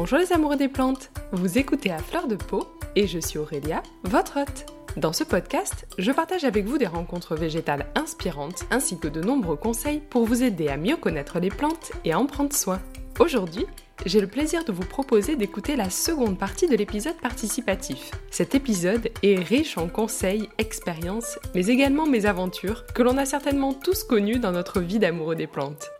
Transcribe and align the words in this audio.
Bonjour 0.00 0.18
les 0.18 0.32
amoureux 0.32 0.54
des 0.54 0.68
plantes, 0.68 1.10
vous 1.32 1.58
écoutez 1.58 1.90
à 1.90 1.98
fleur 1.98 2.28
de 2.28 2.36
peau 2.36 2.68
et 2.94 3.08
je 3.08 3.18
suis 3.18 3.36
Aurélia, 3.36 3.82
votre 4.04 4.40
hôte. 4.40 4.66
Dans 4.96 5.12
ce 5.12 5.24
podcast, 5.24 5.88
je 5.98 6.12
partage 6.12 6.44
avec 6.44 6.66
vous 6.66 6.78
des 6.78 6.86
rencontres 6.86 7.34
végétales 7.34 7.84
inspirantes 7.96 8.64
ainsi 8.70 8.96
que 8.96 9.08
de 9.08 9.20
nombreux 9.20 9.56
conseils 9.56 9.98
pour 9.98 10.24
vous 10.24 10.44
aider 10.44 10.68
à 10.68 10.76
mieux 10.76 10.96
connaître 10.96 11.40
les 11.40 11.48
plantes 11.48 11.90
et 12.04 12.12
à 12.12 12.20
en 12.20 12.26
prendre 12.26 12.54
soin. 12.54 12.80
Aujourd'hui, 13.18 13.66
j'ai 14.06 14.20
le 14.20 14.28
plaisir 14.28 14.64
de 14.64 14.70
vous 14.70 14.84
proposer 14.84 15.34
d'écouter 15.34 15.74
la 15.74 15.90
seconde 15.90 16.38
partie 16.38 16.68
de 16.68 16.76
l'épisode 16.76 17.16
participatif. 17.20 18.12
Cet 18.30 18.54
épisode 18.54 19.10
est 19.24 19.42
riche 19.42 19.78
en 19.78 19.88
conseils, 19.88 20.48
expériences, 20.58 21.40
mais 21.56 21.66
également 21.66 22.06
mes 22.06 22.24
aventures 22.24 22.86
que 22.94 23.02
l'on 23.02 23.18
a 23.18 23.24
certainement 23.24 23.74
tous 23.74 24.04
connues 24.04 24.38
dans 24.38 24.52
notre 24.52 24.78
vie 24.78 25.00
d'amoureux 25.00 25.34
des 25.34 25.48
plantes. 25.48 25.90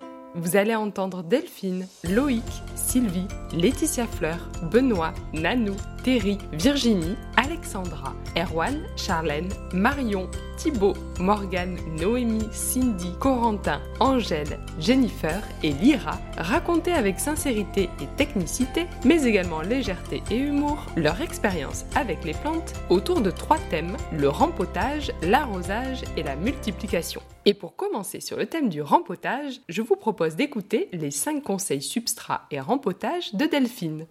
Vous 0.40 0.56
allez 0.56 0.76
entendre 0.76 1.24
Delphine, 1.24 1.88
Loïc, 2.04 2.44
Sylvie, 2.76 3.26
Laetitia 3.52 4.06
Fleur, 4.06 4.48
Benoît, 4.70 5.12
Nanou, 5.32 5.74
Terry, 6.08 6.38
Virginie, 6.54 7.16
Alexandra, 7.36 8.14
Erwan, 8.34 8.80
Charlène, 8.96 9.50
Marion, 9.74 10.26
Thibaut, 10.56 10.94
Morgane, 11.20 11.76
Noémie, 12.00 12.48
Cindy, 12.50 13.12
Corentin, 13.20 13.82
Angèle, 14.00 14.58
Jennifer 14.80 15.42
et 15.62 15.72
Lyra 15.72 16.18
raconter 16.38 16.92
avec 16.92 17.20
sincérité 17.20 17.90
et 18.00 18.06
technicité, 18.16 18.86
mais 19.04 19.24
également 19.24 19.60
légèreté 19.60 20.22
et 20.30 20.38
humour, 20.38 20.78
leur 20.96 21.20
expérience 21.20 21.84
avec 21.94 22.24
les 22.24 22.32
plantes 22.32 22.72
autour 22.88 23.20
de 23.20 23.30
trois 23.30 23.58
thèmes, 23.68 23.94
le 24.10 24.30
rempotage, 24.30 25.12
l'arrosage 25.20 26.04
et 26.16 26.22
la 26.22 26.36
multiplication. 26.36 27.20
Et 27.44 27.52
pour 27.52 27.76
commencer 27.76 28.20
sur 28.20 28.38
le 28.38 28.46
thème 28.46 28.70
du 28.70 28.80
rempotage, 28.80 29.60
je 29.68 29.82
vous 29.82 29.96
propose 29.96 30.36
d'écouter 30.36 30.88
les 30.94 31.10
5 31.10 31.42
conseils 31.42 31.82
substrat 31.82 32.46
et 32.50 32.60
rempotage 32.60 33.34
de 33.34 33.44
Delphine. 33.44 34.06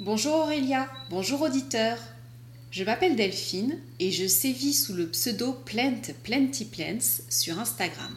Bonjour 0.00 0.36
Aurélia, 0.36 0.88
bonjour 1.10 1.42
auditeurs. 1.42 1.98
Je 2.70 2.84
m'appelle 2.84 3.16
Delphine 3.16 3.80
et 3.98 4.12
je 4.12 4.28
sévis 4.28 4.72
sous 4.72 4.94
le 4.94 5.08
pseudo 5.08 5.52
Plant 5.52 6.00
Plenty 6.22 6.66
Plants 6.66 7.22
sur 7.28 7.58
Instagram. 7.58 8.14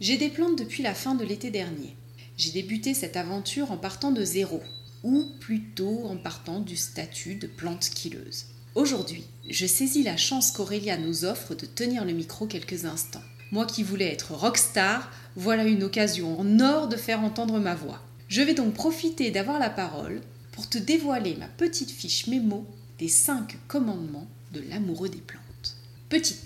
J'ai 0.00 0.16
des 0.16 0.30
plantes 0.30 0.58
depuis 0.58 0.82
la 0.82 0.94
fin 0.94 1.14
de 1.14 1.22
l'été 1.22 1.50
dernier. 1.50 1.94
J'ai 2.38 2.50
débuté 2.50 2.94
cette 2.94 3.18
aventure 3.18 3.72
en 3.72 3.76
partant 3.76 4.10
de 4.10 4.24
zéro, 4.24 4.62
ou 5.02 5.26
plutôt 5.38 6.06
en 6.06 6.16
partant 6.16 6.60
du 6.60 6.78
statut 6.78 7.34
de 7.34 7.46
plante 7.46 7.90
killeuse. 7.90 8.46
Aujourd'hui, 8.74 9.24
je 9.50 9.66
saisis 9.66 10.02
la 10.02 10.16
chance 10.16 10.50
qu'Aurélia 10.50 10.96
nous 10.96 11.26
offre 11.26 11.54
de 11.54 11.66
tenir 11.66 12.06
le 12.06 12.14
micro 12.14 12.46
quelques 12.46 12.86
instants. 12.86 13.20
Moi 13.50 13.66
qui 13.66 13.82
voulais 13.82 14.10
être 14.10 14.32
rockstar, 14.32 15.12
voilà 15.36 15.64
une 15.64 15.82
occasion 15.82 16.40
en 16.40 16.58
or 16.58 16.88
de 16.88 16.96
faire 16.96 17.20
entendre 17.20 17.60
ma 17.60 17.74
voix. 17.74 18.00
Je 18.32 18.40
vais 18.40 18.54
donc 18.54 18.72
profiter 18.72 19.30
d'avoir 19.30 19.58
la 19.58 19.68
parole 19.68 20.22
pour 20.52 20.66
te 20.66 20.78
dévoiler 20.78 21.36
ma 21.36 21.48
petite 21.48 21.90
fiche 21.90 22.28
mémo 22.28 22.64
des 22.98 23.08
5 23.08 23.58
commandements 23.68 24.26
de 24.54 24.64
l'amoureux 24.70 25.10
des 25.10 25.18
plantes. 25.20 25.76
Petit 26.08 26.36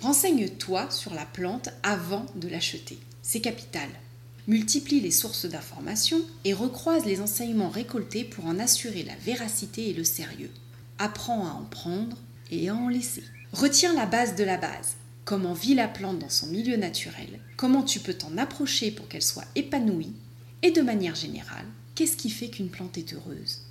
1. 0.00 0.04
Renseigne-toi 0.04 0.90
sur 0.90 1.14
la 1.14 1.24
plante 1.24 1.68
avant 1.84 2.26
de 2.34 2.48
l'acheter. 2.48 2.98
C'est 3.22 3.40
capital. 3.40 3.88
Multiplie 4.48 5.00
les 5.00 5.12
sources 5.12 5.46
d'informations 5.46 6.20
et 6.44 6.52
recroise 6.52 7.04
les 7.04 7.20
enseignements 7.20 7.70
récoltés 7.70 8.24
pour 8.24 8.46
en 8.46 8.58
assurer 8.58 9.04
la 9.04 9.14
véracité 9.14 9.90
et 9.90 9.94
le 9.94 10.02
sérieux. 10.02 10.50
Apprends 10.98 11.46
à 11.46 11.50
en 11.50 11.64
prendre 11.70 12.16
et 12.50 12.70
à 12.70 12.74
en 12.74 12.88
laisser. 12.88 13.22
Retiens 13.52 13.94
la 13.94 14.06
base 14.06 14.34
de 14.34 14.42
la 14.42 14.56
base. 14.56 14.96
Comment 15.24 15.54
vit 15.54 15.76
la 15.76 15.86
plante 15.86 16.18
dans 16.18 16.28
son 16.28 16.48
milieu 16.48 16.76
naturel? 16.76 17.38
Comment 17.56 17.84
tu 17.84 18.00
peux 18.00 18.14
t'en 18.14 18.36
approcher 18.36 18.90
pour 18.90 19.06
qu'elle 19.06 19.22
soit 19.22 19.46
épanouie 19.54 20.12
Et 20.62 20.70
de 20.70 20.82
manière 20.82 21.14
générale, 21.14 21.66
qu'est-ce 21.94 22.16
qui 22.16 22.30
fait 22.30 22.48
qu'une 22.48 22.70
plante 22.70 22.98
est 22.98 23.12
heureuse? 23.12 23.62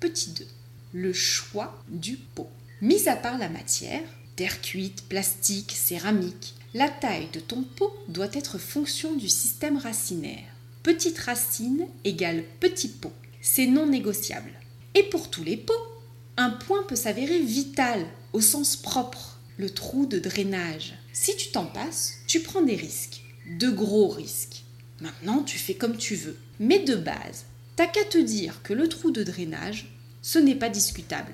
Petit 0.00 0.30
2. 0.30 0.46
Le 0.94 1.12
choix 1.12 1.82
du 1.88 2.16
pot. 2.16 2.50
Mis 2.80 3.08
à 3.08 3.16
part 3.16 3.38
la 3.38 3.48
matière, 3.48 4.02
terre 4.36 4.60
cuite, 4.60 5.04
plastique, 5.08 5.72
céramique, 5.72 6.54
la 6.74 6.88
taille 6.88 7.28
de 7.32 7.40
ton 7.40 7.62
pot 7.62 7.94
doit 8.08 8.32
être 8.32 8.58
fonction 8.58 9.14
du 9.14 9.28
système 9.28 9.76
racinaire. 9.76 10.44
Petite 10.82 11.18
racine 11.18 11.86
égale 12.04 12.44
petit 12.58 12.88
pot. 12.88 13.12
C'est 13.40 13.66
non 13.66 13.86
négociable. 13.86 14.50
Et 14.94 15.04
pour 15.04 15.30
tous 15.30 15.44
les 15.44 15.56
pots, 15.56 15.72
un 16.36 16.50
point 16.50 16.82
peut 16.84 16.96
s'avérer 16.96 17.40
vital 17.40 18.04
au 18.32 18.40
sens 18.40 18.76
propre, 18.76 19.38
le 19.58 19.70
trou 19.70 20.06
de 20.06 20.18
drainage. 20.18 20.94
Si 21.12 21.36
tu 21.36 21.50
t'en 21.50 21.66
passes, 21.66 22.14
tu 22.26 22.40
prends 22.40 22.62
des 22.62 22.74
risques, 22.74 23.22
de 23.58 23.70
gros 23.70 24.08
risques. 24.08 24.61
Maintenant, 25.02 25.42
tu 25.42 25.58
fais 25.58 25.74
comme 25.74 25.96
tu 25.96 26.14
veux. 26.14 26.38
Mais 26.60 26.78
de 26.78 26.94
base, 26.94 27.46
t'as 27.74 27.88
qu'à 27.88 28.04
te 28.04 28.18
dire 28.18 28.62
que 28.62 28.72
le 28.72 28.88
trou 28.88 29.10
de 29.10 29.24
drainage, 29.24 29.92
ce 30.22 30.38
n'est 30.38 30.54
pas 30.54 30.68
discutable. 30.68 31.32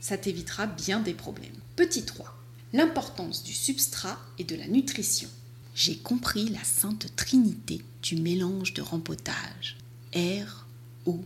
Ça 0.00 0.16
t'évitera 0.16 0.66
bien 0.66 1.00
des 1.00 1.12
problèmes. 1.12 1.52
Petit 1.76 2.04
3. 2.04 2.34
L'importance 2.72 3.44
du 3.44 3.52
substrat 3.52 4.18
et 4.38 4.44
de 4.44 4.56
la 4.56 4.66
nutrition. 4.66 5.28
J'ai 5.74 5.98
compris 5.98 6.48
la 6.48 6.64
sainte 6.64 7.14
trinité 7.14 7.82
du 8.02 8.16
mélange 8.16 8.72
de 8.72 8.80
rempotage. 8.80 9.76
Air, 10.14 10.66
eau, 11.04 11.20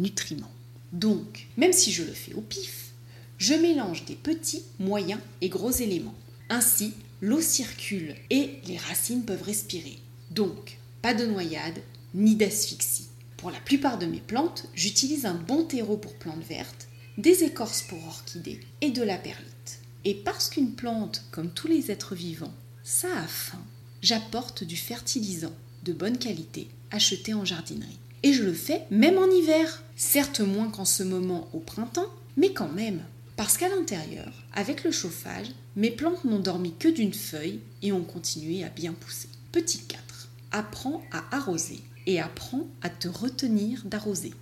nutriments. 0.00 0.52
Donc, 0.92 1.46
même 1.56 1.72
si 1.72 1.92
je 1.92 2.02
le 2.02 2.12
fais 2.12 2.34
au 2.34 2.40
pif, 2.40 2.90
je 3.38 3.54
mélange 3.54 4.04
des 4.06 4.16
petits, 4.16 4.64
moyens 4.80 5.20
et 5.40 5.48
gros 5.48 5.70
éléments. 5.70 6.16
Ainsi, 6.48 6.94
l'eau 7.22 7.40
circule 7.40 8.16
et 8.30 8.58
les 8.66 8.78
racines 8.78 9.24
peuvent 9.24 9.44
respirer. 9.44 10.00
Donc, 10.32 10.78
pas 11.02 11.14
de 11.14 11.26
noyade 11.26 11.80
ni 12.14 12.36
d'asphyxie. 12.36 13.08
Pour 13.36 13.50
la 13.50 13.60
plupart 13.60 13.98
de 13.98 14.06
mes 14.06 14.20
plantes, 14.20 14.66
j'utilise 14.74 15.26
un 15.26 15.34
bon 15.34 15.64
terreau 15.64 15.96
pour 15.96 16.14
plantes 16.14 16.44
vertes, 16.48 16.88
des 17.18 17.44
écorces 17.44 17.82
pour 17.82 18.04
orchidées 18.06 18.60
et 18.80 18.90
de 18.90 19.02
la 19.02 19.16
perlite. 19.16 19.80
Et 20.04 20.14
parce 20.14 20.48
qu'une 20.48 20.74
plante, 20.74 21.24
comme 21.30 21.50
tous 21.50 21.68
les 21.68 21.90
êtres 21.90 22.14
vivants, 22.14 22.54
ça 22.82 23.08
a 23.16 23.26
faim, 23.26 23.62
j'apporte 24.02 24.64
du 24.64 24.76
fertilisant 24.76 25.54
de 25.84 25.92
bonne 25.92 26.18
qualité 26.18 26.68
acheté 26.90 27.34
en 27.34 27.44
jardinerie. 27.44 27.98
Et 28.22 28.32
je 28.32 28.42
le 28.42 28.52
fais 28.52 28.82
même 28.90 29.18
en 29.18 29.30
hiver. 29.30 29.82
Certes 29.96 30.40
moins 30.40 30.70
qu'en 30.70 30.84
ce 30.84 31.02
moment 31.02 31.48
au 31.52 31.60
printemps, 31.60 32.12
mais 32.36 32.52
quand 32.52 32.72
même. 32.72 33.02
Parce 33.36 33.56
qu'à 33.56 33.68
l'intérieur, 33.68 34.32
avec 34.52 34.82
le 34.82 34.90
chauffage, 34.90 35.48
mes 35.76 35.90
plantes 35.90 36.24
n'ont 36.24 36.40
dormi 36.40 36.74
que 36.76 36.88
d'une 36.88 37.14
feuille 37.14 37.60
et 37.82 37.92
ont 37.92 38.02
continué 38.02 38.64
à 38.64 38.68
bien 38.68 38.92
pousser. 38.92 39.28
Petit 39.52 39.78
4. 39.84 40.02
Apprends 40.50 41.02
à 41.12 41.24
arroser 41.36 41.80
et 42.06 42.20
apprends 42.20 42.66
à 42.82 42.88
te 42.88 43.08
retenir 43.08 43.82
d'arroser. 43.84 44.32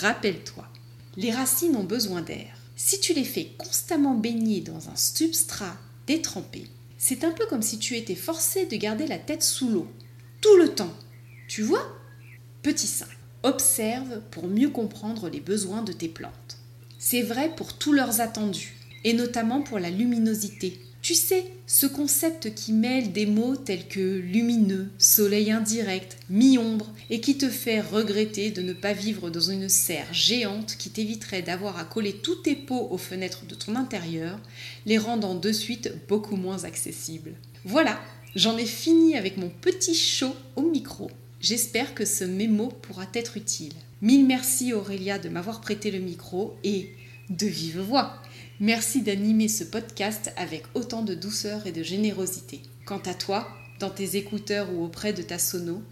Rappelle-toi, 0.00 0.66
les 1.16 1.32
racines 1.32 1.76
ont 1.76 1.84
besoin 1.84 2.22
d'air. 2.22 2.56
Si 2.76 3.00
tu 3.00 3.14
les 3.14 3.24
fais 3.24 3.52
constamment 3.58 4.14
baigner 4.14 4.60
dans 4.60 4.88
un 4.88 4.96
substrat 4.96 5.76
détrempé, 6.06 6.68
c'est 6.98 7.24
un 7.24 7.32
peu 7.32 7.46
comme 7.46 7.62
si 7.62 7.78
tu 7.78 7.96
étais 7.96 8.14
forcé 8.14 8.66
de 8.66 8.76
garder 8.76 9.06
la 9.06 9.18
tête 9.18 9.42
sous 9.42 9.68
l'eau. 9.68 9.88
Tout 10.40 10.56
le 10.56 10.74
temps. 10.74 10.92
Tu 11.48 11.62
vois? 11.62 11.84
Petit 12.62 12.86
5. 12.86 13.08
Observe 13.42 14.20
pour 14.30 14.46
mieux 14.46 14.70
comprendre 14.70 15.28
les 15.28 15.40
besoins 15.40 15.82
de 15.82 15.92
tes 15.92 16.08
plantes. 16.08 16.58
C'est 16.98 17.22
vrai 17.22 17.54
pour 17.54 17.76
tous 17.76 17.92
leurs 17.92 18.20
attendus, 18.20 18.76
et 19.04 19.12
notamment 19.12 19.62
pour 19.62 19.78
la 19.78 19.90
luminosité. 19.90 20.80
Tu 21.06 21.14
sais, 21.14 21.44
ce 21.68 21.86
concept 21.86 22.52
qui 22.52 22.72
mêle 22.72 23.12
des 23.12 23.26
mots 23.26 23.54
tels 23.54 23.86
que 23.86 24.18
lumineux, 24.18 24.88
soleil 24.98 25.52
indirect, 25.52 26.18
mi-ombre, 26.30 26.92
et 27.10 27.20
qui 27.20 27.38
te 27.38 27.48
fait 27.48 27.80
regretter 27.80 28.50
de 28.50 28.60
ne 28.60 28.72
pas 28.72 28.92
vivre 28.92 29.30
dans 29.30 29.38
une 29.38 29.68
serre 29.68 30.12
géante 30.12 30.74
qui 30.76 30.90
t'éviterait 30.90 31.42
d'avoir 31.42 31.78
à 31.78 31.84
coller 31.84 32.14
tous 32.14 32.34
tes 32.34 32.56
pots 32.56 32.88
aux 32.90 32.98
fenêtres 32.98 33.46
de 33.46 33.54
ton 33.54 33.76
intérieur, 33.76 34.40
les 34.84 34.98
rendant 34.98 35.36
de 35.36 35.52
suite 35.52 35.92
beaucoup 36.08 36.34
moins 36.34 36.64
accessibles. 36.64 37.34
Voilà, 37.64 38.00
j'en 38.34 38.56
ai 38.56 38.66
fini 38.66 39.16
avec 39.16 39.36
mon 39.36 39.48
petit 39.48 39.94
show 39.94 40.34
au 40.56 40.62
micro. 40.62 41.08
J'espère 41.40 41.94
que 41.94 42.04
ce 42.04 42.24
mémo 42.24 42.72
pourra 42.82 43.06
t'être 43.06 43.36
utile. 43.36 43.74
Mille 44.02 44.26
merci 44.26 44.72
Aurélia 44.72 45.20
de 45.20 45.28
m'avoir 45.28 45.60
prêté 45.60 45.92
le 45.92 46.00
micro 46.00 46.56
et 46.64 46.90
de 47.30 47.46
vive 47.46 47.78
voix. 47.78 48.20
Merci 48.60 49.02
d'animer 49.02 49.48
ce 49.48 49.64
podcast 49.64 50.32
avec 50.38 50.64
autant 50.72 51.02
de 51.02 51.14
douceur 51.14 51.66
et 51.66 51.72
de 51.72 51.82
générosité. 51.82 52.62
Quant 52.86 53.02
à 53.04 53.12
toi, 53.12 53.46
dans 53.80 53.90
tes 53.90 54.16
écouteurs 54.16 54.72
ou 54.72 54.82
auprès 54.82 55.12
de 55.12 55.20
ta 55.20 55.38
sono, 55.38 55.82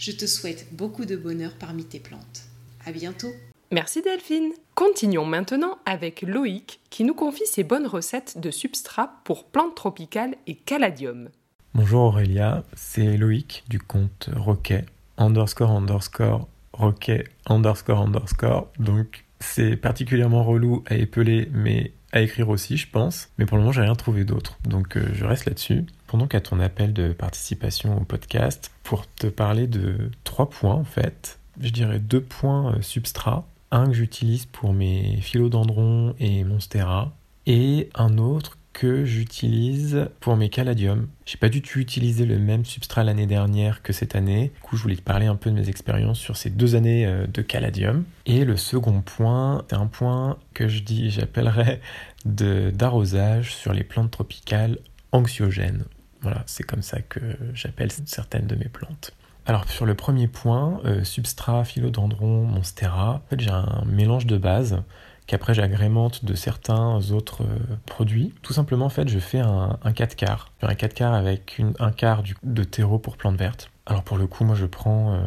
je 0.00 0.10
te 0.10 0.26
souhaite 0.26 0.66
beaucoup 0.72 1.04
de 1.04 1.14
bonheur 1.14 1.52
parmi 1.60 1.84
tes 1.84 2.00
plantes. 2.00 2.42
À 2.84 2.90
bientôt. 2.90 3.30
Merci 3.70 4.02
Delphine. 4.02 4.50
Continuons 4.74 5.26
maintenant 5.26 5.78
avec 5.86 6.22
Loïc 6.22 6.80
qui 6.90 7.04
nous 7.04 7.14
confie 7.14 7.46
ses 7.46 7.62
bonnes 7.62 7.86
recettes 7.86 8.38
de 8.40 8.50
substrat 8.50 9.20
pour 9.22 9.44
plantes 9.44 9.76
tropicales 9.76 10.34
et 10.48 10.56
caladium. 10.56 11.28
Bonjour 11.72 12.00
Aurélia, 12.00 12.64
c'est 12.74 13.16
Loïc 13.16 13.62
du 13.68 13.78
compte 13.78 14.28
Roquet, 14.34 14.86
underscore 15.18 15.70
underscore 15.70 16.48
Roquet 16.72 17.28
underscore 17.46 18.00
underscore. 18.00 18.72
Donc 18.80 19.24
c'est 19.38 19.76
particulièrement 19.76 20.42
relou 20.42 20.82
à 20.86 20.96
épeler, 20.96 21.48
mais 21.52 21.92
à 22.12 22.20
écrire 22.20 22.48
aussi, 22.48 22.76
je 22.76 22.88
pense. 22.88 23.28
Mais 23.38 23.46
pour 23.46 23.56
le 23.56 23.62
moment, 23.62 23.72
j'ai 23.72 23.82
rien 23.82 23.94
trouvé 23.94 24.24
d'autre. 24.24 24.58
Donc 24.64 24.96
euh, 24.96 25.08
je 25.12 25.24
reste 25.24 25.46
là-dessus. 25.46 25.86
Pendant 26.06 26.26
qu'à 26.26 26.40
ton 26.40 26.60
appel 26.60 26.92
de 26.92 27.12
participation 27.12 27.98
au 28.00 28.04
podcast 28.04 28.70
pour 28.82 29.06
te 29.06 29.26
parler 29.26 29.66
de 29.66 30.10
trois 30.24 30.48
points 30.48 30.74
en 30.74 30.84
fait. 30.84 31.38
Je 31.60 31.70
dirais 31.70 31.98
deux 31.98 32.22
points 32.22 32.74
euh, 32.74 32.82
substrat 32.82 33.46
un 33.70 33.86
que 33.86 33.92
j'utilise 33.92 34.46
pour 34.46 34.72
mes 34.72 35.20
philodendrons 35.20 36.14
et 36.18 36.44
monstera, 36.44 37.12
et 37.46 37.90
un 37.94 38.18
autre 38.18 38.57
que 38.78 39.04
j'utilise 39.04 40.08
pour 40.20 40.36
mes 40.36 40.50
caladiums. 40.50 41.08
J'ai 41.26 41.36
pas 41.36 41.48
du 41.48 41.62
tout 41.62 41.80
utilisé 41.80 42.24
le 42.24 42.38
même 42.38 42.64
substrat 42.64 43.02
l'année 43.02 43.26
dernière 43.26 43.82
que 43.82 43.92
cette 43.92 44.14
année. 44.14 44.52
Du 44.54 44.60
coup, 44.60 44.76
je 44.76 44.82
voulais 44.82 44.94
te 44.94 45.02
parler 45.02 45.26
un 45.26 45.34
peu 45.34 45.50
de 45.50 45.56
mes 45.56 45.68
expériences 45.68 46.20
sur 46.20 46.36
ces 46.36 46.48
deux 46.48 46.76
années 46.76 47.04
euh, 47.04 47.26
de 47.26 47.42
caladium. 47.42 48.04
Et 48.24 48.44
le 48.44 48.56
second 48.56 49.00
point, 49.00 49.64
c'est 49.68 49.74
un 49.74 49.88
point 49.88 50.38
que 50.54 50.68
je 50.68 50.84
dis, 50.84 51.10
j'appellerais 51.10 51.80
d'arrosage 52.24 53.52
sur 53.52 53.72
les 53.72 53.82
plantes 53.82 54.12
tropicales 54.12 54.78
anxiogènes. 55.10 55.82
Voilà, 56.20 56.44
c'est 56.46 56.62
comme 56.62 56.82
ça 56.82 57.00
que 57.00 57.18
j'appelle 57.54 57.90
certaines 58.06 58.46
de 58.46 58.54
mes 58.54 58.68
plantes. 58.68 59.12
Alors 59.44 59.68
sur 59.68 59.86
le 59.86 59.94
premier 59.94 60.28
point, 60.28 60.80
euh, 60.84 61.02
substrat, 61.02 61.64
philodendron, 61.64 62.44
monstera, 62.44 63.14
en 63.14 63.28
fait 63.28 63.40
j'ai 63.40 63.50
un 63.50 63.82
mélange 63.86 64.26
de 64.26 64.36
base 64.36 64.82
qu'après 65.28 65.54
j'agrémente 65.54 66.24
de 66.24 66.34
certains 66.34 66.98
autres 67.12 67.42
euh, 67.44 67.76
produits. 67.86 68.34
Tout 68.42 68.54
simplement, 68.54 68.86
en 68.86 68.90
fait, 68.90 69.08
je 69.08 69.20
fais 69.20 69.38
un, 69.38 69.78
4 69.94 70.16
quarts. 70.16 70.50
Un 70.62 70.74
4 70.74 70.94
quarts 70.94 71.14
avec 71.14 71.62
un 71.78 71.92
quart 71.92 72.24
de 72.42 72.64
terreau 72.64 72.98
pour 72.98 73.16
plantes 73.16 73.36
vertes. 73.36 73.70
Alors 73.86 74.02
pour 74.02 74.18
le 74.18 74.26
coup, 74.26 74.44
moi 74.44 74.56
je 74.56 74.66
prends 74.66 75.14
euh, 75.14 75.20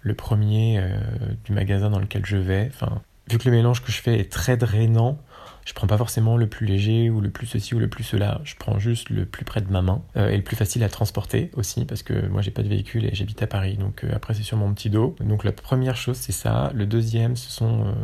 le 0.00 0.14
premier 0.14 0.78
euh, 0.78 0.96
du 1.44 1.52
magasin 1.52 1.90
dans 1.90 2.00
lequel 2.00 2.26
je 2.26 2.38
vais. 2.38 2.70
Enfin, 2.72 3.02
vu 3.30 3.38
que 3.38 3.48
le 3.48 3.54
mélange 3.54 3.82
que 3.82 3.92
je 3.92 4.00
fais 4.00 4.18
est 4.18 4.32
très 4.32 4.56
drainant, 4.56 5.18
je 5.64 5.72
prends 5.74 5.86
pas 5.86 5.96
forcément 5.96 6.36
le 6.36 6.46
plus 6.46 6.66
léger 6.66 7.10
ou 7.10 7.20
le 7.20 7.30
plus 7.30 7.46
ceci 7.46 7.74
ou 7.74 7.78
le 7.78 7.88
plus 7.88 8.04
cela. 8.04 8.40
Je 8.44 8.54
prends 8.56 8.78
juste 8.78 9.10
le 9.10 9.24
plus 9.24 9.44
près 9.44 9.60
de 9.60 9.70
ma 9.70 9.82
main 9.82 10.02
euh, 10.16 10.30
et 10.30 10.36
le 10.36 10.42
plus 10.42 10.56
facile 10.56 10.82
à 10.82 10.88
transporter 10.88 11.50
aussi 11.54 11.84
parce 11.84 12.02
que 12.02 12.26
moi 12.26 12.42
j'ai 12.42 12.50
pas 12.50 12.62
de 12.62 12.68
véhicule 12.68 13.04
et 13.04 13.14
j'habite 13.14 13.42
à 13.42 13.46
Paris. 13.46 13.76
Donc 13.76 14.04
euh, 14.04 14.10
après 14.14 14.34
c'est 14.34 14.42
sur 14.42 14.56
mon 14.56 14.72
petit 14.74 14.90
dos. 14.90 15.14
Donc 15.20 15.44
la 15.44 15.52
première 15.52 15.96
chose 15.96 16.16
c'est 16.16 16.32
ça. 16.32 16.72
Le 16.74 16.86
deuxième 16.86 17.36
ce 17.36 17.50
sont 17.50 17.86
euh, 17.86 17.94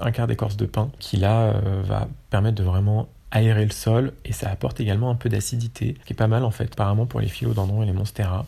un 0.00 0.10
quart 0.10 0.26
d'écorce 0.26 0.56
de 0.56 0.66
pin 0.66 0.90
qui 0.98 1.16
là 1.16 1.60
va 1.82 2.08
permettre 2.30 2.56
de 2.56 2.62
vraiment 2.62 3.08
aérer 3.30 3.64
le 3.64 3.70
sol 3.70 4.12
et 4.24 4.32
ça 4.32 4.50
apporte 4.50 4.80
également 4.80 5.10
un 5.10 5.14
peu 5.14 5.28
d'acidité 5.28 5.96
qui 6.04 6.12
est 6.12 6.16
pas 6.16 6.28
mal 6.28 6.44
en 6.44 6.50
fait 6.50 6.72
apparemment 6.72 7.06
pour 7.06 7.20
les 7.20 7.28
philodendrons 7.28 7.82
et 7.82 7.86
les 7.86 7.92
monstera. 7.92 8.46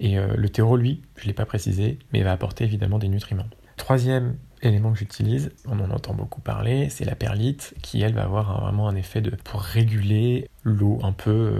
Et 0.00 0.16
le 0.16 0.48
terreau 0.48 0.76
lui, 0.76 1.02
je 1.16 1.26
l'ai 1.26 1.32
pas 1.32 1.46
précisé, 1.46 1.98
mais 2.12 2.22
va 2.22 2.32
apporter 2.32 2.64
évidemment 2.64 2.98
des 2.98 3.08
nutriments. 3.08 3.46
Troisième 3.76 4.36
élément 4.64 4.92
que 4.92 4.98
j'utilise, 4.98 5.52
on 5.66 5.80
en 5.80 5.90
entend 5.90 6.14
beaucoup 6.14 6.40
parler, 6.40 6.88
c'est 6.90 7.04
la 7.04 7.14
perlite 7.14 7.74
qui 7.82 8.02
elle 8.02 8.14
va 8.14 8.22
avoir 8.22 8.60
vraiment 8.60 8.88
un 8.88 8.96
effet 8.96 9.20
de 9.20 9.30
pour 9.30 9.60
réguler 9.60 10.48
l'eau 10.62 10.98
un 11.02 11.12
peu 11.12 11.30
euh, 11.30 11.58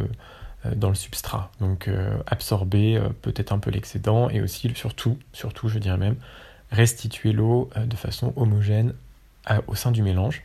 euh, 0.67 0.75
dans 0.75 0.89
le 0.89 0.95
substrat. 0.95 1.51
Donc 1.61 1.89
euh, 1.89 2.17
absorber 2.27 3.01
peut-être 3.23 3.53
un 3.53 3.59
peu 3.59 3.71
l'excédent 3.71 4.29
et 4.31 4.41
aussi 4.41 4.71
surtout, 4.75 5.19
surtout 5.33 5.69
je 5.69 5.79
dirais 5.79 5.99
même, 5.99 6.17
restituer 6.71 7.33
l'eau 7.33 7.71
de 7.77 7.97
façon 7.97 8.33
homogène 8.37 8.95
au 9.67 9.75
sein 9.75 9.91
du 9.93 10.03
mélange. 10.03 10.43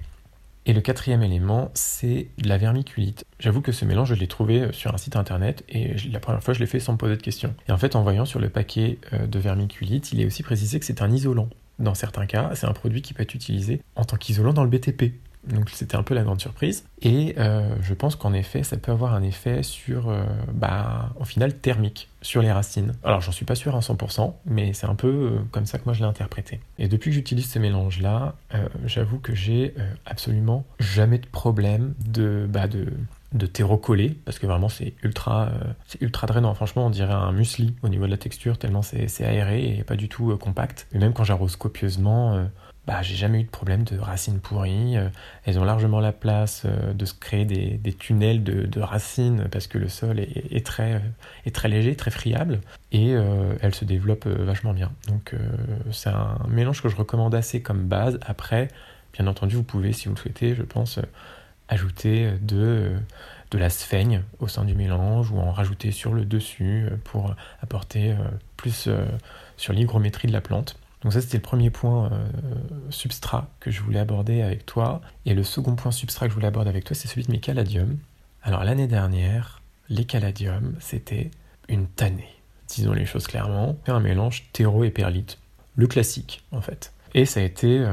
Et 0.65 0.73
le 0.73 0.81
quatrième 0.81 1.23
élément, 1.23 1.71
c'est 1.73 2.27
de 2.37 2.47
la 2.47 2.57
vermiculite. 2.57 3.25
J'avoue 3.39 3.61
que 3.61 3.71
ce 3.71 3.85
mélange, 3.85 4.09
je 4.09 4.13
l'ai 4.13 4.27
trouvé 4.27 4.71
sur 4.71 4.93
un 4.93 4.97
site 4.97 5.15
internet 5.15 5.63
et 5.69 5.95
la 6.11 6.19
première 6.19 6.43
fois, 6.43 6.53
je 6.53 6.59
l'ai 6.59 6.67
fait 6.67 6.79
sans 6.79 6.93
me 6.93 6.97
poser 6.97 7.15
de 7.15 7.21
questions. 7.21 7.55
Et 7.67 7.71
en 7.71 7.77
fait, 7.77 7.95
en 7.95 8.03
voyant 8.03 8.25
sur 8.25 8.39
le 8.39 8.49
paquet 8.49 8.99
de 9.11 9.39
vermiculite, 9.39 10.11
il 10.11 10.21
est 10.21 10.25
aussi 10.25 10.43
précisé 10.43 10.79
que 10.79 10.85
c'est 10.85 11.01
un 11.01 11.11
isolant 11.11 11.49
dans 11.79 11.95
certains 11.95 12.25
cas, 12.25 12.51
c'est 12.55 12.67
un 12.67 12.73
produit 12.73 13.01
qui 13.01 13.13
peut 13.13 13.23
être 13.23 13.33
utilisé 13.33 13.81
en 13.95 14.05
tant 14.05 14.17
qu'isolant 14.17 14.53
dans 14.53 14.63
le 14.63 14.69
BTP. 14.69 15.13
Donc 15.47 15.69
c'était 15.69 15.95
un 15.95 16.03
peu 16.03 16.13
la 16.13 16.23
grande 16.23 16.41
surprise. 16.41 16.85
Et 17.01 17.35
euh, 17.37 17.75
je 17.81 17.93
pense 17.93 18.15
qu'en 18.15 18.33
effet, 18.33 18.63
ça 18.63 18.77
peut 18.77 18.91
avoir 18.91 19.13
un 19.13 19.23
effet 19.23 19.63
sur, 19.63 20.09
euh, 20.09 20.23
bah, 20.53 21.13
au 21.19 21.23
final, 21.23 21.53
thermique 21.53 22.09
sur 22.21 22.41
les 22.41 22.51
racines. 22.51 22.93
Alors 23.03 23.21
j'en 23.21 23.31
suis 23.31 23.45
pas 23.45 23.55
sûr 23.55 23.75
à 23.75 23.79
100%, 23.79 24.33
mais 24.45 24.73
c'est 24.73 24.87
un 24.87 24.95
peu 24.95 25.07
euh, 25.07 25.39
comme 25.51 25.65
ça 25.65 25.77
que 25.77 25.85
moi 25.85 25.93
je 25.93 25.99
l'ai 25.99 26.05
interprété. 26.05 26.59
Et 26.77 26.89
depuis 26.89 27.11
que 27.11 27.15
j'utilise 27.15 27.49
ce 27.49 27.59
mélange-là, 27.59 28.35
j'avoue 28.85 29.19
que 29.19 29.33
j'ai 29.33 29.73
absolument 30.05 30.65
jamais 30.79 31.17
de 31.17 31.27
problème 31.27 31.93
de, 32.05 32.45
bah, 32.49 32.67
de, 32.67 32.87
de 33.33 33.45
terreau 33.45 33.77
collé 33.77 34.17
parce 34.25 34.39
que 34.39 34.47
vraiment 34.47 34.69
c'est 34.69 34.93
ultra 35.03 35.51
drainant 36.27 36.53
franchement 36.55 36.87
on 36.87 36.89
dirait 36.89 37.13
un 37.13 37.31
muesli 37.31 37.75
au 37.83 37.89
niveau 37.89 38.05
de 38.05 38.11
la 38.11 38.17
texture 38.17 38.57
tellement 38.57 38.81
c'est 38.81 39.23
aéré 39.23 39.77
et 39.77 39.83
pas 39.83 39.95
du 39.95 40.09
tout 40.09 40.35
compact 40.37 40.87
et 40.93 40.97
même 40.97 41.13
quand 41.13 41.23
j'arrose 41.23 41.55
copieusement 41.55 42.49
bah 42.89 43.01
j'ai 43.03 43.15
jamais 43.15 43.41
eu 43.41 43.43
de 43.43 43.49
problème 43.49 43.83
de 43.83 43.99
racines 43.99 44.39
pourries 44.39 44.95
elles 45.45 45.59
ont 45.59 45.63
largement 45.63 45.99
la 45.99 46.11
place 46.11 46.65
de 46.65 47.05
se 47.05 47.13
créer 47.13 47.45
des, 47.45 47.93
tunnels 47.93 48.43
de, 48.43 48.81
racines 48.81 49.47
parce 49.51 49.67
que 49.67 49.77
le 49.77 49.89
sol 49.89 50.19
est, 50.19 50.65
très 50.65 51.01
est 51.45 51.53
très 51.55 51.67
léger 51.67 51.95
très 51.95 52.09
friable 52.09 52.61
et 52.91 53.11
elles 53.61 53.75
se 53.75 53.85
développent 53.85 54.27
vachement 54.27 54.73
bien 54.73 54.91
donc 55.07 55.35
c'est 55.91 56.09
un 56.09 56.39
mélange 56.47 56.81
que 56.81 56.89
je 56.89 56.95
recommande 56.95 57.35
assez 57.35 57.61
comme 57.61 57.87
base 57.87 58.19
après 58.25 58.69
bien 59.13 59.27
entendu 59.27 59.55
vous 59.55 59.63
pouvez 59.63 59.93
si 59.93 60.07
vous 60.07 60.15
le 60.15 60.19
souhaitez 60.19 60.55
je 60.55 60.63
pense 60.63 60.99
ajouter 61.69 62.31
de, 62.41 62.95
de 63.51 63.57
la 63.57 63.69
sphaigne 63.69 64.23
au 64.39 64.47
sein 64.47 64.65
du 64.65 64.75
mélange 64.75 65.31
ou 65.31 65.39
en 65.39 65.51
rajouter 65.51 65.91
sur 65.91 66.13
le 66.13 66.25
dessus 66.25 66.87
euh, 66.89 66.97
pour 67.03 67.35
apporter 67.61 68.11
euh, 68.11 68.15
plus 68.57 68.87
euh, 68.87 69.05
sur 69.57 69.73
l'hygrométrie 69.73 70.27
de 70.27 70.33
la 70.33 70.41
plante. 70.41 70.78
Donc 71.01 71.13
ça 71.13 71.21
c'était 71.21 71.37
le 71.37 71.43
premier 71.43 71.69
point 71.69 72.11
substrat 72.89 73.47
que 73.59 73.71
je 73.71 73.81
voulais 73.81 73.99
aborder 73.99 74.41
avec 74.41 74.65
toi. 74.65 75.01
Et 75.25 75.33
le 75.33 75.43
second 75.43 75.75
point 75.75 75.91
substrat 75.91 76.25
que 76.25 76.31
je 76.31 76.35
voulais 76.35 76.47
aborder 76.47 76.69
avec 76.69 76.83
toi 76.83 76.95
c'est 76.95 77.07
celui 77.07 77.23
de 77.23 77.31
mes 77.31 77.39
caladiums. 77.39 77.97
Alors 78.43 78.63
l'année 78.63 78.87
dernière, 78.87 79.61
les 79.87 80.05
caladiums 80.05 80.75
c'était 80.79 81.31
une 81.69 81.87
tannée. 81.87 82.27
Disons 82.67 82.91
les 82.91 83.05
choses 83.05 83.27
clairement. 83.27 83.77
Un 83.87 84.01
mélange 84.01 84.49
terreau 84.51 84.83
et 84.83 84.91
perlite. 84.91 85.37
Le 85.75 85.87
classique 85.87 86.43
en 86.51 86.61
fait. 86.61 86.91
Et 87.13 87.25
ça 87.25 87.39
a 87.39 87.43
été 87.43 87.85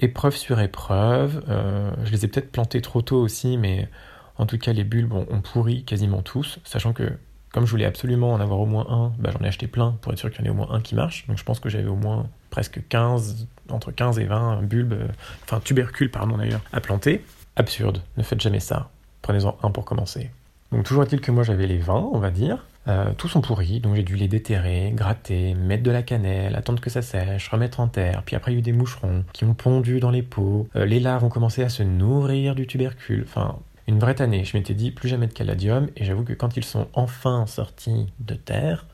épreuve 0.00 0.36
sur 0.36 0.60
épreuve. 0.60 1.44
Euh, 1.48 1.90
je 2.04 2.12
les 2.12 2.24
ai 2.24 2.28
peut-être 2.28 2.52
plantés 2.52 2.80
trop 2.80 3.02
tôt 3.02 3.20
aussi, 3.20 3.56
mais 3.56 3.88
en 4.36 4.46
tout 4.46 4.58
cas, 4.58 4.72
les 4.72 4.84
bulbes 4.84 5.12
ont, 5.12 5.40
pourri 5.40 5.84
quasiment 5.84 6.22
tous, 6.22 6.60
sachant 6.64 6.92
que 6.92 7.12
comme 7.52 7.66
je 7.66 7.70
voulais 7.70 7.84
absolument 7.84 8.32
en 8.32 8.40
avoir 8.40 8.60
au 8.60 8.66
moins 8.66 8.86
un, 8.88 9.12
bah, 9.18 9.30
j'en 9.32 9.44
ai 9.44 9.48
acheté 9.48 9.66
plein 9.66 9.96
pour 10.00 10.12
être 10.12 10.18
sûr 10.18 10.30
qu'il 10.30 10.40
y 10.40 10.42
en 10.44 10.46
ait 10.46 10.50
au 10.50 10.54
moins 10.54 10.70
un 10.70 10.80
qui 10.80 10.94
marche. 10.94 11.26
Donc 11.26 11.38
je 11.38 11.44
pense 11.44 11.60
que 11.60 11.68
j'avais 11.68 11.88
au 11.88 11.96
moins 11.96 12.28
presque 12.50 12.80
15, 12.88 13.46
entre 13.70 13.90
15 13.90 14.18
et 14.18 14.24
20 14.24 14.62
bulbes, 14.62 14.94
euh, 14.94 15.08
enfin 15.44 15.60
tubercules, 15.60 16.10
pardon 16.10 16.36
d'ailleurs, 16.36 16.60
à 16.72 16.80
planter. 16.80 17.24
Absurde, 17.56 18.02
ne 18.16 18.22
faites 18.22 18.40
jamais 18.40 18.60
ça. 18.60 18.90
Prenez-en 19.22 19.56
un 19.62 19.70
pour 19.70 19.84
commencer. 19.84 20.30
Donc 20.72 20.84
toujours 20.84 21.02
est-il 21.02 21.20
que 21.20 21.30
moi 21.30 21.42
j'avais 21.42 21.66
les 21.66 21.78
20, 21.78 22.10
on 22.12 22.18
va 22.18 22.30
dire. 22.30 22.64
Euh, 22.88 23.12
tous 23.16 23.28
sont 23.28 23.42
pourris, 23.42 23.80
donc 23.80 23.96
j'ai 23.96 24.02
dû 24.02 24.16
les 24.16 24.28
déterrer, 24.28 24.92
gratter, 24.94 25.54
mettre 25.54 25.82
de 25.82 25.90
la 25.90 26.02
cannelle, 26.02 26.56
attendre 26.56 26.80
que 26.80 26.88
ça 26.88 27.02
sèche, 27.02 27.48
remettre 27.48 27.80
en 27.80 27.88
terre. 27.88 28.22
Puis 28.24 28.34
après, 28.34 28.52
il 28.52 28.54
y 28.54 28.58
a 28.58 28.60
eu 28.60 28.62
des 28.62 28.72
moucherons 28.72 29.24
qui 29.34 29.44
ont 29.44 29.52
pondu 29.52 30.00
dans 30.00 30.10
les 30.10 30.22
pots. 30.22 30.68
Euh, 30.74 30.86
les 30.86 30.98
larves 30.98 31.24
ont 31.24 31.28
commencé 31.28 31.62
à 31.62 31.68
se 31.68 31.82
nourrir 31.82 32.54
du 32.54 32.66
tubercule. 32.66 33.24
Enfin, 33.26 33.58
une 33.88 33.98
vraie 33.98 34.20
année. 34.22 34.44
Je 34.44 34.56
m'étais 34.56 34.74
dit 34.74 34.92
plus 34.92 35.08
jamais 35.08 35.26
de 35.26 35.32
caladium, 35.32 35.88
et 35.96 36.04
j'avoue 36.04 36.22
que 36.22 36.34
quand 36.34 36.56
ils 36.56 36.64
sont 36.64 36.86
enfin 36.92 37.46
sortis 37.46 38.06
de 38.20 38.34
terre, 38.34 38.86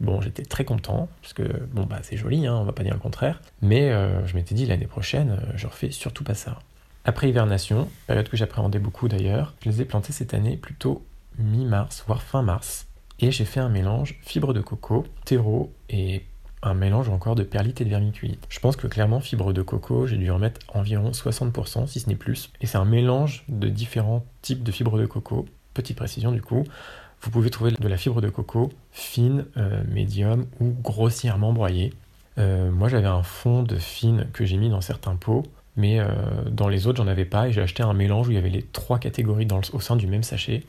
Bon, 0.00 0.20
j'étais 0.20 0.42
très 0.42 0.64
content, 0.64 1.08
parce 1.22 1.32
que 1.32 1.42
bon, 1.72 1.84
bah, 1.84 2.00
c'est 2.02 2.18
joli, 2.18 2.46
hein, 2.46 2.54
on 2.54 2.64
va 2.64 2.72
pas 2.72 2.82
dire 2.82 2.92
le 2.92 3.00
contraire, 3.00 3.40
mais 3.62 3.90
euh, 3.90 4.26
je 4.26 4.34
m'étais 4.34 4.54
dit 4.54 4.66
l'année 4.66 4.86
prochaine, 4.86 5.40
je 5.54 5.66
refais 5.66 5.90
surtout 5.90 6.22
pas 6.22 6.34
ça. 6.34 6.58
Après 7.06 7.28
hivernation, 7.28 7.88
période 8.06 8.28
que 8.28 8.36
j'appréhendais 8.36 8.78
beaucoup 8.78 9.08
d'ailleurs, 9.08 9.54
je 9.62 9.70
les 9.70 9.80
ai 9.80 9.84
plantés 9.84 10.12
cette 10.12 10.34
année 10.34 10.56
plutôt 10.56 11.06
mi-mars, 11.38 12.04
voire 12.06 12.22
fin 12.22 12.42
mars. 12.42 12.86
Et 13.20 13.30
j'ai 13.30 13.46
fait 13.46 13.60
un 13.60 13.70
mélange 13.70 14.18
fibre 14.22 14.52
de 14.52 14.60
coco, 14.60 15.06
terreau 15.24 15.72
et 15.88 16.24
un 16.66 16.74
mélange 16.74 17.08
encore 17.08 17.34
de 17.34 17.42
perlite 17.42 17.80
et 17.80 17.84
de 17.84 17.90
vermiculite. 17.90 18.44
Je 18.48 18.60
pense 18.60 18.76
que 18.76 18.86
clairement, 18.86 19.20
fibre 19.20 19.52
de 19.52 19.62
coco, 19.62 20.06
j'ai 20.06 20.16
dû 20.16 20.30
en 20.30 20.38
mettre 20.38 20.60
environ 20.74 21.10
60%, 21.10 21.86
si 21.86 22.00
ce 22.00 22.08
n'est 22.08 22.16
plus. 22.16 22.50
Et 22.60 22.66
c'est 22.66 22.78
un 22.78 22.84
mélange 22.84 23.44
de 23.48 23.68
différents 23.68 24.24
types 24.42 24.62
de 24.62 24.72
fibres 24.72 24.98
de 24.98 25.06
coco. 25.06 25.46
Petite 25.74 25.96
précision 25.96 26.32
du 26.32 26.42
coup, 26.42 26.64
vous 27.22 27.30
pouvez 27.30 27.50
trouver 27.50 27.72
de 27.72 27.88
la 27.88 27.96
fibre 27.96 28.20
de 28.20 28.28
coco 28.28 28.70
fine, 28.92 29.46
euh, 29.56 29.82
médium 29.88 30.46
ou 30.60 30.74
grossièrement 30.82 31.52
broyée. 31.52 31.92
Euh, 32.38 32.70
moi 32.70 32.88
j'avais 32.88 33.06
un 33.06 33.22
fond 33.22 33.62
de 33.62 33.76
fine 33.76 34.26
que 34.32 34.44
j'ai 34.44 34.56
mis 34.56 34.68
dans 34.68 34.80
certains 34.80 35.16
pots, 35.16 35.42
mais 35.76 35.98
euh, 36.00 36.06
dans 36.50 36.68
les 36.68 36.86
autres 36.86 36.98
j'en 36.98 37.08
avais 37.08 37.24
pas 37.24 37.48
et 37.48 37.52
j'ai 37.52 37.62
acheté 37.62 37.82
un 37.82 37.94
mélange 37.94 38.28
où 38.28 38.30
il 38.30 38.34
y 38.34 38.38
avait 38.38 38.50
les 38.50 38.62
trois 38.62 38.98
catégories 38.98 39.48
au 39.72 39.80
sein 39.80 39.96
du 39.96 40.06
même 40.06 40.22
sachet 40.22 40.62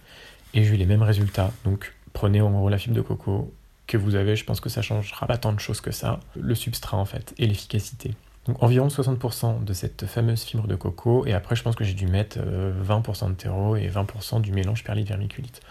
et 0.54 0.64
j'ai 0.64 0.74
eu 0.74 0.78
les 0.78 0.86
mêmes 0.86 1.04
résultats. 1.04 1.52
Donc 1.66 1.94
prenez 2.14 2.42
en 2.42 2.52
gros 2.52 2.70
la 2.70 2.78
fibre 2.78 2.96
de 2.96 3.02
coco 3.02 3.54
que 3.88 3.98
vous 3.98 4.16
avez, 4.16 4.36
je 4.36 4.44
pense 4.44 4.60
que 4.60 4.70
ça 4.70 4.82
changera 4.82 5.26
pas 5.26 5.38
tant 5.38 5.54
de 5.54 5.60
choses 5.60 5.82
que 5.82 5.92
ça, 5.92 6.20
le 6.40 6.54
substrat 6.56 6.98
en 6.98 7.06
fait, 7.06 7.34
et 7.38 7.48
l'efficacité. 7.48 8.14
Donc 8.48 8.62
environ 8.64 8.88
60% 8.88 9.64
de 9.64 9.74
cette 9.74 10.06
fameuse 10.06 10.44
fibre 10.44 10.68
de 10.68 10.76
coco, 10.76 11.26
et 11.26 11.34
après 11.34 11.56
je 11.56 11.64
pense 11.64 11.76
que 11.76 11.84
j'ai 11.84 11.94
dû 11.94 12.08
mettre 12.08 12.38
20% 12.40 13.26
euh, 13.26 13.30
de 13.30 13.34
terreau 13.34 13.76
et 13.76 13.88
20% 13.88 14.42
du 14.42 14.52
mélange 14.52 14.84
perlite 14.84 15.08
vermiculite. 15.08 15.62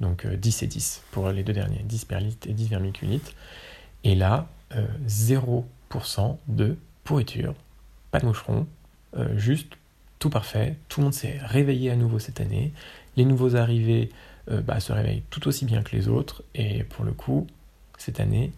Donc 0.00 0.26
10 0.26 0.62
euh, 0.62 0.64
et 0.64 0.68
10 0.68 1.02
pour 1.12 1.30
les 1.30 1.42
deux 1.42 1.54
derniers, 1.54 1.82
10 1.84 2.04
perlite 2.04 2.46
et 2.46 2.52
10 2.52 2.68
vermiculite. 2.68 3.34
Et 4.04 4.14
là, 4.14 4.48
0% 5.06 5.64
euh, 6.20 6.32
de 6.48 6.76
pourriture, 7.04 7.54
pas 8.10 8.20
de 8.20 8.26
moucheron, 8.26 8.66
juste 9.36 9.72
tout 10.18 10.28
parfait, 10.28 10.76
tout 10.88 11.00
le 11.00 11.04
monde 11.04 11.14
s'est 11.14 11.38
réveillé 11.42 11.90
à 11.90 11.96
nouveau 11.96 12.18
cette 12.18 12.40
année, 12.40 12.72
les 13.16 13.24
nouveaux 13.24 13.56
arrivés 13.56 14.10
bah, 14.48 14.80
se 14.80 14.92
réveillent 14.92 15.22
tout 15.30 15.48
aussi 15.48 15.64
bien 15.64 15.82
que 15.82 15.96
les 15.96 16.08
autres. 16.08 16.42
Et 16.54 16.84
pour 16.84 17.04
le 17.04 17.12
coup, 17.12 17.46
cette 18.06 18.20
année, 18.20 18.52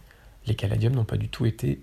les 0.46 0.54
caladiums 0.54 0.94
n'ont 0.94 1.04
pas 1.04 1.16
du 1.16 1.28
tout 1.28 1.46
été 1.46 1.80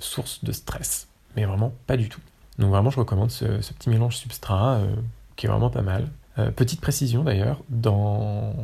source 0.00 0.44
de 0.44 0.52
stress. 0.52 1.06
mais 1.36 1.44
vraiment 1.44 1.72
pas 1.86 1.96
du 1.96 2.08
tout. 2.08 2.20
Donc 2.58 2.70
vraiment, 2.70 2.90
je 2.90 2.98
recommande 2.98 3.30
ce, 3.30 3.44
petit 3.44 3.88
mélange 3.88 4.16
substrat 4.16 4.74
euh, 4.74 4.94
qui 5.36 5.46
est 5.46 5.48
vraiment 5.48 5.70
pas 5.70 5.82
mal. 5.82 6.08
Euh, 6.38 6.50
petite 6.50 6.80
précision 6.80 7.22
d'ailleurs, 7.22 7.60
dans 7.68 8.54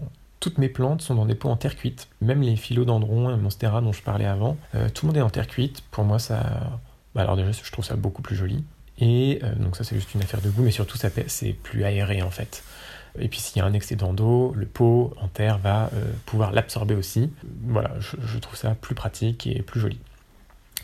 toutes 0.41 0.59
mes 0.59 0.69
plantes 0.69 1.03
sont 1.03 1.15
dans 1.15 1.27
des 1.27 1.35
pots 1.37 1.49
en 1.49 1.57
terre 1.57 1.77
cuite. 1.77 2.09
Même 2.21 2.43
les 2.43 2.57
philodendrons 2.57 3.31
et 3.31 3.37
monstera 3.37 3.81
dont 3.81 3.93
je 3.93 4.03
parlais 4.03 4.27
avant, 4.27 4.57
euh, 4.75 4.89
tout 4.89 5.07
le 5.07 5.13
monde 5.13 5.17
est 5.19 5.23
en 5.23 5.31
terre 5.31 5.47
cuite. 5.47 5.83
Pour 5.93 6.05
moi, 6.05 6.19
ça. 6.19 6.81
Bah 7.15 7.23
alors 7.23 7.37
déjà, 7.37 7.51
je 7.53 7.73
trouve 7.73 7.85
ça 7.85 7.97
beaucoup 7.97 8.23
plus 8.23 8.37
joli. 8.37 8.65
Et 8.99 9.41
donc 9.59 9.77
ça, 9.77 9.83
c'est 9.85 9.97
juste 9.97 10.13
une 10.15 10.23
affaire 10.23 10.43
de 10.43 10.51
goût, 10.51 10.63
mais 10.63 10.71
surtout, 10.71 10.99
ça 10.99 11.09
c'est 11.27 11.53
plus 11.55 11.85
aéré 11.85 12.21
en 12.21 12.31
fait. 12.31 12.63
Et 13.19 13.29
puis 13.29 13.41
s'il 13.41 13.59
y 13.59 13.61
a 13.61 13.67
un 13.67 13.73
excédent 13.73 14.13
d'eau, 14.13 14.53
le 14.55 14.67
pot 14.67 15.13
en 15.21 15.29
terre 15.29 15.59
va 15.59 15.91
pouvoir 16.27 16.53
l'absorber 16.53 16.95
aussi. 16.95 17.31
Voilà, 17.63 17.93
je, 17.99 18.39
trouve 18.39 18.57
ça 18.57 18.75
plus 18.75 18.95
pratique 18.95 19.47
et 19.47 19.63
plus 19.63 19.81
joli. 19.81 19.99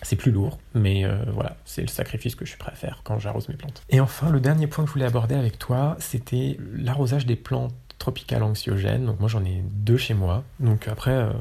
C'est 0.02 0.16
plus 0.16 0.30
lourd, 0.30 0.58
mais 0.74 1.04
euh, 1.04 1.16
voilà, 1.32 1.56
c'est 1.64 1.80
le 1.80 1.88
sacrifice 1.88 2.34
que 2.34 2.44
je 2.44 2.50
suis 2.50 2.58
prêt 2.58 2.72
à 2.72 2.74
faire 2.74 3.00
quand 3.02 3.18
j'arrose 3.18 3.48
mes 3.48 3.56
plantes. 3.56 3.82
Et 3.88 4.00
enfin, 4.00 4.30
le 4.30 4.40
dernier 4.40 4.66
point 4.66 4.84
que 4.84 4.88
je 4.88 4.92
voulais 4.92 5.06
aborder 5.06 5.34
avec 5.34 5.58
toi, 5.58 5.96
c'était 5.98 6.58
l'arrosage 6.74 7.24
des 7.24 7.36
plantes 7.36 7.74
tropicales 7.98 8.42
anxiogènes. 8.42 9.06
Donc 9.06 9.20
moi 9.20 9.28
j'en 9.28 9.44
ai 9.44 9.62
deux 9.64 9.96
chez 9.96 10.12
moi. 10.12 10.44
Donc 10.60 10.86
après, 10.86 11.12
euh, 11.12 11.32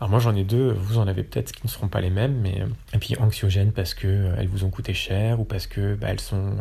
alors 0.00 0.10
moi 0.10 0.20
j'en 0.20 0.34
ai 0.34 0.44
deux, 0.44 0.72
vous 0.72 0.98
en 0.98 1.06
avez 1.06 1.22
peut-être 1.22 1.52
qui 1.52 1.60
ne 1.64 1.68
seront 1.68 1.88
pas 1.88 2.00
les 2.00 2.10
mêmes, 2.10 2.40
mais 2.40 2.62
euh, 2.62 2.66
et 2.94 2.98
puis 2.98 3.14
anxiogènes 3.18 3.72
parce 3.72 3.92
que 3.92 4.32
elles 4.38 4.48
vous 4.48 4.64
ont 4.64 4.70
coûté 4.70 4.94
cher 4.94 5.38
ou 5.40 5.44
parce 5.44 5.66
que 5.66 5.94
bah, 5.94 6.08
elles 6.10 6.20
sont 6.20 6.56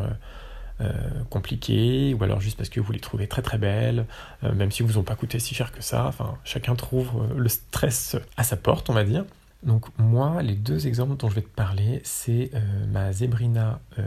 compliquées 1.30 2.14
ou 2.14 2.24
alors 2.24 2.40
juste 2.40 2.58
parce 2.58 2.70
que 2.70 2.80
vous 2.80 2.92
les 2.92 3.00
trouvez 3.00 3.28
très 3.28 3.42
très 3.42 3.58
belles, 3.58 4.06
même 4.44 4.72
si 4.72 4.84
vous 4.84 4.98
ont 4.98 5.04
pas 5.04 5.16
coûté 5.16 5.40
si 5.40 5.56
cher 5.56 5.72
que 5.72 5.82
ça. 5.82 6.06
Enfin, 6.06 6.38
chacun 6.44 6.76
trouve 6.76 7.28
le 7.36 7.50
stress 7.50 8.16
à 8.38 8.44
sa 8.44 8.58
porte, 8.58 8.90
on 8.90 8.94
va 8.94 9.04
dire. 9.04 9.26
Donc 9.64 9.86
moi, 9.98 10.42
les 10.42 10.56
deux 10.56 10.88
exemples 10.88 11.18
dont 11.18 11.30
je 11.30 11.36
vais 11.36 11.42
te 11.42 11.48
parler, 11.48 12.02
c'est 12.04 12.52
euh, 12.54 12.86
ma 12.88 13.12
Zebrina 13.12 13.80
euh, 13.98 14.04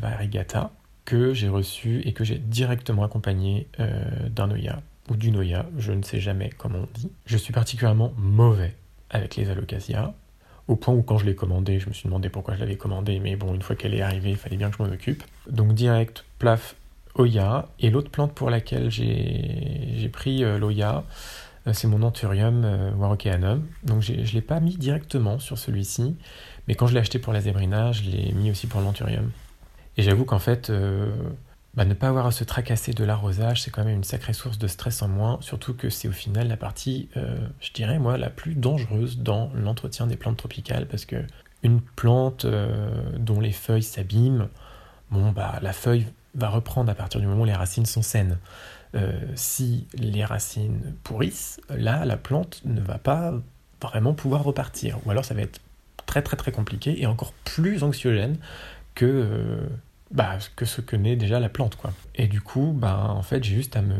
variegata 0.00 0.70
que 1.04 1.34
j'ai 1.34 1.48
reçue 1.48 2.00
et 2.04 2.12
que 2.12 2.24
j'ai 2.24 2.38
directement 2.38 3.02
accompagnée 3.02 3.66
euh, 3.80 4.28
d'un 4.28 4.46
Noya 4.46 4.82
ou 5.10 5.16
du 5.16 5.32
Noya, 5.32 5.66
je 5.78 5.92
ne 5.92 6.02
sais 6.02 6.20
jamais 6.20 6.50
comment 6.56 6.80
on 6.80 6.88
dit. 6.94 7.10
Je 7.26 7.36
suis 7.36 7.52
particulièrement 7.52 8.12
mauvais 8.16 8.76
avec 9.10 9.36
les 9.36 9.50
alocasia, 9.50 10.14
au 10.72 10.76
point 10.76 10.94
où 10.94 11.02
quand 11.02 11.18
je 11.18 11.26
l'ai 11.26 11.34
commandé, 11.34 11.78
je 11.78 11.88
me 11.88 11.92
suis 11.92 12.06
demandé 12.06 12.28
pourquoi 12.28 12.54
je 12.54 12.60
l'avais 12.60 12.76
commandé, 12.76 13.20
mais 13.20 13.36
bon, 13.36 13.54
une 13.54 13.62
fois 13.62 13.76
qu'elle 13.76 13.94
est 13.94 14.02
arrivée, 14.02 14.30
il 14.30 14.36
fallait 14.36 14.56
bien 14.56 14.70
que 14.70 14.76
je 14.78 14.82
m'en 14.82 14.88
occupe. 14.88 15.22
Donc 15.48 15.74
direct, 15.74 16.24
plaf, 16.38 16.76
Oya, 17.14 17.68
et 17.78 17.90
l'autre 17.90 18.10
plante 18.10 18.32
pour 18.32 18.48
laquelle 18.48 18.90
j'ai 18.90 20.08
pris 20.12 20.40
l'Oya, 20.40 21.04
euh, 21.66 21.72
c'est 21.72 21.86
mon 21.86 22.02
Anthurium 22.02 22.62
euh. 22.64 23.56
Donc 23.84 24.00
je 24.00 24.12
ne 24.12 24.32
l'ai 24.32 24.40
pas 24.40 24.60
mis 24.60 24.76
directement 24.76 25.38
sur 25.38 25.58
celui-ci, 25.58 26.16
mais 26.66 26.74
quand 26.74 26.86
je 26.86 26.94
l'ai 26.94 27.00
acheté 27.00 27.18
pour 27.18 27.32
la 27.32 27.40
Zébrina, 27.40 27.92
je 27.92 28.02
l'ai 28.02 28.32
mis 28.32 28.50
aussi 28.50 28.66
pour 28.66 28.80
l'Anthurium. 28.80 29.30
Et 29.96 30.02
j'avoue 30.02 30.24
qu'en 30.24 30.38
fait, 30.38 30.70
euh, 30.70 31.12
bah, 31.74 31.84
ne 31.84 31.94
pas 31.94 32.08
avoir 32.08 32.26
à 32.26 32.32
se 32.32 32.44
tracasser 32.44 32.92
de 32.92 33.04
l'arrosage, 33.04 33.62
c'est 33.62 33.70
quand 33.70 33.84
même 33.84 33.96
une 33.96 34.04
sacrée 34.04 34.32
source 34.32 34.58
de 34.58 34.66
stress 34.66 35.02
en 35.02 35.08
moins, 35.08 35.38
surtout 35.40 35.74
que 35.74 35.90
c'est 35.90 36.08
au 36.08 36.12
final 36.12 36.48
la 36.48 36.56
partie, 36.56 37.08
je 37.14 37.72
dirais 37.72 37.98
moi, 37.98 38.18
la 38.18 38.30
plus 38.30 38.54
dangereuse 38.54 39.18
dans 39.18 39.50
l'entretien 39.54 40.06
des 40.06 40.16
plantes 40.16 40.36
tropicales, 40.36 40.86
parce 40.86 41.06
que 41.06 41.24
une 41.62 41.80
plante 41.80 42.46
dont 43.16 43.40
les 43.40 43.52
feuilles 43.52 43.82
s'abîment, 43.82 44.48
bon 45.10 45.32
bah 45.32 45.58
la 45.62 45.72
feuille 45.72 46.06
va 46.34 46.48
reprendre 46.48 46.90
à 46.90 46.94
partir 46.94 47.20
du 47.20 47.26
moment 47.26 47.42
où 47.42 47.46
les 47.46 47.52
racines 47.52 47.86
sont 47.86 48.02
saines. 48.02 48.38
Euh, 48.94 49.12
si 49.34 49.86
les 49.94 50.24
racines 50.24 50.94
pourrissent, 51.02 51.60
là, 51.70 52.04
la 52.04 52.16
plante 52.16 52.60
ne 52.64 52.80
va 52.80 52.98
pas 52.98 53.34
vraiment 53.80 54.12
pouvoir 54.12 54.44
repartir. 54.44 54.98
Ou 55.06 55.10
alors 55.10 55.24
ça 55.24 55.34
va 55.34 55.42
être 55.42 55.60
très 56.06 56.22
très 56.22 56.36
très 56.36 56.52
compliqué 56.52 57.00
et 57.00 57.06
encore 57.06 57.32
plus 57.44 57.82
anxiogène 57.82 58.36
que, 58.94 59.06
euh, 59.06 59.66
bah, 60.12 60.38
que 60.56 60.64
ce 60.64 60.80
que 60.80 60.96
naît 60.96 61.16
déjà 61.16 61.40
la 61.40 61.48
plante. 61.48 61.76
Quoi. 61.76 61.92
Et 62.14 62.26
du 62.26 62.40
coup, 62.40 62.74
bah, 62.76 63.06
en 63.08 63.22
fait, 63.22 63.42
j'ai 63.42 63.54
juste 63.54 63.76
à 63.76 63.82
me, 63.82 63.96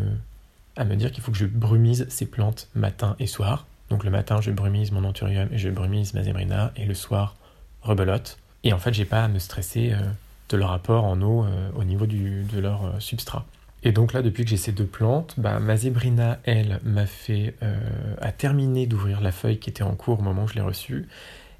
à 0.76 0.84
me 0.84 0.96
dire 0.96 1.10
qu'il 1.12 1.22
faut 1.22 1.32
que 1.32 1.38
je 1.38 1.46
brumise 1.46 2.06
ces 2.08 2.26
plantes 2.26 2.68
matin 2.74 3.16
et 3.18 3.26
soir. 3.26 3.66
Donc 3.90 4.04
le 4.04 4.10
matin, 4.10 4.40
je 4.40 4.50
brumise 4.50 4.92
mon 4.92 5.04
anthurium 5.04 5.48
et 5.52 5.58
je 5.58 5.68
brumise 5.68 6.14
ma 6.14 6.22
zébrina, 6.22 6.72
et 6.76 6.86
le 6.86 6.94
soir, 6.94 7.36
rebelote. 7.82 8.38
Et 8.64 8.72
en 8.72 8.78
fait, 8.78 8.94
j'ai 8.94 9.04
pas 9.04 9.24
à 9.24 9.28
me 9.28 9.38
stresser 9.38 9.92
euh, 9.92 10.00
de 10.48 10.56
leur 10.56 10.72
apport 10.72 11.04
en 11.04 11.20
eau 11.20 11.46
au 11.74 11.84
niveau 11.84 12.06
du, 12.06 12.44
de 12.44 12.60
leur 12.60 13.00
substrat. 13.00 13.46
Et 13.84 13.92
donc 13.92 14.12
là, 14.12 14.22
depuis 14.22 14.44
que 14.44 14.50
j'ai 14.50 14.56
ces 14.56 14.72
deux 14.72 14.86
plantes, 14.86 15.34
bah, 15.38 15.58
ma 15.58 15.76
zébrina, 15.76 16.38
elle, 16.44 16.80
m'a 16.84 17.06
fait, 17.06 17.56
euh, 17.62 18.14
a 18.20 18.30
terminé 18.30 18.86
d'ouvrir 18.86 19.20
la 19.20 19.32
feuille 19.32 19.58
qui 19.58 19.70
était 19.70 19.82
en 19.82 19.94
cours 19.94 20.20
au 20.20 20.22
moment 20.22 20.44
où 20.44 20.48
je 20.48 20.54
l'ai 20.54 20.60
reçue. 20.60 21.08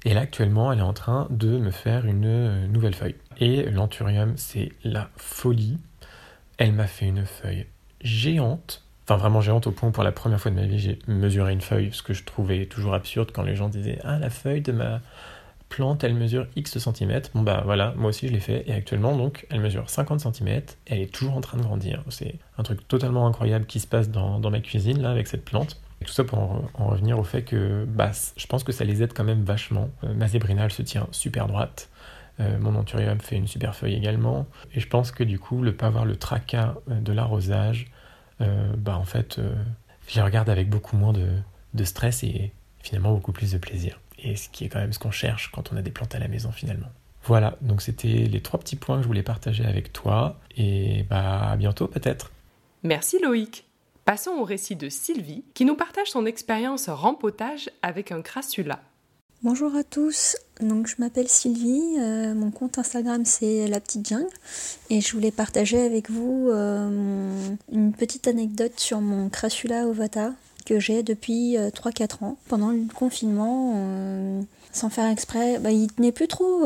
Et 0.05 0.13
là, 0.13 0.21
actuellement, 0.21 0.71
elle 0.71 0.79
est 0.79 0.83
en 0.83 0.93
train 0.93 1.27
de 1.29 1.57
me 1.57 1.71
faire 1.71 2.05
une 2.05 2.25
euh, 2.25 2.67
nouvelle 2.67 2.95
feuille. 2.95 3.15
Et 3.39 3.63
l'anthurium, 3.69 4.33
c'est 4.37 4.71
la 4.83 5.09
folie. 5.17 5.77
Elle 6.57 6.73
m'a 6.73 6.87
fait 6.87 7.07
une 7.07 7.25
feuille 7.25 7.65
géante. 8.01 8.83
Enfin, 9.05 9.17
vraiment 9.17 9.41
géante 9.41 9.67
au 9.67 9.71
point 9.71 9.89
où 9.89 9.91
pour 9.91 10.03
la 10.03 10.11
première 10.11 10.39
fois 10.39 10.51
de 10.51 10.55
ma 10.55 10.65
vie, 10.65 10.79
j'ai 10.79 10.99
mesuré 11.07 11.51
une 11.51 11.61
feuille, 11.61 11.89
ce 11.91 12.03
que 12.03 12.13
je 12.13 12.23
trouvais 12.23 12.65
toujours 12.65 12.93
absurde 12.93 13.31
quand 13.33 13.43
les 13.43 13.55
gens 13.55 13.69
disaient 13.69 13.99
Ah, 14.03 14.17
la 14.17 14.29
feuille 14.29 14.61
de 14.61 14.71
ma 14.71 15.01
plante, 15.73 16.03
elle 16.03 16.13
mesure 16.13 16.45
X 16.55 16.77
cm. 16.77 17.21
Bon 17.33 17.41
bah 17.41 17.63
voilà, 17.65 17.95
moi 17.97 18.09
aussi 18.09 18.27
je 18.27 18.33
l'ai 18.33 18.39
fait 18.39 18.63
et 18.67 18.73
actuellement 18.73 19.17
donc 19.17 19.47
elle 19.49 19.59
mesure 19.59 19.89
50 19.89 20.19
cm, 20.19 20.61
elle 20.85 20.99
est 20.99 21.11
toujours 21.11 21.35
en 21.35 21.41
train 21.41 21.57
de 21.57 21.63
grandir. 21.63 22.03
C'est 22.09 22.35
un 22.59 22.63
truc 22.63 22.87
totalement 22.87 23.25
incroyable 23.25 23.65
qui 23.65 23.79
se 23.79 23.87
passe 23.87 24.09
dans, 24.11 24.39
ma 24.51 24.59
cuisine 24.59 25.01
là 25.01 25.09
avec 25.09 25.27
cette 25.27 25.43
plante. 25.43 25.81
Et 25.99 26.05
tout 26.05 26.13
ça 26.13 26.23
pour 26.23 26.37
en, 26.39 26.87
revenir 26.87 27.17
au 27.17 27.23
fait 27.23 27.41
que 27.41 27.85
bah, 27.87 28.11
je 28.37 28.45
pense 28.45 28.63
que 28.63 28.71
ça 28.71 28.83
les 28.83 29.01
aide 29.01 29.13
quand 29.13 29.23
même 29.23 29.43
vachement. 29.43 29.89
Euh, 30.03 30.13
ma 30.13 30.27
zébrina 30.27 30.69
se 30.69 30.83
tient 30.83 31.07
super 31.11 31.47
droite. 31.47 31.89
Euh, 32.39 32.57
mon 32.59 32.75
anthurium 32.75 33.19
fait 33.19 33.35
une 33.35 33.47
super 33.47 33.75
feuille 33.75 33.95
également. 33.95 34.47
Et 34.73 34.79
je 34.79 34.87
pense 34.87 35.11
que 35.11 35.23
du 35.23 35.39
coup, 35.39 35.61
le 35.61 35.75
pas 35.75 35.87
avoir 35.87 36.05
le 36.05 36.15
tracas 36.15 36.75
euh, 36.89 36.99
de 36.99 37.13
l'arrosage, 37.13 37.87
bah 38.77 38.97
en 38.97 39.05
fait, 39.05 39.39
je 40.09 40.15
les 40.15 40.21
regarde 40.21 40.49
avec 40.49 40.67
beaucoup 40.67 40.97
moins 40.97 41.13
de, 41.13 41.29
de 41.73 41.83
stress 41.85 42.23
et 42.23 42.51
finalement 42.81 43.13
beaucoup 43.13 43.31
plus 43.31 43.53
de 43.53 43.57
plaisir 43.57 44.01
et 44.23 44.35
ce 44.35 44.49
qui 44.49 44.65
est 44.65 44.69
quand 44.69 44.79
même 44.79 44.93
ce 44.93 44.99
qu'on 44.99 45.11
cherche 45.11 45.51
quand 45.51 45.71
on 45.71 45.77
a 45.77 45.81
des 45.81 45.91
plantes 45.91 46.15
à 46.15 46.19
la 46.19 46.27
maison 46.27 46.51
finalement. 46.51 46.87
Voilà, 47.25 47.57
donc 47.61 47.81
c'était 47.81 48.07
les 48.07 48.41
trois 48.41 48.59
petits 48.59 48.75
points 48.75 48.97
que 48.97 49.03
je 49.03 49.07
voulais 49.07 49.23
partager 49.23 49.65
avec 49.65 49.93
toi 49.93 50.39
et 50.57 51.03
bah 51.09 51.51
à 51.51 51.55
bientôt 51.55 51.87
peut-être. 51.87 52.31
Merci 52.83 53.19
Loïc. 53.21 53.65
Passons 54.05 54.31
au 54.31 54.43
récit 54.43 54.75
de 54.75 54.89
Sylvie 54.89 55.45
qui 55.53 55.63
nous 55.63 55.75
partage 55.75 56.09
son 56.09 56.25
expérience 56.25 56.89
rempotage 56.89 57.69
avec 57.81 58.11
un 58.11 58.21
crassula. 58.21 58.81
Bonjour 59.43 59.75
à 59.75 59.83
tous, 59.83 60.37
donc 60.61 60.87
je 60.87 60.95
m'appelle 60.99 61.27
Sylvie, 61.27 61.97
euh, 61.99 62.33
mon 62.33 62.49
compte 62.49 62.77
Instagram 62.77 63.25
c'est 63.25 63.67
La 63.67 63.81
Petite 63.81 64.07
Jungle 64.07 64.29
et 64.89 65.01
je 65.01 65.11
voulais 65.11 65.31
partager 65.31 65.81
avec 65.81 66.09
vous 66.09 66.47
euh, 66.49 67.29
une 67.69 67.91
petite 67.91 68.29
anecdote 68.29 68.79
sur 68.79 69.01
mon 69.01 69.27
crassula 69.27 69.85
ovata 69.85 70.31
que 70.65 70.79
j'ai 70.79 71.03
depuis 71.03 71.57
3-4 71.57 71.57
euh, 71.59 72.25
ans. 72.25 72.37
Pendant 72.47 72.71
le 72.71 72.83
confinement, 72.95 73.73
euh, 73.75 74.41
sans 74.71 74.89
faire 74.89 75.11
exprès, 75.11 75.59
bah, 75.59 75.71
il 75.71 75.91
tenait 75.91 76.13
plus 76.13 76.29
trop 76.29 76.61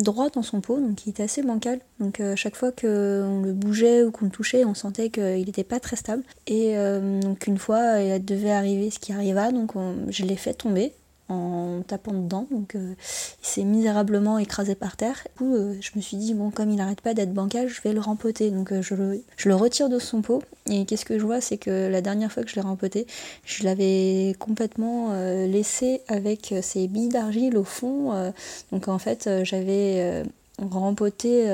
droit 0.00 0.30
dans 0.30 0.42
son 0.42 0.60
pot, 0.60 0.80
donc 0.80 1.06
il 1.06 1.10
était 1.10 1.22
assez 1.22 1.44
bancal. 1.44 1.78
Donc 2.00 2.20
chaque 2.34 2.56
fois 2.56 2.72
qu'on 2.72 3.42
le 3.44 3.52
bougeait 3.52 4.02
ou 4.02 4.10
qu'on 4.10 4.24
le 4.24 4.32
touchait, 4.32 4.64
on 4.64 4.74
sentait 4.74 5.10
qu'il 5.10 5.44
n'était 5.46 5.62
pas 5.62 5.78
très 5.78 5.94
stable. 5.94 6.24
Et 6.48 6.74
donc 7.22 7.46
une 7.46 7.58
fois, 7.58 8.00
il 8.00 8.24
devait 8.24 8.50
arriver 8.50 8.90
ce 8.90 8.98
qui 8.98 9.12
arriva, 9.12 9.52
donc 9.52 9.74
je 10.08 10.24
l'ai 10.24 10.34
fait 10.36 10.54
tomber 10.54 10.92
en 11.30 11.82
tapant 11.86 12.12
dedans. 12.12 12.46
Donc 12.50 12.74
euh, 12.74 12.94
il 13.42 13.46
s'est 13.46 13.64
misérablement 13.64 14.38
écrasé 14.38 14.74
par 14.74 14.96
terre. 14.96 15.26
Du 15.38 15.46
euh, 15.46 15.74
je 15.80 15.90
me 15.96 16.00
suis 16.00 16.16
dit, 16.16 16.34
bon, 16.34 16.50
comme 16.50 16.70
il 16.70 16.76
n'arrête 16.76 17.00
pas 17.00 17.14
d'être 17.14 17.32
bancal, 17.32 17.68
je 17.68 17.80
vais 17.82 17.92
le 17.92 18.00
rempoter. 18.00 18.50
Donc 18.50 18.72
euh, 18.72 18.82
je, 18.82 18.94
le, 18.94 19.22
je, 19.36 19.48
le, 19.48 19.54
retire 19.54 19.88
de 19.88 19.98
son 19.98 20.22
pot. 20.22 20.42
Et 20.68 20.84
qu'est-ce 20.84 21.04
que 21.04 21.18
je 21.18 21.24
vois 21.24 21.40
C'est 21.40 21.58
que 21.58 21.88
la 21.88 22.00
dernière 22.00 22.30
fois 22.30 22.42
que 22.42 22.50
je 22.50 22.56
l'ai 22.56 22.60
rempoté, 22.60 23.06
je 23.44 23.64
l'avais 23.64 24.34
complètement 24.38 25.12
laissé 25.46 26.02
avec 26.06 26.54
ses 26.62 26.86
billes 26.86 27.08
d'argile 27.08 27.56
au 27.56 27.64
fond. 27.64 28.32
donc 28.70 28.86
en 28.86 28.98
fait, 28.98 29.28
j'avais 29.42 30.22
rempoté 30.68 31.48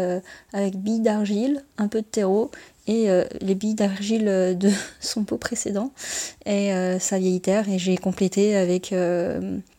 avec 0.53 0.77
billes 0.77 1.01
d'argile, 1.01 1.65
un 1.79 1.89
peu 1.89 2.01
de 2.01 2.07
terreau 2.07 2.51
et 2.87 3.11
euh, 3.11 3.25
les 3.41 3.55
billes 3.55 3.75
d'argile 3.75 4.29
euh, 4.29 4.55
de 4.55 4.71
son 5.01 5.25
pot 5.25 5.39
précédent 5.39 5.91
et 6.45 6.73
euh, 6.73 6.99
sa 6.99 7.19
vieille 7.19 7.41
terre 7.41 7.69
et 7.69 7.79
j'ai 7.79 7.97
complété 7.97 8.57
avec 8.57 8.95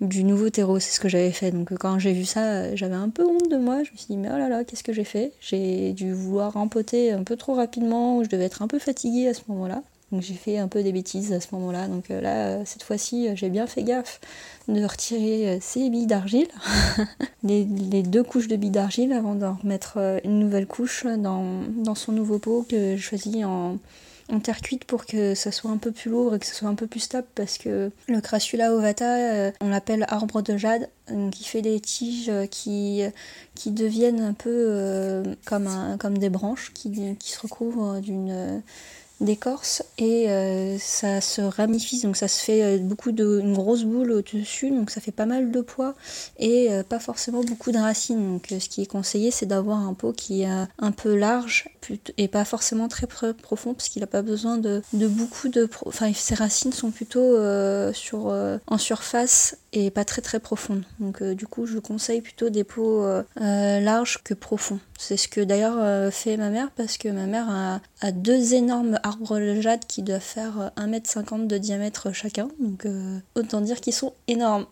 du 0.01 0.23
nouveau 0.23 0.49
terreau, 0.49 0.79
c'est 0.79 0.91
ce 0.91 0.99
que 0.99 1.09
j'avais 1.09 1.31
fait. 1.31 1.51
Donc 1.51 1.73
quand 1.77 1.99
j'ai 1.99 2.13
vu 2.13 2.25
ça, 2.25 2.75
j'avais 2.75 2.95
un 2.95 3.09
peu 3.09 3.25
honte 3.25 3.49
de 3.49 3.57
moi, 3.57 3.83
je 3.83 3.91
me 3.91 3.97
suis 3.97 4.07
dit 4.09 4.17
mais 4.17 4.29
oh 4.33 4.37
là 4.37 4.49
là, 4.49 4.63
qu'est-ce 4.63 4.83
que 4.83 4.93
j'ai 4.93 5.03
fait? 5.03 5.31
J'ai 5.39 5.93
dû 5.93 6.13
vouloir 6.13 6.53
rempoter 6.53 7.11
un 7.11 7.23
peu 7.23 7.35
trop 7.35 7.53
rapidement, 7.53 8.23
je 8.23 8.29
devais 8.29 8.45
être 8.45 8.61
un 8.61 8.67
peu 8.67 8.79
fatiguée 8.79 9.27
à 9.27 9.33
ce 9.33 9.41
moment-là. 9.47 9.83
Donc 10.11 10.21
j'ai 10.21 10.35
fait 10.35 10.57
un 10.57 10.69
peu 10.69 10.83
des 10.83 10.93
bêtises 10.93 11.33
à 11.33 11.41
ce 11.41 11.47
moment-là. 11.53 11.87
Donc 11.87 12.11
euh, 12.11 12.21
là, 12.21 12.47
euh, 12.47 12.63
cette 12.65 12.83
fois-ci, 12.83 13.27
euh, 13.27 13.35
j'ai 13.35 13.49
bien 13.49 13.67
fait 13.67 13.83
gaffe 13.83 14.21
de 14.67 14.83
retirer 14.83 15.59
ces 15.61 15.89
billes 15.89 16.07
d'argile, 16.07 16.47
les, 17.43 17.63
deux 18.03 18.23
couches 18.23 18.47
de 18.47 18.57
billes 18.57 18.69
d'argile 18.69 19.13
avant 19.13 19.33
d'en 19.33 19.55
remettre 19.55 20.19
une 20.25 20.39
nouvelle 20.39 20.67
couche 20.67 21.05
dans, 21.05 21.95
son 21.95 22.11
nouveau 22.11 22.37
pot 22.37 22.65
que 22.69 22.97
je 22.97 23.01
choisis 23.01 23.45
en, 23.45 23.77
terre 24.43 24.59
cuite 24.59 24.83
pour 24.83 25.05
que 25.05 25.35
ça 25.35 25.53
soit 25.53 25.71
un 25.71 25.77
peu 25.77 25.93
plus 25.93 26.11
lourd 26.11 26.35
et 26.35 26.39
que 26.39 26.45
ça 26.45 26.53
soit 26.53 26.67
un 26.67 26.75
peu 26.75 26.85
plus 26.85 26.99
stable 26.99 27.27
parce 27.33 27.57
que 27.57 27.91
le 28.09 28.19
Crassula 28.19 28.73
ovata, 28.73 29.53
on 29.61 29.69
l'appelle 29.69 30.05
arbre 30.09 30.41
de 30.41 30.57
jade, 30.57 30.89
donc 31.09 31.39
il 31.39 31.45
fait 31.45 31.61
des 31.61 31.79
tiges 31.79 32.29
qui, 32.51 33.03
qui 33.55 33.71
deviennent 33.71 34.19
un 34.19 34.33
peu 34.33 35.23
comme, 35.45 35.69
comme 35.97 36.17
des 36.17 36.29
branches 36.29 36.73
qui, 36.73 37.15
qui 37.17 37.31
se 37.31 37.39
recouvrent 37.39 38.01
d'une 38.01 38.61
d'écorce 39.19 39.83
et 39.97 40.29
euh, 40.29 40.77
ça 40.77 41.21
se 41.21 41.41
ramifie 41.41 42.01
donc 42.01 42.15
ça 42.15 42.27
se 42.27 42.43
fait 42.43 42.63
euh, 42.63 42.77
beaucoup 42.77 43.11
de 43.11 43.39
une 43.39 43.53
grosse 43.53 43.83
boule 43.83 44.11
au 44.11 44.21
dessus 44.21 44.69
donc 44.69 44.91
ça 44.91 45.01
fait 45.01 45.11
pas 45.11 45.25
mal 45.25 45.51
de 45.51 45.61
poids 45.61 45.95
et 46.37 46.71
euh, 46.71 46.83
pas 46.83 46.99
forcément 46.99 47.43
beaucoup 47.43 47.71
de 47.71 47.79
racines. 47.79 48.33
Donc 48.33 48.47
ce 48.49 48.69
qui 48.69 48.83
est 48.83 48.85
conseillé 48.85 49.31
c'est 49.31 49.47
d'avoir 49.47 49.79
un 49.79 49.95
pot 49.95 50.13
qui 50.13 50.43
est 50.43 50.49
un 50.79 50.91
peu 50.91 51.15
large 51.15 51.69
et 52.17 52.27
pas 52.27 52.45
forcément 52.45 52.87
très 52.87 53.07
profond 53.07 53.73
parce 53.73 53.89
qu'il 53.89 54.01
n'a 54.01 54.07
pas 54.07 54.21
besoin 54.21 54.57
de, 54.57 54.81
beaucoup 54.93 55.49
de 55.49 55.69
enfin 55.85 56.11
ses 56.13 56.35
racines 56.35 56.73
sont 56.73 56.91
plutôt 56.91 57.37
sur 57.93 58.33
en 58.67 58.77
surface 58.77 59.57
et 59.73 59.89
pas 59.89 60.05
très 60.05 60.21
très 60.21 60.39
profondes. 60.39 60.83
Donc 60.99 61.23
du 61.23 61.47
coup 61.47 61.65
je 61.65 61.79
conseille 61.79 62.21
plutôt 62.21 62.49
des 62.49 62.63
pots 62.63 63.05
larges 63.35 64.19
que 64.23 64.33
profonds 64.33 64.79
c'est 64.97 65.17
ce 65.17 65.27
que 65.27 65.41
d'ailleurs 65.41 66.11
fait 66.11 66.37
ma 66.37 66.49
mère 66.49 66.71
parce 66.75 66.97
que 66.97 67.09
ma 67.09 67.25
mère 67.25 67.49
a, 68.01 68.11
deux 68.11 68.53
énormes 68.53 68.99
arbres 69.03 69.39
jade 69.61 69.85
qui 69.87 70.01
doivent 70.01 70.21
faire 70.21 70.71
1m50 70.77 71.43
euh, 71.43 71.45
de 71.45 71.57
diamètre 71.57 72.13
chacun. 72.13 72.49
Donc 72.59 72.85
euh, 72.85 73.19
autant 73.35 73.61
dire 73.61 73.79
qu'ils 73.81 73.93
sont 73.93 74.13
énormes. 74.27 74.65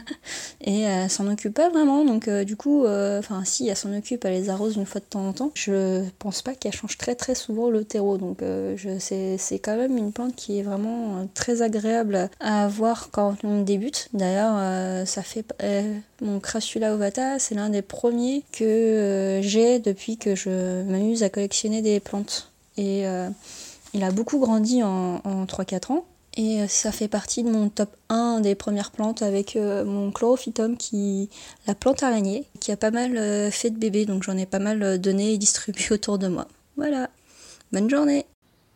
et 0.60 0.80
elle 0.80 1.10
s'en 1.10 1.30
occupe 1.30 1.54
pas 1.54 1.70
vraiment. 1.70 2.04
Donc 2.04 2.28
euh, 2.28 2.44
du 2.44 2.56
coup, 2.56 2.86
enfin 2.86 3.42
si 3.44 3.68
elle 3.68 3.76
s'en 3.76 3.96
occupe, 3.96 4.24
elle 4.24 4.34
les 4.34 4.50
arrose 4.50 4.76
une 4.76 4.86
fois 4.86 5.00
de 5.00 5.06
temps 5.06 5.26
en 5.26 5.32
temps. 5.32 5.50
Je 5.54 6.04
pense 6.18 6.42
pas 6.42 6.54
qu'elle 6.54 6.72
change 6.72 6.98
très 6.98 7.14
très 7.14 7.34
souvent 7.34 7.70
le 7.70 7.84
terreau. 7.84 8.18
Donc 8.18 8.42
c'est 8.98 9.58
quand 9.58 9.76
même 9.76 9.96
une 9.96 10.12
plante 10.12 10.34
qui 10.34 10.58
est 10.58 10.62
vraiment 10.62 11.28
très 11.34 11.62
agréable 11.62 12.30
à 12.40 12.64
avoir 12.64 13.10
quand 13.10 13.36
on 13.44 13.62
débute. 13.62 14.08
D'ailleurs, 14.12 15.06
ça 15.06 15.22
fait 15.22 15.44
mon 16.20 16.40
Crassula 16.40 16.94
ovata, 16.94 17.38
c'est 17.38 17.54
l'un 17.54 17.70
des 17.70 17.82
premiers 17.82 18.44
que 18.52 19.40
j'ai 19.42 19.78
depuis 19.78 20.16
que 20.16 20.34
je 20.34 20.82
m'amuse 20.82 21.22
à 21.22 21.30
collectionner 21.30 21.82
des 21.82 22.00
plantes. 22.00 22.50
Et 22.76 23.04
il 23.94 24.04
a 24.04 24.10
beaucoup 24.10 24.38
grandi 24.38 24.82
en, 24.82 25.44
3-4 25.44 25.92
ans. 25.92 26.04
Et 26.36 26.60
euh, 26.60 26.68
ça 26.68 26.92
fait 26.92 27.08
partie 27.08 27.42
de 27.42 27.50
mon 27.50 27.68
top 27.68 27.90
1 28.10 28.40
des 28.40 28.54
premières 28.54 28.92
plantes 28.92 29.22
avec 29.22 29.56
euh, 29.56 29.84
mon 29.84 30.12
chlorophytum, 30.12 30.76
qui, 30.76 31.30
la 31.66 31.74
plante 31.74 32.02
araignée, 32.02 32.44
qui 32.60 32.70
a 32.70 32.76
pas 32.76 32.92
mal 32.92 33.16
euh, 33.16 33.50
fait 33.50 33.70
de 33.70 33.78
bébés, 33.78 34.04
donc 34.04 34.22
j'en 34.22 34.36
ai 34.36 34.46
pas 34.46 34.60
mal 34.60 35.00
donné 35.00 35.32
et 35.32 35.38
distribué 35.38 35.86
autour 35.90 36.18
de 36.18 36.28
moi. 36.28 36.46
Voilà. 36.76 37.10
Bonne 37.72 37.90
journée. 37.90 38.24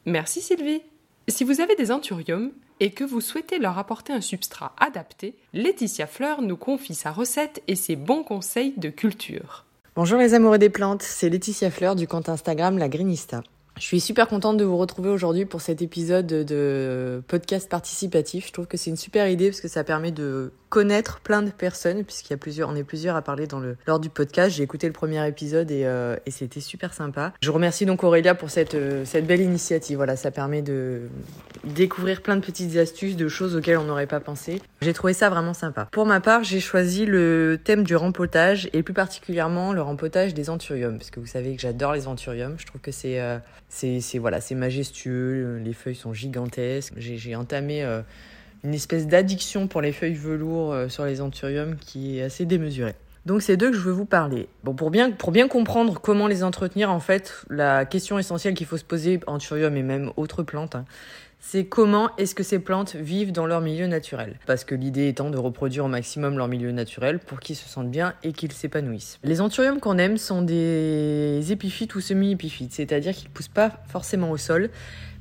Merci 0.07 0.41
Sylvie. 0.41 0.81
Si 1.29 1.45
vous 1.45 1.61
avez 1.61 1.77
des 1.77 1.93
anthuriums 1.93 2.51
et 2.83 2.91
que 2.91 3.05
vous 3.05 3.21
souhaitez 3.21 3.61
leur 3.61 3.79
apporter 3.79 4.13
un 4.13 4.21
substrat 4.21 4.75
adapté, 4.77 5.37
Laetitia 5.53 6.09
Fleur 6.09 6.43
nous 6.43 6.57
confie 6.57 6.97
sa 6.97 7.13
recette 7.13 7.63
et 7.69 7.77
ses 7.77 7.95
bons 7.95 8.25
conseils 8.25 8.75
de 8.77 8.91
culture. 8.91 9.67
Bonjour 9.95 10.19
les 10.19 10.35
amoureux 10.35 10.59
des 10.59 10.69
plantes, 10.69 11.03
c'est 11.03 11.29
Laetitia 11.29 11.71
Fleur 11.71 11.95
du 11.95 12.09
compte 12.09 12.29
Instagram 12.29 12.79
La 12.79 12.89
Greenista. 12.89 13.45
Je 13.79 13.85
suis 13.85 14.01
super 14.01 14.29
contente 14.29 14.59
de 14.59 14.65
vous 14.65 14.77
retrouver 14.77 15.09
aujourd'hui 15.09 15.45
pour 15.45 15.61
cet 15.61 15.83
épisode 15.83 16.27
de 16.27 17.23
podcast 17.27 17.69
participatif. 17.69 18.47
Je 18.47 18.53
trouve 18.53 18.67
que 18.67 18.77
c'est 18.77 18.91
une 18.91 18.97
super 18.97 19.29
idée 19.29 19.49
parce 19.49 19.61
que 19.61 19.69
ça 19.69 19.83
permet 19.83 20.13
de 20.13 20.53
connaître 20.73 21.21
plein 21.21 21.43
de 21.43 21.51
personnes 21.51 22.03
puisqu'il 22.03 22.31
y 22.31 22.35
a 22.35 22.39
plusieurs, 22.39 22.71
on 22.71 22.75
est 22.75 22.83
plusieurs 22.83 23.15
à 23.15 23.21
parler 23.21 23.47
dans 23.47 23.61
le 23.61 23.77
lors 23.87 24.01
du 24.01 24.09
podcast. 24.09 24.57
J'ai 24.57 24.63
écouté 24.63 24.87
le 24.87 24.95
premier 24.95 25.27
épisode 25.29 25.71
et, 25.71 25.85
euh, 25.85 26.17
et 26.25 26.31
c'était 26.31 26.61
super 26.61 26.95
sympa. 26.95 27.35
Je 27.43 27.51
remercie 27.51 27.85
donc 27.85 28.05
Aurélia 28.05 28.35
pour 28.35 28.49
cette 28.49 28.75
euh, 28.75 29.05
cette 29.05 29.27
belle 29.27 29.43
initiative. 29.43 29.99
Voilà, 29.99 30.17
ça 30.17 30.31
permet 30.31 30.63
de 30.63 31.09
découvrir 31.65 32.23
plein 32.23 32.37
de 32.37 32.41
petites 32.41 32.77
astuces, 32.77 33.17
de 33.17 33.29
choses 33.29 33.55
auxquelles 33.55 33.77
on 33.77 33.85
n'aurait 33.85 34.07
pas 34.07 34.21
pensé. 34.21 34.63
J'ai 34.81 34.95
trouvé 34.95 35.13
ça 35.13 35.29
vraiment 35.29 35.53
sympa. 35.53 35.89
Pour 35.93 36.07
ma 36.07 36.21
part, 36.21 36.43
j'ai 36.43 36.61
choisi 36.61 37.05
le 37.05 37.61
thème 37.63 37.85
du 37.85 37.95
rempotage 37.95 38.71
et 38.73 38.83
plus 38.83 38.95
particulièrement 38.95 39.75
le 39.75 39.83
rempotage 39.83 40.33
des 40.33 40.49
anthuriums 40.49 40.97
parce 40.97 41.11
que 41.11 41.21
vous 41.21 41.27
savez 41.27 41.55
que 41.55 41.61
j'adore 41.61 41.93
les 41.93 42.09
anthuriums. 42.09 42.55
Je 42.59 42.65
trouve 42.65 42.81
que 42.81 42.93
c'est 42.93 43.21
euh, 43.21 43.39
c'est 43.75 44.19
voilà, 44.19 44.41
c'est 44.41 44.55
majestueux. 44.55 45.59
Les 45.65 45.73
feuilles 45.73 45.95
sont 45.95 46.13
gigantesques. 46.13 46.95
J'ai 46.97 47.35
entamé 47.35 47.85
une 48.65 48.75
espèce 48.75 49.07
d'addiction 49.07 49.67
pour 49.67 49.81
les 49.81 49.93
feuilles 49.93 50.15
velours 50.15 50.73
euh, 50.73 50.89
sur 50.89 51.05
les 51.05 51.21
anthuriums 51.21 51.77
qui 51.77 52.19
est 52.19 52.23
assez 52.23 52.45
démesurée. 52.45 52.95
Donc 53.27 53.43
c'est 53.43 53.57
d'eux 53.57 53.71
que 53.71 53.77
je 53.77 53.83
veux 53.83 53.93
vous 53.93 54.05
parler. 54.05 54.49
Bon, 54.65 54.75
pour 54.75 54.91
bien, 54.91 55.13
pour 55.13 55.31
bien 55.31 55.47
comprendre 55.47 56.01
comment 56.01 56.27
les 56.27 56.43
entretenir, 56.43 56.91
en 56.91 56.99
fait, 56.99 57.45
la 57.51 57.85
question 57.85 58.19
essentielle 58.19 58.55
qu'il 58.55 58.67
faut 58.67 58.77
se 58.77 58.85
poser, 58.85 59.21
anthurium 59.27 59.77
et 59.77 59.83
même 59.83 60.11
autres 60.17 60.43
plantes, 60.43 60.75
hein, 60.75 60.85
c'est 61.45 61.67
comment 61.67 62.15
est-ce 62.17 62.37
que 62.37 62.45
ces 62.45 62.61
plantes 62.61 62.95
vivent 62.95 63.33
dans 63.33 63.47
leur 63.47 63.61
milieu 63.61 63.89
naturel? 63.89 64.39
Parce 64.47 64.63
que 64.65 64.77
l'idée 64.77 65.09
étant 65.09 65.29
de 65.29 65.37
reproduire 65.37 65.85
au 65.85 65.89
maximum 65.89 66.39
leur 66.39 66.47
milieu 66.47 66.71
naturel 66.71 67.19
pour 67.19 67.41
qu'ils 67.41 67.57
se 67.57 67.69
sentent 67.69 67.91
bien 67.91 68.15
et 68.23 68.33
qu'ils 68.33 68.53
s'épanouissent. 68.53 69.19
Les 69.25 69.41
anthuriums 69.41 69.81
qu'on 69.81 69.99
aime 69.99 70.19
sont 70.19 70.41
des 70.41 71.43
épiphytes 71.51 71.97
ou 71.97 72.01
semi-épiphytes, 72.01 72.73
c'est-à-dire 72.73 73.13
qu'ils 73.13 73.29
poussent 73.29 73.49
pas 73.49 73.73
forcément 73.89 74.31
au 74.31 74.37
sol, 74.37 74.71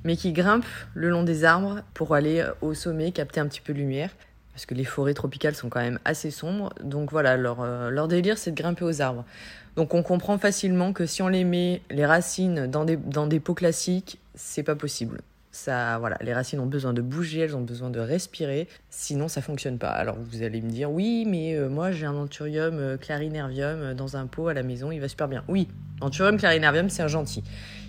mais 0.03 0.15
qui 0.15 0.31
grimpent 0.31 0.63
le 0.93 1.09
long 1.09 1.23
des 1.23 1.43
arbres 1.43 1.81
pour 1.95 2.13
aller 2.13 2.39
euh, 2.39 2.51
au 2.61 2.75
sommet, 2.75 3.11
capter 3.11 3.39
un 3.39 3.47
petit 3.47 3.61
peu 3.61 3.73
de 3.73 3.79
lumière. 3.79 4.11
Parce 4.53 4.67
que 4.67 4.75
les 4.75 4.85
forêts 4.85 5.15
tropicales 5.15 5.55
sont 5.55 5.69
quand 5.69 5.81
même 5.81 5.99
assez 6.05 6.29
sombres. 6.29 6.71
Donc 6.83 7.11
voilà, 7.11 7.35
leur, 7.35 7.61
euh, 7.61 7.89
leur 7.89 8.07
délire, 8.07 8.37
c'est 8.37 8.51
de 8.51 8.55
grimper 8.55 8.85
aux 8.85 9.01
arbres. 9.01 9.25
Donc 9.75 9.95
on 9.95 10.03
comprend 10.03 10.37
facilement 10.37 10.93
que 10.93 11.07
si 11.07 11.23
on 11.23 11.29
les 11.29 11.45
met, 11.45 11.81
les 11.89 12.05
racines, 12.05 12.67
dans 12.67 12.85
des, 12.85 12.97
dans 12.97 13.25
des 13.25 13.39
pots 13.39 13.55
classiques, 13.55 14.19
c'est 14.35 14.63
pas 14.63 14.75
possible. 14.75 15.21
Ça, 15.51 15.97
voilà, 15.99 16.17
les 16.21 16.33
racines 16.33 16.59
ont 16.59 16.65
besoin 16.65 16.93
de 16.93 17.01
bouger, 17.01 17.41
elles 17.41 17.55
ont 17.55 17.61
besoin 17.61 17.89
de 17.89 17.99
respirer, 17.99 18.67
sinon 18.89 19.27
ça 19.27 19.41
fonctionne 19.41 19.77
pas. 19.77 19.89
Alors 19.89 20.17
vous 20.19 20.43
allez 20.43 20.61
me 20.61 20.69
dire, 20.69 20.91
oui, 20.91 21.25
mais 21.27 21.55
euh, 21.55 21.67
moi 21.67 21.91
j'ai 21.91 22.05
un 22.05 22.15
anthurium 22.15 22.97
clarinervium 22.97 23.93
dans 23.93 24.15
un 24.15 24.27
pot 24.27 24.47
à 24.47 24.53
la 24.53 24.63
maison, 24.63 24.91
il 24.91 24.99
va 24.99 25.09
super 25.09 25.27
bien. 25.27 25.43
Oui, 25.47 25.67
anthurium 25.99 26.37
clarinervium, 26.37 26.89
c'est 26.89 27.03
un 27.03 27.07
gentil 27.07 27.43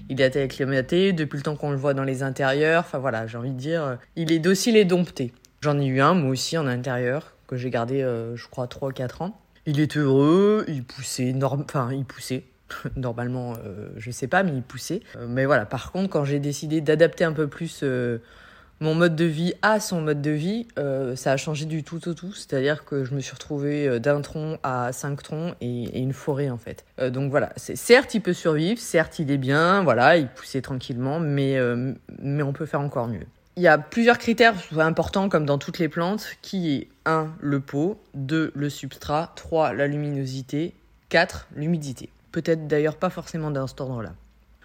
il 0.09 0.21
est 0.21 0.37
acclimaté 0.37 1.13
depuis 1.13 1.39
le 1.39 1.43
temps 1.43 1.57
qu'on 1.57 1.71
le 1.71 1.77
voit 1.77 1.95
dans 1.95 2.05
les 2.05 2.23
intérieurs. 2.23 2.85
Enfin 2.87 2.99
voilà, 2.99 3.27
j'ai 3.27 3.39
envie 3.39 3.51
de 3.51 3.59
dire, 3.59 3.85
euh, 3.85 3.97
il 4.17 4.33
est 4.33 4.39
docile 4.39 4.77
et 4.77 4.85
dompté. 4.85 5.33
J'en 5.61 5.79
ai 5.79 5.87
eu 5.87 6.01
un, 6.01 6.15
moi 6.15 6.31
aussi, 6.31 6.59
en 6.59 6.67
intérieur, 6.67 7.35
que 7.47 7.57
j'ai 7.57 7.71
gardé, 7.71 8.03
euh, 8.03 8.37
je 8.37 8.49
crois, 8.49 8.67
3-4 8.67 9.23
ans. 9.23 9.41
Il 9.65 9.81
est 9.81 9.97
heureux, 9.97 10.65
il 10.69 10.85
poussait, 10.85 11.35
enfin, 11.43 11.91
il 11.93 12.05
poussait. 12.05 12.45
Normalement, 12.97 13.55
euh, 13.65 13.89
je 13.97 14.11
sais 14.11 14.29
pas, 14.29 14.43
mais 14.43 14.53
il 14.53 14.63
poussait. 14.63 15.01
mais 15.29 15.47
voilà, 15.47 15.67
par 15.67 15.93
contre, 15.93 16.11
quand 16.11 16.25
j'ai 16.25 16.41
décidé 16.41 16.81
d'adapter 16.81 17.25
un 17.25 17.33
peu 17.33 17.49
plus 17.49 17.83
mon 18.83 18.97
mode 18.97 19.15
de 19.15 19.25
vie 19.25 19.55
à 19.63 19.79
son 19.79 20.01
mode 20.01 20.21
de 20.21 20.33
vie, 20.33 20.67
euh, 20.77 21.15
ça 21.15 21.33
a 21.33 21.37
changé 21.37 21.67
du 21.67 21.85
tout 21.85 22.09
au 22.09 22.15
tout. 22.15 22.33
C'est-à-dire 22.35 22.85
que 22.85 23.05
je 23.05 23.15
me 23.15 23.21
suis 23.21 23.33
retrouvée 23.33 23.87
euh, 23.87 23.99
d'un 24.01 24.21
tronc 24.21 24.59
à 24.65 24.93
cinq 24.93 25.23
troncs 25.23 25.55
et, 25.61 26.01
une 26.01 26.13
forêt 26.13 26.51
en 26.51 26.59
fait. 26.59 26.85
Euh, 26.99 27.09
donc 27.09 27.31
voilà, 27.31 27.53
certes 27.57 28.15
il 28.15 28.21
peut 28.21 28.33
survivre, 28.33 28.81
certes 28.81 29.21
il 29.21 29.31
est 29.31 29.39
bien, 29.39 29.85
voilà, 29.85 30.17
il 30.17 30.27
poussait 30.27 30.61
tranquillement, 30.61 31.21
mais 31.21 31.57
mais 32.21 32.43
on 32.43 32.53
peut 32.53 32.67
faire 32.67 32.81
encore 32.81 33.07
mieux. 33.07 33.27
Il 33.57 33.63
y 33.63 33.69
a 33.69 33.79
plusieurs 33.79 34.19
critères 34.19 34.55
importants 34.79 35.29
comme 35.29 35.47
dans 35.47 35.59
toutes 35.59 35.79
les 35.79 35.89
plantes, 35.89 36.37
qui 36.43 36.75
est 36.75 36.89
1 37.05 37.29
le 37.41 37.61
pot, 37.61 38.01
2 38.15 38.53
le 38.55 38.71
substrat, 38.71 39.33
3 39.37 39.75
la 39.75 39.87
luminosité, 39.87 40.75
4 41.11 41.49
l'humidité. 41.55 42.09
Peut-être 42.33 42.67
d'ailleurs 42.67 42.97
pas 42.97 43.11
forcément 43.11 43.51
dans 43.51 43.67
cet 43.67 43.81
ordre-là. 43.81 44.15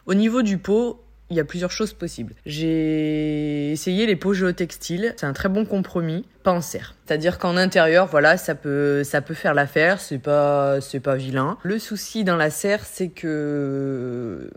Au 0.06 0.13
niveau 0.13 0.41
du 0.41 0.58
pot, 0.58 1.03
il 1.30 1.36
y 1.36 1.39
a 1.39 1.43
plusieurs 1.43 1.71
choses 1.71 1.93
possibles. 1.93 2.34
J'ai 2.45 3.71
essayé 3.71 4.06
les 4.06 4.15
pots 4.15 4.34
géotextiles, 4.34 5.13
c'est 5.17 5.25
un 5.25 5.34
très 5.34 5.49
bon 5.49 5.65
compromis, 5.65 6.25
pas 6.43 6.53
en 6.53 6.62
serre. 6.62 6.95
C'est-à-dire 7.06 7.38
qu'en 7.38 7.58
intérieur, 7.58 8.08
voilà, 8.08 8.38
ça 8.38 8.56
peut, 8.56 9.03
faire 9.03 9.53
l'affaire, 9.53 9.99
c'est 9.99 10.19
pas, 10.19 10.80
c'est 10.80 11.01
pas 11.01 11.15
vilain. 11.15 11.58
Le 11.63 11.80
souci 11.80 12.23
dans 12.23 12.38
la 12.38 12.49
serre, 12.49 12.86
c'est 12.86 13.10
que, 13.10 14.49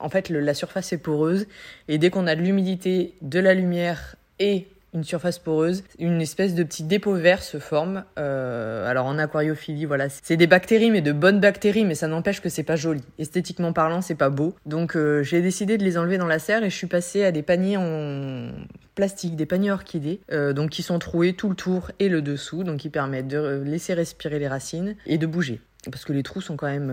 en 0.00 0.08
fait, 0.08 0.28
la 0.28 0.54
surface 0.54 0.92
est 0.92 0.98
poreuse 0.98 1.46
et 1.86 1.98
dès 1.98 2.10
qu'on 2.10 2.26
a 2.26 2.34
de 2.34 2.42
l'humidité, 2.42 3.14
de 3.22 3.38
la 3.38 3.54
lumière 3.54 4.16
et 4.40 4.66
une 4.96 5.04
surface 5.04 5.38
poreuse, 5.38 5.84
une 5.98 6.20
espèce 6.20 6.54
de 6.54 6.64
petit 6.64 6.82
dépôt 6.82 7.14
vert 7.14 7.42
se 7.42 7.58
forme. 7.58 8.04
Euh, 8.18 8.90
alors 8.90 9.06
en 9.06 9.18
aquariophilie, 9.18 9.84
voilà, 9.84 10.08
c'est 10.08 10.36
des 10.36 10.46
bactéries, 10.46 10.90
mais 10.90 11.02
de 11.02 11.12
bonnes 11.12 11.38
bactéries, 11.38 11.84
mais 11.84 11.94
ça 11.94 12.08
n'empêche 12.08 12.40
que 12.40 12.48
c'est 12.48 12.62
pas 12.62 12.76
joli. 12.76 13.02
Esthétiquement 13.18 13.72
parlant, 13.72 14.00
c'est 14.00 14.14
pas 14.14 14.30
beau. 14.30 14.56
Donc 14.64 14.96
euh, 14.96 15.22
j'ai 15.22 15.42
décidé 15.42 15.76
de 15.76 15.84
les 15.84 15.98
enlever 15.98 16.18
dans 16.18 16.26
la 16.26 16.38
serre 16.38 16.64
et 16.64 16.70
je 16.70 16.74
suis 16.74 16.86
passée 16.86 17.24
à 17.24 17.30
des 17.30 17.42
paniers 17.42 17.76
en 17.76 18.48
plastique, 18.94 19.36
des 19.36 19.46
paniers 19.46 19.70
orchidées, 19.70 20.20
euh, 20.32 20.54
donc 20.54 20.70
qui 20.70 20.82
sont 20.82 20.98
troués 20.98 21.34
tout 21.34 21.50
le 21.50 21.54
tour 21.54 21.90
et 21.98 22.08
le 22.08 22.22
dessous, 22.22 22.64
donc 22.64 22.78
qui 22.78 22.88
permettent 22.88 23.28
de 23.28 23.62
laisser 23.64 23.92
respirer 23.92 24.38
les 24.38 24.48
racines 24.48 24.96
et 25.06 25.18
de 25.18 25.26
bouger 25.26 25.60
parce 25.92 26.04
que 26.04 26.12
les 26.12 26.24
trous 26.24 26.40
sont 26.40 26.56
quand 26.56 26.66
même, 26.66 26.90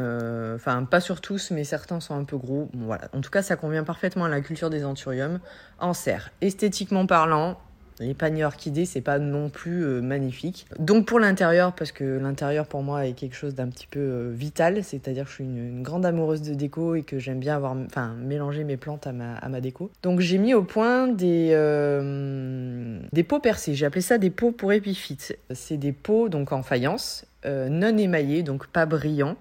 enfin 0.54 0.84
pas 0.84 1.00
sur 1.00 1.20
tous, 1.20 1.50
mais 1.50 1.64
certains 1.64 2.00
sont 2.00 2.14
un 2.14 2.26
peu 2.26 2.38
gros. 2.38 2.70
voilà. 2.76 3.10
En 3.14 3.22
tout 3.22 3.32
cas, 3.32 3.42
ça 3.42 3.56
convient 3.56 3.84
parfaitement 3.84 4.26
à 4.26 4.30
la 4.30 4.40
culture 4.42 4.70
des 4.70 4.86
anthuriums 4.86 5.40
en 5.80 5.96
serre. 5.96 6.30
Esthétiquement 6.42 7.08
parlant, 7.08 7.58
les 8.00 8.14
paniers 8.14 8.46
orchidées, 8.46 8.86
c'est 8.86 9.02
pas 9.02 9.20
non 9.20 9.50
plus 9.50 9.84
euh, 9.84 10.02
magnifique. 10.02 10.66
Donc 10.80 11.06
pour 11.06 11.20
l'intérieur, 11.20 11.74
parce 11.74 11.92
que 11.92 12.18
l'intérieur 12.18 12.66
pour 12.66 12.84
moi 12.84 13.06
est 13.06 13.14
quelque 13.14 13.36
chose 13.36 13.56
d'un 13.56 13.68
petit 13.68 13.88
peu 13.88 14.00
euh, 14.00 14.32
vital, 14.34 14.84
c'est-à-dire 14.84 15.26
que 15.26 15.30
je 15.30 15.36
suis 15.36 15.44
une, 15.44 15.84
grande 15.84 16.06
amoureuse 16.06 16.42
de 16.42 16.54
déco 16.54 16.96
et 16.96 17.04
que 17.04 17.20
j'aime 17.20 17.40
bien 17.40 17.56
avoir, 17.56 17.76
enfin, 17.86 18.16
mélanger 18.20 18.64
mes 18.64 18.78
plantes 18.78 19.08
à 19.08 19.12
ma, 19.12 19.62
déco. 19.62 19.92
Donc 20.02 20.20
j'ai 20.20 20.38
mis 20.38 20.54
au 20.54 20.64
point 20.64 21.08
des, 21.08 21.50
euh, 21.52 23.00
des 23.12 23.24
pots 23.24 23.40
percés. 23.40 23.76
J'ai 23.76 23.86
appelé 23.86 24.02
ça 24.02 24.18
des 24.18 24.30
pots 24.30 24.52
pour 24.52 24.72
épiphytes. 24.72 25.38
C'est 25.52 25.78
des 25.78 25.92
pots 25.92 26.30
donc 26.30 26.52
en 26.52 26.64
faïence, 26.64 27.26
non 27.46 27.98
émaillés, 27.98 28.44
donc 28.44 28.68
pas 28.68 28.86
brillants, 28.86 29.36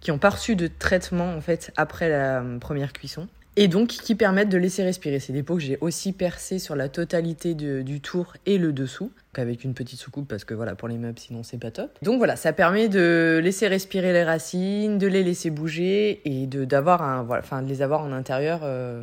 qui 0.00 0.10
ont 0.10 0.18
pas 0.18 0.30
reçu 0.30 0.56
de 0.56 0.68
traitement 0.68 1.34
en 1.34 1.40
fait 1.40 1.72
après 1.76 2.08
la 2.08 2.42
première 2.60 2.92
cuisson 2.92 3.28
et 3.58 3.66
donc 3.66 3.88
qui 3.88 4.14
permettent 4.14 4.48
de 4.48 4.56
laisser 4.56 4.84
respirer. 4.84 5.18
C'est 5.18 5.32
des 5.32 5.42
pots 5.42 5.56
que 5.56 5.62
j'ai 5.62 5.78
aussi 5.80 6.12
percés 6.12 6.60
sur 6.60 6.76
la 6.76 6.88
totalité 6.88 7.54
du 7.54 8.00
tour 8.00 8.34
et 8.46 8.56
le 8.56 8.72
dessous, 8.72 9.10
avec 9.34 9.64
une 9.64 9.74
petite 9.74 9.98
soucoupe 9.98 10.28
parce 10.28 10.44
que 10.44 10.54
voilà 10.54 10.76
pour 10.76 10.86
les 10.86 10.96
meubles 10.96 11.18
sinon 11.18 11.42
c'est 11.42 11.58
pas 11.58 11.72
top. 11.72 11.90
Donc 12.02 12.18
voilà, 12.18 12.36
ça 12.36 12.52
permet 12.52 12.88
de 12.88 13.40
laisser 13.42 13.66
respirer 13.66 14.12
les 14.12 14.22
racines, 14.22 14.98
de 14.98 15.08
les 15.08 15.24
laisser 15.24 15.50
bouger 15.50 16.20
et 16.24 16.46
de 16.46 16.64
d'avoir 16.64 17.26
enfin 17.30 17.62
de 17.62 17.68
les 17.68 17.82
avoir 17.82 18.02
en 18.02 18.12
intérieur. 18.12 18.60
Euh, 18.62 19.02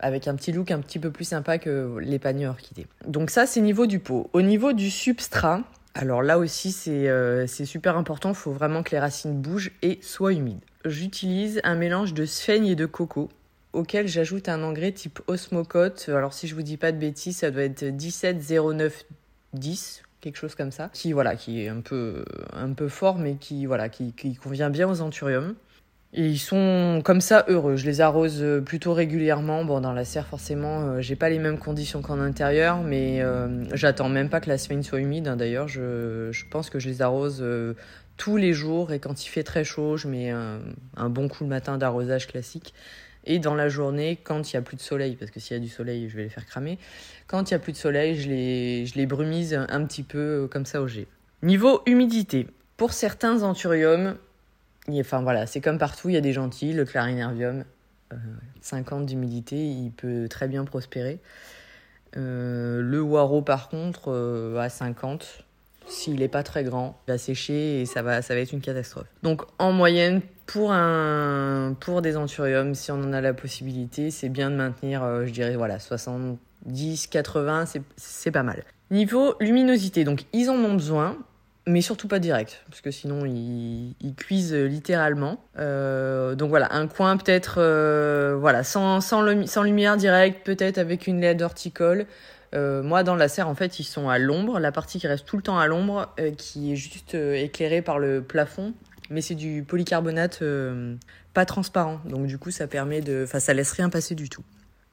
avec 0.00 0.28
un 0.28 0.36
petit 0.36 0.52
look 0.52 0.70
un 0.70 0.78
petit 0.78 1.00
peu 1.00 1.10
plus 1.10 1.24
sympa 1.24 1.58
que 1.58 1.96
les 2.00 2.20
paniers 2.20 2.46
orchidées. 2.46 2.86
Donc 3.08 3.30
ça, 3.30 3.46
c'est 3.46 3.60
niveau 3.60 3.86
du 3.86 3.98
pot. 3.98 4.30
Au 4.32 4.42
niveau 4.42 4.72
du 4.72 4.90
substrat, 4.90 5.62
alors 5.96 6.22
là 6.22 6.38
aussi, 6.38 6.70
c'est 6.70 7.08
euh, 7.08 7.48
super 7.48 7.96
important. 7.96 8.28
Il 8.28 8.36
faut 8.36 8.52
vraiment 8.52 8.84
que 8.84 8.92
les 8.92 9.00
racines 9.00 9.40
bougent 9.40 9.72
et 9.82 9.98
soient 10.00 10.32
humides. 10.32 10.60
J'utilise 10.84 11.60
un 11.64 11.74
mélange 11.74 12.14
de 12.14 12.26
sphène 12.26 12.64
et 12.64 12.76
de 12.76 12.86
coco 12.86 13.28
auquel 13.72 14.08
j'ajoute 14.08 14.48
un 14.48 14.62
engrais 14.62 14.92
type 14.92 15.20
Osmocote. 15.26 16.08
Alors 16.08 16.32
si 16.32 16.48
je 16.48 16.54
vous 16.54 16.62
dis 16.62 16.76
pas 16.76 16.92
de 16.92 16.98
bêtises, 16.98 17.38
ça 17.38 17.50
doit 17.50 17.62
être 17.62 17.82
170910 17.82 20.02
quelque 20.20 20.36
chose 20.36 20.54
comme 20.54 20.72
ça, 20.72 20.90
qui 20.92 21.12
voilà, 21.12 21.36
qui 21.36 21.62
est 21.62 21.68
un 21.68 21.80
peu 21.80 22.24
un 22.52 22.72
peu 22.72 22.88
fort, 22.88 23.18
mais 23.18 23.34
qui 23.34 23.66
voilà, 23.66 23.88
qui, 23.88 24.12
convient 24.42 24.70
bien 24.70 24.88
aux 24.88 25.00
anthuriums. 25.00 25.54
Et 26.14 26.26
ils 26.26 26.38
sont 26.38 27.02
comme 27.04 27.20
ça 27.20 27.44
heureux. 27.48 27.76
Je 27.76 27.84
les 27.84 28.00
arrose 28.00 28.42
plutôt 28.64 28.94
régulièrement. 28.94 29.64
Bon, 29.64 29.80
dans 29.80 29.92
la 29.92 30.06
serre, 30.06 30.26
forcément, 30.26 30.80
euh, 30.80 31.00
j'ai 31.02 31.16
pas 31.16 31.28
les 31.28 31.38
mêmes 31.38 31.58
conditions 31.58 32.00
qu'en 32.00 32.18
intérieur, 32.18 32.82
mais 32.82 33.20
euh, 33.20 33.64
j'attends 33.74 34.08
même 34.08 34.30
pas 34.30 34.40
que 34.40 34.48
la 34.48 34.56
semaine 34.56 34.82
soit 34.82 35.00
humide. 35.00 35.28
Hein. 35.28 35.36
D'ailleurs, 35.36 35.68
je, 35.68 36.30
pense 36.50 36.70
que 36.70 36.78
je 36.78 36.88
les 36.88 37.02
arrose 37.02 37.40
euh, 37.42 37.74
tous 38.16 38.38
les 38.38 38.54
jours. 38.54 38.90
Et 38.90 39.00
quand 39.00 39.26
il 39.26 39.28
fait 39.28 39.42
très 39.42 39.64
chaud, 39.64 39.98
je 39.98 40.08
mets 40.08 40.30
un 40.30 41.10
bon 41.10 41.28
coup 41.28 41.44
le 41.44 41.50
matin 41.50 41.76
d'arrosage 41.76 42.26
classique. 42.26 42.72
Et 43.24 43.38
dans 43.38 43.54
la 43.54 43.68
journée, 43.68 44.18
quand 44.22 44.52
il 44.52 44.56
n'y 44.56 44.58
a 44.58 44.62
plus 44.62 44.76
de 44.76 44.80
soleil, 44.80 45.16
parce 45.16 45.30
que 45.30 45.40
s'il 45.40 45.56
y 45.56 45.60
a 45.60 45.62
du 45.62 45.68
soleil, 45.68 46.08
je 46.08 46.16
vais 46.16 46.24
les 46.24 46.28
faire 46.28 46.46
cramer, 46.46 46.78
quand 47.26 47.50
il 47.50 47.54
n'y 47.54 47.56
a 47.56 47.58
plus 47.58 47.72
de 47.72 47.76
soleil, 47.76 48.16
je 48.16 48.28
les, 48.28 48.86
je 48.86 48.94
les 48.94 49.06
brumise 49.06 49.54
un 49.54 49.84
petit 49.84 50.02
peu 50.02 50.18
euh, 50.18 50.46
comme 50.46 50.66
ça 50.66 50.80
au 50.80 50.88
jet. 50.88 51.06
Niveau 51.42 51.82
humidité, 51.86 52.46
pour 52.76 52.92
certains 52.92 53.42
anthuriums, 53.42 54.16
enfin 54.90 55.22
voilà, 55.22 55.46
c'est 55.46 55.60
comme 55.60 55.78
partout, 55.78 56.08
il 56.08 56.14
y 56.14 56.16
a 56.16 56.22
des 56.22 56.32
gentils, 56.32 56.72
le 56.72 56.84
clarinervium, 56.84 57.64
50 58.62 59.02
euh, 59.02 59.04
d'humidité, 59.04 59.56
il 59.56 59.90
peut 59.90 60.26
très 60.28 60.48
bien 60.48 60.64
prospérer. 60.64 61.20
Euh, 62.16 62.80
le 62.80 63.00
waro 63.02 63.42
par 63.42 63.68
contre, 63.68 64.56
à 64.58 64.68
50, 64.68 65.44
s'il 65.88 66.16
n'est 66.16 66.28
pas 66.28 66.42
très 66.42 66.64
grand, 66.64 67.00
il 67.06 67.12
va 67.12 67.18
sécher 67.18 67.80
et 67.80 67.86
ça 67.86 68.02
va, 68.02 68.22
ça 68.22 68.34
va 68.34 68.40
être 68.40 68.52
une 68.52 68.60
catastrophe. 68.60 69.06
Donc 69.22 69.42
en 69.58 69.72
moyenne, 69.72 70.20
pour, 70.46 70.72
un, 70.72 71.76
pour 71.80 72.02
des 72.02 72.16
anthuriums, 72.16 72.74
si 72.74 72.90
on 72.90 72.96
en 72.96 73.12
a 73.12 73.20
la 73.20 73.34
possibilité, 73.34 74.10
c'est 74.10 74.28
bien 74.28 74.50
de 74.50 74.56
maintenir, 74.56 75.02
euh, 75.02 75.26
je 75.26 75.30
dirais, 75.30 75.56
voilà, 75.56 75.78
70, 75.78 77.06
80, 77.08 77.64
c'est 77.96 78.30
pas 78.30 78.42
mal. 78.42 78.64
Niveau 78.90 79.34
luminosité, 79.40 80.04
donc 80.04 80.24
ils 80.32 80.48
en 80.48 80.56
ont 80.56 80.74
besoin, 80.74 81.18
mais 81.66 81.82
surtout 81.82 82.08
pas 82.08 82.18
direct, 82.18 82.62
parce 82.70 82.80
que 82.80 82.90
sinon 82.90 83.26
ils, 83.26 83.94
cuisent 84.16 84.54
littéralement. 84.54 85.44
Euh, 85.58 86.34
donc 86.34 86.48
voilà, 86.48 86.74
un 86.74 86.86
coin 86.86 87.18
peut-être, 87.18 87.56
euh, 87.58 88.36
voilà, 88.40 88.64
sans, 88.64 89.02
sans, 89.02 89.46
sans 89.46 89.62
lumière 89.62 89.98
directe, 89.98 90.44
peut-être 90.46 90.78
avec 90.78 91.06
une 91.06 91.20
LED 91.20 91.42
horticole. 91.42 92.06
Euh, 92.54 92.82
moi, 92.82 93.02
dans 93.02 93.14
la 93.14 93.28
serre, 93.28 93.48
en 93.48 93.54
fait, 93.54 93.78
ils 93.78 93.84
sont 93.84 94.08
à 94.08 94.18
l'ombre. 94.18 94.58
La 94.58 94.72
partie 94.72 94.98
qui 94.98 95.06
reste 95.06 95.26
tout 95.26 95.36
le 95.36 95.42
temps 95.42 95.58
à 95.58 95.66
l'ombre, 95.66 96.12
euh, 96.18 96.30
qui 96.30 96.72
est 96.72 96.76
juste 96.76 97.14
euh, 97.14 97.34
éclairée 97.34 97.82
par 97.82 97.98
le 97.98 98.22
plafond, 98.22 98.74
mais 99.10 99.20
c'est 99.20 99.34
du 99.34 99.62
polycarbonate 99.62 100.42
pas 101.34 101.44
transparent. 101.44 102.00
Donc 102.04 102.26
du 102.26 102.38
coup, 102.38 102.50
ça 102.50 102.66
permet 102.66 103.00
de, 103.00 103.22
enfin, 103.24 103.40
ça 103.40 103.54
laisse 103.54 103.72
rien 103.72 103.90
passer 103.90 104.14
du 104.14 104.28
tout. 104.28 104.42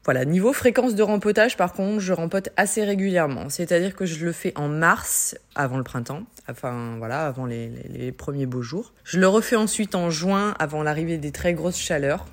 Voilà, 0.03 0.23
niveau 0.23 0.53
fréquence 0.53 0.93
de 0.93 1.01
rempotage, 1.01 1.57
par 1.57 1.73
contre, 1.73 1.99
je 1.99 2.13
rempote 2.13 2.49
assez 2.57 2.83
régulièrement. 2.83 3.49
C'est-à-dire 3.49 3.95
que 3.95 4.05
je 4.05 4.23
le 4.23 4.31
fais 4.31 4.53
en 4.55 4.67
mars, 4.67 5.35
avant 5.55 5.77
le 5.77 5.83
printemps, 5.83 6.21
enfin 6.47 6.95
voilà, 6.99 7.25
avant 7.25 7.47
les, 7.47 7.71
les 7.89 8.11
premiers 8.11 8.45
beaux 8.45 8.61
jours. 8.61 8.93
Je 9.03 9.19
le 9.19 9.27
refais 9.27 9.55
ensuite 9.55 9.95
en 9.95 10.11
juin, 10.11 10.53
avant 10.59 10.83
l'arrivée 10.83 11.17
des 11.17 11.31
très 11.31 11.55
grosses 11.55 11.79
chaleurs. 11.79 12.27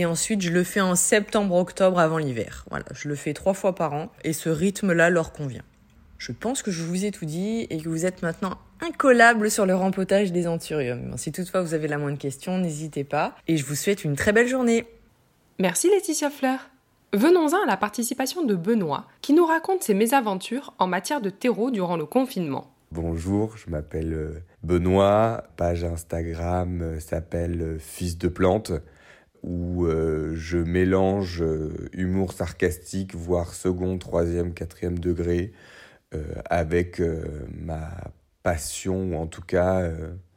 Et 0.00 0.06
ensuite, 0.06 0.40
je 0.40 0.50
le 0.50 0.64
fais 0.64 0.80
en 0.80 0.96
septembre-octobre 0.96 1.98
avant 1.98 2.16
l'hiver. 2.16 2.64
Voilà, 2.70 2.86
je 2.94 3.06
le 3.06 3.14
fais 3.14 3.34
trois 3.34 3.52
fois 3.52 3.74
par 3.74 3.92
an 3.92 4.10
et 4.24 4.32
ce 4.32 4.48
rythme-là 4.48 5.10
leur 5.10 5.30
convient. 5.30 5.60
Je 6.16 6.32
pense 6.32 6.62
que 6.62 6.70
je 6.70 6.82
vous 6.82 7.04
ai 7.04 7.10
tout 7.10 7.26
dit 7.26 7.66
et 7.68 7.76
que 7.76 7.86
vous 7.90 8.06
êtes 8.06 8.22
maintenant 8.22 8.56
incollable 8.80 9.50
sur 9.50 9.66
le 9.66 9.74
rempotage 9.74 10.32
des 10.32 10.46
anthuriums. 10.46 11.12
Si 11.18 11.32
toutefois 11.32 11.60
vous 11.60 11.74
avez 11.74 11.86
la 11.86 11.98
moindre 11.98 12.16
question, 12.16 12.56
n'hésitez 12.56 13.04
pas. 13.04 13.36
Et 13.46 13.58
je 13.58 13.66
vous 13.66 13.74
souhaite 13.74 14.02
une 14.02 14.16
très 14.16 14.32
belle 14.32 14.48
journée. 14.48 14.86
Merci 15.58 15.90
Laetitia 15.90 16.30
Fleur. 16.30 16.70
Venons-en 17.12 17.64
à 17.64 17.66
la 17.66 17.76
participation 17.76 18.42
de 18.42 18.54
Benoît, 18.54 19.06
qui 19.20 19.34
nous 19.34 19.44
raconte 19.44 19.82
ses 19.82 19.92
mésaventures 19.92 20.72
en 20.78 20.86
matière 20.86 21.20
de 21.20 21.28
terreau 21.28 21.70
durant 21.70 21.98
le 21.98 22.06
confinement. 22.06 22.72
Bonjour, 22.90 23.54
je 23.58 23.68
m'appelle 23.68 24.14
euh, 24.14 24.42
Benoît, 24.62 25.44
page 25.58 25.84
Instagram 25.84 26.80
euh, 26.80 27.00
s'appelle 27.00 27.60
euh, 27.60 27.78
Fils 27.78 28.16
de 28.16 28.28
plante 28.28 28.72
où 29.42 29.86
euh, 29.86 30.32
je 30.34 30.58
mélange 30.58 31.42
euh, 31.42 31.88
humour 31.92 32.32
sarcastique, 32.32 33.14
voire 33.14 33.54
second, 33.54 33.98
troisième, 33.98 34.52
quatrième 34.52 34.98
degré, 34.98 35.52
euh, 36.14 36.22
avec 36.48 37.00
ma 37.52 37.88
passion, 38.42 39.12
ou 39.12 39.16
en 39.16 39.26
tout 39.26 39.42
cas 39.42 39.88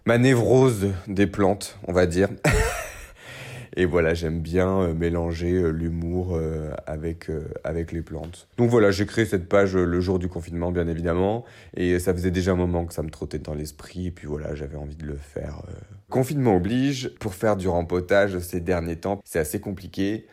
ma 0.06 0.18
névrose 0.18 0.90
des 1.08 1.28
plantes, 1.28 1.78
on 1.88 1.94
va 1.94 2.06
dire. 2.06 2.30
Et 3.76 3.86
voilà, 3.86 4.14
j'aime 4.14 4.40
bien 4.40 4.82
euh, 4.82 4.94
mélanger 4.94 5.54
euh, 5.54 5.70
l'humour 5.70 6.36
euh, 6.36 6.72
avec, 6.86 7.32
avec 7.64 7.92
les 7.92 8.02
plantes. 8.02 8.48
Donc 8.58 8.70
voilà, 8.70 8.92
j'ai 8.92 9.06
créé 9.06 9.26
cette 9.26 9.50
page 9.50 9.76
le 9.76 10.00
jour 10.02 10.20
du 10.20 10.28
confinement, 10.28 10.72
bien 10.72 10.88
évidemment. 10.88 11.44
Et 11.76 12.00
ça 12.00 12.14
faisait 12.14 12.32
déjà 12.32 12.52
un 12.52 12.56
moment 12.56 12.86
que 12.86 12.94
ça 12.94 13.04
me 13.04 13.10
trottait 13.10 13.40
dans 13.40 13.54
l'esprit. 13.54 14.08
Et 14.08 14.12
puis 14.12 14.28
voilà, 14.28 14.54
j'avais 14.54 14.78
envie 14.78 14.96
de 14.96 15.06
le 15.06 15.16
faire. 15.16 15.64
Confinement 16.10 16.56
oblige, 16.56 17.10
pour 17.20 17.34
faire 17.34 17.56
du 17.56 17.68
rempotage 17.68 18.38
ces 18.40 18.60
derniers 18.60 18.98
temps, 18.98 19.22
c'est 19.26 19.40
assez 19.40 19.60
compliqué. 19.60 20.28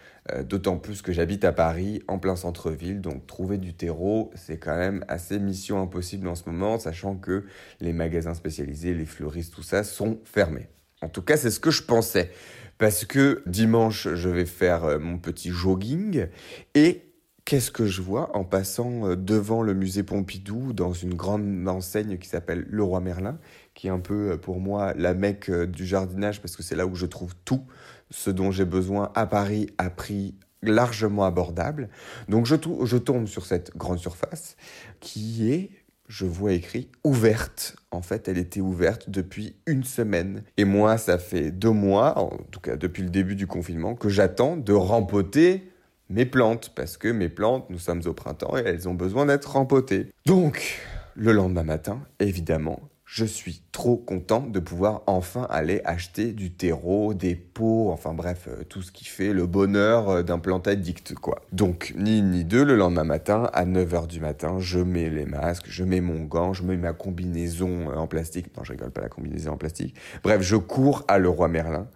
D'autant 0.44 0.76
plus 0.76 1.03
que 1.03 1.12
j'habite 1.12 1.44
à 1.44 1.53
Paris, 1.53 2.03
en 2.07 2.18
plein 2.18 2.37
centre-ville, 2.37 3.00
donc 3.00 3.26
trouver 3.26 3.59
du 3.59 3.74
terreau, 3.74 4.31
c'est 4.37 4.59
quand 4.59 4.76
même 4.76 5.05
assez 5.09 5.38
mission 5.40 5.81
impossible 5.81 6.29
en 6.29 6.35
ce 6.35 6.48
moment, 6.48 6.79
sachant 6.79 7.16
que 7.16 7.46
les 7.81 7.92
magasins 7.92 8.35
spécialisés, 8.35 8.94
les 8.94 9.07
fleuristes, 9.07 9.55
tout 9.55 9.62
ça, 9.62 9.83
sont 9.83 10.20
fermés. 10.24 10.68
En 11.03 11.09
tout 11.09 11.22
cas, 11.22 11.37
c'est 11.37 11.50
ce 11.50 11.59
que 11.59 11.70
je 11.70 11.83
pensais 11.83 12.31
parce 12.80 13.04
que 13.04 13.42
dimanche, 13.44 14.08
je 14.14 14.30
vais 14.30 14.46
faire 14.46 14.84
euh, 14.84 14.98
mon 14.98 15.18
petit 15.18 15.50
jogging 15.50 16.28
et 16.74 17.12
qu'est-ce 17.44 17.70
que 17.70 17.84
je 17.84 18.00
vois 18.00 18.34
en 18.34 18.42
passant 18.42 19.06
euh, 19.06 19.16
devant 19.16 19.60
le 19.62 19.74
musée 19.74 20.02
Pompidou 20.02 20.72
dans 20.72 20.94
une 20.94 21.12
grande 21.12 21.68
enseigne 21.68 22.16
qui 22.16 22.26
s'appelle 22.26 22.64
Le 22.70 22.82
Roi 22.82 23.00
Merlin, 23.00 23.38
qui 23.74 23.88
est 23.88 23.90
un 23.90 24.00
peu 24.00 24.30
euh, 24.30 24.36
pour 24.38 24.60
moi 24.60 24.94
la 24.96 25.12
mecque 25.12 25.50
du 25.50 25.84
jardinage 25.84 26.40
parce 26.40 26.56
que 26.56 26.62
c'est 26.62 26.74
là 26.74 26.86
où 26.86 26.94
je 26.94 27.04
trouve 27.04 27.34
tout 27.44 27.66
ce 28.08 28.30
dont 28.30 28.50
j'ai 28.50 28.64
besoin 28.64 29.12
à 29.14 29.26
Paris 29.26 29.68
à 29.76 29.90
prix 29.90 30.34
largement 30.62 31.26
abordable. 31.26 31.90
Donc 32.28 32.46
je, 32.46 32.54
je 32.84 32.96
tombe 32.96 33.26
sur 33.26 33.44
cette 33.44 33.76
grande 33.76 33.98
surface 33.98 34.56
qui 35.00 35.52
est 35.52 35.70
je 36.10 36.26
vois 36.26 36.52
écrit 36.52 36.88
ouverte. 37.04 37.76
En 37.92 38.02
fait, 38.02 38.26
elle 38.26 38.36
était 38.36 38.60
ouverte 38.60 39.08
depuis 39.08 39.54
une 39.66 39.84
semaine. 39.84 40.42
Et 40.56 40.64
moi, 40.64 40.98
ça 40.98 41.18
fait 41.18 41.52
deux 41.52 41.70
mois, 41.70 42.18
en 42.18 42.36
tout 42.50 42.58
cas 42.58 42.76
depuis 42.76 43.04
le 43.04 43.10
début 43.10 43.36
du 43.36 43.46
confinement, 43.46 43.94
que 43.94 44.08
j'attends 44.08 44.56
de 44.56 44.72
rempoter 44.72 45.70
mes 46.08 46.26
plantes. 46.26 46.72
Parce 46.74 46.96
que 46.96 47.06
mes 47.06 47.28
plantes, 47.28 47.70
nous 47.70 47.78
sommes 47.78 48.02
au 48.06 48.12
printemps 48.12 48.56
et 48.56 48.62
elles 48.66 48.88
ont 48.88 48.94
besoin 48.94 49.24
d'être 49.24 49.52
rempotées. 49.52 50.08
Donc, 50.26 50.80
le 51.14 51.30
lendemain 51.30 51.62
matin, 51.62 52.00
évidemment, 52.18 52.80
je 53.12 53.24
suis 53.24 53.60
trop 53.72 53.96
content 53.96 54.38
de 54.40 54.60
pouvoir 54.60 55.02
enfin 55.08 55.44
aller 55.50 55.80
acheter 55.84 56.30
du 56.30 56.52
terreau, 56.52 57.12
des 57.12 57.34
pots, 57.34 57.90
enfin 57.90 58.14
bref, 58.14 58.46
euh, 58.46 58.62
tout 58.62 58.82
ce 58.82 58.92
qui 58.92 59.04
fait 59.04 59.32
le 59.32 59.46
bonheur 59.46 60.08
euh, 60.08 60.22
d'un 60.22 60.38
plant 60.38 60.60
addict, 60.60 61.14
quoi. 61.16 61.42
Donc, 61.50 61.92
ni 61.96 62.22
ni 62.22 62.44
deux, 62.44 62.62
le 62.62 62.76
lendemain 62.76 63.02
matin, 63.02 63.50
à 63.52 63.66
9h 63.66 64.06
du 64.06 64.20
matin, 64.20 64.60
je 64.60 64.78
mets 64.78 65.10
les 65.10 65.26
masques, 65.26 65.66
je 65.68 65.82
mets 65.82 66.00
mon 66.00 66.22
gant, 66.22 66.52
je 66.52 66.62
mets 66.62 66.76
ma 66.76 66.92
combinaison 66.92 67.90
euh, 67.90 67.96
en 67.96 68.06
plastique. 68.06 68.56
Non, 68.56 68.62
je 68.62 68.70
rigole 68.70 68.92
pas 68.92 69.00
la 69.00 69.08
combinaison 69.08 69.54
en 69.54 69.56
plastique. 69.56 69.96
Bref, 70.22 70.40
je 70.42 70.54
cours 70.54 71.04
à 71.08 71.18
Leroy 71.18 71.48
Merlin, 71.48 71.88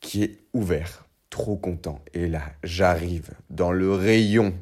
qui 0.00 0.22
est 0.22 0.40
ouvert. 0.52 1.06
Trop 1.30 1.56
content. 1.56 2.04
Et 2.12 2.28
là, 2.28 2.42
j'arrive 2.64 3.30
dans 3.48 3.72
le 3.72 3.94
rayon 3.94 4.52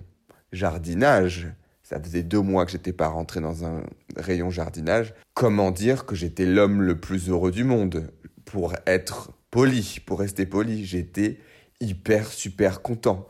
jardinage 0.52 1.48
Ça 1.88 1.98
faisait 1.98 2.22
deux 2.22 2.42
mois 2.42 2.66
que 2.66 2.72
j'étais 2.72 2.92
pas 2.92 3.08
rentré 3.08 3.40
dans 3.40 3.64
un 3.64 3.82
rayon 4.14 4.50
jardinage. 4.50 5.14
Comment 5.32 5.70
dire 5.70 6.04
que 6.04 6.14
j'étais 6.14 6.44
l'homme 6.44 6.82
le 6.82 7.00
plus 7.00 7.30
heureux 7.30 7.50
du 7.50 7.64
monde? 7.64 8.12
Pour 8.44 8.74
être 8.86 9.30
poli, 9.50 9.98
pour 10.04 10.20
rester 10.20 10.44
poli, 10.44 10.84
j'étais 10.84 11.38
hyper 11.80 12.30
super 12.30 12.82
content. 12.82 13.26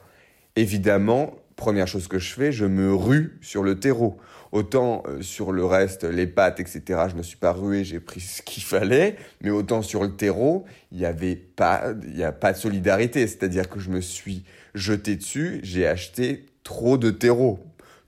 Évidemment, 0.56 1.36
première 1.54 1.86
chose 1.86 2.08
que 2.08 2.18
je 2.18 2.34
fais, 2.34 2.50
je 2.50 2.64
me 2.64 2.92
rue 2.92 3.38
sur 3.42 3.62
le 3.62 3.78
terreau. 3.78 4.16
Autant 4.50 5.04
euh, 5.06 5.22
sur 5.22 5.52
le 5.52 5.64
reste, 5.64 6.02
les 6.02 6.26
pâtes, 6.26 6.58
etc., 6.58 6.82
je 7.06 7.12
ne 7.12 7.18
me 7.18 7.22
suis 7.22 7.36
pas 7.36 7.52
rué, 7.52 7.84
j'ai 7.84 8.00
pris 8.00 8.18
ce 8.18 8.42
qu'il 8.42 8.64
fallait, 8.64 9.14
mais 9.40 9.50
autant 9.50 9.82
sur 9.82 10.02
le 10.02 10.16
terreau, 10.16 10.64
il 10.90 10.98
n'y 10.98 11.04
avait 11.04 11.36
pas, 11.36 11.92
il 12.12 12.20
a 12.24 12.32
pas 12.32 12.54
de 12.54 12.58
solidarité. 12.58 13.24
C'est-à-dire 13.28 13.68
que 13.68 13.78
je 13.78 13.90
me 13.90 14.00
suis 14.00 14.42
jeté 14.74 15.14
dessus, 15.14 15.60
j'ai 15.62 15.86
acheté 15.86 16.46
trop 16.64 16.98
de 16.98 17.10
terreau, 17.10 17.60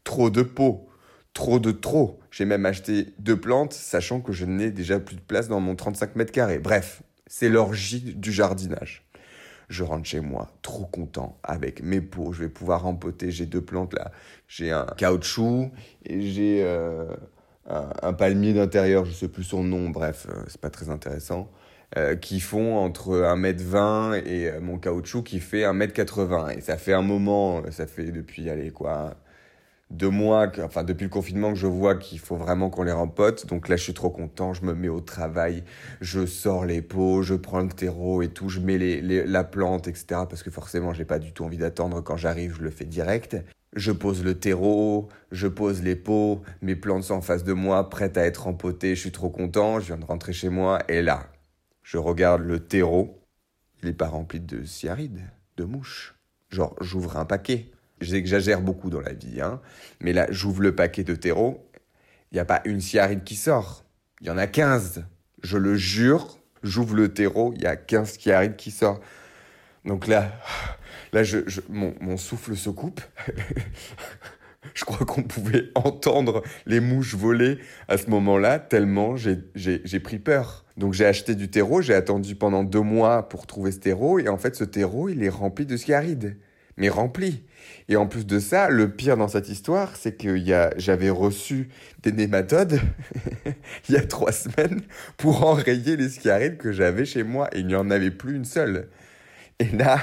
trop 0.04 0.30
de 0.30 0.42
pots, 0.42 0.88
trop 1.34 1.58
de 1.58 1.70
trop. 1.70 2.20
J'ai 2.30 2.44
même 2.44 2.66
acheté 2.66 3.08
deux 3.18 3.38
plantes, 3.38 3.72
sachant 3.72 4.20
que 4.20 4.32
je 4.32 4.44
n'ai 4.44 4.70
déjà 4.70 5.00
plus 5.00 5.16
de 5.16 5.20
place 5.20 5.48
dans 5.48 5.60
mon 5.60 5.74
35 5.74 6.16
mètres 6.16 6.32
carrés. 6.32 6.58
Bref, 6.58 7.02
c'est 7.26 7.48
l'orgie 7.48 8.14
du 8.16 8.32
jardinage. 8.32 9.04
Je 9.68 9.84
rentre 9.84 10.04
chez 10.04 10.20
moi, 10.20 10.50
trop 10.62 10.84
content, 10.84 11.38
avec 11.44 11.82
mes 11.82 12.00
pots. 12.00 12.32
Je 12.32 12.42
vais 12.42 12.48
pouvoir 12.48 12.82
rempoter. 12.82 13.30
J'ai 13.30 13.46
deux 13.46 13.60
plantes 13.60 13.94
là. 13.94 14.10
J'ai 14.48 14.72
un 14.72 14.86
caoutchouc 14.96 15.70
et 16.04 16.22
j'ai 16.22 16.64
euh, 16.64 17.14
un, 17.68 18.12
palmier 18.12 18.52
d'intérieur, 18.52 19.04
je 19.04 19.12
sais 19.12 19.28
plus 19.28 19.44
son 19.44 19.62
nom, 19.62 19.90
bref, 19.90 20.26
euh, 20.28 20.42
c'est 20.48 20.60
pas 20.60 20.70
très 20.70 20.90
intéressant. 20.90 21.50
Euh, 21.96 22.14
qui 22.14 22.38
font 22.38 22.78
entre 22.78 23.10
1m20 23.10 24.24
et 24.24 24.60
mon 24.60 24.78
caoutchouc 24.78 25.24
qui 25.24 25.40
fait 25.40 25.62
1m80. 25.62 26.56
Et 26.56 26.60
ça 26.60 26.76
fait 26.76 26.92
un 26.92 27.02
moment, 27.02 27.62
ça 27.70 27.86
fait 27.86 28.12
depuis, 28.12 28.48
allez, 28.50 28.70
quoi, 28.70 29.16
deux 29.90 30.08
mois, 30.08 30.50
enfin 30.62 30.84
depuis 30.84 31.04
le 31.04 31.10
confinement, 31.10 31.52
que 31.52 31.58
je 31.58 31.66
vois 31.66 31.96
qu'il 31.96 32.18
faut 32.18 32.36
vraiment 32.36 32.70
qu'on 32.70 32.84
les 32.84 32.92
rempote. 32.92 33.46
Donc 33.46 33.68
là, 33.68 33.76
je 33.76 33.82
suis 33.82 33.94
trop 33.94 34.10
content, 34.10 34.52
je 34.54 34.64
me 34.64 34.74
mets 34.74 34.88
au 34.88 35.00
travail, 35.00 35.64
je 36.00 36.26
sors 36.26 36.64
les 36.64 36.82
pots, 36.82 37.22
je 37.22 37.34
prends 37.34 37.60
le 37.60 37.68
terreau 37.68 38.22
et 38.22 38.28
tout, 38.28 38.48
je 38.48 38.60
mets 38.60 38.78
les, 38.78 39.26
la 39.26 39.44
plante, 39.44 39.88
etc. 39.88 40.22
Parce 40.28 40.42
que 40.42 40.50
forcément, 40.50 40.92
j'ai 40.92 41.04
pas 41.04 41.18
du 41.18 41.32
tout 41.32 41.44
envie 41.44 41.58
d'attendre. 41.58 42.00
Quand 42.02 42.16
j'arrive, 42.16 42.56
je 42.58 42.62
le 42.62 42.70
fais 42.70 42.84
direct. 42.84 43.36
Je 43.76 43.92
pose 43.92 44.24
le 44.24 44.34
terreau, 44.34 45.08
je 45.30 45.46
pose 45.46 45.82
les 45.82 45.94
pots, 45.94 46.42
mes 46.60 46.74
plantes 46.74 47.04
sont 47.04 47.14
en 47.14 47.20
face 47.20 47.44
de 47.44 47.52
moi, 47.52 47.88
prêtes 47.88 48.18
à 48.18 48.26
être 48.26 48.48
empotées, 48.48 48.96
je 48.96 49.00
suis 49.00 49.12
trop 49.12 49.30
content, 49.30 49.78
je 49.78 49.86
viens 49.86 49.96
de 49.96 50.04
rentrer 50.04 50.32
chez 50.32 50.48
moi, 50.48 50.80
et 50.88 51.02
là, 51.02 51.28
je 51.84 51.96
regarde 51.96 52.42
le 52.42 52.58
terreau, 52.58 53.22
il 53.80 53.88
est 53.90 53.92
pas 53.92 54.08
rempli 54.08 54.40
de 54.40 54.64
cyarides, 54.64 55.22
de 55.56 55.62
mouches. 55.62 56.16
Genre, 56.50 56.74
j'ouvre 56.80 57.16
un 57.16 57.24
paquet 57.24 57.70
j'exagère 58.00 58.60
beaucoup 58.60 58.90
dans 58.90 59.00
la 59.00 59.12
vie, 59.12 59.40
hein. 59.40 59.60
mais 60.00 60.12
là, 60.12 60.26
j'ouvre 60.30 60.62
le 60.62 60.74
paquet 60.74 61.04
de 61.04 61.14
terreau, 61.14 61.70
il 62.32 62.36
n'y 62.36 62.40
a 62.40 62.44
pas 62.44 62.62
une 62.64 62.80
cyaride 62.80 63.24
qui 63.24 63.36
sort, 63.36 63.84
il 64.20 64.26
y 64.26 64.30
en 64.30 64.38
a 64.38 64.46
15. 64.46 65.04
Je 65.42 65.56
le 65.56 65.76
jure, 65.76 66.38
j'ouvre 66.62 66.94
le 66.94 67.12
terreau, 67.12 67.52
il 67.56 67.62
y 67.62 67.66
a 67.66 67.76
15 67.76 68.18
cyarides 68.18 68.56
qui 68.56 68.70
sortent. 68.70 69.02
Donc 69.84 70.06
là, 70.06 70.32
là 71.12 71.22
je, 71.22 71.38
mon, 71.68 71.94
mon 72.00 72.16
souffle 72.16 72.56
se 72.56 72.68
coupe. 72.70 73.00
je 74.74 74.84
crois 74.84 75.06
qu'on 75.06 75.22
pouvait 75.22 75.70
entendre 75.74 76.42
les 76.66 76.80
mouches 76.80 77.14
voler 77.14 77.58
à 77.88 77.96
ce 77.96 78.10
moment-là, 78.10 78.58
tellement 78.58 79.16
j'ai 79.16 80.00
pris 80.00 80.18
peur. 80.18 80.66
Donc 80.76 80.92
j'ai 80.92 81.06
acheté 81.06 81.34
du 81.34 81.50
terreau, 81.50 81.80
j'ai 81.80 81.94
attendu 81.94 82.36
pendant 82.36 82.62
deux 82.62 82.82
mois 82.82 83.28
pour 83.28 83.46
trouver 83.46 83.72
ce 83.72 83.78
terreau, 83.78 84.18
et 84.18 84.28
en 84.28 84.36
fait 84.36 84.54
ce 84.54 84.64
terreau, 84.64 85.08
il 85.08 85.22
est 85.22 85.30
rempli 85.30 85.64
de 85.64 85.76
cyarides 85.76 86.36
mais 86.80 86.88
rempli. 86.88 87.44
Et 87.90 87.96
en 87.96 88.06
plus 88.06 88.24
de 88.24 88.38
ça, 88.38 88.68
le 88.68 88.88
pire 88.88 89.16
dans 89.16 89.26
cette 89.26 89.48
histoire, 89.48 89.96
c'est 89.96 90.12
que 90.12 90.36
j'avais 90.76 91.10
reçu 91.10 91.70
des 92.04 92.12
nématodes 92.12 92.80
il 93.88 93.94
y 93.96 93.98
a 93.98 94.06
trois 94.06 94.30
semaines 94.30 94.82
pour 95.16 95.44
enrayer 95.44 95.96
les 95.96 96.08
schiarides 96.08 96.56
que 96.56 96.70
j'avais 96.70 97.04
chez 97.04 97.24
moi 97.24 97.48
et 97.52 97.58
il 97.58 97.66
n'y 97.66 97.74
en 97.74 97.90
avait 97.90 98.12
plus 98.12 98.36
une 98.36 98.44
seule. 98.44 98.88
Et 99.58 99.64
là, 99.76 99.98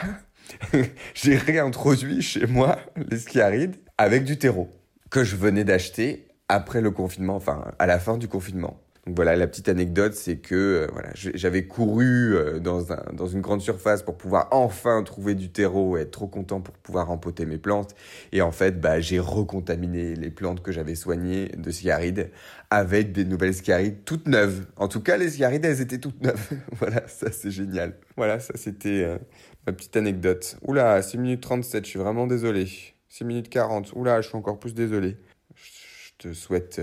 j'ai 1.13 1.38
réintroduit 1.38 2.21
chez 2.21 2.45
moi 2.45 2.78
les 2.97 3.19
schiarides 3.19 3.78
avec 3.97 4.26
du 4.26 4.38
terreau 4.38 4.69
que 5.10 5.23
je 5.23 5.38
venais 5.38 5.63
d'acheter 5.63 6.28
après 6.50 6.82
le 6.82 6.91
confinement, 6.91 7.38
enfin 7.38 7.71
à 7.80 7.86
la 7.86 8.00
fin 8.00 8.17
du 8.17 8.28
confinement. 8.28 8.82
Donc 9.07 9.15
voilà, 9.15 9.37
la 9.37 9.47
petite 9.47 9.69
anecdote, 9.69 10.15
c'est 10.15 10.35
que 10.35 10.89
euh, 10.93 11.11
j'avais 11.15 11.65
couru 11.65 12.35
euh, 12.35 12.59
dans 12.59 13.27
une 13.27 13.39
grande 13.39 13.61
surface 13.61 14.03
pour 14.03 14.17
pouvoir 14.17 14.49
enfin 14.51 15.01
trouver 15.01 15.33
du 15.33 15.49
terreau 15.49 15.97
et 15.97 16.01
être 16.01 16.11
trop 16.11 16.27
content 16.27 16.59
pour 16.59 16.73
pouvoir 16.75 17.09
empoter 17.09 17.45
mes 17.45 17.57
plantes. 17.57 17.95
Et 18.33 18.41
en 18.41 18.51
fait, 18.51 18.81
bah, 18.81 18.99
j'ai 18.99 19.19
recontaminé 19.19 20.13
les 20.13 20.29
plantes 20.29 20.61
que 20.61 20.73
j'avais 20.73 20.95
soignées 20.95 21.47
de 21.55 21.71
sciarides 21.71 22.31
avec 22.69 23.13
des 23.13 23.23
nouvelles 23.23 23.53
sciarides 23.53 24.03
toutes 24.03 24.27
neuves. 24.27 24.65
En 24.75 24.89
tout 24.89 24.99
cas, 24.99 25.15
les 25.15 25.29
sciarides, 25.29 25.63
elles 25.63 25.79
étaient 25.79 25.99
toutes 25.99 26.21
neuves. 26.21 26.49
voilà, 26.73 27.07
ça 27.07 27.31
c'est 27.31 27.51
génial. 27.51 27.93
Voilà, 28.17 28.41
ça 28.41 28.55
c'était 28.57 29.05
euh, 29.05 29.17
ma 29.65 29.71
petite 29.71 29.95
anecdote. 29.95 30.57
Oula, 30.63 31.01
6 31.01 31.17
minutes 31.17 31.41
37, 31.41 31.85
je 31.85 31.89
suis 31.91 31.99
vraiment 31.99 32.27
désolé. 32.27 32.67
6 33.07 33.23
minutes 33.23 33.47
40, 33.47 33.93
oula, 33.95 34.19
je 34.19 34.27
suis 34.27 34.37
encore 34.37 34.59
plus 34.59 34.73
désolé. 34.73 35.15
Je 35.55 36.11
te 36.17 36.33
souhaite 36.33 36.81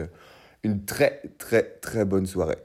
une 0.65 0.85
très 0.85 1.23
très 1.39 1.63
très 1.63 2.05
bonne 2.05 2.27
soirée. 2.27 2.59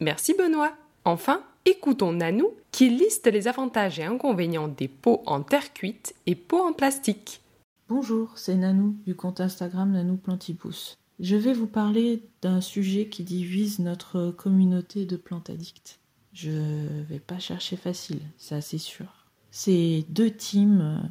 Merci 0.00 0.34
Benoît. 0.34 0.72
Enfin, 1.04 1.42
écoutons 1.64 2.12
Nanou 2.12 2.50
qui 2.72 2.88
liste 2.88 3.26
les 3.26 3.48
avantages 3.48 3.98
et 3.98 4.04
inconvénients 4.04 4.68
des 4.68 4.88
pots 4.88 5.22
en 5.26 5.42
terre 5.42 5.72
cuite 5.72 6.14
et 6.26 6.34
pots 6.34 6.66
en 6.66 6.72
plastique. 6.72 7.42
Bonjour, 7.88 8.32
c'est 8.36 8.54
Nanou 8.54 8.96
du 9.04 9.14
compte 9.14 9.40
Instagram 9.40 9.92
Nanou 9.92 10.16
Plantipousse. 10.16 10.96
Je 11.18 11.36
vais 11.36 11.52
vous 11.52 11.66
parler 11.66 12.22
d'un 12.40 12.60
sujet 12.60 13.08
qui 13.08 13.24
divise 13.24 13.78
notre 13.78 14.30
communauté 14.30 15.04
de 15.04 15.16
plantes 15.16 15.50
addicts. 15.50 15.98
Je 16.32 17.02
vais 17.08 17.18
pas 17.18 17.38
chercher 17.38 17.76
facile, 17.76 18.20
c'est 18.38 18.54
assez 18.54 18.78
sûr. 18.78 19.26
Ces 19.50 20.06
deux 20.08 20.30
teams 20.30 21.10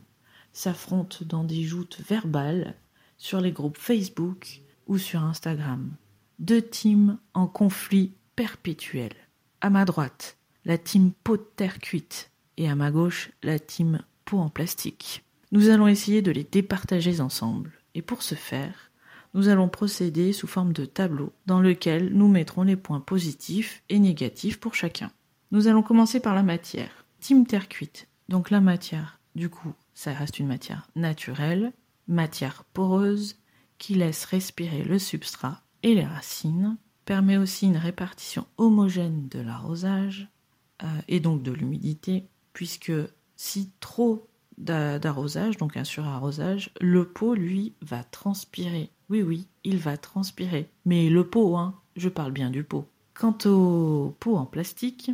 s'affrontent 0.54 1.26
dans 1.26 1.44
des 1.44 1.64
joutes 1.64 2.00
verbales 2.08 2.76
sur 3.18 3.42
les 3.42 3.52
groupes 3.52 3.78
Facebook 3.78 4.62
ou 4.90 4.98
sur 4.98 5.24
Instagram. 5.24 5.92
Deux 6.40 6.62
teams 6.62 7.18
en 7.34 7.48
conflit 7.48 8.12
perpétuel. 8.36 9.14
À 9.62 9.70
ma 9.70 9.86
droite, 9.86 10.38
la 10.66 10.78
team 10.78 11.12
peau 11.24 11.38
de 11.38 11.48
terre 11.56 11.80
cuite 11.80 12.32
et 12.58 12.70
à 12.70 12.76
ma 12.76 12.92
gauche, 12.92 13.32
la 13.42 13.60
team 13.60 14.02
peau 14.26 14.40
en 14.40 14.50
plastique. 14.50 15.24
Nous 15.52 15.70
allons 15.70 15.88
essayer 15.88 16.22
de 16.22 16.32
les 16.32 16.44
départager 16.44 17.22
ensemble. 17.22 17.72
Et 17.96 18.02
pour 18.02 18.22
ce 18.22 18.36
faire, 18.36 18.92
nous 19.34 19.48
allons 19.48 19.70
procéder 19.70 20.34
sous 20.34 20.48
forme 20.48 20.74
de 20.74 20.86
tableau 20.86 21.34
dans 21.46 21.60
lequel 21.62 22.14
nous 22.14 22.28
mettrons 22.28 22.64
les 22.64 22.76
points 22.76 23.00
positifs 23.00 23.84
et 23.90 24.00
négatifs 24.00 24.60
pour 24.60 24.76
chacun. 24.76 25.12
Nous 25.52 25.68
allons 25.68 25.84
commencer 25.84 26.20
par 26.20 26.36
la 26.36 26.44
matière. 26.44 27.06
Team 27.20 27.46
terre 27.46 27.68
cuite. 27.68 28.08
Donc 28.28 28.50
la 28.50 28.62
matière, 28.62 29.20
du 29.36 29.50
coup, 29.50 29.74
ça 29.94 30.14
reste 30.14 30.40
une 30.40 30.48
matière 30.48 30.88
naturelle, 30.96 31.74
matière 32.08 32.64
poreuse, 32.74 33.39
qui 33.80 33.96
laisse 33.96 34.26
respirer 34.26 34.84
le 34.84 35.00
substrat 35.00 35.62
et 35.82 35.96
les 35.96 36.06
racines, 36.06 36.78
permet 37.06 37.38
aussi 37.38 37.66
une 37.66 37.78
répartition 37.78 38.46
homogène 38.58 39.28
de 39.30 39.40
l'arrosage 39.40 40.28
euh, 40.84 40.88
et 41.08 41.20
donc 41.20 41.42
de 41.42 41.52
l'humidité, 41.52 42.28
puisque 42.54 42.92
si 43.36 43.72
trop 43.80 44.28
d'arrosage, 44.60 45.58
donc 45.58 45.78
un 45.78 45.86
surarrosage, 45.86 46.72
le 46.82 47.06
pot, 47.06 47.34
lui, 47.34 47.74
va 47.82 48.04
transpirer. 48.04 48.92
Oui, 49.10 49.22
oui, 49.24 49.48
il 49.64 49.78
va 49.78 49.98
transpirer. 49.98 50.70
Mais 50.86 51.10
le 51.10 51.28
pot, 51.28 51.58
hein, 51.58 51.80
je 51.96 52.10
parle 52.10 52.34
bien 52.34 52.50
du 52.50 52.64
pot. 52.64 52.86
Quant 53.14 53.38
au 53.46 54.16
pot 54.20 54.36
en 54.36 54.46
plastique, 54.46 55.12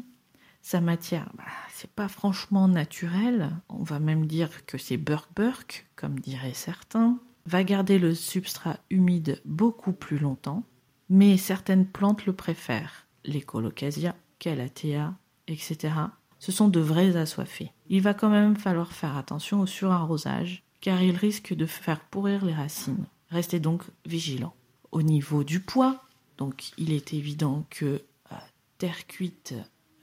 sa 0.62 0.82
matière, 0.82 1.32
bah, 1.38 1.44
c'est 1.72 1.92
pas 1.92 2.08
franchement 2.08 2.68
naturel. 2.68 3.52
On 3.70 3.84
va 3.84 4.00
même 4.00 4.26
dire 4.26 4.66
que 4.66 4.80
c'est 4.80 4.98
burk-burk, 4.98 5.88
comme 5.96 6.20
diraient 6.20 6.56
certains 6.56 7.20
va 7.46 7.64
garder 7.64 8.00
le 8.00 8.16
substrat 8.16 8.80
humide 8.90 9.42
beaucoup 9.46 9.94
plus 9.94 10.18
longtemps, 10.18 10.64
mais 11.10 11.38
certaines 11.38 11.86
plantes 11.86 12.26
le 12.26 12.34
préfèrent. 12.34 13.06
Les 13.24 13.42
colocasia, 13.42 14.16
calathea, 14.40 15.14
etc. 15.48 15.94
Ce 16.40 16.52
sont 16.52 16.68
de 16.68 16.80
vrais 16.80 17.16
assoiffés. 17.16 17.72
Il 17.90 18.02
va 18.02 18.14
quand 18.14 18.30
même 18.30 18.56
falloir 18.56 18.92
faire 18.92 19.18
attention 19.18 19.62
au 19.62 19.66
surarrosage, 19.66 20.64
car 20.82 21.02
il 21.02 21.16
risque 21.16 21.54
de 21.54 21.66
faire 21.66 22.00
pourrir 22.00 22.46
les 22.46 22.54
racines. 22.54 23.06
Restez 23.30 23.60
donc 23.60 23.84
vigilants. 24.06 24.56
Au 24.92 25.02
niveau 25.02 25.44
du 25.44 25.60
poids, 25.60 26.04
donc 26.38 26.72
il 26.78 26.92
est 26.92 27.14
évident 27.14 27.66
que 27.70 28.02
terre 28.78 29.08
cuite, 29.08 29.56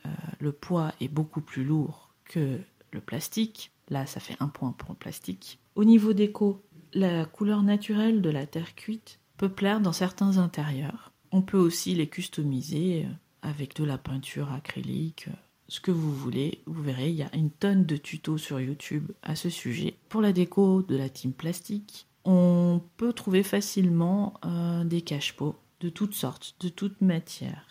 euh, 0.07 0.09
le 0.41 0.53
poids 0.53 0.93
est 1.01 1.09
beaucoup 1.09 1.41
plus 1.41 1.65
lourd 1.65 2.11
que 2.25 2.59
le 2.91 3.01
plastique. 3.01 3.71
Là, 3.89 4.07
ça 4.07 4.21
fait 4.21 4.37
un 4.41 4.49
point 4.49 4.73
pour 4.73 4.91
le 4.91 4.97
plastique. 4.97 5.59
Au 5.75 5.85
niveau 5.85 6.13
d'écho, 6.13 6.63
la 6.95 7.25
couleur 7.25 7.63
naturelle 7.63 8.23
de 8.23 8.31
la 8.31 8.47
terre 8.47 8.75
cuite 8.75 9.21
peut 9.37 9.49
plaire 9.49 9.81
dans 9.81 9.93
certains 9.93 10.39
intérieurs. 10.39 11.13
On 11.31 11.43
peut 11.43 11.59
aussi 11.59 11.95
les 11.95 12.09
customiser 12.09 13.05
euh, 13.05 13.09
avec 13.43 13.77
de 13.77 13.85
la 13.85 13.99
peinture 13.99 14.53
acrylique, 14.53 15.29
euh, 15.29 15.37
ce 15.69 15.81
que 15.81 15.91
vous 15.91 16.15
voulez. 16.15 16.63
Vous 16.67 16.83
verrez, 16.83 17.11
il 17.11 17.17
y 17.17 17.23
a 17.23 17.35
une 17.35 17.51
tonne 17.51 17.85
de 17.85 17.97
tutos 17.97 18.39
sur 18.39 18.61
YouTube 18.61 19.11
à 19.23 19.37
ce 19.37 19.49
sujet. 19.49 19.95
Pour 20.09 20.21
la 20.21 20.33
déco 20.33 20.83
de 20.83 20.97
la 20.97 21.09
team 21.09 21.33
plastique, 21.33 22.07
on 22.25 22.83
peut 22.97 23.13
trouver 23.13 23.43
facilement 23.43 24.35
euh, 24.45 24.85
des 24.85 25.01
cache-pots 25.01 25.57
de 25.81 25.89
toutes 25.89 26.15
sortes, 26.15 26.55
de 26.61 26.69
toutes 26.69 27.01
matières. 27.01 27.69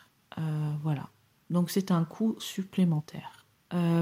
Voilà. 0.83 1.09
Donc 1.49 1.69
c'est 1.69 1.91
un 1.91 2.03
coût 2.03 2.35
supplémentaire. 2.39 3.45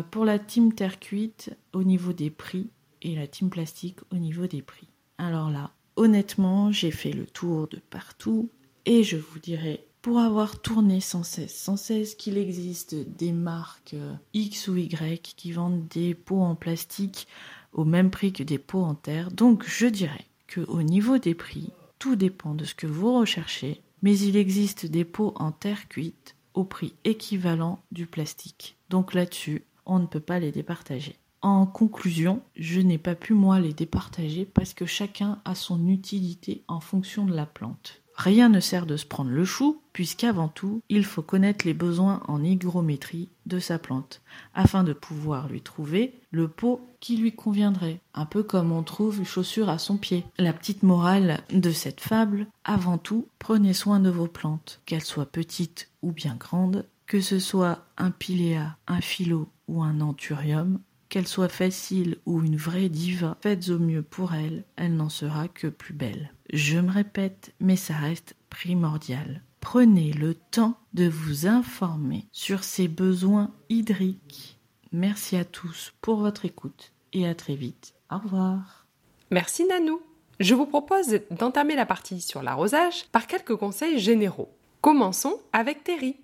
Pour 0.10 0.24
la 0.24 0.40
team 0.40 0.74
terre 0.74 1.00
cuite, 1.00 1.56
au 1.74 1.84
niveau 1.84 2.14
des 2.14 2.30
prix, 2.30 2.70
et 3.02 3.16
la 3.16 3.28
team 3.28 3.50
plastique 3.50 4.00
au 4.12 4.18
niveau 4.18 4.48
des 4.48 4.62
prix. 4.62 4.89
Alors 5.20 5.50
là, 5.52 5.72
honnêtement, 5.98 6.72
j'ai 6.72 6.92
fait 6.92 7.12
le 7.12 7.26
tour 7.26 7.68
de 7.68 7.78
partout 7.90 8.50
et 8.86 9.04
je 9.04 9.18
vous 9.18 9.40
dirais, 9.40 9.86
pour 10.02 10.20
avoir 10.20 10.62
tourné 10.62 11.02
sans 11.02 11.24
cesse, 11.24 11.54
sans 11.54 11.76
cesse 11.76 12.16
qu'il 12.16 12.38
existe 12.38 12.96
des 12.96 13.34
marques 13.34 13.98
X 14.34 14.70
ou 14.70 14.78
Y 14.78 15.22
qui 15.36 15.52
vendent 15.52 15.86
des 15.90 16.16
pots 16.16 16.42
en 16.42 16.56
plastique 16.56 17.28
au 17.74 17.84
même 17.84 18.12
prix 18.12 18.32
que 18.32 18.44
des 18.44 18.60
pots 18.60 18.82
en 18.82 18.96
terre, 18.96 19.30
donc 19.30 19.66
je 19.68 19.88
dirais 19.88 20.26
que 20.48 20.62
au 20.62 20.84
niveau 20.84 21.18
des 21.18 21.36
prix, 21.36 21.70
tout 22.00 22.16
dépend 22.16 22.56
de 22.56 22.64
ce 22.64 22.74
que 22.74 22.88
vous 22.88 23.20
recherchez, 23.20 23.82
mais 24.02 24.18
il 24.18 24.38
existe 24.38 24.86
des 24.86 25.04
pots 25.04 25.34
en 25.36 25.52
terre 25.52 25.90
cuite 25.90 26.38
au 26.54 26.64
prix 26.64 26.94
équivalent 27.04 27.80
du 27.92 28.08
plastique. 28.08 28.78
Donc 28.90 29.14
là-dessus, 29.14 29.66
on 29.86 30.00
ne 30.00 30.08
peut 30.08 30.22
pas 30.22 30.40
les 30.40 30.54
départager. 30.54 31.18
En 31.42 31.66
conclusion, 31.66 32.42
je 32.56 32.82
n'ai 32.82 32.98
pas 32.98 33.16
pu 33.16 33.34
moi 33.34 33.60
les 33.60 33.74
départager 33.74 34.46
parce 34.46 34.74
que 34.74 34.86
chacun 34.86 35.40
a 35.46 35.56
son 35.56 35.88
utilité 35.88 36.64
en 36.68 36.82
fonction 36.82 37.26
de 37.26 37.34
la 37.34 37.46
plante. 37.46 38.02
Rien 38.20 38.50
ne 38.50 38.60
sert 38.60 38.86
de 38.86 38.98
se 38.98 39.06
prendre 39.06 39.32
le 39.32 39.46
chou, 39.46 39.82
puisqu'avant 39.94 40.50
tout, 40.50 40.82
il 40.90 41.06
faut 41.06 41.22
connaître 41.22 41.66
les 41.66 41.74
besoins 41.74 42.22
en 42.28 42.44
hygrométrie 42.44 43.30
de 43.46 43.60
sa 43.60 43.80
plante, 43.80 44.22
afin 44.54 44.84
de 44.84 44.92
pouvoir 44.92 45.48
lui 45.48 45.62
trouver 45.62 46.20
le 46.32 46.50
pot 46.50 46.86
qui 47.00 47.16
lui 47.16 47.32
conviendrait, 47.32 48.02
un 48.14 48.26
peu 48.26 48.44
comme 48.44 48.74
on 48.74 48.84
trouve 48.84 49.20
une 49.20 49.26
chaussure 49.26 49.70
à 49.70 49.78
son 49.78 49.96
pied. 49.96 50.26
La 50.38 50.52
petite 50.52 50.84
morale 50.84 51.40
de 51.54 51.72
cette 51.72 52.02
fable, 52.02 52.48
avant 52.66 52.98
tout, 52.98 53.30
prenez 53.40 53.72
soin 53.72 54.02
de 54.02 54.10
vos 54.10 54.28
plantes, 54.28 54.82
qu'elles 54.86 55.02
soient 55.06 55.26
petites 55.26 55.90
ou 56.02 56.12
bien 56.12 56.36
grandes, 56.36 56.86
que 57.06 57.22
ce 57.22 57.40
soit 57.40 57.86
un 57.98 58.12
piléa, 58.12 58.76
un 58.88 59.00
philo 59.00 59.48
ou 59.70 59.82
un 59.82 60.02
anthurium, 60.02 60.82
qu'elle 61.10 61.28
soit 61.28 61.50
facile 61.50 62.18
ou 62.26 62.42
une 62.44 62.56
vraie 62.56 62.90
diva, 62.90 63.38
faites 63.42 63.70
au 63.70 63.80
mieux 63.80 64.04
pour 64.04 64.34
elle, 64.34 64.64
elle 64.76 64.96
n'en 64.96 65.10
sera 65.10 65.48
que 65.48 65.68
plus 65.68 65.94
belle. 65.94 66.32
Je 66.54 66.80
me 66.80 66.92
répète, 66.92 67.54
mais 67.60 67.76
ça 67.76 67.96
reste 67.96 68.36
primordial. 68.50 69.44
Prenez 69.60 70.14
le 70.14 70.36
temps 70.36 70.78
de 70.94 71.08
vous 71.10 71.48
informer 71.48 72.26
sur 72.32 72.64
ses 72.64 72.88
besoins 72.88 73.52
hydriques. 73.70 74.58
Merci 74.92 75.36
à 75.36 75.46
tous 75.46 75.94
pour 76.02 76.18
votre 76.18 76.46
écoute 76.46 76.94
et 77.14 77.28
à 77.28 77.36
très 77.36 77.56
vite. 77.56 77.94
Au 78.10 78.18
revoir. 78.18 78.86
Merci 79.32 79.66
Nanou. 79.66 80.02
Je 80.40 80.56
vous 80.56 80.66
propose 80.66 81.20
d'entamer 81.32 81.76
la 81.76 81.86
partie 81.86 82.22
sur 82.22 82.42
l'arrosage 82.42 83.06
par 83.12 83.28
quelques 83.28 83.56
conseils 83.56 84.00
généraux. 84.00 84.50
Commençons 84.82 85.38
avec 85.52 85.84
Terry. 85.84 86.16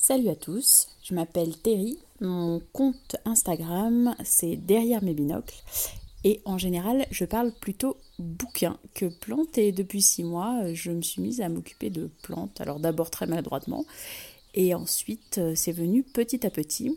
Salut 0.00 0.28
à 0.28 0.36
tous, 0.36 0.86
je 1.02 1.12
m'appelle 1.12 1.56
Terry, 1.56 1.98
mon 2.20 2.62
compte 2.72 3.16
Instagram 3.24 4.14
c'est 4.22 4.54
derrière 4.54 5.02
mes 5.02 5.12
binocles 5.12 5.56
et 6.22 6.40
en 6.44 6.56
général, 6.56 7.04
je 7.10 7.24
parle 7.24 7.50
plutôt 7.52 7.96
bouquin 8.20 8.78
que 8.94 9.06
plantes. 9.06 9.58
Et 9.58 9.72
depuis 9.72 10.00
six 10.00 10.22
mois, 10.22 10.72
je 10.72 10.92
me 10.92 11.02
suis 11.02 11.20
mise 11.20 11.40
à 11.40 11.48
m'occuper 11.48 11.90
de 11.90 12.10
plantes. 12.22 12.60
Alors 12.60 12.78
d'abord 12.78 13.10
très 13.10 13.26
maladroitement. 13.26 13.84
Et 14.54 14.72
ensuite, 14.74 15.38
euh, 15.38 15.54
c'est 15.56 15.72
venu 15.72 16.04
petit 16.04 16.46
à 16.46 16.50
petit. 16.50 16.96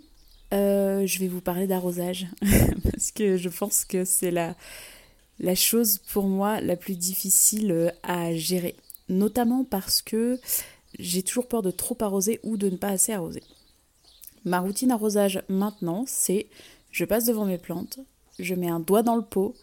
Euh, 0.54 1.06
je 1.08 1.20
vais 1.20 1.28
vous 1.28 1.42
parler 1.42 1.66
d'arrosage. 1.66 2.28
parce 2.84 3.12
que 3.12 3.38
je 3.38 3.50
pense 3.50 3.84
que 3.84 4.06
c'est 4.06 4.32
la, 4.32 4.56
la 5.40 5.56
chose 5.56 6.00
pour 6.12 6.28
moi 6.28 6.62
la 6.62 6.76
plus 6.76 6.98
difficile 6.98 7.94
à 8.04 8.34
gérer. 8.36 8.76
Notamment 9.10 9.64
parce 9.64 10.02
que 10.02 10.40
j'ai 11.02 11.24
toujours 11.24 11.48
peur 11.48 11.62
de 11.62 11.72
trop 11.72 11.98
arroser 12.00 12.40
ou 12.44 12.58
de 12.58 12.70
ne 12.70 12.78
pas 12.78 12.90
assez 12.90 13.12
arroser. 13.12 13.44
Ma 14.46 14.60
routine 14.60 14.92
arrosage 14.92 15.42
maintenant, 15.50 16.04
c'est 16.08 16.48
je 16.92 17.06
passe 17.06 17.26
devant 17.26 17.46
mes 17.46 17.58
plantes, 17.58 18.00
je 18.40 18.56
mets 18.56 18.70
un 18.70 18.80
doigt 18.80 19.04
dans 19.04 19.16
le 19.16 19.22
pot. 19.22 19.56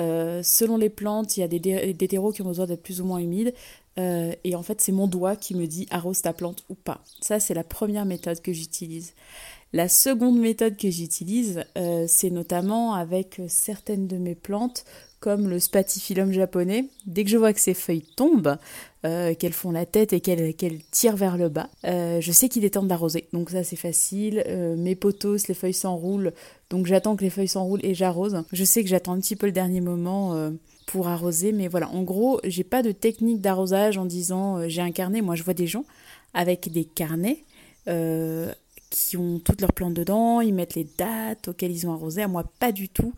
Euh, 0.00 0.42
selon 0.42 0.78
les 0.78 0.88
plantes, 0.88 1.36
il 1.36 1.40
y 1.40 1.42
a 1.42 1.48
des, 1.48 2.08
terreaux 2.08 2.32
qui 2.32 2.40
ont 2.40 2.46
besoin 2.46 2.66
d'être 2.66 2.82
plus 2.82 3.00
ou 3.00 3.04
moins 3.04 3.18
humides. 3.18 3.52
Euh, 3.98 4.32
et 4.44 4.54
en 4.54 4.62
fait, 4.62 4.80
c'est 4.80 4.92
mon 4.92 5.06
doigt 5.06 5.36
qui 5.36 5.54
me 5.54 5.66
dit 5.66 5.86
arrose 5.90 6.22
ta 6.22 6.32
plante 6.32 6.64
ou 6.70 6.74
pas. 6.74 7.02
Ça, 7.20 7.38
c'est 7.38 7.54
la 7.54 7.64
première 7.64 8.06
méthode 8.06 8.40
que 8.40 8.52
j'utilise. 8.52 9.14
La 9.72 9.88
seconde 9.88 10.38
méthode 10.38 10.76
que 10.76 10.90
j'utilise, 10.90 11.64
euh, 11.76 12.06
c'est 12.08 12.30
notamment 12.30 12.94
avec 12.94 13.40
certaines 13.48 14.06
de 14.06 14.16
mes 14.16 14.34
plantes, 14.34 14.84
comme 15.20 15.48
le 15.48 15.58
spatifilum 15.58 16.32
japonais. 16.32 16.86
Dès 17.06 17.24
que 17.24 17.30
je 17.30 17.36
vois 17.36 17.52
que 17.52 17.60
ces 17.60 17.74
feuilles 17.74 18.06
tombent, 18.16 18.56
euh, 19.04 19.34
qu'elles 19.34 19.52
font 19.52 19.70
la 19.70 19.86
tête 19.86 20.12
et 20.12 20.20
qu'elles 20.20 20.78
tirent 20.90 21.16
vers 21.16 21.36
le 21.36 21.48
bas, 21.48 21.68
euh, 21.84 22.20
je 22.20 22.32
sais 22.32 22.48
qu'il 22.48 22.64
est 22.64 22.70
temps 22.70 22.82
d'arroser. 22.82 23.28
Donc 23.32 23.50
ça 23.50 23.64
c'est 23.64 23.76
facile. 23.76 24.44
mes 24.76 24.94
potos, 24.94 25.48
les 25.48 25.54
feuilles 25.54 25.74
s'enroulent, 25.74 26.32
donc 26.70 26.86
j'attends 26.86 27.16
que 27.16 27.24
les 27.24 27.30
feuilles 27.30 27.48
s'enroulent 27.48 27.84
et 27.84 27.94
j'arrose. 27.94 28.42
Je 28.52 28.64
sais 28.64 28.82
que 28.82 28.88
j'attends 28.88 29.12
un 29.12 29.20
petit 29.20 29.36
peu 29.36 29.46
le 29.46 29.52
dernier 29.52 29.80
moment 29.80 30.50
pour 30.86 31.08
arroser, 31.08 31.52
mais 31.52 31.68
voilà, 31.68 31.88
en 31.90 32.02
gros, 32.02 32.40
j'ai 32.44 32.64
pas 32.64 32.82
de 32.82 32.92
technique 32.92 33.40
d'arrosage 33.40 33.98
en 33.98 34.04
disant 34.04 34.68
j'ai 34.68 34.82
un 34.82 34.92
carnet. 34.92 35.22
Moi 35.22 35.34
je 35.34 35.42
vois 35.42 35.54
des 35.54 35.66
gens 35.66 35.84
avec 36.34 36.70
des 36.70 36.84
carnets 36.84 37.44
qui 38.90 39.16
ont 39.16 39.38
toutes 39.38 39.60
leurs 39.60 39.72
plantes 39.72 39.94
dedans, 39.94 40.40
ils 40.40 40.52
mettent 40.52 40.74
les 40.74 40.86
dates 40.98 41.48
auxquelles 41.48 41.70
ils 41.70 41.86
ont 41.86 41.92
arrosé. 41.92 42.22
À 42.22 42.28
moi, 42.28 42.44
pas 42.58 42.72
du 42.72 42.88
tout. 42.88 43.14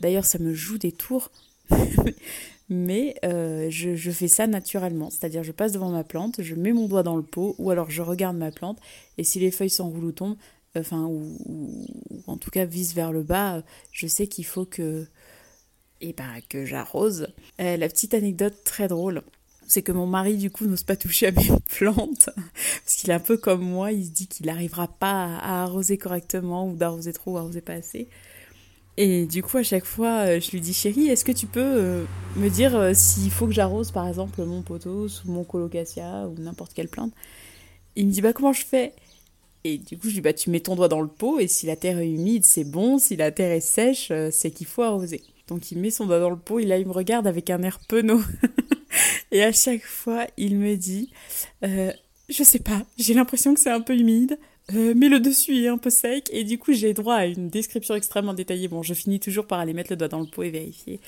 D'ailleurs, 0.00 0.24
ça 0.24 0.38
me 0.38 0.54
joue 0.54 0.78
des 0.78 0.92
tours. 0.92 1.30
Mais 2.70 3.16
euh, 3.24 3.68
je, 3.68 4.10
fais 4.10 4.28
ça 4.28 4.46
naturellement. 4.46 5.10
C'est-à-dire, 5.10 5.42
je 5.42 5.52
passe 5.52 5.72
devant 5.72 5.90
ma 5.90 6.04
plante, 6.04 6.40
je 6.40 6.54
mets 6.54 6.72
mon 6.72 6.86
doigt 6.86 7.02
dans 7.02 7.16
le 7.16 7.22
pot, 7.22 7.56
ou 7.58 7.70
alors 7.70 7.90
je 7.90 8.00
regarde 8.00 8.36
ma 8.36 8.52
plante, 8.52 8.78
et 9.18 9.24
si 9.24 9.40
les 9.40 9.50
feuilles 9.50 9.70
s'enroulent 9.70 10.04
ou 10.04 10.12
tombent, 10.12 10.36
enfin, 10.78 11.04
ou, 11.04 11.36
en 12.28 12.36
tout 12.36 12.50
cas 12.50 12.64
visent 12.64 12.94
vers 12.94 13.12
le 13.12 13.24
bas, 13.24 13.62
je 13.90 14.06
sais 14.06 14.28
qu'il 14.28 14.46
faut 14.46 14.64
que, 14.64 15.06
eh 16.00 16.12
ben, 16.12 16.40
que 16.48 16.64
j'arrose. 16.64 17.26
Euh, 17.60 17.76
la 17.76 17.88
petite 17.88 18.14
anecdote 18.14 18.54
très 18.64 18.88
drôle 18.88 19.22
c'est 19.70 19.82
que 19.82 19.92
mon 19.92 20.06
mari 20.06 20.36
du 20.36 20.50
coup 20.50 20.66
n'ose 20.66 20.82
pas 20.82 20.96
toucher 20.96 21.28
à 21.28 21.30
mes 21.30 21.48
plantes 21.78 22.28
parce 22.34 22.96
qu'il 22.96 23.10
est 23.10 23.14
un 23.14 23.20
peu 23.20 23.36
comme 23.36 23.62
moi, 23.62 23.92
il 23.92 24.04
se 24.04 24.10
dit 24.10 24.26
qu'il 24.26 24.46
n'arrivera 24.46 24.88
pas 24.88 25.36
à 25.36 25.62
arroser 25.62 25.96
correctement 25.96 26.68
ou 26.68 26.74
d'arroser 26.74 27.12
trop 27.12 27.32
ou 27.32 27.38
arroser 27.38 27.60
pas 27.60 27.74
assez. 27.74 28.08
Et 28.96 29.26
du 29.26 29.42
coup 29.42 29.56
à 29.56 29.62
chaque 29.62 29.84
fois 29.84 30.26
euh, 30.26 30.40
je 30.40 30.50
lui 30.50 30.60
dis 30.60 30.74
chérie, 30.74 31.08
est-ce 31.08 31.24
que 31.24 31.32
tu 31.32 31.46
peux 31.46 31.60
euh, 31.60 32.04
me 32.36 32.48
dire 32.48 32.76
euh, 32.76 32.92
s'il 32.94 33.30
faut 33.30 33.46
que 33.46 33.52
j'arrose 33.52 33.92
par 33.92 34.06
exemple 34.06 34.42
mon 34.44 34.62
potos 34.62 35.24
ou 35.24 35.30
mon 35.30 35.44
colocasia 35.44 36.26
ou 36.26 36.40
n'importe 36.40 36.74
quelle 36.74 36.88
plante? 36.88 37.12
Il 37.96 38.06
me 38.06 38.12
dit 38.12 38.20
bah 38.20 38.32
comment 38.32 38.52
je 38.52 38.64
fais? 38.64 38.92
Et 39.62 39.76
du 39.76 39.98
coup, 39.98 40.08
je 40.08 40.14
dis, 40.14 40.20
bah, 40.22 40.32
tu 40.32 40.48
mets 40.48 40.60
ton 40.60 40.74
doigt 40.74 40.88
dans 40.88 41.02
le 41.02 41.06
pot, 41.06 41.38
et 41.38 41.46
si 41.46 41.66
la 41.66 41.76
terre 41.76 41.98
est 41.98 42.08
humide, 42.08 42.44
c'est 42.44 42.64
bon, 42.64 42.96
si 42.96 43.14
la 43.14 43.30
terre 43.30 43.50
est 43.50 43.60
sèche, 43.60 44.10
c'est 44.30 44.50
qu'il 44.50 44.66
faut 44.66 44.80
arroser. 44.80 45.20
Donc 45.48 45.70
il 45.70 45.78
met 45.78 45.90
son 45.90 46.06
doigt 46.06 46.18
dans 46.18 46.30
le 46.30 46.38
pot, 46.38 46.60
et 46.60 46.64
là, 46.64 46.78
il 46.78 46.86
me 46.86 46.92
regarde 46.92 47.26
avec 47.26 47.50
un 47.50 47.62
air 47.62 47.78
penaud. 47.86 48.22
Et 49.32 49.44
à 49.44 49.52
chaque 49.52 49.84
fois, 49.84 50.26
il 50.38 50.56
me 50.56 50.76
dit 50.76 51.10
Je 51.62 52.42
sais 52.42 52.58
pas, 52.58 52.86
j'ai 52.96 53.12
l'impression 53.12 53.52
que 53.52 53.60
c'est 53.60 53.70
un 53.70 53.82
peu 53.82 53.94
humide, 53.94 54.38
euh, 54.74 54.94
mais 54.96 55.08
le 55.08 55.20
dessus 55.20 55.64
est 55.64 55.68
un 55.68 55.78
peu 55.78 55.90
sec. 55.90 56.28
Et 56.32 56.44
du 56.44 56.58
coup, 56.58 56.72
j'ai 56.72 56.94
droit 56.94 57.14
à 57.14 57.26
une 57.26 57.48
description 57.48 57.94
extrêmement 57.94 58.34
détaillée. 58.34 58.68
Bon, 58.68 58.82
je 58.82 58.94
finis 58.94 59.20
toujours 59.20 59.46
par 59.46 59.58
aller 59.58 59.72
mettre 59.72 59.90
le 59.90 59.96
doigt 59.96 60.08
dans 60.08 60.20
le 60.20 60.26
pot 60.26 60.42
et 60.42 60.50
vérifier. 60.50 61.00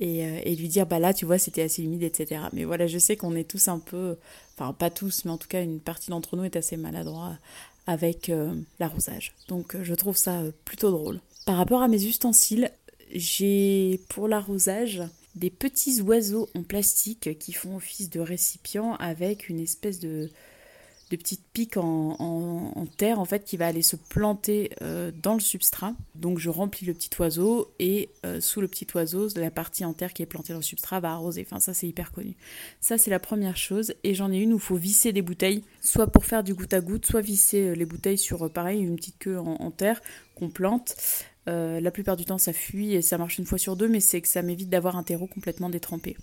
Et, 0.00 0.24
euh, 0.24 0.40
et 0.44 0.56
lui 0.56 0.68
dire 0.68 0.86
Bah 0.86 0.98
là, 0.98 1.14
tu 1.14 1.24
vois, 1.24 1.38
c'était 1.38 1.62
assez 1.62 1.82
humide, 1.82 2.02
etc. 2.02 2.42
Mais 2.52 2.64
voilà, 2.64 2.86
je 2.86 2.98
sais 2.98 3.16
qu'on 3.16 3.34
est 3.36 3.48
tous 3.48 3.68
un 3.68 3.78
peu. 3.78 4.16
Enfin, 4.56 4.72
pas 4.72 4.90
tous, 4.90 5.24
mais 5.24 5.30
en 5.30 5.38
tout 5.38 5.48
cas, 5.48 5.62
une 5.62 5.80
partie 5.80 6.10
d'entre 6.10 6.36
nous 6.36 6.44
est 6.44 6.56
assez 6.56 6.76
maladroit 6.76 7.38
avec 7.86 8.32
l'arrosage. 8.80 9.34
Donc, 9.48 9.76
je 9.82 9.94
trouve 9.94 10.16
ça 10.16 10.40
plutôt 10.64 10.90
drôle. 10.90 11.20
Par 11.44 11.58
rapport 11.58 11.82
à 11.82 11.88
mes 11.88 12.02
ustensiles, 12.04 12.70
j'ai 13.12 14.00
pour 14.08 14.26
l'arrosage 14.26 15.02
des 15.34 15.50
petits 15.50 16.00
oiseaux 16.00 16.48
en 16.54 16.62
plastique 16.62 17.38
qui 17.38 17.52
font 17.52 17.76
office 17.76 18.08
de 18.08 18.20
récipient 18.20 18.94
avec 18.94 19.48
une 19.48 19.60
espèce 19.60 19.98
de, 19.98 20.30
de 21.10 21.16
petite 21.16 21.42
pique 21.52 21.76
en, 21.76 22.86
terre 22.96 23.18
en 23.18 23.24
fait 23.24 23.44
qui 23.44 23.56
va 23.56 23.66
aller 23.66 23.82
se 23.82 23.96
planter 23.96 24.70
euh, 24.82 25.10
dans 25.22 25.34
le 25.34 25.40
substrat. 25.40 25.94
Donc 26.14 26.38
je 26.38 26.50
remplis 26.50 26.86
le 26.86 26.94
petit 26.94 27.10
oiseau 27.18 27.72
et 27.78 28.10
euh, 28.24 28.40
sous 28.40 28.60
le 28.60 28.68
petit 28.68 28.86
oiseau, 28.94 29.28
la 29.36 29.50
partie 29.50 29.84
en 29.84 29.92
terre 29.92 30.12
qui 30.12 30.22
est 30.22 30.26
plantée 30.26 30.52
dans 30.52 30.60
le 30.60 30.64
substrat 30.64 31.00
va 31.00 31.12
arroser. 31.12 31.46
Enfin 31.46 31.60
ça 31.60 31.74
c'est 31.74 31.88
hyper 31.88 32.12
connu. 32.12 32.36
Ça 32.80 32.98
c'est 32.98 33.10
la 33.10 33.18
première 33.18 33.56
chose 33.56 33.94
et 34.04 34.14
j'en 34.14 34.32
ai 34.32 34.38
une 34.38 34.52
où 34.52 34.56
il 34.56 34.62
faut 34.62 34.76
visser 34.76 35.12
des 35.12 35.22
bouteilles, 35.22 35.62
soit 35.80 36.06
pour 36.06 36.24
faire 36.24 36.44
du 36.44 36.54
goutte 36.54 36.74
à 36.74 36.80
goutte, 36.80 37.06
soit 37.06 37.20
visser 37.20 37.68
euh, 37.68 37.74
les 37.74 37.86
bouteilles 37.86 38.18
sur 38.18 38.50
pareil 38.50 38.80
une 38.80 38.96
petite 38.96 39.18
queue 39.18 39.38
en 39.38 39.70
terre 39.70 40.00
qu'on 40.34 40.50
plante. 40.50 40.96
La 41.46 41.90
plupart 41.90 42.16
du 42.16 42.24
temps, 42.24 42.38
ça 42.38 42.52
fuit 42.52 42.94
et 42.94 43.02
ça 43.02 43.18
marche 43.18 43.38
une 43.38 43.44
fois 43.44 43.58
sur 43.58 43.76
deux, 43.76 43.88
mais 43.88 44.00
c'est 44.00 44.20
que 44.20 44.28
ça 44.28 44.42
m'évite 44.42 44.70
d'avoir 44.70 44.96
un 44.96 45.02
terreau 45.02 45.26
complètement 45.26 45.68
détrempé. 45.68 46.16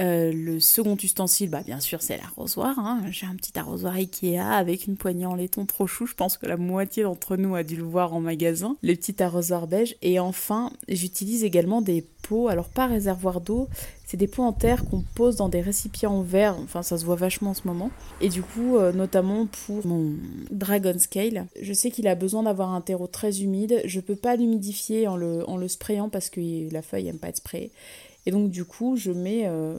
Euh, 0.00 0.32
le 0.32 0.60
second 0.60 0.96
ustensile, 0.96 1.50
bah, 1.50 1.62
bien 1.64 1.80
sûr, 1.80 2.02
c'est 2.02 2.16
l'arrosoir. 2.16 2.78
Hein. 2.78 3.02
J'ai 3.10 3.26
un 3.26 3.34
petit 3.34 3.58
arrosoir 3.58 3.94
Ikea 3.94 4.38
avec 4.38 4.86
une 4.86 4.96
poignée 4.96 5.26
en 5.26 5.34
laiton 5.34 5.64
trop 5.64 5.86
chou. 5.86 6.06
Je 6.06 6.14
pense 6.14 6.36
que 6.36 6.46
la 6.46 6.56
moitié 6.56 7.02
d'entre 7.02 7.36
nous 7.36 7.54
a 7.54 7.62
dû 7.62 7.76
le 7.76 7.82
voir 7.82 8.14
en 8.14 8.20
magasin. 8.20 8.76
Le 8.82 8.94
petit 8.94 9.22
arrosoir 9.22 9.66
beige. 9.66 9.96
Et 10.02 10.18
enfin, 10.18 10.70
j'utilise 10.88 11.44
également 11.44 11.80
des 11.80 12.04
pots. 12.22 12.48
Alors, 12.48 12.68
pas 12.68 12.86
réservoir 12.86 13.40
d'eau, 13.40 13.68
c'est 14.04 14.16
des 14.16 14.28
pots 14.28 14.44
en 14.44 14.52
terre 14.52 14.84
qu'on 14.84 15.02
pose 15.14 15.36
dans 15.36 15.48
des 15.48 15.60
récipients 15.60 16.12
en 16.12 16.22
verre. 16.22 16.56
Enfin, 16.62 16.82
ça 16.82 16.98
se 16.98 17.04
voit 17.04 17.16
vachement 17.16 17.50
en 17.50 17.54
ce 17.54 17.66
moment. 17.66 17.90
Et 18.20 18.28
du 18.28 18.42
coup, 18.42 18.76
euh, 18.76 18.92
notamment 18.92 19.46
pour 19.46 19.84
mon 19.86 20.12
Dragon 20.50 20.96
Scale, 20.98 21.46
je 21.60 21.72
sais 21.72 21.90
qu'il 21.90 22.06
a 22.06 22.14
besoin 22.14 22.44
d'avoir 22.44 22.72
un 22.72 22.80
terreau 22.80 23.08
très 23.08 23.42
humide. 23.42 23.80
Je 23.84 24.00
peux 24.00 24.14
pas 24.14 24.36
l'humidifier 24.36 25.08
en 25.08 25.16
le, 25.16 25.68
sprayant 25.68 26.08
parce 26.08 26.30
que 26.30 26.70
la 26.72 26.82
feuille 26.82 27.08
aime 27.08 27.18
pas 27.18 27.28
être 27.28 27.38
sprayée. 27.38 27.72
Et 28.26 28.32
donc 28.32 28.50
du 28.50 28.64
coup, 28.64 28.96
je 28.96 29.12
mets 29.12 29.46
euh, 29.46 29.78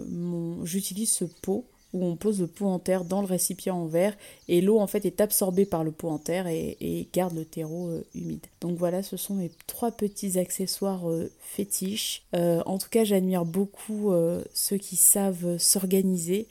j'utilise 0.63 1.11
ce 1.11 1.25
pot 1.25 1.65
où 1.93 2.03
on 2.05 2.15
pose 2.15 2.41
le 2.41 2.47
pot 2.47 2.65
en 2.65 2.79
terre 2.79 3.05
dans 3.05 3.21
le 3.21 3.27
récipient 3.27 3.75
en 3.75 3.85
verre 3.85 4.15
et 4.49 4.59
l'eau 4.59 4.77
en 4.79 4.87
fait 4.87 5.05
est 5.05 5.21
absorbée 5.21 5.65
par 5.65 5.85
le 5.85 5.91
pot 5.91 6.09
en 6.09 6.17
terre 6.17 6.45
et, 6.47 7.07
garde 7.13 7.33
le 7.33 7.45
terreau 7.45 7.87
euh, 7.87 8.03
humide. 8.13 8.45
Donc 8.59 8.77
voilà, 8.77 9.03
ce 9.03 9.15
sont 9.15 9.35
mes 9.35 9.51
trois 9.67 9.91
petits 9.91 10.37
accessoires 10.37 11.09
euh, 11.09 11.31
fétiches. 11.39 12.25
en 12.33 12.77
tout 12.77 12.89
cas, 12.89 13.03
j'admire 13.03 13.45
beaucoup 13.45 14.11
ceux 14.53 14.77
qui 14.77 14.95
savent 14.95 15.57
s'organiser. 15.57 16.47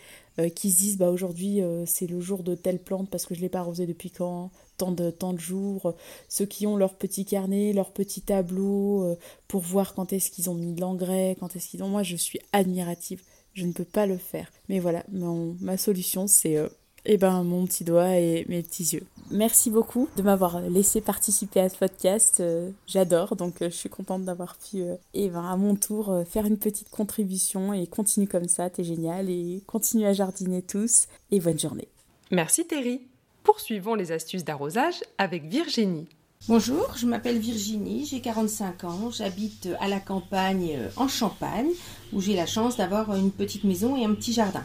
qui 0.54 0.70
se 0.70 0.78
disent 0.78 0.98
bah 0.98 1.10
aujourd'hui 1.10 1.60
c'est 1.86 2.06
le 2.06 2.20
jour 2.20 2.42
de 2.42 2.54
telle 2.54 2.78
plante 2.78 3.08
parce 3.08 3.24
que 3.24 3.34
je 3.34 3.40
l'ai 3.40 3.48
pas 3.48 3.60
arrosé 3.60 3.86
depuis 3.86 4.10
quand 4.10 4.50
tant 4.76 4.92
de, 4.92 5.10
tant 5.10 5.32
de 5.32 5.40
jours, 5.40 5.94
ceux 6.28 6.46
qui 6.46 6.66
ont 6.66 6.76
leur 6.76 6.94
petit 6.94 7.24
carnet, 7.24 7.72
leur 7.72 7.92
petit 7.92 8.22
tableau 8.22 9.04
euh, 9.04 9.16
pour 9.48 9.62
voir 9.62 9.94
quand 9.94 10.12
est-ce 10.12 10.30
qu'ils 10.30 10.50
ont 10.50 10.54
mis 10.54 10.72
de 10.72 10.80
l'engrais, 10.80 11.36
quand 11.40 11.54
est-ce 11.56 11.68
qu'ils 11.68 11.82
ont... 11.82 11.88
Moi, 11.88 12.02
je 12.02 12.16
suis 12.16 12.40
admirative, 12.52 13.22
je 13.54 13.64
ne 13.64 13.72
peux 13.72 13.84
pas 13.84 14.06
le 14.06 14.18
faire. 14.18 14.50
Mais 14.68 14.78
voilà, 14.78 15.04
ma 15.08 15.76
solution, 15.76 16.26
c'est 16.26 16.56
euh, 16.56 16.68
eh 17.04 17.16
ben, 17.16 17.42
mon 17.42 17.66
petit 17.66 17.84
doigt 17.84 18.16
et 18.16 18.44
mes 18.48 18.62
petits 18.62 18.94
yeux. 18.94 19.04
Merci 19.30 19.70
beaucoup 19.70 20.08
de 20.16 20.22
m'avoir 20.22 20.60
laissé 20.60 21.00
participer 21.00 21.60
à 21.60 21.68
ce 21.68 21.76
podcast. 21.76 22.40
Euh, 22.40 22.70
j'adore, 22.86 23.36
donc 23.36 23.56
je 23.60 23.68
suis 23.68 23.88
contente 23.88 24.24
d'avoir 24.24 24.56
pu, 24.58 24.82
eh 25.14 25.28
ben, 25.28 25.44
à 25.44 25.56
mon 25.56 25.74
tour, 25.74 26.22
faire 26.28 26.46
une 26.46 26.58
petite 26.58 26.90
contribution 26.90 27.72
et 27.72 27.86
continue 27.86 28.28
comme 28.28 28.48
ça, 28.48 28.70
t'es 28.70 28.84
génial 28.84 29.30
et 29.30 29.62
continue 29.66 30.06
à 30.06 30.12
jardiner 30.12 30.62
tous 30.62 31.06
et 31.30 31.40
bonne 31.40 31.58
journée. 31.58 31.88
Merci 32.30 32.66
Terry 32.66 33.02
poursuivons 33.46 33.94
les 33.94 34.10
astuces 34.10 34.44
d'arrosage 34.44 34.96
avec 35.18 35.44
Virginie. 35.44 36.08
Bonjour, 36.48 36.96
je 36.96 37.06
m'appelle 37.06 37.38
Virginie, 37.38 38.04
j'ai 38.04 38.20
45 38.20 38.82
ans, 38.82 39.10
j'habite 39.12 39.68
à 39.78 39.86
la 39.86 40.00
campagne 40.00 40.72
euh, 40.74 40.88
en 40.96 41.06
Champagne 41.06 41.68
où 42.12 42.20
j'ai 42.20 42.34
la 42.34 42.46
chance 42.46 42.76
d'avoir 42.76 43.14
une 43.14 43.30
petite 43.30 43.62
maison 43.62 43.96
et 43.96 44.04
un 44.04 44.14
petit 44.14 44.32
jardin. 44.32 44.64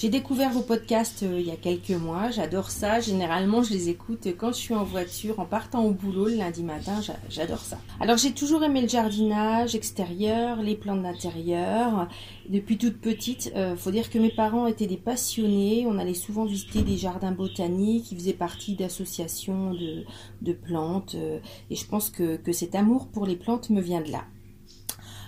J'ai 0.00 0.08
découvert 0.08 0.50
vos 0.50 0.62
podcasts 0.62 1.24
euh, 1.24 1.38
il 1.38 1.46
y 1.46 1.50
a 1.50 1.56
quelques 1.56 1.90
mois, 1.90 2.30
j'adore 2.30 2.70
ça. 2.70 3.00
Généralement, 3.00 3.62
je 3.62 3.74
les 3.74 3.90
écoute 3.90 4.28
quand 4.38 4.48
je 4.48 4.56
suis 4.56 4.72
en 4.72 4.82
voiture, 4.82 5.38
en 5.40 5.44
partant 5.44 5.84
au 5.84 5.90
boulot 5.90 6.24
le 6.24 6.36
lundi 6.36 6.62
matin, 6.62 7.02
j'adore 7.28 7.58
ça. 7.58 7.76
Alors, 8.00 8.16
j'ai 8.16 8.32
toujours 8.32 8.64
aimé 8.64 8.80
le 8.80 8.88
jardinage 8.88 9.74
extérieur, 9.74 10.62
les 10.62 10.74
plantes 10.74 11.02
d'intérieur. 11.02 12.08
Depuis 12.48 12.78
toute 12.78 12.98
petite, 12.98 13.52
euh, 13.56 13.76
faut 13.76 13.90
dire 13.90 14.08
que 14.08 14.18
mes 14.18 14.30
parents 14.30 14.66
étaient 14.66 14.86
des 14.86 14.96
passionnés. 14.96 15.84
On 15.86 15.98
allait 15.98 16.14
souvent 16.14 16.46
visiter 16.46 16.80
des 16.80 16.96
jardins 16.96 17.32
botaniques, 17.32 18.10
ils 18.10 18.16
faisaient 18.16 18.32
partie 18.32 18.76
d'associations 18.76 19.74
de, 19.74 20.52
plantes. 20.54 21.14
Euh, 21.14 21.40
et 21.68 21.76
je 21.76 21.84
pense 21.84 22.08
que, 22.08 22.36
que 22.36 22.52
cet 22.52 22.74
amour 22.74 23.08
pour 23.08 23.26
les 23.26 23.36
plantes 23.36 23.68
me 23.68 23.82
vient 23.82 24.00
de 24.00 24.12
là. 24.12 24.24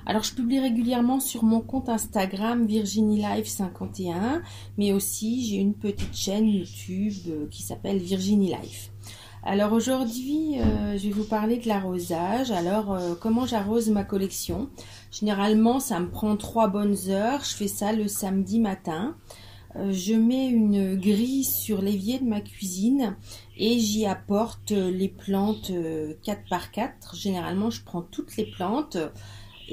Alors 0.05 0.25
je 0.25 0.35
publie 0.35 0.59
régulièrement 0.59 1.21
sur 1.21 1.45
mon 1.45 1.61
compte 1.61 1.89
Instagram 1.89 2.67
Virginie 2.67 3.19
Life 3.23 3.47
51, 3.47 4.43
mais 4.77 4.93
aussi 4.93 5.47
j'ai 5.47 5.57
une 5.57 5.75
petite 5.75 6.15
chaîne 6.15 6.49
YouTube 6.49 7.15
euh, 7.29 7.47
qui 7.49 7.63
s'appelle 7.63 7.99
Virginie 7.99 8.49
Life. 8.49 8.91
Alors 9.45 9.73
aujourd'hui, 9.73 10.59
euh, 10.59 10.99
je 10.99 11.05
vais 11.07 11.13
vous 11.13 11.25
parler 11.25 11.59
de 11.59 11.69
l'arrosage. 11.69 12.51
Alors 12.51 12.93
euh, 12.93 13.15
comment 13.21 13.47
j'arrose 13.47 13.91
ma 13.91 14.03
collection? 14.03 14.71
Généralement, 15.13 15.79
ça 15.79 16.01
me 16.01 16.09
prend 16.09 16.37
trois 16.37 16.67
bonnes 16.67 16.97
heures. 17.09 17.45
Je 17.45 17.55
fais 17.55 17.69
ça 17.69 17.93
le 17.93 18.09
samedi 18.09 18.59
matin. 18.59 19.15
je 19.77 20.15
mets 20.15 20.49
une 20.49 20.97
grille 20.97 21.45
sur 21.45 21.81
l'évier 21.81 22.19
de 22.19 22.25
ma 22.25 22.41
cuisine 22.41 23.17
et 23.57 23.79
j'y 23.79 24.05
apporte 24.05 24.73
les 24.73 25.09
plantes 25.09 25.71
4 26.25 26.49
par 26.51 26.73
4. 26.73 27.15
Généralement, 27.15 27.71
je 27.71 27.83
prends 27.85 28.03
toutes 28.03 28.37
les 28.37 28.47
plantes. 28.47 28.99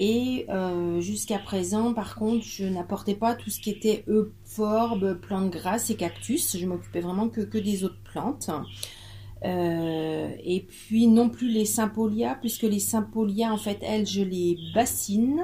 Et 0.02 0.46
euh, 0.48 1.02
jusqu'à 1.02 1.40
présent, 1.40 1.94
par 1.94 2.16
contre, 2.16 2.46
je 2.46 2.64
n'apportais 2.64 3.16
pas 3.16 3.36
tout 3.36 3.50
ce 3.50 3.60
qui 3.60 3.70
était 3.70 4.06
euphorbes, 4.08 5.16
plantes 5.16 5.50
grasses 5.50 5.90
et 5.90 5.96
cactus. 5.96 6.56
Je 6.56 6.66
m'occupais 6.66 7.02
vraiment 7.02 7.28
que, 7.28 7.42
des 7.42 7.84
autres 7.84 8.02
plantes. 8.06 8.50
Euh, 9.44 10.30
et 10.42 10.62
puis 10.62 11.08
non 11.08 11.28
plus 11.28 11.50
les 11.50 11.66
sympolias, 11.66 12.36
puisque 12.36 12.64
les 12.64 12.80
sympolias, 12.80 13.52
en 13.52 13.58
fait, 13.58 13.80
elles, 13.82 14.08
je 14.08 14.22
les 14.22 14.58
bassine. 14.74 15.44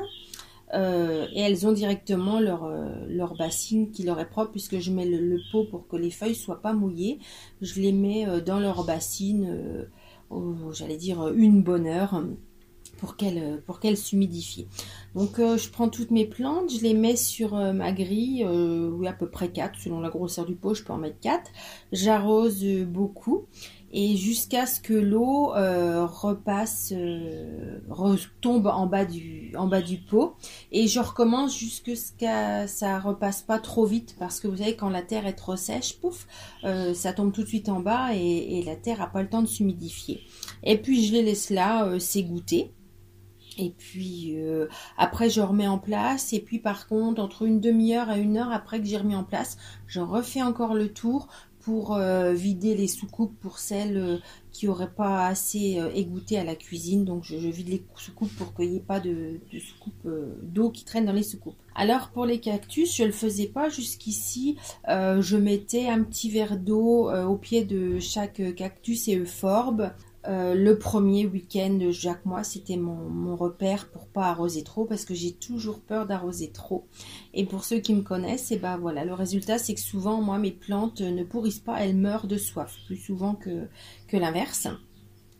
Euh, 0.74 1.28
et 1.34 1.42
elles 1.42 1.68
ont 1.68 1.74
directement 1.74 2.40
leur, 2.40 3.36
bassine 3.38 3.92
qui 3.92 4.04
leur 4.04 4.22
est 4.22 4.30
propre 4.30 4.52
puisque 4.52 4.80
je 4.80 4.90
mets 4.90 5.06
le, 5.06 5.38
pot 5.52 5.66
pour 5.66 5.86
que 5.90 5.98
les 5.98 6.12
feuilles 6.12 6.34
soient 6.34 6.62
pas 6.62 6.72
mouillées. 6.72 7.20
Je 7.62 7.82
les 7.82 7.92
mets 7.92 8.26
dans 8.40 8.62
leur 8.62 8.86
bassine, 8.86 9.86
j'allais 10.72 10.96
dire 10.96 11.28
une 11.36 11.62
bonne 11.62 11.88
heure 11.88 12.24
pour 12.98 13.18
qu'elle 13.18 13.38
euh, 13.38 13.58
pour. 14.04 14.68
Donc 15.14 15.40
euh, 15.40 15.58
je 15.58 15.70
prends 15.70 15.90
toutes 15.90 16.12
mes 16.12 16.26
plantes, 16.26 16.72
je 16.72 16.82
les 16.82 16.94
mets 16.94 17.16
sur 17.16 17.56
euh, 17.56 17.74
ma 17.74 17.92
grille, 17.92 18.46
oui 18.46 19.08
à 19.08 19.14
peu 19.14 19.30
près 19.30 19.50
4, 19.50 19.80
selon 19.80 20.00
la 20.00 20.10
grosseur 20.10 20.46
du 20.46 20.56
pot, 20.56 20.74
je 20.74 20.84
peux 20.84 20.94
en 20.94 20.98
mettre 20.98 21.20
4. 21.20 21.52
J'arrose 21.92 22.66
beaucoup 22.86 23.46
et 23.92 24.18
jusqu'à 24.18 24.66
ce 24.66 24.82
que 24.82 24.94
l'eau 24.94 25.52
repasse, 25.54 26.94
retombe 27.90 28.68
en 28.68 28.88
bas 28.88 29.06
du 29.06 29.54
en 29.56 29.68
bas 29.68 29.82
du 29.82 29.98
pot 29.98 30.36
et 30.74 30.88
je 30.88 31.00
recommence 31.00 31.58
jusqu'à 31.58 31.96
ce 31.96 32.12
que 32.12 32.70
ça 32.70 33.00
repasse 33.00 33.42
pas 33.42 33.60
trop 33.60 33.86
vite 33.86 34.16
parce 34.20 34.42
que 34.42 34.48
vous 34.50 34.58
savez 34.58 34.76
quand 34.76 34.90
la 34.90 35.02
terre 35.02 35.28
est 35.28 35.34
trop 35.34 35.56
sèche, 35.56 35.98
pouf, 36.00 36.28
ça 36.64 37.14
tombe 37.14 37.32
tout 37.32 37.44
de 37.44 37.48
suite 37.48 37.70
en 37.70 37.80
bas 37.80 38.14
et, 38.14 38.60
et 38.60 38.64
la 38.64 38.76
terre 38.76 39.02
a 39.02 39.08
pas 39.08 39.22
le 39.22 39.30
temps 39.30 39.42
de 39.42 39.48
s'humidifier. 39.48 40.22
Et 40.64 40.78
puis 40.78 41.06
je 41.06 41.14
les 41.14 41.24
laisse 41.24 41.50
là 41.50 41.98
s'égoutter. 42.00 42.74
Et 43.58 43.74
puis 43.78 44.36
euh, 44.38 44.68
après 44.98 45.30
je 45.30 45.42
remets 45.42 45.68
en 45.68 45.78
place 45.78 46.34
et 46.34 46.40
puis 46.40 46.60
par 46.60 46.88
contre 46.88 47.22
entre 47.22 47.44
une 47.44 47.60
demi-heure 47.60 48.12
et 48.12 48.20
une 48.20 48.38
heure 48.38 48.52
après 48.52 48.80
que 48.80 48.86
j'ai 48.86 48.98
remis 48.98 49.16
en 49.16 49.24
place, 49.24 49.58
je 49.88 50.00
refais 50.00 50.42
encore 50.42 50.74
le 50.74 50.90
tour 50.90 51.28
pour 51.60 51.96
euh, 51.96 52.34
vider 52.34 52.76
les 52.76 52.88
soucoupes 52.88 53.36
pour 53.40 53.58
celles 53.58 53.98
euh, 53.98 54.18
qui 54.52 54.68
n'auraient 54.68 54.94
pas 54.94 55.26
assez 55.26 55.82
égoutté 55.96 56.38
à 56.38 56.44
la 56.44 56.56
cuisine. 56.56 57.04
Donc 57.04 57.24
je, 57.24 57.36
vide 57.36 57.70
les 57.70 57.84
soucoupes 57.96 58.34
pour 58.38 58.54
qu'il 58.54 58.70
n'y 58.70 58.78
ait 58.78 58.80
pas 58.80 59.00
de, 59.00 59.40
de 59.52 59.60
soucoupes 59.60 60.08
d'eau 60.44 60.70
qui 60.70 60.86
traîne 60.86 61.06
dans 61.06 61.12
les 61.12 61.24
soucoupes. 61.24 61.58
Alors 61.74 62.10
pour 62.10 62.26
les 62.26 62.40
cactus, 62.40 62.96
je 62.96 63.02
ne 63.02 63.08
le 63.08 63.14
faisais 63.14 63.48
pas 63.48 63.68
jusqu'ici. 63.68 64.56
je 64.88 65.36
mettais 65.36 65.90
un 65.90 66.04
petit 66.04 66.30
verre 66.30 66.58
d'eau 66.58 67.12
au 67.12 67.36
pied 67.36 67.66
de 67.66 68.00
chaque 68.00 68.42
cactus 68.56 69.10
et 69.10 69.18
euphorbes. 69.18 69.92
Euh, 70.28 70.56
le 70.56 70.78
premier 70.80 71.28
week-end 71.28 71.76
de 71.76 71.92
chaque 71.92 72.26
mois, 72.26 72.44
c'était 72.44 72.78
mon, 72.78 73.36
repère 73.36 73.90
pour 73.90 74.08
pas 74.08 74.28
arroser 74.28 74.64
trop 74.64 74.86
parce 74.86 75.04
que 75.04 75.14
j'ai 75.14 75.34
toujours 75.34 75.82
peur 75.82 76.08
d'arroser 76.08 76.50
trop. 76.52 76.88
Et 77.34 77.46
pour 77.46 77.66
ceux 77.66 77.80
qui 77.80 77.94
me 77.94 78.02
connaissent, 78.02 78.52
et 78.52 78.56
eh 78.56 78.60
ben 78.60 78.78
voilà, 78.78 79.04
le 79.04 79.14
résultat 79.14 79.58
c'est 79.58 79.74
que 79.74 79.82
souvent 79.82 80.22
moi 80.22 80.38
mes 80.38 80.52
plantes 80.52 81.02
ne 81.02 81.24
pourrissent 81.24 81.60
pas, 81.60 81.84
elles 81.84 81.98
meurent 81.98 82.28
de 82.28 82.38
soif, 82.38 82.78
plus 82.88 82.98
souvent 82.98 83.36
que 83.36 83.68
l'inverse. 84.14 84.70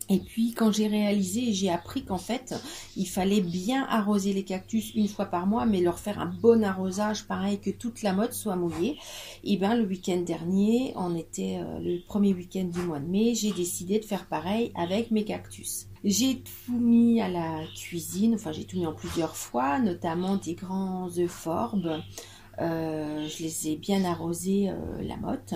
Et 0.08 0.18
puis 0.18 0.52
quand 0.52 0.72
j'ai 0.72 0.86
réalisé 0.86 1.52
j'ai 1.52 1.70
appris 1.70 2.04
qu'en 2.04 2.18
fait 2.18 2.54
il 2.96 3.08
fallait 3.08 3.40
bien 3.40 3.84
arroser 3.88 4.32
les 4.32 4.44
cactus 4.44 4.94
une 4.94 5.08
fois 5.08 5.26
par 5.26 5.46
mois, 5.46 5.66
mais 5.66 5.80
leur 5.80 5.98
faire 5.98 6.20
un 6.20 6.26
bon 6.26 6.64
arrosage, 6.64 7.24
pareil 7.24 7.58
que 7.58 7.70
toute 7.70 8.02
la 8.02 8.12
mode 8.12 8.32
soit 8.32 8.56
mouillée. 8.56 8.98
Et 9.44 9.56
bien 9.56 9.74
le 9.74 9.84
week-end 9.84 10.20
dernier, 10.20 10.92
on 10.96 11.16
était 11.16 11.58
euh, 11.60 11.78
le 11.80 12.00
premier 12.06 12.32
week-end 12.34 12.64
du 12.64 12.80
mois 12.80 13.00
de 13.00 13.08
mai, 13.08 13.34
j'ai 13.34 13.52
décidé 13.52 13.98
de 13.98 14.04
faire 14.04 14.26
pareil 14.26 14.72
avec 14.74 15.10
mes 15.10 15.24
cactus. 15.24 15.88
J'ai 16.04 16.40
tout 16.40 16.78
mis 16.78 17.20
à 17.20 17.28
la 17.28 17.64
cuisine, 17.74 18.34
enfin 18.34 18.52
j'ai 18.52 18.64
tout 18.64 18.78
mis 18.78 18.86
en 18.86 18.92
plusieurs 18.92 19.36
fois, 19.36 19.80
notamment 19.80 20.36
des 20.36 20.54
grands 20.54 21.08
euphorbes. 21.18 22.00
Euh, 22.60 23.28
je 23.28 23.42
les 23.42 23.68
ai 23.68 23.76
bien 23.76 24.04
arrosés 24.04 24.70
euh, 24.70 25.02
la 25.02 25.16
motte. 25.16 25.54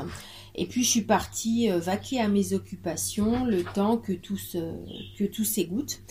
Et 0.54 0.66
puis 0.66 0.84
je 0.84 0.88
suis 0.88 1.02
partie 1.02 1.70
euh, 1.70 1.78
vaquer 1.78 2.20
à 2.20 2.28
mes 2.28 2.52
occupations 2.52 3.44
le 3.44 3.62
temps 3.62 3.96
que 3.96 4.12
tout, 4.12 4.38
que 5.18 5.24
tout 5.24 5.44
s'égoutte. 5.44 6.02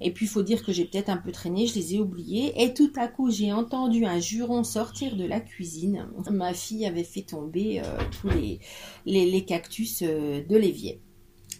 Et 0.00 0.10
puis 0.10 0.26
il 0.26 0.28
faut 0.28 0.42
dire 0.42 0.62
que 0.62 0.72
j'ai 0.72 0.84
peut-être 0.84 1.08
un 1.08 1.16
peu 1.16 1.32
traîné, 1.32 1.66
je 1.66 1.74
les 1.74 1.94
ai 1.94 2.00
oubliés. 2.00 2.52
Et 2.62 2.74
tout 2.74 2.92
à 2.96 3.08
coup, 3.08 3.30
j'ai 3.30 3.52
entendu 3.52 4.04
un 4.04 4.20
juron 4.20 4.62
sortir 4.62 5.16
de 5.16 5.24
la 5.24 5.40
cuisine. 5.40 6.06
Ma 6.30 6.52
fille 6.52 6.84
avait 6.84 7.02
fait 7.02 7.22
tomber 7.22 7.80
tous 8.20 8.28
les, 8.28 8.60
les, 9.06 9.44
cactus 9.46 10.02
de 10.02 10.54
l'évier. 10.54 11.00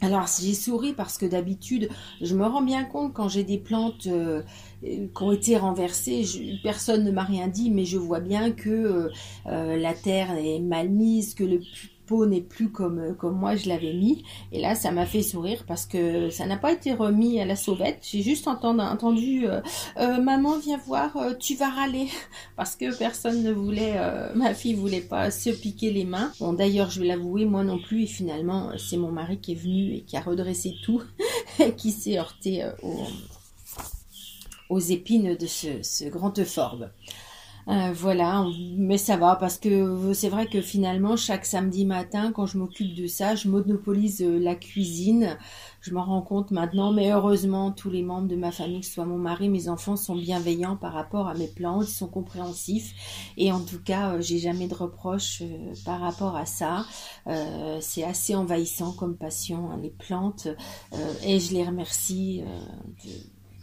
Alors 0.02 0.26
j'ai 0.40 0.52
souri 0.52 0.92
parce 0.92 1.16
que 1.16 1.24
d'habitude, 1.24 1.88
je 2.20 2.34
me 2.34 2.44
rends 2.44 2.62
bien 2.62 2.84
compte 2.84 3.14
quand 3.14 3.28
j'ai 3.28 3.44
des 3.44 3.56
plantes 3.56 4.06
euh, 4.06 4.42
qui 4.82 5.22
ont 5.22 5.32
été 5.32 5.56
renversées, 5.56 6.24
personne 6.62 7.04
ne 7.04 7.10
m'a 7.10 7.22
rien 7.22 7.48
dit, 7.48 7.70
mais 7.70 7.86
je 7.86 7.96
vois 7.96 8.20
bien 8.20 8.50
que 8.50 8.68
euh, 8.68 9.08
euh, 9.46 9.76
la 9.76 9.94
terre 9.94 10.36
est 10.36 10.60
mal 10.60 10.90
mise, 10.90 11.34
que 11.34 11.44
le 11.44 11.60
peau 12.06 12.26
n'est 12.26 12.40
plus 12.40 12.70
comme, 12.70 12.98
euh, 12.98 13.12
comme 13.12 13.36
moi 13.36 13.56
je 13.56 13.68
l'avais 13.68 13.92
mis. 13.92 14.24
Et 14.52 14.60
là, 14.60 14.74
ça 14.74 14.90
m'a 14.92 15.06
fait 15.06 15.22
sourire 15.22 15.64
parce 15.66 15.86
que 15.86 16.30
ça 16.30 16.46
n'a 16.46 16.56
pas 16.56 16.72
été 16.72 16.92
remis 16.92 17.40
à 17.40 17.44
la 17.44 17.56
sauvette. 17.56 17.98
J'ai 18.02 18.22
juste 18.22 18.48
entendu, 18.48 19.46
euh, 19.46 19.60
euh, 19.98 20.20
maman 20.20 20.58
viens 20.58 20.78
voir, 20.78 21.16
tu 21.38 21.54
vas 21.56 21.70
râler 21.70 22.08
parce 22.56 22.76
que 22.76 22.96
personne 22.96 23.42
ne 23.42 23.52
voulait, 23.52 23.96
ma 24.34 24.54
fille 24.54 24.74
voulait 24.74 25.00
pas 25.00 25.30
se 25.30 25.50
piquer 25.50 25.92
les 25.92 26.04
mains. 26.04 26.32
Bon, 26.40 26.52
d'ailleurs, 26.52 26.90
je 26.90 27.00
vais 27.00 27.06
l'avouer, 27.06 27.44
moi 27.44 27.64
non 27.64 27.78
plus. 27.78 28.04
Et 28.04 28.06
finalement, 28.06 28.70
c'est 28.78 28.96
mon 28.96 29.12
mari 29.12 29.38
qui 29.38 29.52
est 29.52 29.56
venu 29.56 29.94
et 29.94 30.00
qui 30.02 30.16
a 30.16 30.20
redressé 30.20 30.74
tout, 30.84 31.02
et 31.58 31.72
qui 31.72 31.90
s'est 31.90 32.18
heurté 32.18 32.64
aux, 32.82 33.06
aux 34.70 34.80
épines 34.80 35.36
de 35.36 35.46
ce, 35.46 35.82
ce 35.82 36.04
grand 36.04 36.38
euphorbe. 36.38 36.90
Euh, 37.68 37.92
voilà, 37.92 38.46
mais 38.76 38.96
ça 38.96 39.16
va 39.16 39.34
parce 39.34 39.58
que 39.58 40.12
c'est 40.14 40.28
vrai 40.28 40.46
que 40.46 40.60
finalement 40.60 41.16
chaque 41.16 41.44
samedi 41.44 41.84
matin 41.84 42.30
quand 42.32 42.46
je 42.46 42.58
m'occupe 42.58 42.94
de 42.94 43.08
ça, 43.08 43.34
je 43.34 43.48
monopolise 43.48 44.22
euh, 44.22 44.38
la 44.38 44.54
cuisine. 44.54 45.36
Je 45.80 45.92
m'en 45.92 46.04
rends 46.04 46.22
compte 46.22 46.52
maintenant, 46.52 46.92
mais 46.92 47.10
heureusement 47.10 47.72
tous 47.72 47.90
les 47.90 48.02
membres 48.02 48.28
de 48.28 48.36
ma 48.36 48.52
famille, 48.52 48.80
que 48.80 48.86
ce 48.86 48.92
soit 48.92 49.04
mon 49.04 49.18
mari, 49.18 49.48
mes 49.48 49.68
enfants, 49.68 49.96
sont 49.96 50.14
bienveillants 50.14 50.76
par 50.76 50.92
rapport 50.92 51.26
à 51.28 51.34
mes 51.34 51.48
plantes, 51.48 51.88
ils 51.88 51.92
sont 51.92 52.06
compréhensifs 52.08 52.94
et 53.36 53.50
en 53.50 53.60
tout 53.60 53.80
cas 53.84 54.12
euh, 54.12 54.20
j'ai 54.20 54.38
jamais 54.38 54.68
de 54.68 54.74
reproches 54.74 55.42
par 55.84 56.00
rapport 56.00 56.36
à 56.36 56.46
ça. 56.46 56.86
c'est 57.80 58.04
assez 58.04 58.34
envahissant 58.36 58.92
comme 58.92 59.16
passion 59.16 59.70
hein, 59.70 59.78
les 59.82 59.90
plantes 59.90 60.48
et 61.24 61.40
je 61.40 61.52
les 61.52 61.64
remercie 61.64 62.42
de, 63.04 63.10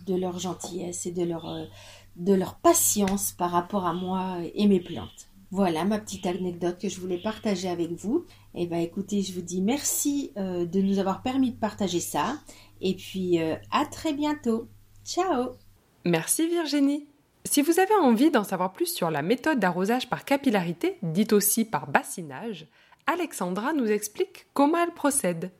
de, 0.05 0.15
leur 0.15 0.39
gentillesse 0.39 1.05
et 1.05 1.11
de 1.11 1.23
leur 1.23 1.67
de 2.15 2.33
leur 2.33 2.55
patience 2.55 3.31
par 3.31 3.51
rapport 3.51 3.85
à 3.85 3.93
moi 3.93 4.37
et 4.53 4.67
mes 4.67 4.79
plantes. 4.79 5.29
Voilà 5.51 5.85
ma 5.85 5.99
petite 5.99 6.25
anecdote 6.25 6.79
que 6.79 6.89
je 6.89 6.99
voulais 6.99 7.19
partager 7.19 7.69
avec 7.69 7.91
vous. 7.91 8.25
Et 8.55 8.63
eh 8.63 8.67
ben 8.67 8.79
écoutez, 8.79 9.21
je 9.21 9.33
vous 9.33 9.41
dis 9.41 9.61
merci 9.61 10.31
euh, 10.35 10.65
de 10.65 10.81
nous 10.81 10.97
avoir 10.97 11.21
permis 11.21 11.51
de 11.51 11.59
partager 11.59 11.99
ça. 11.99 12.39
Et 12.81 12.95
puis 12.95 13.39
euh, 13.39 13.55
à 13.71 13.85
très 13.85 14.13
bientôt. 14.13 14.67
Ciao 15.05 15.51
Merci 16.05 16.47
Virginie. 16.47 17.05
Si 17.45 17.61
vous 17.61 17.79
avez 17.79 17.93
envie 18.01 18.31
d'en 18.31 18.43
savoir 18.43 18.73
plus 18.73 18.91
sur 18.91 19.11
la 19.11 19.21
méthode 19.21 19.59
d'arrosage 19.59 20.09
par 20.09 20.25
capillarité, 20.25 20.97
dite 21.03 21.33
aussi 21.33 21.65
par 21.65 21.87
bassinage, 21.87 22.67
Alexandra 23.05 23.73
nous 23.73 23.91
explique 23.91 24.47
comment 24.53 24.79
elle 24.79 24.93
procède. 24.93 25.51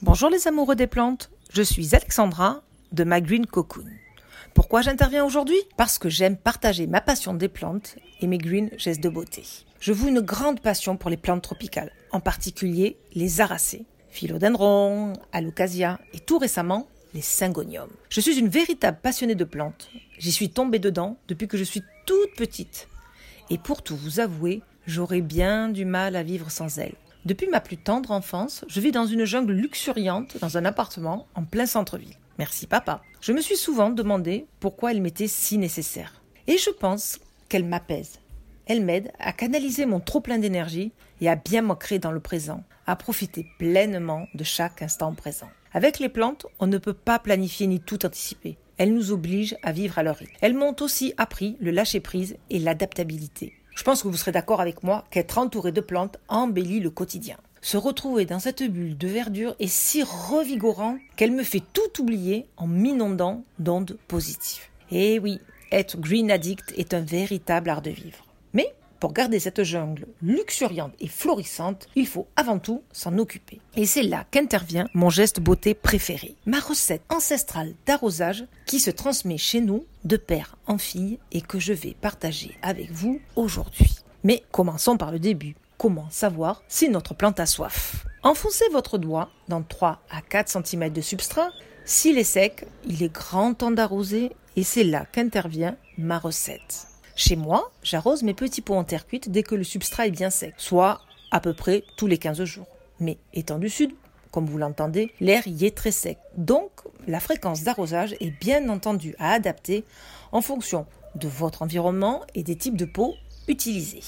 Bonjour 0.00 0.30
les 0.30 0.48
amoureux 0.48 0.76
des 0.76 0.86
plantes, 0.86 1.30
je 1.52 1.62
suis 1.62 1.94
Alexandra 1.94 2.62
de 2.92 3.04
My 3.04 3.22
Green 3.22 3.46
Cocoon. 3.46 3.88
Pourquoi 4.54 4.82
j'interviens 4.82 5.24
aujourd'hui? 5.24 5.56
Parce 5.76 5.98
que 5.98 6.10
j'aime 6.10 6.36
partager 6.36 6.86
ma 6.86 7.00
passion 7.00 7.32
des 7.32 7.48
plantes 7.48 7.96
et 8.20 8.26
mes 8.26 8.38
green 8.38 8.70
gestes 8.76 9.02
de 9.02 9.08
beauté. 9.08 9.44
Je 9.80 9.92
voue 9.92 10.08
une 10.08 10.20
grande 10.20 10.60
passion 10.60 10.96
pour 10.96 11.08
les 11.08 11.16
plantes 11.16 11.42
tropicales, 11.42 11.92
en 12.10 12.20
particulier 12.20 12.98
les 13.14 13.40
aracées, 13.40 13.86
philodendron, 14.10 15.14
alocasia 15.32 15.98
et 16.12 16.20
tout 16.20 16.38
récemment 16.38 16.86
les 17.14 17.22
syngoniums. 17.22 17.90
Je 18.10 18.20
suis 18.20 18.38
une 18.38 18.48
véritable 18.48 18.98
passionnée 19.02 19.34
de 19.34 19.44
plantes. 19.44 19.90
J'y 20.18 20.32
suis 20.32 20.50
tombée 20.50 20.78
dedans 20.78 21.16
depuis 21.28 21.48
que 21.48 21.56
je 21.56 21.64
suis 21.64 21.82
toute 22.06 22.34
petite. 22.36 22.88
Et 23.48 23.58
pour 23.58 23.82
tout 23.82 23.96
vous 23.96 24.20
avouer, 24.20 24.62
j'aurais 24.86 25.22
bien 25.22 25.68
du 25.68 25.84
mal 25.84 26.14
à 26.14 26.22
vivre 26.22 26.50
sans 26.50 26.78
elles. 26.78 26.94
Depuis 27.24 27.48
ma 27.48 27.60
plus 27.60 27.76
tendre 27.76 28.10
enfance, 28.10 28.64
je 28.68 28.80
vis 28.80 28.92
dans 28.92 29.06
une 29.06 29.24
jungle 29.24 29.52
luxuriante 29.52 30.36
dans 30.40 30.58
un 30.58 30.64
appartement 30.64 31.26
en 31.34 31.44
plein 31.44 31.66
centre-ville. 31.66 32.16
Merci 32.38 32.66
papa. 32.66 33.02
Je 33.20 33.32
me 33.32 33.40
suis 33.40 33.56
souvent 33.56 33.90
demandé 33.90 34.46
pourquoi 34.60 34.92
elle 34.92 35.02
m'était 35.02 35.28
si 35.28 35.58
nécessaire. 35.58 36.22
Et 36.46 36.58
je 36.58 36.70
pense 36.70 37.20
qu'elle 37.48 37.64
m'apaise. 37.64 38.20
Elle 38.66 38.84
m'aide 38.84 39.12
à 39.18 39.32
canaliser 39.32 39.86
mon 39.86 40.00
trop 40.00 40.20
plein 40.20 40.38
d'énergie 40.38 40.92
et 41.20 41.28
à 41.28 41.36
bien 41.36 41.62
m'ancrer 41.62 41.98
dans 41.98 42.12
le 42.12 42.20
présent, 42.20 42.64
à 42.86 42.96
profiter 42.96 43.46
pleinement 43.58 44.26
de 44.34 44.44
chaque 44.44 44.82
instant 44.82 45.12
présent. 45.14 45.50
Avec 45.72 45.98
les 45.98 46.08
plantes, 46.08 46.46
on 46.58 46.66
ne 46.66 46.78
peut 46.78 46.94
pas 46.94 47.18
planifier 47.18 47.66
ni 47.66 47.80
tout 47.80 48.04
anticiper. 48.04 48.56
Elles 48.78 48.94
nous 48.94 49.12
obligent 49.12 49.56
à 49.62 49.72
vivre 49.72 49.98
à 49.98 50.02
leur 50.02 50.16
rythme. 50.16 50.34
Elles 50.40 50.54
m'ont 50.54 50.76
aussi 50.80 51.14
appris 51.16 51.56
le 51.60 51.70
lâcher-prise 51.70 52.36
et 52.50 52.58
l'adaptabilité. 52.58 53.54
Je 53.74 53.82
pense 53.84 54.02
que 54.02 54.08
vous 54.08 54.16
serez 54.16 54.32
d'accord 54.32 54.60
avec 54.60 54.82
moi 54.82 55.04
qu'être 55.10 55.38
entouré 55.38 55.72
de 55.72 55.80
plantes 55.80 56.18
embellit 56.28 56.80
le 56.80 56.90
quotidien. 56.90 57.36
Se 57.64 57.76
retrouver 57.76 58.24
dans 58.24 58.40
cette 58.40 58.64
bulle 58.64 58.98
de 58.98 59.06
verdure 59.06 59.54
est 59.60 59.68
si 59.68 60.02
revigorant 60.02 60.98
qu'elle 61.14 61.30
me 61.30 61.44
fait 61.44 61.62
tout 61.72 62.02
oublier 62.02 62.46
en 62.56 62.66
m'inondant 62.66 63.44
d'ondes 63.60 63.96
positives. 64.08 64.64
Et 64.90 65.20
oui, 65.20 65.38
être 65.70 65.96
green 65.96 66.32
addict 66.32 66.74
est 66.76 66.92
un 66.92 67.00
véritable 67.00 67.70
art 67.70 67.80
de 67.80 67.90
vivre. 67.90 68.26
Mais 68.52 68.74
pour 68.98 69.12
garder 69.12 69.38
cette 69.38 69.62
jungle 69.62 70.08
luxuriante 70.22 70.92
et 70.98 71.06
florissante, 71.06 71.86
il 71.94 72.08
faut 72.08 72.26
avant 72.34 72.58
tout 72.58 72.82
s'en 72.90 73.16
occuper. 73.18 73.60
Et 73.76 73.86
c'est 73.86 74.02
là 74.02 74.26
qu'intervient 74.32 74.88
mon 74.92 75.08
geste 75.08 75.38
beauté 75.38 75.74
préféré, 75.74 76.34
ma 76.46 76.58
recette 76.58 77.02
ancestrale 77.10 77.74
d'arrosage 77.86 78.44
qui 78.66 78.80
se 78.80 78.90
transmet 78.90 79.38
chez 79.38 79.60
nous 79.60 79.86
de 80.02 80.16
père 80.16 80.56
en 80.66 80.78
fille 80.78 81.20
et 81.30 81.40
que 81.40 81.60
je 81.60 81.72
vais 81.72 81.94
partager 82.00 82.58
avec 82.60 82.90
vous 82.90 83.20
aujourd'hui. 83.36 83.94
Mais 84.24 84.42
commençons 84.50 84.96
par 84.96 85.12
le 85.12 85.20
début 85.20 85.54
comment 85.82 86.06
savoir 86.10 86.62
si 86.68 86.88
notre 86.88 87.12
plante 87.12 87.40
a 87.40 87.46
soif? 87.46 88.06
Enfoncez 88.22 88.68
votre 88.70 88.98
doigt 88.98 89.30
dans 89.48 89.64
3 89.64 90.00
à 90.10 90.20
4 90.22 90.64
cm 90.64 90.90
de 90.90 91.00
substrat. 91.00 91.50
S'il 91.84 92.18
est 92.18 92.24
sec, 92.24 92.68
il 92.86 93.02
est 93.02 93.12
grand 93.12 93.54
temps 93.54 93.72
d'arroser 93.72 94.30
et 94.54 94.62
c'est 94.62 94.84
là 94.84 95.06
qu'intervient 95.10 95.76
ma 95.98 96.20
recette. 96.20 96.86
Chez 97.16 97.34
moi, 97.34 97.72
j'arrose 97.82 98.22
mes 98.22 98.32
petits 98.32 98.60
pots 98.60 98.76
en 98.76 98.84
terre 98.84 99.08
cuite 99.08 99.28
dès 99.32 99.42
que 99.42 99.56
le 99.56 99.64
substrat 99.64 100.06
est 100.06 100.12
bien 100.12 100.30
sec, 100.30 100.54
soit 100.56 101.00
à 101.32 101.40
peu 101.40 101.52
près 101.52 101.82
tous 101.96 102.06
les 102.06 102.16
15 102.16 102.44
jours. 102.44 102.68
Mais 103.00 103.18
étant 103.34 103.58
du 103.58 103.68
sud, 103.68 103.90
comme 104.30 104.46
vous 104.46 104.58
l'entendez, 104.58 105.12
l'air 105.18 105.42
y 105.48 105.66
est 105.66 105.76
très 105.76 105.90
sec. 105.90 106.18
Donc, 106.36 106.70
la 107.08 107.18
fréquence 107.18 107.64
d'arrosage 107.64 108.14
est 108.20 108.30
bien 108.30 108.68
entendu 108.68 109.16
à 109.18 109.32
adapter 109.32 109.84
en 110.30 110.42
fonction 110.42 110.86
de 111.16 111.26
votre 111.26 111.62
environnement 111.62 112.22
et 112.36 112.44
des 112.44 112.54
types 112.54 112.76
de 112.76 112.84
pots 112.84 113.16
utilisés. 113.48 114.02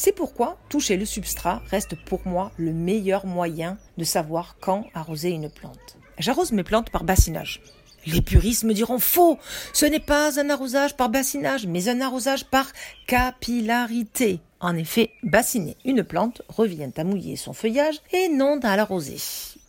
C'est 0.00 0.12
pourquoi 0.12 0.56
toucher 0.68 0.96
le 0.96 1.04
substrat 1.04 1.60
reste 1.70 1.96
pour 2.04 2.20
moi 2.24 2.52
le 2.56 2.72
meilleur 2.72 3.26
moyen 3.26 3.78
de 3.98 4.04
savoir 4.04 4.54
quand 4.60 4.86
arroser 4.94 5.30
une 5.30 5.50
plante. 5.50 5.98
J'arrose 6.18 6.52
mes 6.52 6.62
plantes 6.62 6.90
par 6.90 7.02
bassinage. 7.02 7.60
Les 8.06 8.22
puristes 8.22 8.62
me 8.62 8.74
diront 8.74 9.00
faux, 9.00 9.38
ce 9.72 9.86
n'est 9.86 9.98
pas 9.98 10.38
un 10.38 10.50
arrosage 10.50 10.96
par 10.96 11.08
bassinage, 11.08 11.66
mais 11.66 11.88
un 11.88 12.00
arrosage 12.00 12.44
par 12.44 12.72
capillarité. 13.08 14.38
En 14.60 14.76
effet, 14.76 15.10
bassiner 15.24 15.76
une 15.84 16.04
plante 16.04 16.42
revient 16.48 16.90
à 16.96 17.02
mouiller 17.02 17.34
son 17.34 17.52
feuillage 17.52 18.00
et 18.12 18.28
non 18.28 18.60
à 18.62 18.76
l'arroser. 18.76 19.16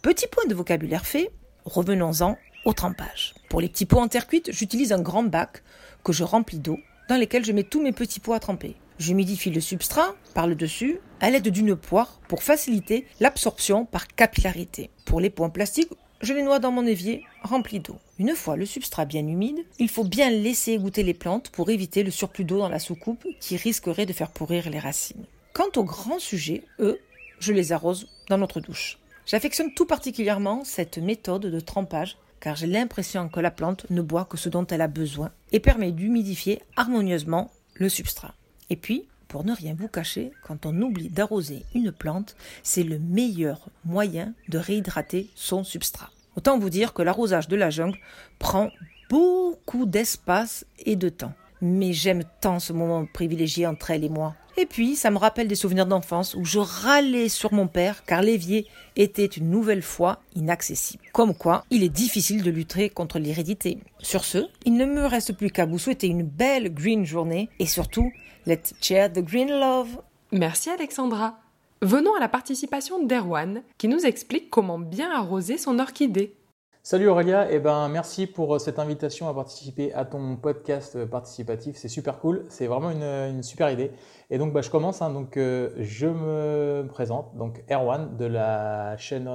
Petit 0.04 0.28
point 0.28 0.46
de 0.46 0.54
vocabulaire 0.54 1.08
fait, 1.08 1.32
revenons-en 1.66 2.38
au 2.66 2.74
trempage. 2.74 3.34
Pour 3.50 3.62
les 3.62 3.68
petits 3.68 3.88
pots 3.88 4.00
en 4.00 4.08
terre 4.08 4.28
cuite, 4.28 4.52
j'utilise 4.52 4.94
un 4.94 5.02
grand 5.02 5.24
bac 5.24 5.64
que 6.04 6.14
je 6.14 6.24
remplis 6.24 6.60
d'eau 6.60 6.78
dans 7.10 7.18
lequel 7.18 7.44
je 7.44 7.52
mets 7.52 7.64
tous 7.64 7.82
mes 7.82 7.94
petits 7.94 8.20
pots 8.20 8.34
à 8.34 8.40
tremper. 8.40 8.76
J'humidifie 9.00 9.50
le 9.50 9.62
substrat 9.62 10.14
par 10.34 10.46
le 10.46 10.56
dessus 10.56 11.00
à 11.22 11.30
l'aide 11.30 11.48
d'une 11.48 11.76
poire 11.76 12.20
pour 12.28 12.44
faciliter 12.44 13.08
l'absorption 13.22 13.86
par 13.86 14.08
capillarité. 14.08 14.90
Pour 15.06 15.22
les 15.22 15.30
points 15.30 15.50
plastiques, 15.50 15.94
je 16.22 16.34
les 16.34 16.44
noie 16.44 16.60
dans 16.60 16.72
mon 16.72 16.86
évier 16.86 17.24
rempli 17.42 17.80
d'eau. 17.80 17.96
Une 18.18 18.36
fois 18.36 18.58
le 18.58 18.66
substrat 18.66 19.06
bien 19.06 19.26
humide, 19.26 19.66
il 19.80 19.88
faut 19.88 20.04
bien 20.04 20.30
laisser 20.30 20.78
goûter 20.78 21.04
les 21.04 21.14
plantes 21.14 21.50
pour 21.50 21.70
éviter 21.70 22.04
le 22.04 22.12
surplus 22.12 22.44
d'eau 22.44 22.58
dans 22.58 22.68
la 22.68 22.80
soucoupe 22.80 23.26
qui 23.40 23.56
risquerait 23.56 24.06
de 24.06 24.12
faire 24.12 24.32
pourrir 24.32 24.70
les 24.70 24.80
racines. 24.80 25.26
Quant 25.54 25.70
aux 25.78 25.86
grands 25.86 26.20
sujets, 26.20 26.64
eux, 26.80 27.00
je 27.40 27.54
les 27.54 27.72
arrose 27.72 28.10
dans 28.28 28.38
notre 28.38 28.60
douche. 28.60 29.00
J'affectionne 29.26 29.74
tout 29.74 29.86
particulièrement 29.86 30.66
cette 30.66 30.98
méthode 30.98 31.46
de 31.46 31.60
trempage 31.62 32.18
car 32.42 32.58
j'ai 32.58 32.68
l'impression 32.68 33.30
que 33.30 33.40
la 33.40 33.52
plante 33.52 33.86
ne 33.90 34.02
boit 34.02 34.26
que 34.26 34.38
ce 34.38 34.50
dont 34.50 34.68
elle 34.68 34.82
a 34.82 34.88
besoin 34.88 35.32
et 35.54 35.62
permet 35.62 35.92
d'humidifier 35.92 36.62
harmonieusement 36.76 37.50
le 37.76 37.88
substrat. 37.88 38.34
Et 38.70 38.76
puis, 38.76 39.06
pour 39.28 39.44
ne 39.44 39.54
rien 39.54 39.76
vous 39.78 39.88
cacher, 39.88 40.32
quand 40.44 40.66
on 40.66 40.82
oublie 40.82 41.10
d'arroser 41.10 41.64
une 41.76 41.92
plante, 41.92 42.36
c'est 42.64 42.84
le 42.84 43.00
meilleur 43.00 43.70
moyen 43.86 44.34
de 44.48 44.58
réhydrater 44.58 45.30
son 45.36 45.64
substrat. 45.64 46.10
Autant 46.36 46.58
vous 46.58 46.70
dire 46.70 46.94
que 46.94 47.02
l'arrosage 47.02 47.48
de 47.48 47.56
la 47.56 47.70
jungle 47.70 48.00
prend 48.40 48.70
beaucoup 49.10 49.86
d'espace 49.86 50.66
et 50.80 50.96
de 50.96 51.10
temps. 51.10 51.34
Mais 51.62 51.94
j'aime 51.94 52.24
tant 52.42 52.60
ce 52.60 52.72
moment 52.72 53.06
privilégié 53.06 53.68
entre 53.68 53.92
elle 53.92 54.04
et 54.04 54.10
moi. 54.10 54.36
Et 54.58 54.66
puis, 54.66 54.96
ça 54.96 55.12
me 55.12 55.18
rappelle 55.18 55.48
des 55.48 55.56
souvenirs 55.56 55.86
d'enfance 55.86 56.36
où 56.36 56.44
je 56.44 56.60
râlais 56.60 57.30
sur 57.30 57.54
mon 57.54 57.68
père 57.68 58.04
car 58.06 58.22
l'évier 58.22 58.66
était 58.96 59.26
une 59.26 59.50
nouvelle 59.50 59.82
fois 59.82 60.22
inaccessible. 60.36 61.04
Comme 61.14 61.34
quoi, 61.34 61.66
il 61.70 61.84
est 61.84 61.90
difficile 61.90 62.44
de 62.44 62.52
lutter 62.52 62.90
contre 62.90 63.20
l'hérédité. 63.20 63.78
Sur 64.00 64.26
ce, 64.26 64.50
il 64.66 64.74
ne 64.74 64.86
me 64.86 65.06
reste 65.06 65.34
plus 65.34 65.50
qu'à 65.50 65.66
vous 65.66 65.80
souhaiter 65.80 66.08
une 66.08 66.24
belle 66.24 66.74
green 66.74 67.06
journée 67.06 67.50
et 67.60 67.66
surtout, 67.66 68.12
let's 68.46 68.74
share 68.82 69.12
the 69.12 69.24
green 69.24 69.50
love. 69.50 70.02
Merci 70.32 70.70
Alexandra. 70.70 71.40
Venons 71.82 72.14
à 72.16 72.20
la 72.20 72.30
participation 72.30 73.06
d'Erwan 73.06 73.64
qui 73.78 73.88
nous 73.88 74.06
explique 74.06 74.50
comment 74.50 74.80
bien 74.80 75.12
arroser 75.12 75.58
son 75.58 75.80
orchidée. 75.80 76.36
Salut 76.82 77.10
Aurélia, 77.10 77.52
eh 77.52 77.60
ben, 77.60 77.90
merci 77.90 78.26
pour 78.26 78.56
euh, 78.56 78.58
cette 78.58 78.80
invitation 78.80 79.28
à 79.28 79.34
participer 79.34 79.94
à 79.94 80.06
ton 80.06 80.38
podcast 80.38 80.96
euh, 80.96 81.06
participatif, 81.06 81.76
c'est 81.76 81.90
super 81.90 82.20
cool, 82.20 82.46
c'est 82.48 82.68
vraiment 82.68 82.90
une, 82.90 83.44
super 83.44 83.70
idée. 83.70 83.92
Et 84.30 84.38
donc 84.38 84.54
bah, 84.54 84.62
je 84.62 84.70
commence, 84.70 85.02
hein. 85.02 85.12
donc, 85.12 85.36
euh, 85.36 85.72
je 85.78 86.08
me 86.08 86.88
présente, 86.88 87.36
donc 87.36 87.64
Erwan 87.70 88.16
de 88.18 88.26
la 88.26 88.96
chaîne 88.98 89.30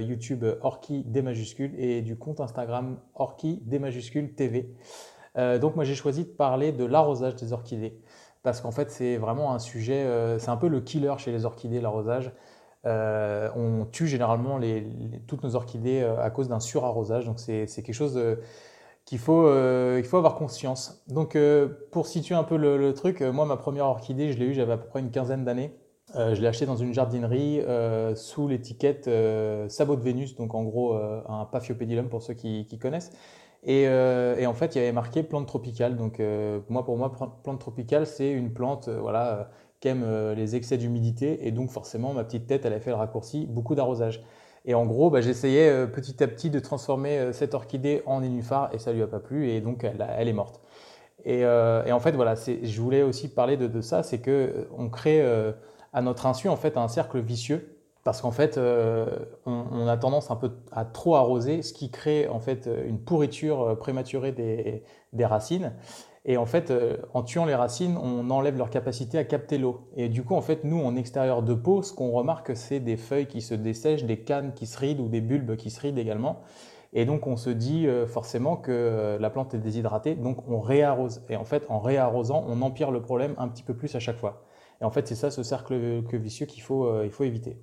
YouTube 0.00 0.44
Orki 0.60 1.04
D 1.04 1.22
majuscule 1.22 1.72
et 1.78 2.02
du 2.02 2.18
compte 2.18 2.40
Instagram 2.40 2.98
Orki 3.14 3.62
D 3.64 3.78
majuscule 3.78 4.34
TV. 4.34 4.74
donc 5.36 5.76
moi 5.76 5.84
j'ai 5.84 5.94
choisi 5.94 6.24
de 6.24 6.30
parler 6.30 6.72
de 6.72 6.84
l'arrosage 6.84 7.36
des 7.36 7.52
orchidées 7.52 8.00
parce 8.42 8.60
qu'en 8.60 8.70
fait 8.70 8.90
c'est 8.90 9.16
vraiment 9.16 9.52
un 9.54 9.58
sujet, 9.58 10.04
euh, 10.04 10.38
c'est 10.38 10.50
un 10.50 10.56
peu 10.56 10.68
le 10.68 10.80
killer 10.80 11.14
chez 11.18 11.32
les 11.32 11.44
orchidées, 11.44 11.80
l'arrosage. 11.80 12.32
Euh, 12.86 13.50
on 13.56 13.86
tue 13.86 14.06
généralement 14.06 14.60
toutes 15.26 15.42
nos 15.42 15.56
orchidées 15.56 16.00
euh, 16.00 16.22
à 16.22 16.30
cause 16.30 16.48
d'un 16.48 16.60
surarrosage, 16.60 17.26
donc 17.26 17.40
c'est 17.40 17.66
quelque 17.66 17.92
chose 17.92 18.20
qu'il 19.04 19.18
faut, 19.18 19.46
avoir 19.46 20.34
conscience. 20.36 21.02
Donc 21.08 21.36
pour 21.90 22.06
situer 22.06 22.34
un 22.34 22.44
peu 22.44 22.56
le, 22.56 22.94
truc, 22.94 23.20
moi 23.22 23.46
ma 23.46 23.56
première 23.56 23.86
orchidée, 23.86 24.32
je 24.32 24.38
l'ai 24.38 24.46
eue, 24.46 24.54
j'avais 24.54 24.72
à 24.72 24.78
peu 24.78 24.88
près 24.88 25.00
une 25.00 25.10
quinzaine 25.10 25.44
d'années. 25.44 25.74
je 26.14 26.40
l'ai 26.40 26.46
achetée 26.46 26.66
dans 26.66 26.76
une 26.76 26.94
jardinerie 26.94 27.62
sous 28.14 28.48
l'étiquette 28.48 29.10
Sabot 29.68 29.96
de 29.96 30.02
Vénus, 30.02 30.36
donc 30.36 30.54
en 30.54 30.62
gros 30.62 30.94
un 30.94 31.46
Paphiopedilum 31.50 32.08
pour 32.08 32.22
ceux 32.22 32.34
qui 32.34 32.78
connaissent. 32.80 33.12
Euh, 33.68 34.36
et, 34.36 34.46
en 34.46 34.54
fait, 34.54 34.74
il 34.74 34.78
y 34.78 34.80
avait 34.80 34.92
marqué 34.92 35.22
plante 35.22 35.46
tropicale. 35.46 35.96
Donc, 35.96 36.20
euh, 36.20 36.60
moi, 36.68 36.84
pour 36.84 36.96
moi, 36.96 37.12
plante 37.42 37.60
tropicale, 37.60 38.06
c'est 38.06 38.30
une 38.30 38.52
plante 38.52 38.88
euh, 38.88 38.98
voilà, 39.00 39.50
qui 39.80 39.88
aime 39.88 40.04
les 40.34 40.56
excès 40.56 40.78
d'humidité. 40.78 41.46
Et 41.46 41.52
donc, 41.52 41.70
forcément, 41.70 42.12
ma 42.14 42.24
petite 42.24 42.46
tête, 42.46 42.64
elle 42.64 42.72
a 42.72 42.80
fait 42.80 42.90
le 42.90 42.96
raccourci, 42.96 43.46
beaucoup 43.46 43.74
d'arrosage. 43.74 44.22
Et 44.64 44.74
en 44.74 44.86
gros, 44.86 45.10
bah, 45.10 45.20
j'essayais 45.20 45.86
petit 45.86 46.22
à 46.22 46.28
petit 46.28 46.50
de 46.50 46.58
transformer 46.58 47.32
cette 47.32 47.54
orchidée 47.54 48.02
en 48.06 48.20
nénuphar 48.20 48.70
et 48.74 48.78
ça 48.78 48.92
lui 48.92 49.02
a 49.02 49.06
pas 49.06 49.20
plu. 49.20 49.50
Et 49.50 49.60
donc, 49.60 49.84
elle, 49.84 50.28
est 50.28 50.32
morte. 50.32 50.60
Et, 51.24 51.44
en 51.46 52.00
fait, 52.00 52.12
voilà, 52.12 52.34
je 52.34 52.80
voulais 52.80 53.02
aussi 53.02 53.28
parler 53.28 53.56
de 53.56 53.80
ça 53.80 54.02
c'est 54.02 54.20
qu'on 54.20 54.88
crée 54.90 55.24
à 55.92 56.02
notre 56.02 56.26
insu 56.26 56.48
en 56.48 56.56
fait, 56.56 56.76
un 56.76 56.88
cercle 56.88 57.20
vicieux 57.20 57.77
parce 58.08 58.22
qu'en 58.22 58.30
fait, 58.30 58.56
euh, 58.56 59.06
on, 59.44 59.86
a 59.86 59.98
tendance 59.98 60.30
un 60.30 60.36
peu 60.36 60.52
à 60.72 60.86
trop 60.86 61.16
arroser, 61.16 61.60
ce 61.60 61.74
qui 61.74 61.90
crée 61.90 62.26
en 62.26 62.40
fait 62.40 62.66
une 62.86 62.98
pourriture 62.98 63.60
euh, 63.60 63.74
prématurée 63.74 64.32
des, 64.32 65.26
racines. 65.26 65.74
Et 66.24 66.38
en 66.38 66.46
fait, 66.46 66.70
euh, 66.70 66.96
en 67.12 67.22
tuant 67.22 67.44
les 67.44 67.54
racines, 67.54 67.98
on 68.02 68.30
enlève 68.30 68.56
leur 68.56 68.70
capacité 68.70 69.18
à 69.18 69.24
capter 69.24 69.58
l'eau. 69.58 69.90
Et 69.94 70.08
du 70.08 70.24
coup, 70.24 70.34
en 70.36 70.40
fait, 70.40 70.64
nous, 70.64 70.82
en 70.82 70.96
extérieur 70.96 71.42
de 71.42 71.52
peau, 71.52 71.82
ce 71.82 71.92
qu'on 71.92 72.10
remarque, 72.10 72.56
c'est 72.56 72.80
des 72.80 72.96
feuilles 72.96 73.26
qui 73.26 73.42
se 73.42 73.52
dessèchent, 73.52 74.04
des 74.04 74.20
cannes 74.20 74.54
qui 74.54 74.64
se 74.64 74.78
rident 74.78 75.02
ou 75.02 75.08
des 75.08 75.20
bulbes 75.20 75.56
qui 75.56 75.68
se 75.68 75.78
rident 75.78 75.98
également. 75.98 76.40
Et 76.94 77.04
donc, 77.04 77.26
on 77.26 77.36
se 77.36 77.50
dit 77.50 77.86
forcément 78.06 78.56
que 78.56 79.18
la 79.20 79.28
plante 79.28 79.52
est 79.52 79.58
déshydratée, 79.58 80.14
donc 80.14 80.48
on 80.48 80.60
réarrose. 80.60 81.20
Et 81.28 81.36
en 81.36 81.44
fait, 81.44 81.66
en 81.68 81.78
réarrosant, 81.78 82.42
on 82.48 82.62
empire 82.62 82.90
le 82.90 83.02
problème 83.02 83.34
un 83.36 83.48
petit 83.48 83.62
peu 83.62 83.74
plus 83.74 83.94
à 83.96 84.00
chaque 84.00 84.16
fois. 84.16 84.44
Et 84.80 84.84
en 84.84 84.90
fait, 84.90 85.06
c'est 85.08 85.14
ça 85.14 85.30
ce 85.30 85.42
cercle 85.42 85.74
vicieux 86.12 86.46
qu'il 86.46 86.62
faut, 86.62 87.04
éviter. 87.20 87.58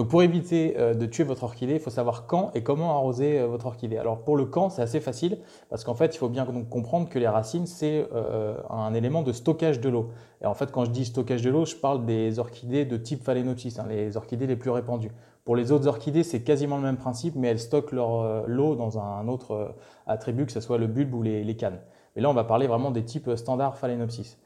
Donc 0.00 0.08
pour 0.08 0.22
éviter 0.22 0.76
euh, 0.78 0.94
de 0.94 1.04
tuer 1.04 1.24
votre 1.24 1.44
orchidée, 1.44 1.74
il 1.74 1.78
faut 1.78 1.90
savoir 1.90 2.24
quand 2.26 2.52
et 2.54 2.62
comment 2.62 2.96
arroser 2.96 3.38
euh, 3.38 3.46
votre 3.46 3.66
orchidée. 3.66 3.98
Alors 3.98 4.20
pour 4.22 4.34
le 4.34 4.46
quand, 4.46 4.70
c'est 4.70 4.80
assez 4.80 4.98
facile 4.98 5.36
parce 5.68 5.84
qu'en 5.84 5.92
fait, 5.92 6.14
il 6.14 6.16
faut 6.16 6.30
bien 6.30 6.46
comprendre 6.70 7.10
que 7.10 7.18
les 7.18 7.28
racines, 7.28 7.66
c'est 7.66 8.08
euh, 8.14 8.54
un 8.70 8.94
élément 8.94 9.20
de 9.20 9.32
stockage 9.32 9.78
de 9.78 9.90
l'eau. 9.90 10.08
Et 10.40 10.46
en 10.46 10.54
fait, 10.54 10.72
quand 10.72 10.86
je 10.86 10.90
dis 10.90 11.04
stockage 11.04 11.42
de 11.42 11.50
l'eau, 11.50 11.66
je 11.66 11.76
parle 11.76 12.06
des 12.06 12.38
orchidées 12.38 12.86
de 12.86 12.96
type 12.96 13.22
Phalaenopsis, 13.22 13.78
hein, 13.78 13.84
les 13.90 14.16
orchidées 14.16 14.46
les 14.46 14.56
plus 14.56 14.70
répandues. 14.70 15.12
Pour 15.44 15.54
les 15.54 15.70
autres 15.70 15.86
orchidées, 15.86 16.22
c'est 16.22 16.40
quasiment 16.40 16.78
le 16.78 16.82
même 16.82 16.96
principe, 16.96 17.34
mais 17.36 17.48
elles 17.48 17.60
stockent 17.60 17.92
leur 17.92 18.48
l'eau 18.48 18.76
dans 18.76 18.98
un 18.98 19.28
autre 19.28 19.74
attribut, 20.06 20.46
que 20.46 20.52
ce 20.52 20.60
soit 20.60 20.78
le 20.78 20.86
bulbe 20.86 21.12
ou 21.12 21.22
les, 21.22 21.56
cannes. 21.56 21.78
Mais 22.16 22.22
là, 22.22 22.30
on 22.30 22.34
va 22.34 22.44
parler 22.44 22.66
vraiment 22.66 22.90
des 22.90 23.04
types 23.04 23.28
standards 23.36 23.76
Phalaenopsis. 23.76 24.38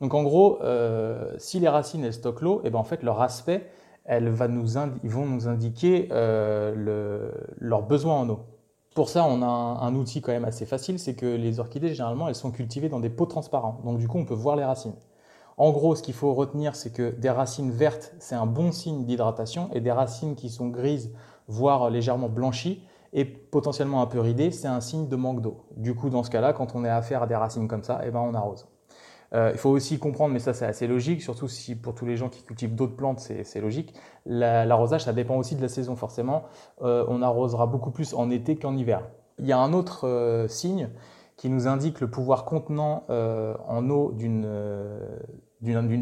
Donc 0.00 0.14
en 0.14 0.22
gros, 0.22 0.60
si 1.36 1.60
les 1.60 1.68
racines 1.68 2.04
elles 2.04 2.14
stockent 2.14 2.40
l'eau, 2.40 2.60
et 2.64 2.68
eh 2.68 2.70
ben 2.70 2.78
en 2.78 2.84
fait 2.84 3.02
leur 3.02 3.20
aspect 3.20 3.68
elles 4.04 4.34
ils 5.02 5.10
vont 5.10 5.26
nous 5.26 5.48
indiquer 5.48 6.08
euh, 6.12 7.30
leurs 7.58 7.82
besoins 7.82 8.20
en 8.20 8.28
eau. 8.28 8.40
Pour 8.94 9.08
ça, 9.08 9.24
on 9.24 9.42
a 9.42 9.46
un, 9.46 9.94
outil 9.94 10.20
quand 10.20 10.30
même 10.30 10.44
assez 10.44 10.66
facile, 10.66 11.00
c'est 11.00 11.14
que 11.14 11.26
les 11.26 11.58
orchidées, 11.58 11.94
généralement, 11.94 12.28
elles 12.28 12.36
sont 12.36 12.52
cultivées 12.52 12.88
dans 12.88 13.00
des 13.00 13.10
pots 13.10 13.26
transparents. 13.26 13.80
Donc 13.84 13.98
du 13.98 14.06
coup, 14.06 14.18
on 14.18 14.24
peut 14.24 14.34
voir 14.34 14.54
les 14.54 14.64
racines. 14.64 14.94
En 15.56 15.72
gros, 15.72 15.96
ce 15.96 16.02
qu'il 16.02 16.14
faut 16.14 16.32
retenir, 16.32 16.76
c'est 16.76 16.92
que 16.92 17.10
des 17.10 17.30
racines 17.30 17.70
vertes, 17.70 18.14
c'est 18.18 18.34
un 18.34 18.46
bon 18.46 18.72
signe 18.72 19.04
d'hydratation, 19.04 19.68
et 19.72 19.80
des 19.80 19.90
racines 19.90 20.36
qui 20.36 20.48
sont 20.48 20.68
grises, 20.68 21.12
voire 21.48 21.90
légèrement 21.90 22.28
blanchies, 22.28 22.84
et 23.12 23.24
potentiellement 23.24 24.02
un 24.02 24.06
peu 24.06 24.20
ridées, 24.20 24.50
c'est 24.50 24.68
un 24.68 24.80
signe 24.80 25.08
de 25.08 25.16
manque 25.16 25.40
d'eau. 25.40 25.64
Du 25.76 25.94
coup, 25.94 26.10
dans 26.10 26.22
ce 26.22 26.30
cas-là, 26.30 26.52
quand 26.52 26.74
on 26.74 26.84
est 26.84 26.88
affaire 26.88 27.22
à 27.22 27.26
des 27.26 27.36
racines 27.36 27.68
comme 27.68 27.84
ça, 27.84 28.00
eh 28.04 28.10
ben, 28.10 28.20
on 28.20 28.34
arrose. 28.34 28.66
Euh, 29.34 29.50
il 29.52 29.58
faut 29.58 29.70
aussi 29.70 29.98
comprendre, 29.98 30.32
mais 30.32 30.38
ça 30.38 30.54
c'est 30.54 30.66
assez 30.66 30.86
logique, 30.86 31.22
surtout 31.22 31.48
si 31.48 31.74
pour 31.74 31.94
tous 31.94 32.06
les 32.06 32.16
gens 32.16 32.28
qui 32.28 32.42
cultivent 32.42 32.74
d'autres 32.74 32.96
plantes, 32.96 33.18
c'est 33.18 33.60
logique. 33.60 33.94
L'arrosage, 34.26 35.04
ça 35.04 35.12
dépend 35.12 35.36
aussi 35.36 35.56
de 35.56 35.62
la 35.62 35.68
saison 35.68 35.96
forcément. 35.96 36.44
Euh, 36.82 37.04
on 37.08 37.20
arrosera 37.20 37.66
beaucoup 37.66 37.90
plus 37.90 38.14
en 38.14 38.30
été 38.30 38.56
qu'en 38.56 38.76
hiver. 38.76 39.02
Il 39.38 39.46
y 39.46 39.52
a 39.52 39.58
un 39.58 39.72
autre 39.72 40.06
euh, 40.06 40.46
signe 40.46 40.90
qui 41.36 41.48
nous 41.48 41.66
indique 41.66 42.00
le 42.00 42.08
pouvoir 42.08 42.44
contenant 42.44 43.06
en 43.08 43.90
eau 43.90 44.12
d'une 44.12 44.46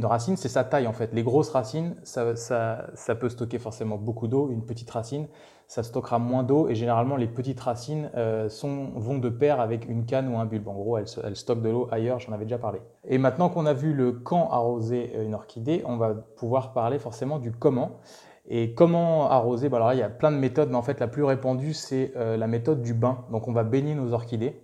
racine, 0.05 0.37
c'est 0.37 0.51
sa 0.51 0.62
taille 0.62 0.87
en 0.87 0.93
fait. 0.93 1.14
Les 1.14 1.22
grosses 1.22 1.49
racines, 1.49 1.97
ça 2.05 3.14
peut 3.18 3.30
stocker 3.30 3.59
forcément 3.59 3.97
beaucoup 3.97 4.28
d'eau. 4.28 4.51
Une 4.51 4.66
petite 4.66 4.91
racine, 4.91 5.26
ça 5.73 5.83
stockera 5.83 6.18
moins 6.18 6.43
d'eau 6.43 6.68
et 6.68 6.75
généralement 6.75 7.16
les 7.16 7.27
petites 7.27 7.59
racines 7.59 8.11
euh, 8.14 8.47
vont 8.95 9.16
de 9.16 9.31
pair 9.31 9.59
avec 9.59 9.89
une 9.89 10.05
canne 10.05 10.29
ou 10.29 10.37
un 10.37 10.45
bulbe. 10.45 10.68
En 10.68 10.75
gros, 10.75 10.99
elles, 10.99 11.07
stockent 11.35 11.62
de 11.62 11.70
l'eau 11.70 11.89
ailleurs, 11.91 12.18
j'en 12.18 12.33
avais 12.33 12.45
déjà 12.45 12.59
parlé. 12.59 12.83
Et 13.09 13.16
maintenant 13.16 13.49
qu'on 13.49 13.64
a 13.64 13.73
vu 13.73 13.95
le 13.95 14.12
quand 14.12 14.51
arroser 14.51 15.16
une 15.25 15.33
orchidée, 15.35 15.83
on 15.87 15.97
va 15.97 16.12
pouvoir 16.12 16.75
parler 16.75 16.99
forcément 16.99 17.39
du 17.39 17.53
comment. 17.53 18.01
Et 18.47 18.75
comment 18.75 19.31
arroser 19.31 19.70
bah 19.70 19.79
alors 19.79 19.95
Il 19.95 19.99
y 19.99 20.03
a 20.03 20.11
plein 20.11 20.31
de 20.31 20.37
méthodes, 20.37 20.68
mais 20.68 20.77
en 20.77 20.83
fait 20.83 21.01
la 21.01 21.09
plus 21.09 21.25
répandue, 21.25 21.73
c'est 21.73 22.12
euh, 22.16 22.37
la 22.37 22.49
méthode 22.49 22.83
du 22.83 22.93
bain. 22.93 23.25
Donc 23.31 23.49
on 23.49 23.53
va 23.55 23.64
baigner 23.64 23.95
nos 23.95 24.12
orchidées. 24.12 24.61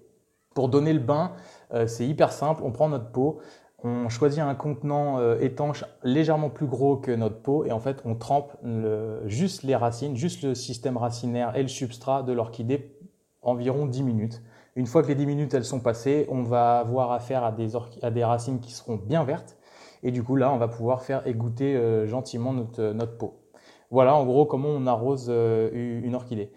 Pour 0.55 0.69
donner 0.69 0.93
le 0.93 1.01
bain, 1.01 1.33
euh, 1.73 1.87
c'est 1.87 2.07
hyper 2.07 2.33
simple, 2.33 2.63
on 2.65 2.71
prend 2.71 2.91
notre 2.91 3.13
pot, 3.13 3.39
on 3.85 4.09
choisit 4.09 4.41
un 4.41 4.55
contenant 4.55 5.18
euh, 5.18 5.39
étanche 5.41 5.85
légèrement 6.03 6.51
plus 6.51 6.66
gros 6.66 6.97
que 6.97 7.12
notre 7.12 7.41
pot 7.41 7.64
et 7.64 7.72
en 7.72 7.79
fait 7.79 8.03
on 8.05 8.14
trempe 8.16 8.57
juste 9.26 9.62
les 9.62 9.76
racines, 9.76 10.16
juste 10.16 10.43
le 10.43 10.55
système 10.55 10.97
racinaire 10.97 11.57
et 11.57 11.62
le 11.62 11.68
substrat 11.68 12.22
de 12.22 12.33
l'orchidée 12.33 12.97
environ 13.43 13.87
10 13.87 14.03
minutes. 14.03 14.43
Une 14.74 14.87
fois 14.87 15.03
que 15.03 15.09
les 15.09 15.14
10 15.14 15.26
minutes 15.26 15.55
elles 15.55 15.64
sont 15.64 15.81
passées, 15.81 16.26
on 16.31 16.43
va 16.43 16.79
avoir 16.79 17.12
affaire 17.12 17.45
à 17.45 17.53
des, 17.53 18.24
racines 18.24 18.61
qui 18.61 18.72
seront 18.72 18.97
bien 18.97 19.24
vertes 19.24 19.57
et 20.03 20.11
du 20.11 20.22
coup 20.22 20.37
là 20.37 20.53
on 20.53 20.59
va 20.59 20.68
pouvoir 20.68 21.03
faire 21.03 21.26
égoutter 21.26 21.76
euh, 21.76 22.07
gentiment 22.07 22.53
notre, 22.53 22.93
notre 22.93 23.16
pot. 23.16 23.41
Voilà 23.91 24.14
en 24.14 24.24
gros 24.24 24.45
comment 24.45 24.68
on 24.68 24.87
arrose 24.87 25.26
euh, 25.29 25.70
une 25.72 26.14
orchidée 26.14 26.53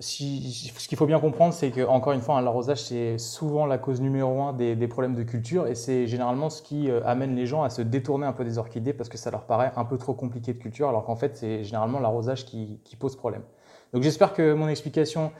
ce 0.00 0.88
qu'il 0.88 0.98
faut 0.98 1.06
bien 1.06 1.18
comprendre, 1.18 1.54
c'est 1.54 1.70
que 1.70 1.86
encore 1.86 2.12
une 2.12 2.20
fois, 2.20 2.36
hein, 2.36 2.42
l'arrosage 2.42 2.82
c'est 2.82 3.16
souvent 3.16 3.64
la 3.64 3.78
cause 3.78 4.00
numéro 4.00 4.42
un 4.42 4.52
des, 4.52 4.88
problèmes 4.88 5.14
de 5.14 5.22
culture 5.22 5.66
et 5.66 5.74
c'est 5.74 6.06
généralement 6.06 6.50
ce 6.50 6.60
qui 6.60 6.90
euh, 6.90 7.00
amène 7.06 7.34
les 7.34 7.46
gens 7.46 7.62
à 7.62 7.70
se 7.70 7.80
détourner 7.80 8.26
un 8.26 8.32
peu 8.32 8.44
des 8.44 8.58
orchidées 8.58 8.92
parce 8.92 9.08
que 9.08 9.16
ça 9.16 9.30
leur 9.30 9.46
paraît 9.46 9.72
un 9.76 9.84
peu 9.84 9.96
trop 9.96 10.12
compliqué 10.12 10.52
de 10.52 10.58
culture, 10.58 10.88
alors 10.88 11.04
qu'en 11.04 11.16
fait 11.16 11.36
c'est 11.36 11.64
généralement 11.64 12.00
l'arrosage 12.00 12.44
qui, 12.44 12.80
pose 12.98 13.16
problème. 13.16 13.42
Donc 13.94 14.02
j'espère 14.02 14.34
que 14.34 14.52
mon 14.52 14.68
explication 14.68 15.32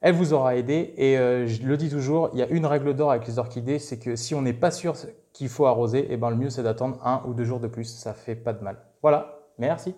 elle 0.00 0.14
vous 0.14 0.32
aura 0.32 0.56
aidé 0.56 0.92
et 0.96 1.16
euh, 1.16 1.46
je 1.46 1.62
le 1.62 1.76
dis 1.76 1.88
toujours, 1.88 2.30
il 2.32 2.40
y 2.40 2.42
a 2.42 2.48
une 2.48 2.66
règle 2.66 2.94
d'or 2.94 3.12
avec 3.12 3.26
les 3.26 3.38
orchidées, 3.38 3.78
c'est 3.78 4.00
que 4.00 4.16
si 4.16 4.34
on 4.34 4.42
n'est 4.42 4.52
pas 4.52 4.72
sûr 4.72 4.94
qu'il 5.32 5.48
faut 5.48 5.66
arroser, 5.66 6.00
et 6.00 6.14
eh 6.14 6.16
ben 6.16 6.30
le 6.30 6.36
mieux 6.36 6.50
c'est 6.50 6.64
d'attendre 6.64 6.98
un 7.06 7.22
ou 7.26 7.34
deux 7.34 7.44
jours 7.44 7.60
de 7.60 7.68
plus, 7.68 7.84
ça 7.84 8.14
fait 8.14 8.34
pas 8.34 8.52
de 8.52 8.64
mal. 8.64 8.78
Voilà, 9.00 9.38
merci. 9.58 9.94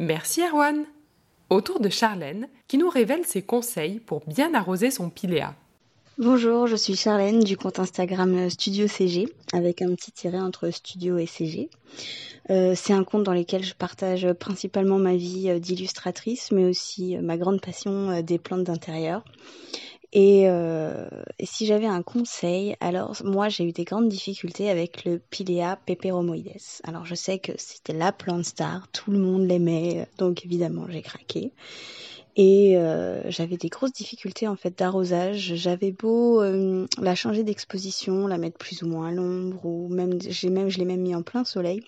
Merci 0.00 0.42
Erwan. 0.42 0.84
Autour 1.50 1.80
de 1.80 1.88
Charlène, 1.88 2.46
qui 2.66 2.76
nous 2.76 2.90
révèle 2.90 3.24
ses 3.24 3.40
conseils 3.40 4.00
pour 4.00 4.20
bien 4.26 4.52
arroser 4.52 4.90
son 4.90 5.08
piléa. 5.08 5.54
Bonjour, 6.18 6.66
je 6.66 6.76
suis 6.76 6.94
Charlène 6.94 7.40
du 7.40 7.56
compte 7.56 7.78
Instagram 7.78 8.50
Studio 8.50 8.86
CG, 8.86 9.32
avec 9.54 9.80
un 9.80 9.94
petit 9.94 10.12
tiret 10.12 10.40
entre 10.40 10.68
studio 10.68 11.16
et 11.16 11.24
CG. 11.24 11.70
Euh, 12.50 12.74
c'est 12.74 12.92
un 12.92 13.02
compte 13.02 13.22
dans 13.22 13.32
lequel 13.32 13.64
je 13.64 13.72
partage 13.72 14.30
principalement 14.34 14.98
ma 14.98 15.16
vie 15.16 15.48
euh, 15.48 15.58
d'illustratrice, 15.58 16.52
mais 16.52 16.64
aussi 16.64 17.16
euh, 17.16 17.22
ma 17.22 17.38
grande 17.38 17.62
passion 17.62 18.20
des 18.20 18.38
plantes 18.38 18.64
d'intérieur. 18.64 19.24
Euh, 20.16 21.08
et, 21.38 21.44
si 21.46 21.66
j'avais 21.66 21.86
un 21.86 22.02
conseil, 22.02 22.76
alors 22.80 23.16
moi 23.24 23.48
j'ai 23.48 23.64
eu 23.64 23.72
des 23.72 23.84
grandes 23.84 24.08
difficultés 24.08 24.70
avec 24.70 25.04
le 25.04 25.18
Pilea 25.18 25.76
peperomoides. 25.84 26.80
Alors 26.84 27.04
je 27.04 27.14
sais 27.14 27.38
que 27.38 27.52
c'était 27.58 27.92
la 27.92 28.12
plante 28.12 28.44
star, 28.44 28.88
tout 28.88 29.10
le 29.10 29.18
monde 29.18 29.46
l'aimait, 29.46 30.08
donc 30.16 30.44
évidemment 30.46 30.86
j'ai 30.88 31.02
craqué. 31.02 31.52
Et 32.36 32.78
euh, 32.78 33.28
j'avais 33.30 33.56
des 33.56 33.68
grosses 33.68 33.92
difficultés 33.92 34.46
en 34.46 34.54
fait 34.54 34.78
d'arrosage. 34.78 35.54
J'avais 35.56 35.90
beau 35.90 36.40
euh, 36.40 36.86
la 37.00 37.16
changer 37.16 37.42
d'exposition, 37.42 38.28
la 38.28 38.38
mettre 38.38 38.58
plus 38.58 38.82
ou 38.82 38.86
moins 38.86 39.08
à 39.08 39.10
l'ombre, 39.10 39.66
ou 39.66 39.88
même 39.88 40.18
j'ai 40.20 40.48
même 40.48 40.68
je 40.68 40.78
l'ai 40.78 40.84
même 40.84 41.00
mis 41.00 41.16
en 41.16 41.22
plein 41.22 41.44
soleil. 41.44 41.82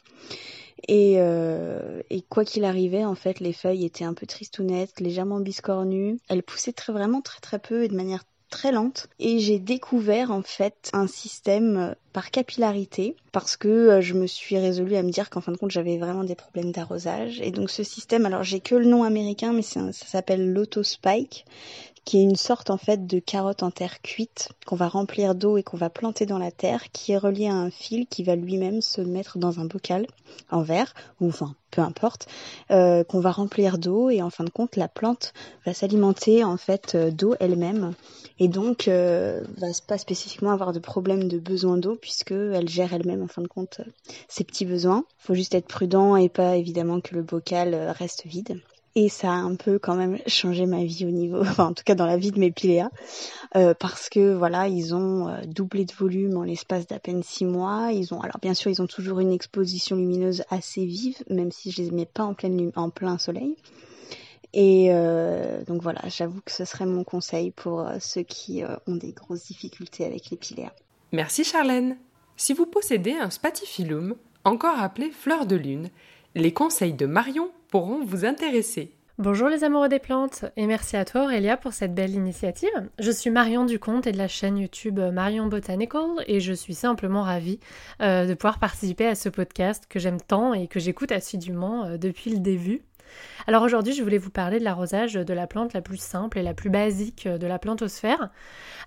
Et, 0.88 1.16
euh, 1.18 2.02
et 2.10 2.22
quoi 2.22 2.44
qu'il 2.44 2.64
arrivait, 2.64 3.04
en 3.04 3.14
fait, 3.14 3.40
les 3.40 3.52
feuilles 3.52 3.84
étaient 3.84 4.04
un 4.04 4.14
peu 4.14 4.26
tristounettes, 4.26 5.00
légèrement 5.00 5.40
biscornues. 5.40 6.18
Elles 6.28 6.42
poussaient 6.42 6.72
très 6.72 6.92
vraiment 6.92 7.20
très 7.20 7.40
très 7.40 7.58
peu 7.58 7.84
et 7.84 7.88
de 7.88 7.96
manière 7.96 8.24
très 8.50 8.72
lente. 8.72 9.08
Et 9.18 9.38
j'ai 9.38 9.58
découvert 9.58 10.30
en 10.30 10.42
fait 10.42 10.90
un 10.92 11.06
système 11.06 11.76
euh, 11.76 11.94
par 12.12 12.30
capillarité 12.30 13.16
parce 13.32 13.56
que 13.56 13.68
euh, 13.68 14.00
je 14.00 14.14
me 14.14 14.26
suis 14.26 14.58
résolue 14.58 14.96
à 14.96 15.02
me 15.02 15.10
dire 15.10 15.30
qu'en 15.30 15.40
fin 15.40 15.52
de 15.52 15.56
compte 15.56 15.70
j'avais 15.70 15.96
vraiment 15.96 16.24
des 16.24 16.34
problèmes 16.34 16.72
d'arrosage. 16.72 17.40
Et 17.40 17.52
donc 17.52 17.70
ce 17.70 17.84
système 17.84 18.26
alors 18.26 18.42
j'ai 18.42 18.60
que 18.60 18.74
le 18.74 18.86
nom 18.86 19.04
américain 19.04 19.52
mais 19.52 19.62
ça 19.62 19.92
s'appelle 19.92 20.52
l'autospike 20.52 21.46
qui 22.04 22.18
est 22.18 22.22
une 22.22 22.36
sorte 22.36 22.70
en 22.70 22.76
fait 22.76 23.06
de 23.06 23.18
carotte 23.18 23.62
en 23.62 23.70
terre 23.70 24.00
cuite 24.02 24.50
qu'on 24.66 24.76
va 24.76 24.88
remplir 24.88 25.34
d'eau 25.34 25.56
et 25.56 25.62
qu'on 25.62 25.76
va 25.76 25.90
planter 25.90 26.26
dans 26.26 26.38
la 26.38 26.50
terre, 26.50 26.90
qui 26.92 27.12
est 27.12 27.18
relié 27.18 27.46
à 27.46 27.54
un 27.54 27.70
fil 27.70 28.06
qui 28.06 28.24
va 28.24 28.36
lui-même 28.36 28.80
se 28.80 29.00
mettre 29.00 29.38
dans 29.38 29.60
un 29.60 29.64
bocal 29.64 30.06
en 30.50 30.62
verre 30.62 30.94
ou 31.20 31.28
enfin 31.28 31.54
peu 31.70 31.82
importe, 31.82 32.26
euh, 32.70 33.04
qu'on 33.04 33.20
va 33.20 33.30
remplir 33.30 33.78
d'eau 33.78 34.10
et 34.10 34.22
en 34.22 34.30
fin 34.30 34.44
de 34.44 34.50
compte 34.50 34.76
la 34.76 34.88
plante 34.88 35.32
va 35.64 35.72
s'alimenter 35.72 36.42
en 36.42 36.56
fait 36.56 36.94
euh, 36.94 37.10
d'eau 37.10 37.36
elle-même 37.38 37.94
et 38.38 38.48
donc 38.48 38.88
euh, 38.88 39.42
va 39.58 39.68
pas 39.86 39.98
spécifiquement 39.98 40.50
avoir 40.50 40.72
de 40.72 40.80
problème 40.80 41.28
de 41.28 41.38
besoin 41.38 41.76
d'eau 41.76 41.94
puisque 41.94 42.32
elle 42.32 42.68
gère 42.68 42.92
elle-même 42.92 43.22
en 43.22 43.28
fin 43.28 43.42
de 43.42 43.48
compte 43.48 43.80
ses 44.28 44.44
petits 44.44 44.66
besoins. 44.66 45.04
Faut 45.18 45.34
juste 45.34 45.54
être 45.54 45.68
prudent 45.68 46.16
et 46.16 46.28
pas 46.28 46.56
évidemment 46.56 47.00
que 47.00 47.14
le 47.14 47.22
bocal 47.22 47.74
reste 47.96 48.26
vide. 48.26 48.60
Et 48.96 49.08
ça 49.08 49.30
a 49.30 49.36
un 49.36 49.54
peu 49.54 49.78
quand 49.78 49.94
même 49.94 50.18
changé 50.26 50.66
ma 50.66 50.82
vie 50.82 51.06
au 51.06 51.10
niveau, 51.10 51.40
enfin 51.40 51.66
en 51.66 51.74
tout 51.74 51.84
cas 51.84 51.94
dans 51.94 52.06
la 52.06 52.16
vie 52.16 52.32
de 52.32 52.40
mes 52.40 52.50
piléas, 52.50 52.90
euh, 53.56 53.72
parce 53.78 54.08
que 54.08 54.34
voilà, 54.34 54.66
ils 54.68 54.94
ont 54.94 55.28
euh, 55.28 55.40
doublé 55.46 55.84
de 55.84 55.92
volume 55.92 56.36
en 56.36 56.42
l'espace 56.42 56.86
d'à 56.86 56.98
peine 56.98 57.22
six 57.22 57.44
mois. 57.44 57.90
Ils 57.92 58.12
ont, 58.12 58.20
alors 58.20 58.38
bien 58.42 58.54
sûr, 58.54 58.70
ils 58.70 58.82
ont 58.82 58.86
toujours 58.86 59.20
une 59.20 59.32
exposition 59.32 59.96
lumineuse 59.96 60.42
assez 60.50 60.84
vive, 60.84 61.18
même 61.28 61.52
si 61.52 61.70
je 61.70 61.82
les 61.82 61.90
mets 61.90 62.06
pas 62.06 62.24
en, 62.24 62.34
pleine, 62.34 62.72
en 62.74 62.90
plein 62.90 63.18
soleil. 63.18 63.56
Et 64.52 64.88
euh, 64.90 65.62
donc 65.64 65.80
voilà, 65.80 66.00
j'avoue 66.08 66.40
que 66.44 66.50
ce 66.50 66.64
serait 66.64 66.86
mon 66.86 67.04
conseil 67.04 67.52
pour 67.52 67.86
ceux 68.00 68.22
qui 68.22 68.64
ont 68.88 68.96
des 68.96 69.12
grosses 69.12 69.46
difficultés 69.46 70.04
avec 70.04 70.30
les 70.30 70.36
piléas. 70.36 70.72
Merci 71.12 71.44
Charlène. 71.44 71.96
Si 72.36 72.52
vous 72.52 72.66
possédez 72.66 73.12
un 73.12 73.30
spatifilum, 73.30 74.16
encore 74.44 74.80
appelé 74.80 75.10
fleur 75.10 75.46
de 75.46 75.54
lune, 75.54 75.90
les 76.34 76.52
conseils 76.52 76.94
de 76.94 77.06
Marion 77.06 77.50
pourront 77.70 78.04
vous 78.04 78.24
intéresser. 78.24 78.92
Bonjour 79.18 79.48
les 79.48 79.64
amoureux 79.64 79.90
des 79.90 79.98
plantes 79.98 80.46
et 80.56 80.66
merci 80.66 80.96
à 80.96 81.04
toi 81.04 81.24
Aurélia 81.24 81.58
pour 81.58 81.74
cette 81.74 81.94
belle 81.94 82.14
initiative. 82.14 82.70
Je 82.98 83.10
suis 83.10 83.28
Marion 83.28 83.66
Ducomte 83.66 84.06
et 84.06 84.12
de 84.12 84.18
la 84.18 84.28
chaîne 84.28 84.56
YouTube 84.56 84.98
Marion 84.98 85.46
Botanical 85.46 86.24
et 86.26 86.40
je 86.40 86.54
suis 86.54 86.72
simplement 86.72 87.22
ravie 87.22 87.60
euh, 88.00 88.26
de 88.26 88.32
pouvoir 88.32 88.58
participer 88.58 89.06
à 89.06 89.14
ce 89.14 89.28
podcast 89.28 89.84
que 89.88 89.98
j'aime 89.98 90.20
tant 90.20 90.54
et 90.54 90.68
que 90.68 90.80
j'écoute 90.80 91.12
assidûment 91.12 91.84
euh, 91.84 91.96
depuis 91.98 92.30
le 92.30 92.38
début. 92.38 92.80
Alors 93.46 93.62
aujourd'hui, 93.62 93.92
je 93.92 94.02
voulais 94.02 94.18
vous 94.18 94.30
parler 94.30 94.58
de 94.58 94.64
l'arrosage 94.64 95.14
de 95.14 95.34
la 95.34 95.46
plante 95.46 95.72
la 95.72 95.80
plus 95.80 96.00
simple 96.00 96.38
et 96.38 96.42
la 96.42 96.54
plus 96.54 96.70
basique 96.70 97.26
de 97.26 97.46
la 97.46 97.58
plantosphère. 97.58 98.30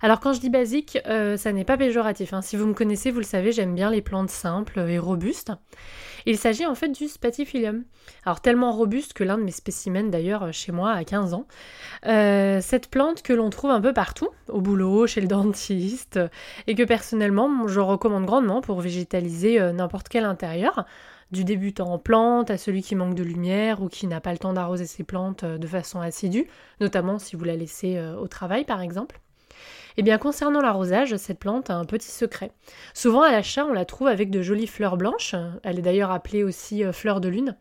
Alors 0.02 0.20
quand 0.20 0.32
je 0.32 0.40
dis 0.40 0.50
basique, 0.50 0.98
euh, 1.06 1.36
ça 1.36 1.52
n'est 1.52 1.64
pas 1.64 1.76
péjoratif. 1.76 2.32
Hein. 2.32 2.42
Si 2.42 2.56
vous 2.56 2.66
me 2.66 2.74
connaissez, 2.74 3.10
vous 3.10 3.18
le 3.18 3.24
savez, 3.24 3.52
j'aime 3.52 3.74
bien 3.74 3.90
les 3.90 4.02
plantes 4.02 4.30
simples 4.30 4.80
et 4.80 4.98
robustes. 4.98 5.52
Il 6.26 6.38
s'agit 6.38 6.64
en 6.64 6.74
fait 6.74 6.88
du 6.88 7.08
spatifilium. 7.08 7.84
Alors 8.24 8.40
tellement 8.40 8.72
robuste 8.72 9.12
que 9.12 9.24
l'un 9.24 9.36
de 9.36 9.42
mes 9.42 9.50
spécimens 9.50 10.10
d'ailleurs 10.10 10.52
chez 10.52 10.72
moi 10.72 10.92
a 10.92 11.04
15 11.04 11.34
ans. 11.34 11.46
Euh, 12.06 12.60
cette 12.62 12.88
plante 12.88 13.22
que 13.22 13.32
l'on 13.32 13.50
trouve 13.50 13.70
un 13.70 13.80
peu 13.80 13.92
partout, 13.92 14.30
au 14.48 14.60
boulot, 14.60 15.06
chez 15.06 15.20
le 15.20 15.26
dentiste, 15.26 16.18
et 16.66 16.74
que 16.74 16.82
personnellement 16.82 17.68
je 17.68 17.80
recommande 17.80 18.24
grandement 18.24 18.60
pour 18.60 18.80
végétaliser 18.80 19.60
euh, 19.60 19.72
n'importe 19.72 20.08
quel 20.08 20.24
intérieur 20.24 20.86
du 21.30 21.44
débutant 21.44 21.92
en 21.92 21.98
plantes 21.98 22.50
à 22.50 22.58
celui 22.58 22.82
qui 22.82 22.94
manque 22.94 23.14
de 23.14 23.22
lumière 23.22 23.82
ou 23.82 23.88
qui 23.88 24.06
n'a 24.06 24.20
pas 24.20 24.32
le 24.32 24.38
temps 24.38 24.52
d'arroser 24.52 24.86
ses 24.86 25.04
plantes 25.04 25.44
euh, 25.44 25.58
de 25.58 25.66
façon 25.66 26.00
assidue, 26.00 26.46
notamment 26.80 27.18
si 27.18 27.36
vous 27.36 27.44
la 27.44 27.56
laissez 27.56 27.96
euh, 27.96 28.16
au 28.16 28.28
travail 28.28 28.64
par 28.64 28.80
exemple. 28.80 29.20
Eh 29.96 30.02
bien, 30.02 30.18
concernant 30.18 30.60
l'arrosage, 30.60 31.16
cette 31.16 31.38
plante 31.38 31.70
a 31.70 31.76
un 31.76 31.84
petit 31.84 32.10
secret. 32.10 32.50
Souvent 32.94 33.22
à 33.22 33.30
l'achat, 33.30 33.64
on 33.64 33.72
la 33.72 33.84
trouve 33.84 34.08
avec 34.08 34.28
de 34.28 34.42
jolies 34.42 34.66
fleurs 34.66 34.96
blanches, 34.96 35.36
elle 35.62 35.78
est 35.78 35.82
d'ailleurs 35.82 36.10
appelée 36.10 36.42
aussi 36.42 36.84
euh, 36.84 36.92
fleur 36.92 37.20
de 37.20 37.28
lune, 37.28 37.56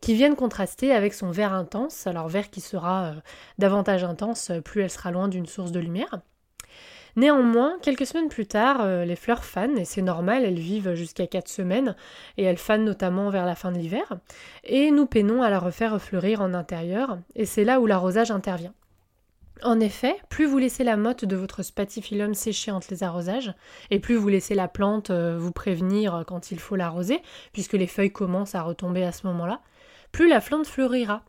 qui 0.00 0.14
viennent 0.14 0.36
contraster 0.36 0.92
avec 0.92 1.14
son 1.14 1.30
vert 1.30 1.52
intense, 1.52 2.06
alors 2.06 2.28
vert 2.28 2.50
qui 2.50 2.60
sera 2.60 3.14
davantage 3.58 4.04
intense 4.04 4.52
plus 4.62 4.82
elle 4.82 4.90
sera 4.90 5.10
loin 5.10 5.28
d'une 5.28 5.46
source 5.46 5.72
de 5.72 5.80
lumière. 5.80 6.20
Néanmoins, 7.16 7.78
quelques 7.80 8.06
semaines 8.06 8.28
plus 8.28 8.46
tard, 8.46 8.80
euh, 8.80 9.04
les 9.04 9.14
fleurs 9.14 9.44
fanent, 9.44 9.78
et 9.78 9.84
c'est 9.84 10.02
normal, 10.02 10.44
elles 10.44 10.58
vivent 10.58 10.94
jusqu'à 10.94 11.26
4 11.26 11.48
semaines, 11.48 11.94
et 12.36 12.42
elles 12.42 12.58
fanent 12.58 12.84
notamment 12.84 13.30
vers 13.30 13.46
la 13.46 13.54
fin 13.54 13.70
de 13.70 13.78
l'hiver, 13.78 14.18
et 14.64 14.90
nous 14.90 15.06
peinons 15.06 15.42
à 15.42 15.50
la 15.50 15.60
refaire 15.60 16.00
fleurir 16.02 16.40
en 16.40 16.54
intérieur, 16.54 17.18
et 17.36 17.46
c'est 17.46 17.64
là 17.64 17.80
où 17.80 17.86
l'arrosage 17.86 18.32
intervient. 18.32 18.74
En 19.62 19.78
effet, 19.78 20.16
plus 20.28 20.46
vous 20.46 20.58
laissez 20.58 20.82
la 20.82 20.96
motte 20.96 21.24
de 21.24 21.36
votre 21.36 21.62
spatifilum 21.62 22.34
sécher 22.34 22.72
entre 22.72 22.88
les 22.90 23.04
arrosages, 23.04 23.54
et 23.90 24.00
plus 24.00 24.16
vous 24.16 24.28
laissez 24.28 24.56
la 24.56 24.66
plante 24.66 25.10
euh, 25.10 25.38
vous 25.38 25.52
prévenir 25.52 26.24
quand 26.26 26.50
il 26.50 26.58
faut 26.58 26.74
l'arroser, 26.74 27.22
puisque 27.52 27.74
les 27.74 27.86
feuilles 27.86 28.12
commencent 28.12 28.56
à 28.56 28.62
retomber 28.62 29.04
à 29.04 29.12
ce 29.12 29.26
moment-là, 29.28 29.60
plus 30.10 30.28
la 30.28 30.40
plante 30.40 30.66
fleurira. 30.66 31.22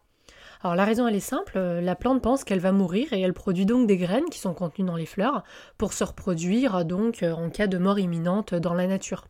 Alors 0.66 0.74
la 0.74 0.86
raison 0.86 1.07
elle 1.07 1.13
est 1.13 1.20
simple, 1.20 1.59
euh, 1.59 1.80
la 1.80 1.95
plante 1.95 2.24
pense 2.24 2.43
qu'elle 2.43 2.59
va 2.59 2.72
mourir 2.72 3.13
et 3.13 3.22
elle 3.22 3.34
produit 3.34 3.68
donc 3.68 3.86
des 3.86 3.97
graines 3.97 4.32
qui 4.32 4.39
sont 4.39 4.55
contenues 4.55 4.88
dans 4.88 4.95
les 4.95 5.05
fleurs 5.05 5.43
pour 5.78 5.93
se 5.93 6.03
reproduire 6.03 6.86
donc 6.86 7.22
euh, 7.22 7.34
en 7.34 7.51
cas 7.51 7.68
de 7.68 7.78
mort 7.78 7.99
imminente 7.99 8.55
dans 8.55 8.74
la 8.74 8.88
nature. 8.88 9.28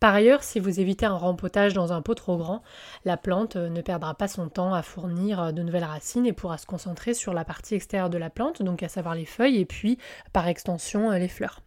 Par 0.00 0.12
ailleurs, 0.12 0.42
si 0.42 0.58
vous 0.58 0.80
évitez 0.80 1.06
un 1.06 1.14
rempotage 1.14 1.72
dans 1.72 1.92
un 1.92 2.02
pot 2.02 2.16
trop 2.16 2.36
grand, 2.36 2.64
la 3.04 3.16
plante 3.16 3.54
euh, 3.54 3.68
ne 3.68 3.80
perdra 3.80 4.16
pas 4.16 4.26
son 4.26 4.48
temps 4.48 4.74
à 4.74 4.82
fournir 4.82 5.52
de 5.52 5.62
nouvelles 5.62 5.84
racines 5.84 6.26
et 6.26 6.32
pourra 6.32 6.58
se 6.58 6.66
concentrer 6.66 7.14
sur 7.14 7.32
la 7.32 7.44
partie 7.44 7.76
extérieure 7.76 8.10
de 8.10 8.18
la 8.18 8.28
plante, 8.28 8.60
donc 8.60 8.82
à 8.82 8.88
savoir 8.88 9.14
les 9.14 9.26
feuilles 9.26 9.60
et 9.60 9.66
puis 9.66 9.98
par 10.32 10.48
extension 10.48 11.12
les 11.12 11.28
fleurs. 11.28 11.60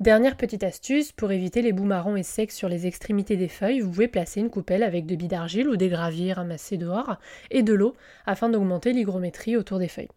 Dernière 0.00 0.36
petite 0.36 0.64
astuce, 0.64 1.12
pour 1.12 1.32
éviter 1.32 1.62
les 1.62 1.72
bouts 1.72 1.84
marrons 1.84 2.16
et 2.16 2.22
secs 2.22 2.52
sur 2.52 2.68
les 2.68 2.86
extrémités 2.86 3.36
des 3.36 3.48
feuilles, 3.48 3.80
vous 3.80 3.90
pouvez 3.90 4.08
placer 4.08 4.40
une 4.40 4.50
coupelle 4.50 4.82
avec 4.82 5.06
de 5.06 5.16
billes 5.16 5.28
d'argile 5.28 5.68
ou 5.68 5.76
des 5.76 5.88
graviers 5.88 6.32
ramassés 6.32 6.76
dehors 6.76 7.16
et 7.50 7.62
de 7.62 7.74
l'eau 7.74 7.94
afin 8.26 8.48
d'augmenter 8.48 8.92
l'hygrométrie 8.92 9.56
autour 9.56 9.78
des 9.78 9.88
feuilles. 9.88 10.08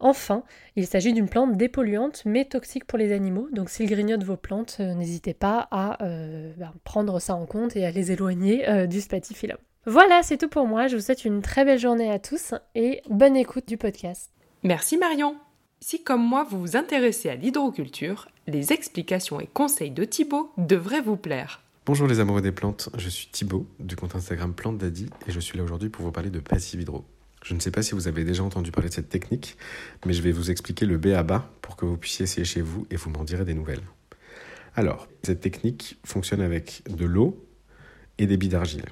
Enfin, 0.00 0.42
il 0.76 0.86
s'agit 0.86 1.12
d'une 1.12 1.28
plante 1.28 1.56
dépolluante 1.56 2.22
mais 2.24 2.44
toxique 2.44 2.84
pour 2.84 2.98
les 2.98 3.12
animaux, 3.12 3.48
donc 3.52 3.70
s'ils 3.70 3.88
grignotent 3.88 4.24
vos 4.24 4.36
plantes, 4.36 4.76
euh, 4.80 4.94
n'hésitez 4.94 5.34
pas 5.34 5.68
à 5.70 6.02
euh, 6.04 6.52
ben, 6.56 6.72
prendre 6.84 7.20
ça 7.20 7.34
en 7.34 7.46
compte 7.46 7.76
et 7.76 7.86
à 7.86 7.90
les 7.90 8.12
éloigner 8.12 8.68
euh, 8.68 8.86
du 8.86 9.00
spatifilum. 9.00 9.58
Voilà, 9.86 10.22
c'est 10.22 10.38
tout 10.38 10.48
pour 10.48 10.66
moi. 10.66 10.88
Je 10.88 10.96
vous 10.96 11.02
souhaite 11.02 11.24
une 11.24 11.42
très 11.42 11.64
belle 11.64 11.78
journée 11.78 12.10
à 12.10 12.18
tous 12.18 12.54
et 12.74 13.02
bonne 13.08 13.36
écoute 13.36 13.68
du 13.68 13.76
podcast. 13.76 14.30
Merci 14.62 14.96
Marion. 14.96 15.36
Si 15.80 16.02
comme 16.02 16.22
moi 16.22 16.46
vous 16.48 16.58
vous 16.58 16.76
intéressez 16.76 17.28
à 17.28 17.34
l'hydroculture, 17.34 18.28
les 18.46 18.72
explications 18.72 19.40
et 19.40 19.46
conseils 19.46 19.90
de 19.90 20.04
Thibaut 20.04 20.52
devraient 20.58 21.00
vous 21.00 21.16
plaire. 21.16 21.62
Bonjour 21.86 22.06
les 22.06 22.20
amoureux 22.20 22.42
des 22.42 22.52
plantes, 22.52 22.88
je 22.96 23.08
suis 23.08 23.28
Thibaut 23.28 23.66
du 23.78 23.96
compte 23.96 24.14
Instagram 24.14 24.54
Plante 24.54 24.78
Daddy 24.78 25.08
et 25.26 25.32
je 25.32 25.40
suis 25.40 25.58
là 25.58 25.64
aujourd'hui 25.64 25.88
pour 25.88 26.04
vous 26.04 26.12
parler 26.12 26.30
de 26.30 26.40
Passive 26.40 26.80
Hydro. 26.80 27.04
Je 27.42 27.54
ne 27.54 27.60
sais 27.60 27.70
pas 27.70 27.82
si 27.82 27.94
vous 27.94 28.08
avez 28.08 28.24
déjà 28.24 28.42
entendu 28.42 28.70
parler 28.70 28.88
de 28.88 28.94
cette 28.94 29.10
technique, 29.10 29.56
mais 30.06 30.14
je 30.14 30.22
vais 30.22 30.32
vous 30.32 30.50
expliquer 30.50 30.86
le 30.86 30.96
B 30.96 31.08
à 31.08 31.22
bas 31.22 31.50
pour 31.60 31.76
que 31.76 31.84
vous 31.84 31.98
puissiez 31.98 32.24
essayer 32.24 32.44
chez 32.44 32.62
vous 32.62 32.86
et 32.90 32.96
vous 32.96 33.10
m'en 33.10 33.24
direz 33.24 33.44
des 33.44 33.52
nouvelles. 33.52 33.82
Alors, 34.76 35.08
cette 35.22 35.40
technique 35.40 35.98
fonctionne 36.04 36.40
avec 36.40 36.82
de 36.88 37.04
l'eau 37.04 37.46
et 38.16 38.26
des 38.26 38.38
billes 38.38 38.48
d'argile. 38.48 38.86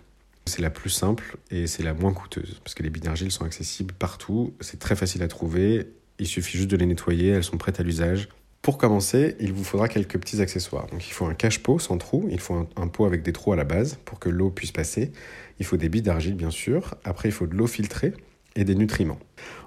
C'est 0.45 0.61
la 0.61 0.71
plus 0.71 0.91
simple 0.91 1.39
et 1.51 1.67
c'est 1.67 1.83
la 1.83 1.95
moins 1.95 2.13
coûteuse 2.13 2.61
parce 2.63 2.75
que 2.75 2.83
les 2.83 2.91
billes 2.91 3.03
d'argile 3.03 3.31
sont 3.31 3.45
accessibles 3.45 3.95
partout, 3.95 4.53
c'est 4.61 4.79
très 4.79 4.97
facile 4.97 5.23
à 5.23 5.29
trouver 5.29 5.87
il 6.23 6.27
suffit 6.27 6.57
juste 6.57 6.71
de 6.71 6.77
les 6.77 6.87
nettoyer, 6.87 7.31
elles 7.31 7.45
sont 7.45 7.59
prêtes 7.59 7.81
à 7.81 7.83
l'usage. 7.83 8.29
Pour 8.63 8.79
commencer, 8.79 9.35
il 9.41 9.53
vous 9.53 9.65
faudra 9.65 9.89
quelques 9.89 10.19
petits 10.21 10.41
accessoires. 10.41 10.87
Donc 10.87 11.09
il 11.09 11.13
faut 11.13 11.27
un 11.27 11.35
cache-pot 11.35 11.81
sans 11.81 11.99
trou, 11.99 12.29
il 12.31 12.39
faut 12.39 12.69
un, 12.77 12.87
pot 12.87 13.07
avec 13.07 13.25
des 13.25 13.33
trous 13.33 13.53
à 13.53 13.57
la 13.57 13.65
base 13.65 13.99
pour 14.05 14.21
que 14.21 14.29
l'eau 14.29 14.51
puisse 14.51 14.71
passer. 14.71 15.11
Il 15.59 15.67
faut 15.67 15.77
des 15.77 15.89
billes 15.89 16.03
d'argile 16.03 16.37
bien 16.37 16.51
sûr. 16.51 16.95
Après 17.03 17.29
il 17.29 17.33
faut 17.33 17.49
de 17.49 17.57
l'eau 17.57 17.67
filtrée 17.67 18.15
et 18.55 18.65
des 18.65 18.77
nutriments. 18.77 19.19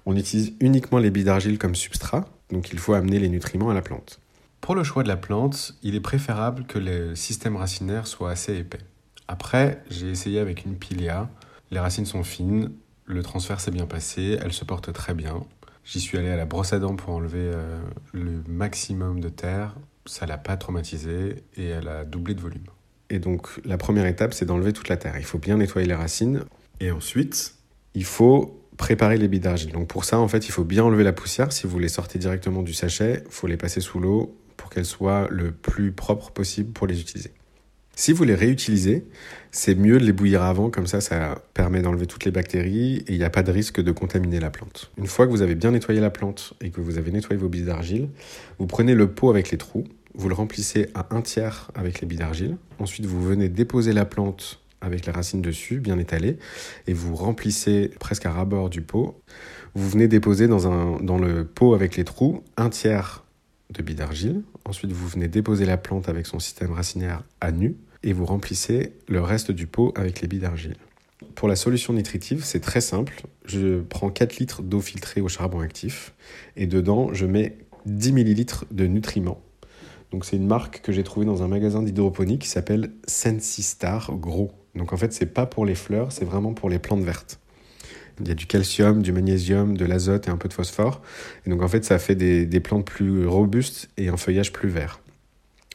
On 0.05 0.15
utilise 0.15 0.53
uniquement 0.61 0.97
les 0.97 1.09
billes 1.09 1.25
d'argile 1.25 1.57
comme 1.57 1.75
substrat, 1.75 2.23
donc 2.51 2.71
il 2.71 2.79
faut 2.79 2.93
amener 2.93 3.19
les 3.19 3.27
nutriments 3.27 3.69
à 3.69 3.73
la 3.73 3.81
plante. 3.81 4.21
Pour 4.61 4.75
le 4.75 4.83
choix 4.85 5.03
de 5.03 5.09
la 5.09 5.17
plante, 5.17 5.75
il 5.83 5.95
est 5.95 6.01
préférable 6.01 6.65
que 6.65 6.79
le 6.79 7.15
système 7.15 7.57
racinaire 7.57 8.07
soit 8.07 8.31
assez 8.31 8.55
épais. 8.55 8.79
Après, 9.27 9.83
j'ai 9.89 10.09
essayé 10.09 10.39
avec 10.39 10.65
une 10.65 10.75
pilea. 10.75 11.29
Les 11.71 11.79
racines 11.79 12.05
sont 12.05 12.23
fines, 12.23 12.71
le 13.05 13.23
transfert 13.23 13.59
s'est 13.59 13.71
bien 13.71 13.87
passé, 13.87 14.37
elles 14.41 14.53
se 14.53 14.63
portent 14.63 14.93
très 14.93 15.13
bien. 15.13 15.43
J'y 15.85 15.99
suis 15.99 16.17
allé 16.17 16.29
à 16.29 16.35
la 16.35 16.45
brosse 16.45 16.73
à 16.73 16.79
dents 16.79 16.95
pour 16.95 17.13
enlever 17.13 17.39
euh, 17.53 17.79
le 18.11 18.43
maximum 18.47 19.19
de 19.19 19.29
terre. 19.29 19.75
Ça 20.07 20.25
l'a 20.25 20.37
pas 20.37 20.57
traumatisé 20.57 21.43
et 21.55 21.67
elle 21.67 21.87
a 21.87 22.03
doublé 22.05 22.33
de 22.33 22.41
volume. 22.41 22.65
Et 23.11 23.19
donc 23.19 23.49
la 23.63 23.77
première 23.77 24.07
étape, 24.07 24.33
c'est 24.33 24.45
d'enlever 24.45 24.73
toute 24.73 24.89
la 24.89 24.97
terre. 24.97 25.15
Il 25.17 25.25
faut 25.25 25.37
bien 25.37 25.57
nettoyer 25.57 25.87
les 25.87 25.93
racines. 25.93 26.43
Et 26.79 26.91
ensuite, 26.91 27.55
il 27.93 28.03
faut 28.03 28.59
préparer 28.77 29.17
les 29.17 29.27
billes 29.27 29.39
d'argile. 29.39 29.71
Donc 29.71 29.87
pour 29.87 30.05
ça, 30.05 30.19
en 30.19 30.27
fait, 30.27 30.47
il 30.47 30.51
faut 30.51 30.63
bien 30.63 30.83
enlever 30.83 31.03
la 31.03 31.13
poussière. 31.13 31.51
Si 31.51 31.67
vous 31.67 31.77
les 31.77 31.87
sortez 31.87 32.17
directement 32.17 32.63
du 32.63 32.73
sachet, 32.73 33.23
il 33.23 33.31
faut 33.31 33.47
les 33.47 33.57
passer 33.57 33.79
sous 33.79 33.99
l'eau 33.99 34.35
pour 34.57 34.71
qu'elles 34.71 34.85
soient 34.85 35.27
le 35.29 35.51
plus 35.51 35.91
propres 35.91 36.31
possible 36.31 36.71
pour 36.71 36.87
les 36.87 36.99
utiliser. 36.99 37.31
Si 37.97 38.11
vous 38.11 38.25
les 38.25 38.35
réutilisez, 38.35 39.05
c'est 39.51 39.73
mieux 39.73 39.99
de 39.99 40.05
les 40.05 40.11
bouillir 40.11 40.43
avant, 40.43 40.69
comme 40.69 40.85
ça 40.85 40.99
ça 40.99 41.41
permet 41.53 41.81
d'enlever 41.81 42.07
toutes 42.07 42.25
les 42.25 42.31
bactéries 42.31 42.97
et 43.07 43.13
il 43.13 43.17
n'y 43.17 43.23
a 43.23 43.29
pas 43.29 43.41
de 43.41 43.51
risque 43.51 43.81
de 43.81 43.91
contaminer 43.93 44.41
la 44.41 44.49
plante. 44.49 44.91
Une 44.97 45.07
fois 45.07 45.25
que 45.25 45.31
vous 45.31 45.41
avez 45.41 45.55
bien 45.55 45.71
nettoyé 45.71 46.01
la 46.01 46.09
plante 46.09 46.53
et 46.59 46.71
que 46.71 46.81
vous 46.81 46.97
avez 46.97 47.11
nettoyé 47.11 47.41
vos 47.41 47.47
billes 47.47 47.63
d'argile, 47.63 48.09
vous 48.59 48.67
prenez 48.67 48.95
le 48.95 49.09
pot 49.09 49.29
avec 49.29 49.49
les 49.49 49.57
trous, 49.57 49.85
vous 50.13 50.27
le 50.27 50.35
remplissez 50.35 50.89
à 50.93 51.07
un 51.15 51.21
tiers 51.21 51.71
avec 51.73 52.01
les 52.01 52.07
billes 52.07 52.17
d'argile, 52.17 52.57
ensuite 52.79 53.05
vous 53.05 53.23
venez 53.23 53.47
déposer 53.47 53.93
la 53.93 54.03
plante 54.03 54.59
avec 54.81 55.05
les 55.05 55.11
racines 55.13 55.41
dessus, 55.41 55.79
bien 55.79 55.97
étalées, 55.97 56.37
et 56.87 56.93
vous 56.93 57.15
remplissez 57.15 57.91
presque 57.99 58.25
à 58.25 58.31
ras-bord 58.31 58.69
du 58.69 58.81
pot. 58.81 59.19
Vous 59.73 59.89
venez 59.89 60.07
déposer 60.07 60.47
dans 60.47 61.17
le 61.17 61.45
pot 61.45 61.73
avec 61.73 61.95
les 61.95 62.03
trous 62.03 62.43
un 62.57 62.69
tiers 62.69 63.23
de 63.71 63.81
billes 63.81 63.95
d'argile. 63.95 64.43
Ensuite, 64.67 64.91
vous 64.91 65.07
venez 65.07 65.27
déposer 65.27 65.65
la 65.65 65.77
plante 65.77 66.09
avec 66.09 66.25
son 66.25 66.39
système 66.39 66.71
racinaire 66.71 67.23
à 67.39 67.51
nu 67.51 67.75
et 68.01 68.13
vous 68.13 68.25
remplissez 68.25 68.93
le 69.07 69.21
reste 69.21 69.51
du 69.51 69.67
pot 69.67 69.93
avec 69.95 70.21
les 70.21 70.27
billes 70.27 70.39
d'argile. 70.39 70.75
Pour 71.35 71.47
la 71.47 71.55
solution 71.55 71.93
nutritive, 71.93 72.43
c'est 72.43 72.61
très 72.61 72.81
simple. 72.81 73.23
Je 73.45 73.81
prends 73.81 74.09
4 74.09 74.37
litres 74.37 74.63
d'eau 74.63 74.81
filtrée 74.81 75.21
au 75.21 75.27
charbon 75.27 75.59
actif 75.59 76.13
et 76.55 76.65
dedans, 76.65 77.13
je 77.13 77.25
mets 77.25 77.57
10 77.85 78.13
millilitres 78.13 78.65
de 78.71 78.87
nutriments. 78.87 79.39
Donc 80.11 80.25
c'est 80.25 80.37
une 80.37 80.47
marque 80.47 80.81
que 80.81 80.91
j'ai 80.91 81.03
trouvée 81.03 81.25
dans 81.25 81.43
un 81.43 81.47
magasin 81.47 81.83
d'hydroponie 81.83 82.39
qui 82.39 82.47
s'appelle 82.47 82.91
Sensistar 83.07 84.15
Gros. 84.15 84.51
Donc 84.73 84.93
en 84.93 84.97
fait, 84.97 85.13
c'est 85.13 85.25
pas 85.27 85.45
pour 85.45 85.65
les 85.65 85.75
fleurs, 85.75 86.11
c'est 86.11 86.25
vraiment 86.25 86.53
pour 86.53 86.69
les 86.69 86.79
plantes 86.79 87.03
vertes. 87.03 87.39
Il 88.19 88.27
y 88.27 88.31
a 88.31 88.35
du 88.35 88.45
calcium, 88.45 89.01
du 89.01 89.11
magnésium, 89.11 89.75
de 89.75 89.85
l'azote 89.85 90.27
et 90.27 90.31
un 90.31 90.37
peu 90.37 90.47
de 90.47 90.53
phosphore. 90.53 91.01
Et 91.45 91.49
donc 91.49 91.61
en 91.61 91.67
fait, 91.67 91.83
ça 91.83 91.99
fait 91.99 92.15
des, 92.15 92.45
des 92.45 92.59
plantes 92.59 92.85
plus 92.85 93.27
robustes 93.27 93.89
et 93.97 94.09
un 94.09 94.17
feuillage 94.17 94.53
plus 94.53 94.69
vert. 94.69 94.99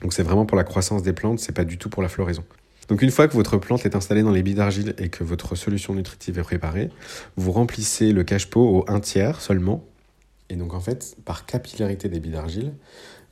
Donc 0.02 0.12
c'est 0.12 0.22
vraiment 0.22 0.46
pour 0.46 0.56
la 0.56 0.64
croissance 0.64 1.02
des 1.02 1.12
plantes, 1.12 1.38
c'est 1.38 1.54
pas 1.54 1.64
du 1.64 1.78
tout 1.78 1.90
pour 1.90 2.02
la 2.02 2.08
floraison. 2.08 2.44
Donc 2.88 3.02
une 3.02 3.10
fois 3.10 3.28
que 3.28 3.34
votre 3.34 3.56
plante 3.56 3.86
est 3.86 3.94
installée 3.94 4.22
dans 4.22 4.32
les 4.32 4.42
billes 4.42 4.54
d'argile 4.54 4.94
et 4.98 5.10
que 5.10 5.22
votre 5.22 5.54
solution 5.54 5.94
nutritive 5.94 6.38
est 6.38 6.42
préparée, 6.42 6.90
vous 7.36 7.52
remplissez 7.52 8.12
le 8.12 8.24
cache-pot 8.24 8.60
au 8.60 8.84
1 8.90 8.98
tiers 9.00 9.40
seulement. 9.40 9.84
Et 10.48 10.56
donc 10.56 10.74
en 10.74 10.80
fait, 10.80 11.16
par 11.24 11.46
capillarité 11.46 12.08
des 12.08 12.18
billes 12.18 12.32
d'argile, 12.32 12.72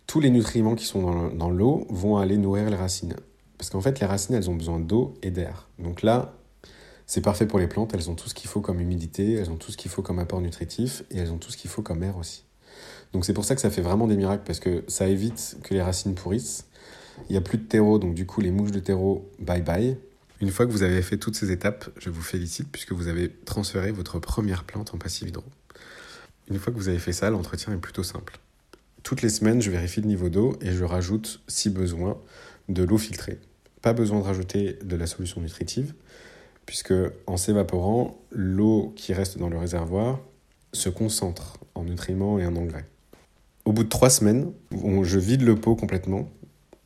tous 0.07 0.21
les 0.21 0.31
nutriments 0.31 0.77
qui 0.77 0.85
sont 0.85 1.31
dans, 1.31 1.51
l'eau 1.51 1.87
vont 1.91 2.19
aller 2.19 2.37
nourrir 2.39 2.71
les 2.71 2.77
racines. 2.77 3.17
Parce 3.59 3.71
qu'en 3.71 3.81
fait, 3.81 3.99
les 3.99 4.07
racines, 4.07 4.37
elles 4.37 4.49
ont 4.49 4.55
besoin 4.55 4.79
d'eau 4.79 5.15
et 5.23 5.33
d'air. 5.33 5.69
Donc 5.81 6.03
là, 6.03 6.38
c'est 7.09 7.23
parfait 7.23 7.47
pour 7.47 7.59
les 7.59 7.67
plantes, 7.67 7.95
elles 7.95 8.11
ont 8.11 8.15
tout 8.15 8.29
ce 8.29 8.35
qu'il 8.35 8.49
faut 8.51 8.61
comme 8.61 8.81
humidité, 8.81 9.33
elles 9.33 9.51
ont 9.51 9.57
tout 9.57 9.73
ce 9.73 9.79
qu'il 9.79 9.91
faut 9.91 10.03
comme 10.03 10.19
apport 10.19 10.43
nutritif 10.43 11.03
et 11.11 11.17
elles 11.17 11.33
ont 11.33 11.39
tout 11.39 11.51
ce 11.51 11.57
qu'il 11.57 11.71
faut 11.71 11.81
comme 11.81 12.03
air 12.03 12.19
aussi. 12.19 12.45
Donc 13.15 13.25
c'est 13.25 13.33
pour 13.33 13.47
ça 13.47 13.55
que 13.55 13.63
ça 13.63 13.71
fait 13.71 13.81
vraiment 13.81 14.07
des 14.07 14.17
miracles 14.17 14.45
parce 14.47 14.61
que 14.61 14.85
ça 14.89 15.09
évite 15.09 15.57
que 15.65 15.73
les 15.73 15.81
racines 15.81 16.15
pourrissent. 16.15 16.67
Il 17.31 17.33
n'y 17.33 17.39
a 17.39 17.41
plus 17.41 17.57
de 17.57 17.65
terreau, 17.65 17.99
donc 17.99 18.15
du 18.15 18.27
coup 18.27 18.43
les 18.43 18.51
mouches 18.51 18.73
de 18.73 18.79
terreau, 18.79 19.27
bye 19.41 19.63
bye. 19.63 19.97
Une 20.43 20.51
fois 20.51 20.67
que 20.67 20.71
vous 20.71 20.83
avez 20.83 21.01
fait 21.01 21.17
toutes 21.17 21.35
ces 21.35 21.51
étapes, 21.51 21.89
je 21.99 22.11
vous 22.11 22.21
félicite 22.21 22.69
puisque 22.71 22.93
vous 22.93 23.09
avez 23.09 23.33
transféré 23.47 23.91
votre 23.91 24.19
première 24.19 24.65
plante 24.65 24.93
en 24.95 24.99
passive 24.99 25.29
hydro. 25.29 25.45
Une 26.51 26.59
fois 26.59 26.75
que 26.75 26.79
vous 26.79 26.89
avez 26.91 26.99
fait 26.99 27.13
ça, 27.13 27.31
l'entretien 27.31 27.73
est 27.73 27.79
plutôt 27.79 28.03
simple. 28.03 28.39
Toutes 29.03 29.23
les 29.23 29.31
semaines, 29.31 29.63
je 29.63 29.71
vérifie 29.71 30.03
le 30.03 30.09
niveau 30.09 30.29
d'eau 30.29 30.59
et 30.61 30.73
je 30.73 30.85
rajoute, 30.85 31.41
si 31.49 31.71
besoin, 31.71 32.19
de 32.69 32.83
l'eau 32.83 32.99
filtrée. 32.99 33.39
Pas 33.81 33.95
besoin 33.95 34.19
de 34.19 34.25
rajouter 34.25 34.79
de 34.85 34.95
la 34.95 35.07
solution 35.07 35.41
nutritive, 35.41 35.95
puisque 36.69 36.93
en 37.27 37.39
s'évaporant, 37.39 38.19
l'eau 38.31 38.93
qui 38.95 39.15
reste 39.15 39.39
dans 39.39 39.49
le 39.49 39.57
réservoir 39.57 40.21
se 40.75 40.91
concentre 40.91 41.57
en 41.75 41.85
nutriments 41.85 42.39
et 42.39 42.45
en 42.45 42.57
engrais. 42.57 42.85
Au 43.65 43.73
bout 43.73 43.85
de 43.85 43.89
trois 43.89 44.11
semaines, 44.11 44.53
je 45.03 45.19
vide 45.19 45.41
le 45.41 45.57
pot 45.57 45.77
complètement. 45.77 46.29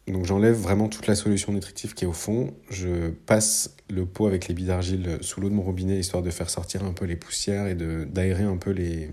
Donc 0.06 0.24
j'enlève 0.24 0.54
vraiment 0.54 0.88
toute 0.88 1.08
la 1.08 1.16
solution 1.16 1.52
nutritive 1.52 1.94
qui 1.94 2.04
est 2.04 2.06
au 2.06 2.12
fond. 2.12 2.54
Je 2.70 3.10
passe 3.10 3.74
le 3.90 4.06
pot 4.06 4.28
avec 4.28 4.46
les 4.46 4.54
billes 4.54 4.66
d'argile 4.66 5.18
sous 5.20 5.40
l'eau 5.40 5.48
de 5.48 5.54
mon 5.54 5.62
robinet 5.62 5.98
histoire 5.98 6.22
de 6.22 6.30
faire 6.30 6.48
sortir 6.48 6.84
un 6.84 6.92
peu 6.92 7.04
les 7.04 7.16
poussières 7.16 7.66
et 7.66 7.74
d'aérer 7.74 8.44
un 8.44 8.58
peu 8.58 8.70
les, 8.70 9.10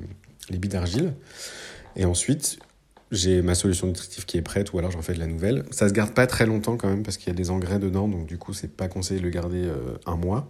les 0.52 0.60
billes 0.60 0.70
d'argile. 0.70 1.16
Et 1.96 2.06
ensuite, 2.06 2.60
j'ai 3.12 3.42
ma 3.42 3.56
solution 3.56 3.88
nutritive 3.88 4.26
qui 4.26 4.38
est 4.38 4.42
prête 4.42 4.74
ou 4.74 4.80
alors 4.80 4.92
j'en 4.92 5.02
fais 5.02 5.14
de 5.14 5.20
la 5.20 5.28
nouvelle. 5.28 5.66
Ça 5.72 5.88
se 5.90 5.94
garde 5.94 6.14
pas 6.14 6.28
très 6.28 6.46
longtemps 6.46 6.78
quand 6.78 6.90
même 6.90 7.04
parce 7.04 7.18
qu'il 7.18 7.28
y 7.28 7.32
a 7.32 7.36
des 7.36 7.50
engrais 7.50 7.80
dedans, 7.80 8.08
donc 8.08 8.28
du 8.28 8.38
coup 8.38 8.54
c'est 8.54 8.72
pas 8.72 8.88
conseillé 8.88 9.20
de 9.20 9.26
le 9.26 9.32
garder 9.32 9.64
euh, 9.64 9.98
un 10.06 10.16
mois. 10.16 10.50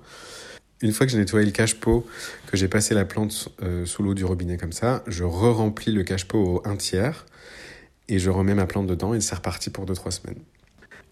Une 0.82 0.94
fois 0.94 1.06
que 1.06 1.12
j'ai 1.12 1.18
nettoyé 1.18 1.46
le 1.46 1.52
cache-pot, 1.52 2.06
que 2.48 2.56
j'ai 2.56 2.70
passé 2.70 2.94
la 2.94 3.04
plante 3.04 3.50
euh, 3.64 3.86
sous 3.86 4.02
l'eau 4.02 4.14
du 4.14 4.24
robinet 4.24 4.58
comme 4.58 4.72
ça, 4.72 5.04
je 5.08 5.26
re-remplis 5.26 5.92
le 5.92 6.04
cache-pot 6.04 6.38
au 6.38 6.62
un 6.68 6.78
tiers 6.78 7.26
et 8.08 8.18
je 8.18 8.30
remets 8.30 8.56
ma 8.56 8.66
plante 8.66 8.88
dedans 8.88 9.14
et 9.14 9.20
c'est 9.20 9.36
reparti 9.36 9.70
pour 9.70 9.86
2-3 9.86 10.12
semaines. 10.12 10.40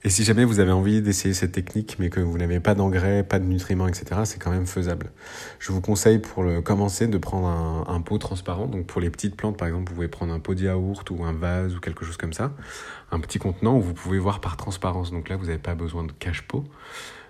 Et 0.04 0.10
si 0.10 0.24
jamais 0.24 0.46
vous 0.46 0.60
avez 0.60 0.72
envie 0.72 1.02
d'essayer 1.02 1.34
cette 1.34 1.52
technique 1.52 1.98
mais 2.00 2.10
que 2.10 2.20
vous 2.20 2.38
n'avez 2.38 2.60
pas 2.60 2.76
d'engrais, 2.76 3.24
pas 3.24 3.40
de 3.40 3.46
nutriments, 3.46 3.88
etc., 3.88 4.22
c'est 4.26 4.40
quand 4.40 4.52
même 4.52 4.68
faisable. 4.68 5.12
Je 5.60 5.72
vous 5.72 5.82
conseille 5.82 6.20
pour 6.20 6.44
le 6.44 6.62
commencer 6.62 7.08
de 7.08 7.18
prendre 7.18 7.48
un, 7.48 7.84
un, 7.88 8.02
pot 8.02 8.18
transparent. 8.20 8.68
Donc 8.68 8.86
pour 8.86 9.02
les 9.02 9.10
petites 9.10 9.36
plantes, 9.36 9.58
par 9.58 9.68
exemple, 9.68 9.90
vous 9.90 9.96
pouvez 9.96 10.08
prendre 10.08 10.34
un 10.34 10.40
pot 10.40 10.54
de 10.54 10.64
yaourt 10.64 11.10
ou 11.10 11.24
un 11.24 11.34
vase 11.34 11.76
ou 11.76 11.80
quelque 11.80 12.06
chose 12.06 12.18
comme 12.18 12.34
ça. 12.34 12.54
Un 13.12 13.20
petit 13.20 13.40
contenant 13.40 13.76
où 13.76 13.82
vous 13.82 13.94
pouvez 13.94 14.20
voir 14.20 14.40
par 14.40 14.56
transparence. 14.56 15.12
Donc 15.12 15.30
là, 15.30 15.36
vous 15.36 15.46
n'avez 15.46 15.58
pas 15.58 15.76
besoin 15.76 16.04
de 16.04 16.12
cache-pot 16.12 16.64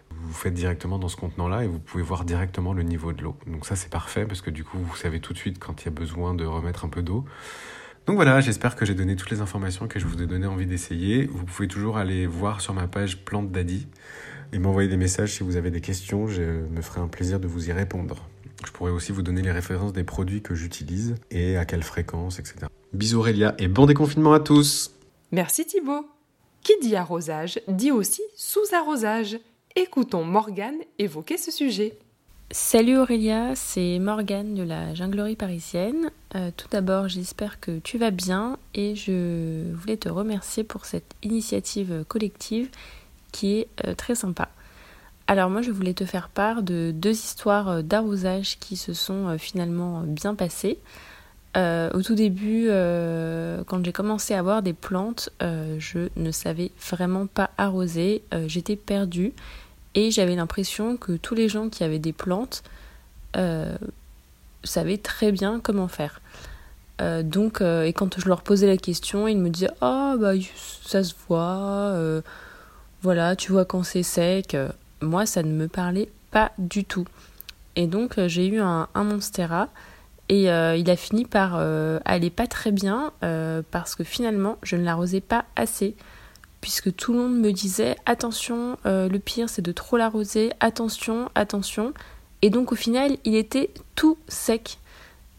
vous 0.10 0.34
faites 0.34 0.54
directement 0.54 1.00
dans 1.00 1.10
ce 1.10 1.16
contenant-là 1.16 1.64
et 1.64 1.68
vous 1.68 1.80
pouvez 1.80 2.04
voir 2.04 2.26
directement 2.26 2.74
le 2.74 2.84
niveau 2.84 3.14
de 3.14 3.24
l'eau. 3.24 3.36
Donc 3.46 3.66
ça 3.66 3.76
c'est 3.76 3.90
parfait 3.90 4.26
parce 4.26 4.42
que 4.42 4.50
du 4.50 4.64
coup 4.64 4.78
vous 4.78 4.96
savez 4.96 5.20
tout 5.20 5.34
de 5.34 5.38
suite 5.38 5.60
quand 5.60 5.82
il 5.82 5.86
y 5.86 5.88
a 5.90 5.92
besoin 5.92 6.34
de 6.34 6.46
remettre 6.46 6.86
un 6.86 6.90
peu 6.90 7.02
d'eau. 7.02 7.26
Donc 8.08 8.16
voilà, 8.16 8.40
j'espère 8.40 8.78
que 8.78 8.86
j'ai 8.86 8.94
donné 8.94 9.18
toutes 9.18 9.32
les 9.32 9.42
informations 9.42 9.90
que 9.90 10.00
je 10.00 10.08
vous 10.08 10.24
ai 10.24 10.28
donné 10.28 10.48
envie 10.48 10.66
d'essayer. 10.66 11.26
Vous 11.26 11.44
pouvez 11.44 11.68
toujours 11.68 11.98
aller 11.98 12.26
voir 12.26 12.62
sur 12.62 12.74
ma 12.74 12.88
page 12.88 13.18
Plante 13.26 13.52
Daddy 13.52 13.86
et 14.54 14.60
m'envoyer 14.60 14.88
des 14.88 14.96
messages 14.96 15.34
si 15.34 15.44
vous 15.44 15.58
avez 15.58 15.72
des 15.72 15.82
questions. 15.82 16.26
Je 16.26 16.42
me 16.42 16.82
ferai 16.82 17.02
un 17.02 17.10
plaisir 17.10 17.42
de 17.42 17.48
vous 17.48 17.68
y 17.68 17.74
répondre. 17.74 18.24
Je 18.66 18.72
pourrais 18.72 18.92
aussi 18.92 19.12
vous 19.12 19.24
donner 19.24 19.42
les 19.42 19.52
références 19.52 19.92
des 19.92 20.06
produits 20.06 20.42
que 20.42 20.56
j'utilise 20.56 21.16
et 21.32 21.58
à 21.58 21.66
quelle 21.66 21.84
fréquence, 21.84 22.40
etc. 22.40 22.68
Bisous 22.94 23.20
Aurélia 23.20 23.56
et 23.58 23.68
bon 23.68 23.86
déconfinement 23.86 24.32
à 24.32 24.40
tous 24.40 24.96
Merci 25.34 25.66
Thibaut 25.66 26.08
Qui 26.64 26.74
dit 26.82 26.96
arrosage 26.96 27.60
dit 27.68 27.92
aussi 27.92 28.22
sous-arrosage 28.38 29.38
écoutons 29.76 30.24
Morgane 30.24 30.80
évoquer 30.98 31.36
ce 31.36 31.52
sujet. 31.52 32.00
Salut 32.52 32.98
Aurélia, 32.98 33.56
c'est 33.56 34.00
Morgane 34.00 34.56
de 34.56 34.64
la 34.64 34.96
junglerie 34.96 35.36
parisienne. 35.36 36.12
Euh, 36.34 36.50
tout 36.56 36.70
d'abord, 36.72 37.10
j'espère 37.10 37.60
que 37.60 37.80
tu 37.80 37.98
vas 37.98 38.10
bien 38.10 38.58
et 38.74 38.96
je 38.96 39.74
voulais 39.74 39.98
te 39.98 40.08
remercier 40.08 40.64
pour 40.64 40.86
cette 40.86 41.14
initiative 41.24 42.06
collective 42.08 42.70
qui 43.34 43.58
est 43.58 43.68
euh, 43.86 43.96
très 43.96 44.16
sympa. 44.16 44.48
Alors 45.28 45.50
moi, 45.50 45.62
je 45.62 45.72
voulais 45.72 45.94
te 45.94 46.06
faire 46.06 46.30
part 46.30 46.64
de 46.64 46.92
deux 46.96 47.12
histoires 47.12 47.84
d'arrosage 47.84 48.58
qui 48.60 48.78
se 48.78 48.94
sont 48.94 49.28
euh, 49.28 49.38
finalement 49.38 50.04
bien 50.04 50.34
passées. 50.34 50.80
au 51.58 52.02
tout 52.02 52.16
début, 52.16 52.70
quand 53.66 53.84
j'ai 53.84 53.92
commencé 53.92 54.36
à 54.36 54.40
avoir 54.40 54.62
des 54.62 54.74
plantes, 54.74 55.32
je 55.42 56.08
ne 56.16 56.32
savais 56.32 56.72
vraiment 56.80 57.26
pas 57.26 57.50
arroser. 57.58 58.22
J'étais 58.46 58.76
perdue 58.76 59.34
et 59.98 60.12
j'avais 60.12 60.36
l'impression 60.36 60.96
que 60.96 61.14
tous 61.14 61.34
les 61.34 61.50
gens 61.50 61.70
qui 61.70 61.84
avaient 61.84 61.98
des 61.98 62.14
plantes 62.14 62.62
euh, 63.36 63.76
savaient 64.64 65.00
très 65.00 65.32
bien 65.32 65.60
comment 65.60 65.88
faire. 65.88 66.22
Euh, 67.02 67.24
donc, 67.24 67.62
euh, 67.62 67.82
et 67.82 67.94
quand 67.94 68.20
je 68.20 68.28
leur 68.28 68.44
posais 68.44 68.68
la 68.68 68.78
question, 68.78 69.28
ils 69.28 69.40
me 69.40 69.50
disaient 69.50 69.72
Ah, 69.82 70.14
bah, 70.20 70.34
ça 70.84 71.04
se 71.04 71.16
voit, 71.28 71.96
voilà, 73.02 73.36
tu 73.36 73.52
vois 73.52 73.66
quand 73.66 73.82
c'est 73.82 74.04
sec. 74.04 74.56
Moi, 75.02 75.26
ça 75.26 75.42
ne 75.42 75.52
me 75.52 75.68
parlait 75.68 76.10
pas 76.30 76.52
du 76.60 76.86
tout. 76.86 77.08
Et 77.76 77.88
donc, 77.88 78.20
j'ai 78.28 78.46
eu 78.46 78.60
un, 78.60 78.88
Monstera 78.94 79.68
et 80.30 80.44
il 80.44 80.92
a 80.92 80.96
fini 80.96 81.26
par 81.26 81.56
aller 82.06 82.30
pas 82.30 82.46
très 82.46 82.72
bien 82.72 83.12
parce 83.72 83.96
que 83.96 84.04
finalement, 84.04 84.60
je 84.62 84.76
ne 84.76 84.84
l'arrosais 84.84 85.22
pas 85.22 85.46
assez 85.56 85.96
puisque 86.62 86.96
tout 86.96 87.14
le 87.14 87.20
monde 87.20 87.40
me 87.40 87.52
disait 87.52 87.96
attention, 88.06 88.78
euh, 88.86 89.10
le 89.10 89.20
pire 89.20 89.50
c'est 89.50 89.62
de 89.62 89.72
trop 89.72 89.98
l'arroser, 89.98 90.52
attention, 90.60 91.30
attention. 91.36 91.94
Et 92.42 92.50
donc 92.50 92.72
au 92.72 92.76
final, 92.76 93.18
il 93.26 93.36
était 93.36 93.72
tout 93.96 94.18
sec. 94.28 94.78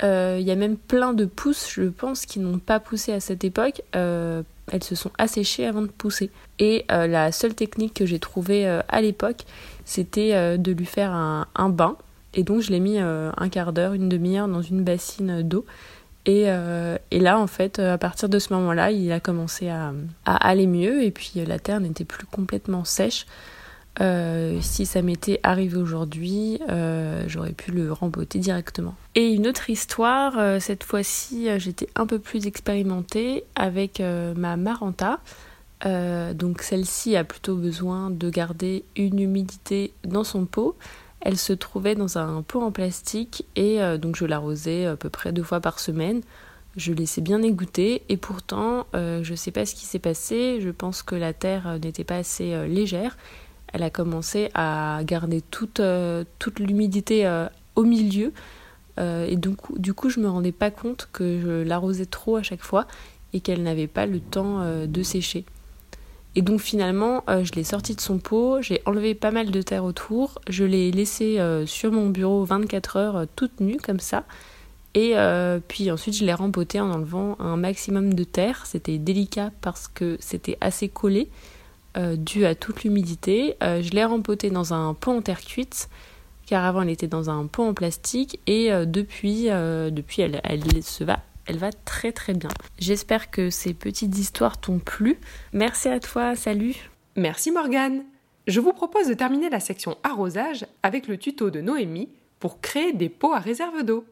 Euh, 0.03 0.39
il 0.41 0.47
y 0.47 0.51
a 0.51 0.57
même 0.57 0.77
plein 0.77 1.13
de 1.13 1.25
pousses, 1.25 1.69
je 1.71 1.85
pense, 1.85 2.25
qui 2.25 2.39
n'ont 2.39 2.59
pas 2.59 2.81
poussé 2.81 3.13
à 3.13 3.21
cette 3.21 3.45
époque. 3.45 3.83
Euh, 3.97 4.43
elles 4.71 4.85
se 4.85 4.95
sont 4.95 5.11
asséchées 5.19 5.67
avant 5.67 5.83
de 5.83 5.89
pousser. 5.89 6.31
Et 6.59 6.85
la 6.89 7.33
seule 7.33 7.55
technique 7.55 7.95
que 7.95 8.05
j'ai 8.05 8.19
trouvée 8.19 8.67
à 8.67 9.01
l'époque, 9.01 9.45
c'était 9.87 10.59
de 10.59 10.73
lui 10.73 10.85
faire 10.85 11.13
un, 11.13 11.47
un, 11.55 11.71
bain. 11.71 11.97
Et 12.35 12.43
donc 12.43 12.61
je 12.61 12.71
l'ai 12.71 12.81
mis 12.81 12.99
un 12.99 13.49
quart 13.49 13.73
d'heure, 13.73 13.95
une 13.95 14.11
demi-heure 14.11 14.47
dans 14.47 14.61
une 14.61 14.85
bassine 14.85 15.43
d'eau. 15.43 15.65
Euh, 16.29 16.99
et, 17.11 17.21
là, 17.21 17.39
en 17.39 17.47
fait, 17.47 17.79
à 17.79 17.99
partir 17.99 18.29
de 18.29 18.39
ce 18.39 18.53
moment-là, 18.53 18.91
il 18.91 19.11
a 19.13 19.21
commencé 19.21 19.69
à, 19.69 19.93
aller 20.25 20.67
mieux 20.67 21.03
et 21.03 21.11
puis 21.11 21.33
la 21.47 21.59
terre 21.59 21.81
n'était 21.81 22.05
plus 22.05 22.27
complètement 22.27 22.85
sèche. 22.85 23.27
Euh, 24.01 24.59
si 24.61 24.87
ça 24.87 25.03
m'était 25.03 25.41
arrivé 25.43 25.77
aujourd'hui, 25.77 26.61
euh, 26.69 27.25
j'aurais 27.27 27.53
pu 27.53 27.73
le 27.73 27.93
remboter 27.93 28.39
directement. 28.39 28.95
Et 29.17 29.33
une 29.33 29.49
autre 29.49 29.71
histoire, 29.71 30.61
cette 30.61 30.85
fois-ci, 30.85 31.49
j'étais 31.59 31.89
un 31.97 32.07
peu 32.07 32.19
plus 32.19 32.47
expérimentée 32.47 33.45
avec 33.57 34.01
ma 34.37 34.57
Maranta. 34.57 35.19
Euh, 35.87 36.35
donc 36.35 36.63
celle-ci 36.63 37.17
a 37.17 37.25
plutôt 37.25 37.55
besoin 37.55 38.11
de 38.11 38.31
garder 38.31 38.85
une 38.97 39.21
humidité 39.21 39.93
dans 40.05 40.25
son 40.25 40.45
pot. 40.45 40.77
Elle 41.21 41.37
se 41.37 41.53
trouvait 41.53 41.95
dans 41.95 42.19
un 42.19 42.43
pot 42.43 42.63
en 42.63 42.71
plastique 42.71 43.45
et 43.57 43.83
euh, 43.83 43.99
donc 43.99 44.17
je 44.17 44.25
l'arrosais 44.25 44.87
à 44.87 44.97
peu 44.97 45.11
près 45.11 45.33
deux 45.33 45.43
fois 45.43 45.61
par 45.61 45.81
semaine. 45.81 46.21
Je 46.77 46.93
laissais 46.93 47.21
bien 47.21 47.43
égoutter 47.43 48.03
et 48.09 48.17
pourtant 48.17 48.87
euh, 48.95 49.23
je 49.25 49.33
ne 49.33 49.37
sais 49.37 49.51
pas 49.51 49.67
ce 49.67 49.75
qui 49.75 49.85
s'est 49.85 49.99
passé. 49.99 50.61
Je 50.61 50.71
pense 50.71 51.03
que 51.03 51.15
la 51.15 51.33
terre 51.33 51.79
n'était 51.83 52.05
pas 52.05 52.17
assez 52.17 52.69
légère. 52.69 53.17
Elle 53.73 53.83
a 53.83 53.91
commencé 53.91 54.51
à 54.55 55.01
garder 55.05 55.43
toute, 55.43 55.81
l'humidité 56.59 57.47
au 57.75 57.83
milieu 57.83 58.33
et 58.99 59.37
donc 59.37 59.79
du 59.79 59.93
coup 59.93 60.09
je 60.09 60.21
me 60.21 60.29
rendais 60.29 60.53
pas 60.53 60.71
compte 60.71 61.09
que 61.13 61.41
je 61.41 61.63
l'arrosais 61.63 62.07
trop 62.07 62.37
à 62.37 62.43
chaque 62.43 62.63
fois 62.63 62.87
et 63.35 63.41
qu'elle 63.41 63.63
n'avait 63.63 63.87
pas 63.87 64.07
le 64.07 64.21
temps 64.21 64.65
de 64.87 65.03
sécher. 65.03 65.45
Et 66.35 66.43
donc 66.43 66.61
finalement, 66.61 67.25
euh, 67.29 67.45
je 67.45 67.53
l'ai 67.55 67.65
sortie 67.65 67.95
de 67.95 68.01
son 68.01 68.19
pot, 68.19 68.61
j'ai 68.61 68.83
enlevé 68.87 69.15
pas 69.15 69.31
mal 69.31 69.51
de 69.51 69.63
terre 69.63 69.85
autour, 69.85 70.41
je 70.49 70.65
l'ai 70.65 70.91
laissée 70.93 71.41
euh, 71.41 71.67
sur 71.67 71.91
mon 71.91 72.11
bureau 72.11 72.45
24 72.45 72.97
heures 72.97 73.17
euh, 73.17 73.25
toute 73.35 73.61
nue 73.61 73.79
comme 73.79 74.01
ça. 74.01 74.25
Et 74.95 75.15
puis 75.69 75.93
ensuite, 75.93 76.17
je 76.17 76.25
l'ai 76.25 76.35
rempotée 76.35 76.81
en 76.81 76.91
enlevant 76.91 77.37
un 77.39 77.57
maximum 77.57 78.15
de 78.15 78.25
terre. 78.25 78.67
C'était 78.67 78.99
délicat 78.99 79.53
parce 79.61 79.87
que 79.87 80.17
c'était 80.19 80.59
assez 80.61 80.89
collé, 80.89 81.29
dû 82.17 82.45
à 82.45 82.57
toute 82.57 82.83
l'humidité. 82.83 83.55
je 83.61 83.91
l'ai 83.91 84.05
rempotée 84.05 84.51
dans 84.51 84.75
un 84.75 84.95
pot 84.95 85.13
en 85.13 85.23
terre 85.23 85.43
cuite, 85.43 85.89
car 86.47 86.65
avant 86.65 86.83
elle 86.83 86.91
était 86.91 87.07
dans 87.07 87.31
un 87.31 87.47
pot 87.47 87.63
en 87.63 87.75
plastique. 87.75 88.41
Et 88.49 88.71
depuis, 88.87 89.45
depuis 89.45 90.23
elle, 90.23 90.41
elle 90.43 90.83
se 90.83 91.05
va 91.05 91.21
elle 91.49 91.57
va 91.57 91.73
très 91.73 92.13
très 92.13 92.35
bien. 92.35 92.51
J'espère 92.79 93.31
que 93.31 93.51
ces 93.51 93.75
petites 93.75 94.17
histoires 94.19 94.61
t'ont 94.61 94.79
plu. 94.79 95.19
Merci 95.53 95.89
à 95.89 95.99
toi, 95.99 96.37
salut 96.37 96.91
Merci 97.17 97.51
Morgane 97.51 98.05
Je 98.47 98.61
vous 98.61 98.73
propose 98.73 99.09
de 99.09 99.15
terminer 99.15 99.49
la 99.49 99.59
section 99.59 99.97
arrosage 100.03 100.67
avec 100.83 101.09
le 101.09 101.17
tuto 101.17 101.51
de 101.51 101.61
Noémie 101.61 102.11
pour 102.39 102.61
créer 102.61 102.93
des 102.93 103.09
pots 103.09 103.33
à 103.33 103.39
réserve 103.39 103.83
d'eau. 103.83 104.05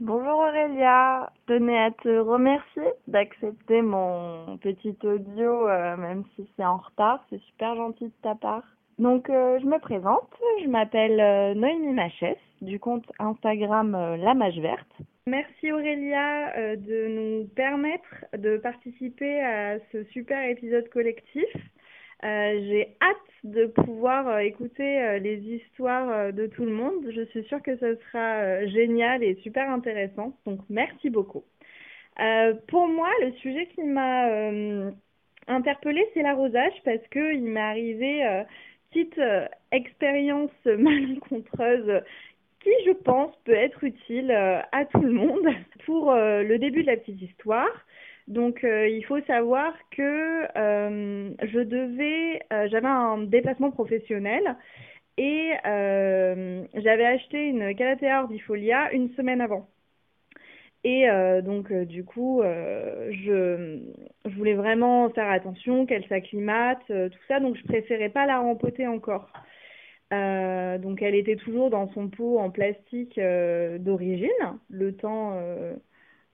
Bonjour 0.00 0.38
Aurélia, 0.38 1.32
je 1.48 1.54
tenais 1.54 1.78
à 1.78 1.90
te 1.90 2.18
remercier 2.18 2.84
d'accepter 3.08 3.80
mon 3.80 4.58
petit 4.58 4.94
audio, 5.02 5.66
euh, 5.68 5.96
même 5.96 6.24
si 6.36 6.46
c'est 6.54 6.66
en 6.66 6.76
retard, 6.76 7.24
c'est 7.30 7.40
super 7.44 7.74
gentil 7.74 8.04
de 8.04 8.12
ta 8.22 8.34
part. 8.34 8.62
Donc 8.98 9.28
euh, 9.28 9.58
je 9.60 9.66
me 9.66 9.78
présente, 9.78 10.30
je 10.62 10.68
m'appelle 10.68 11.20
euh, 11.20 11.54
Noémie 11.54 11.92
Machès 11.92 12.38
du 12.62 12.80
compte 12.80 13.04
Instagram 13.18 13.92
La 14.18 14.34
Mage 14.34 14.58
Verte. 14.58 14.90
Merci 15.28 15.72
Aurélia 15.72 16.56
euh, 16.56 16.76
de 16.76 17.08
nous 17.08 17.48
permettre 17.48 18.26
de 18.38 18.58
participer 18.58 19.40
à 19.40 19.76
ce 19.90 20.04
super 20.04 20.48
épisode 20.48 20.88
collectif. 20.88 21.48
Euh, 22.22 22.60
j'ai 22.68 22.96
hâte 23.02 23.16
de 23.42 23.66
pouvoir 23.66 24.28
euh, 24.28 24.38
écouter 24.38 25.18
les 25.18 25.38
histoires 25.38 26.32
de 26.32 26.46
tout 26.46 26.64
le 26.64 26.70
monde. 26.70 27.10
Je 27.10 27.22
suis 27.26 27.42
sûre 27.46 27.60
que 27.60 27.76
ce 27.76 27.96
sera 27.96 28.66
génial 28.66 29.24
et 29.24 29.34
super 29.42 29.68
intéressant. 29.68 30.32
Donc 30.46 30.60
merci 30.70 31.10
beaucoup. 31.10 31.42
pour 32.68 32.86
moi, 32.86 33.10
le 33.22 33.32
sujet 33.32 33.66
qui 33.74 33.82
m'a 33.82 34.28
interpellée, 35.48 36.06
c'est 36.14 36.22
l'arrosage 36.22 36.74
parce 36.84 37.04
qu'il 37.08 37.42
m'est 37.42 37.60
arrivé 37.60 38.44
petite 39.04 39.20
expérience 39.72 40.50
malencontreuse 40.64 42.02
qui, 42.66 42.70
je 42.84 42.92
pense, 42.92 43.32
peut 43.44 43.54
être 43.54 43.84
utile 43.84 44.30
euh, 44.30 44.60
à 44.72 44.84
tout 44.86 45.00
le 45.00 45.12
monde 45.12 45.46
pour 45.86 46.10
euh, 46.10 46.42
le 46.42 46.58
début 46.58 46.82
de 46.82 46.88
la 46.88 46.96
petite 46.96 47.22
histoire. 47.22 47.70
Donc, 48.26 48.64
euh, 48.64 48.88
il 48.88 49.04
faut 49.04 49.20
savoir 49.22 49.72
que 49.96 50.48
je 50.56 51.60
devais, 51.60 52.42
j'avais 52.68 52.88
un 52.88 53.18
déplacement 53.18 53.70
professionnel 53.70 54.56
et 55.16 55.52
j'avais 55.62 57.06
acheté 57.06 57.46
une 57.46 57.72
Calathea 57.76 58.22
ordifolia 58.22 58.92
une 58.92 59.14
semaine 59.14 59.40
avant. 59.40 59.68
Et 60.88 61.08
donc, 61.42 61.72
du 61.72 62.04
coup, 62.04 62.42
je, 62.44 63.80
je, 64.24 64.30
voulais 64.36 64.54
vraiment 64.54 65.10
faire 65.10 65.28
attention 65.28 65.84
qu'elle 65.84 66.06
s'acclimate, 66.06 66.78
tout 66.86 67.18
ça, 67.26 67.40
donc 67.40 67.56
je 67.56 67.64
préférais 67.64 68.08
pas 68.08 68.24
la 68.24 68.38
rempoter 68.38 68.86
encore. 68.86 69.28
Euh, 70.12 70.78
donc 70.78 71.02
elle 71.02 71.16
était 71.16 71.36
toujours 71.36 71.70
dans 71.70 71.88
son 71.92 72.08
pot 72.08 72.38
en 72.38 72.50
plastique 72.50 73.18
euh, 73.18 73.78
d'origine, 73.78 74.28
le 74.70 74.94
temps 74.94 75.32
euh, 75.34 75.74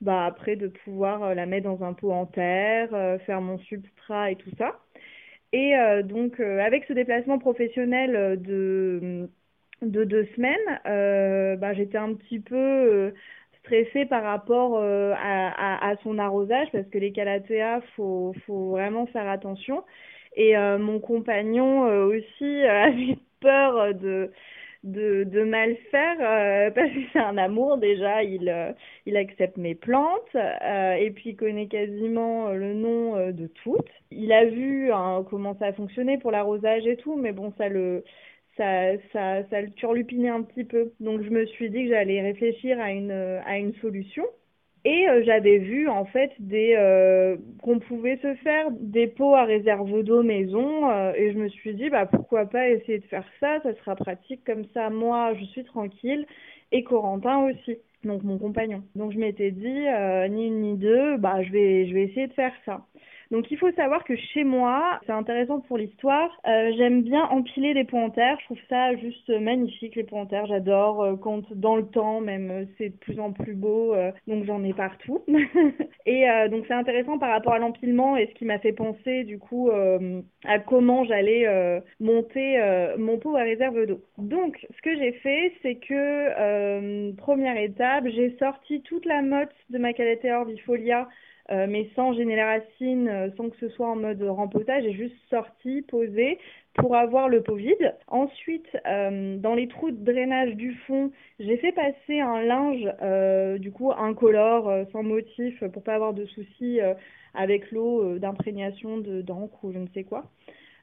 bah, 0.02 0.26
après 0.26 0.56
de 0.56 0.68
pouvoir 0.68 1.34
la 1.34 1.46
mettre 1.46 1.64
dans 1.64 1.82
un 1.82 1.94
pot 1.94 2.12
en 2.12 2.26
terre, 2.26 2.90
faire 3.24 3.40
mon 3.40 3.58
substrat 3.58 4.30
et 4.32 4.36
tout 4.36 4.50
ça. 4.58 4.78
Et 5.52 5.74
donc 6.04 6.40
avec 6.40 6.84
ce 6.86 6.94
déplacement 6.94 7.38
professionnel 7.38 8.40
de, 8.40 9.28
de 9.82 10.04
deux 10.04 10.26
semaines, 10.36 11.58
bah, 11.58 11.74
j'étais 11.74 11.98
un 11.98 12.14
petit 12.14 12.40
peu 12.40 13.12
stressée 13.64 14.06
par 14.06 14.22
rapport 14.22 14.78
à, 14.78 15.14
à, 15.16 15.90
à, 15.90 15.96
son 16.02 16.18
arrosage 16.18 16.68
parce 16.72 16.86
que 16.88 16.98
les 16.98 17.12
calatéas, 17.12 17.80
faut, 17.96 18.34
faut 18.46 18.70
vraiment 18.70 19.06
faire 19.06 19.28
attention. 19.28 19.84
Et 20.36 20.56
mon 20.56 20.98
compagnon 21.00 21.82
aussi 22.06 22.62
avait 22.64 23.18
peur 23.40 23.94
de, 23.94 24.30
de, 24.84 25.24
de 25.24 25.44
mal 25.44 25.76
faire 25.90 26.16
euh, 26.20 26.70
parce 26.74 26.90
que 26.90 26.98
c'est 27.12 27.18
un 27.20 27.38
amour 27.38 27.78
déjà 27.78 28.22
il 28.22 28.48
euh, 28.48 28.72
il 29.06 29.16
accepte 29.16 29.56
mes 29.56 29.74
plantes 29.74 30.34
euh, 30.34 30.94
et 30.94 31.10
puis 31.10 31.30
il 31.30 31.36
connaît 31.36 31.68
quasiment 31.68 32.50
le 32.50 32.74
nom 32.74 33.30
de 33.30 33.46
toutes 33.62 33.88
il 34.10 34.32
a 34.32 34.44
vu 34.44 34.92
hein, 34.92 35.24
comment 35.30 35.56
ça 35.58 35.66
a 35.66 35.72
fonctionné 35.72 36.18
pour 36.18 36.30
l'arrosage 36.30 36.86
et 36.86 36.96
tout 36.96 37.16
mais 37.16 37.32
bon 37.32 37.52
ça 37.58 37.68
le 37.68 38.04
ça 38.56 38.96
ça 39.12 39.44
ça 39.48 39.60
le 39.62 39.70
turlupinait 39.72 40.28
un 40.28 40.42
petit 40.42 40.64
peu. 40.64 40.92
Donc 41.00 41.22
je 41.22 41.30
me 41.30 41.46
suis 41.46 41.70
dit 41.70 41.84
que 41.84 41.90
j'allais 41.90 42.20
réfléchir 42.22 42.80
à 42.80 42.90
une 42.92 43.10
à 43.12 43.58
une 43.58 43.74
solution. 43.76 44.24
Et 44.84 45.08
euh, 45.08 45.22
j'avais 45.24 45.58
vu 45.58 45.88
en 45.88 46.04
fait 46.06 46.32
des 46.40 46.74
euh, 46.76 47.36
qu'on 47.62 47.78
pouvait 47.78 48.16
se 48.16 48.34
faire 48.36 48.66
des 48.72 49.06
pots 49.06 49.34
à 49.36 49.44
réserve 49.44 50.02
d'eau 50.02 50.24
maison 50.24 50.90
euh, 50.90 51.12
et 51.14 51.32
je 51.32 51.38
me 51.38 51.48
suis 51.48 51.74
dit 51.74 51.88
bah 51.88 52.06
pourquoi 52.06 52.46
pas 52.46 52.68
essayer 52.68 52.98
de 52.98 53.04
faire 53.06 53.24
ça, 53.38 53.60
ça 53.62 53.74
sera 53.76 53.94
pratique 53.94 54.42
comme 54.44 54.64
ça. 54.74 54.90
Moi 54.90 55.34
je 55.34 55.44
suis 55.46 55.64
tranquille. 55.64 56.26
Et 56.72 56.82
Corentin 56.82 57.44
aussi 57.44 57.78
donc 58.02 58.24
mon 58.24 58.38
compagnon. 58.38 58.82
Donc 58.96 59.12
je 59.12 59.18
m'étais 59.18 59.52
dit 59.52 59.86
ni 60.34 60.46
une 60.48 60.60
ni 60.62 60.76
deux 60.76 61.16
bah 61.16 61.42
je 61.42 61.52
vais 61.52 61.86
je 61.86 61.94
vais 61.94 62.04
essayer 62.04 62.26
de 62.26 62.32
faire 62.32 62.54
ça. 62.64 62.84
Donc 63.32 63.50
il 63.50 63.56
faut 63.56 63.72
savoir 63.72 64.04
que 64.04 64.14
chez 64.14 64.44
moi, 64.44 65.00
c'est 65.06 65.12
intéressant 65.12 65.60
pour 65.60 65.78
l'histoire, 65.78 66.30
euh, 66.46 66.70
j'aime 66.76 67.00
bien 67.00 67.24
empiler 67.24 67.72
des 67.72 67.84
pots 67.84 67.96
en 67.96 68.10
terre. 68.10 68.36
Je 68.40 68.44
trouve 68.44 68.58
ça 68.68 68.94
juste 68.96 69.30
magnifique 69.30 69.96
les 69.96 70.04
pots 70.04 70.18
en 70.18 70.26
terre. 70.26 70.44
J'adore 70.44 71.02
euh, 71.02 71.16
quand 71.16 71.50
dans 71.54 71.76
le 71.76 71.86
temps 71.86 72.20
même 72.20 72.50
euh, 72.50 72.64
c'est 72.76 72.90
de 72.90 72.96
plus 72.96 73.18
en 73.18 73.32
plus 73.32 73.54
beau, 73.54 73.94
donc 74.26 74.44
j'en 74.44 74.62
ai 74.62 74.74
partout. 74.74 75.24
et 76.06 76.26
donc 76.50 76.66
c'est 76.68 76.74
intéressant 76.74 77.18
par 77.18 77.30
rapport 77.30 77.54
à 77.54 77.58
l'empilement 77.58 78.18
et 78.18 78.26
ce 78.26 78.34
qui 78.34 78.44
m'a 78.44 78.58
fait 78.58 78.72
penser 78.72 79.24
du 79.24 79.38
coup 79.38 79.70
à 79.70 80.58
comment 80.58 81.04
j'allais 81.04 81.80
monter 82.00 82.60
mon 82.98 83.18
pot 83.18 83.36
à 83.36 83.42
réserve 83.42 83.86
d'eau. 83.86 84.00
Donc 84.18 84.58
ce 84.76 84.82
que 84.82 84.94
j'ai 84.96 85.12
fait, 85.12 85.52
c'est 85.62 85.76
que 85.76 87.12
première 87.12 87.56
étape, 87.56 88.04
j'ai 88.08 88.36
sorti 88.38 88.82
toute 88.82 89.06
la 89.06 89.22
motte 89.22 89.54
de 89.70 89.78
ma 89.78 89.94
Calathea 89.94 90.40
orbifolia 90.40 91.08
euh, 91.52 91.66
mais 91.68 91.90
sans 91.94 92.14
gêner 92.14 92.34
la 92.34 92.46
racine, 92.46 93.08
euh, 93.08 93.28
sans 93.36 93.50
que 93.50 93.56
ce 93.58 93.68
soit 93.68 93.86
en 93.88 93.96
mode 93.96 94.22
rempotage, 94.22 94.84
j'ai 94.84 94.92
juste 94.92 95.16
sorti, 95.28 95.82
posé 95.82 96.38
pour 96.74 96.96
avoir 96.96 97.28
le 97.28 97.42
pot 97.42 97.56
vide. 97.56 97.94
Ensuite, 98.08 98.66
euh, 98.86 99.36
dans 99.36 99.54
les 99.54 99.68
trous 99.68 99.90
de 99.90 100.02
drainage 100.02 100.54
du 100.54 100.72
fond, 100.86 101.12
j'ai 101.38 101.58
fait 101.58 101.72
passer 101.72 102.20
un 102.20 102.40
linge, 102.40 103.60
du 103.60 103.70
coup 103.70 103.92
incolore, 103.92 104.86
sans 104.92 105.02
motif, 105.02 105.62
pour 105.68 105.82
pas 105.82 105.94
avoir 105.94 106.14
de 106.14 106.24
soucis 106.24 106.80
avec 107.34 107.70
l'eau 107.70 108.18
d'imprégnation 108.18 108.98
d'encre 108.98 109.64
ou 109.64 109.72
je 109.72 109.78
ne 109.78 109.88
sais 109.88 110.04
quoi. 110.04 110.24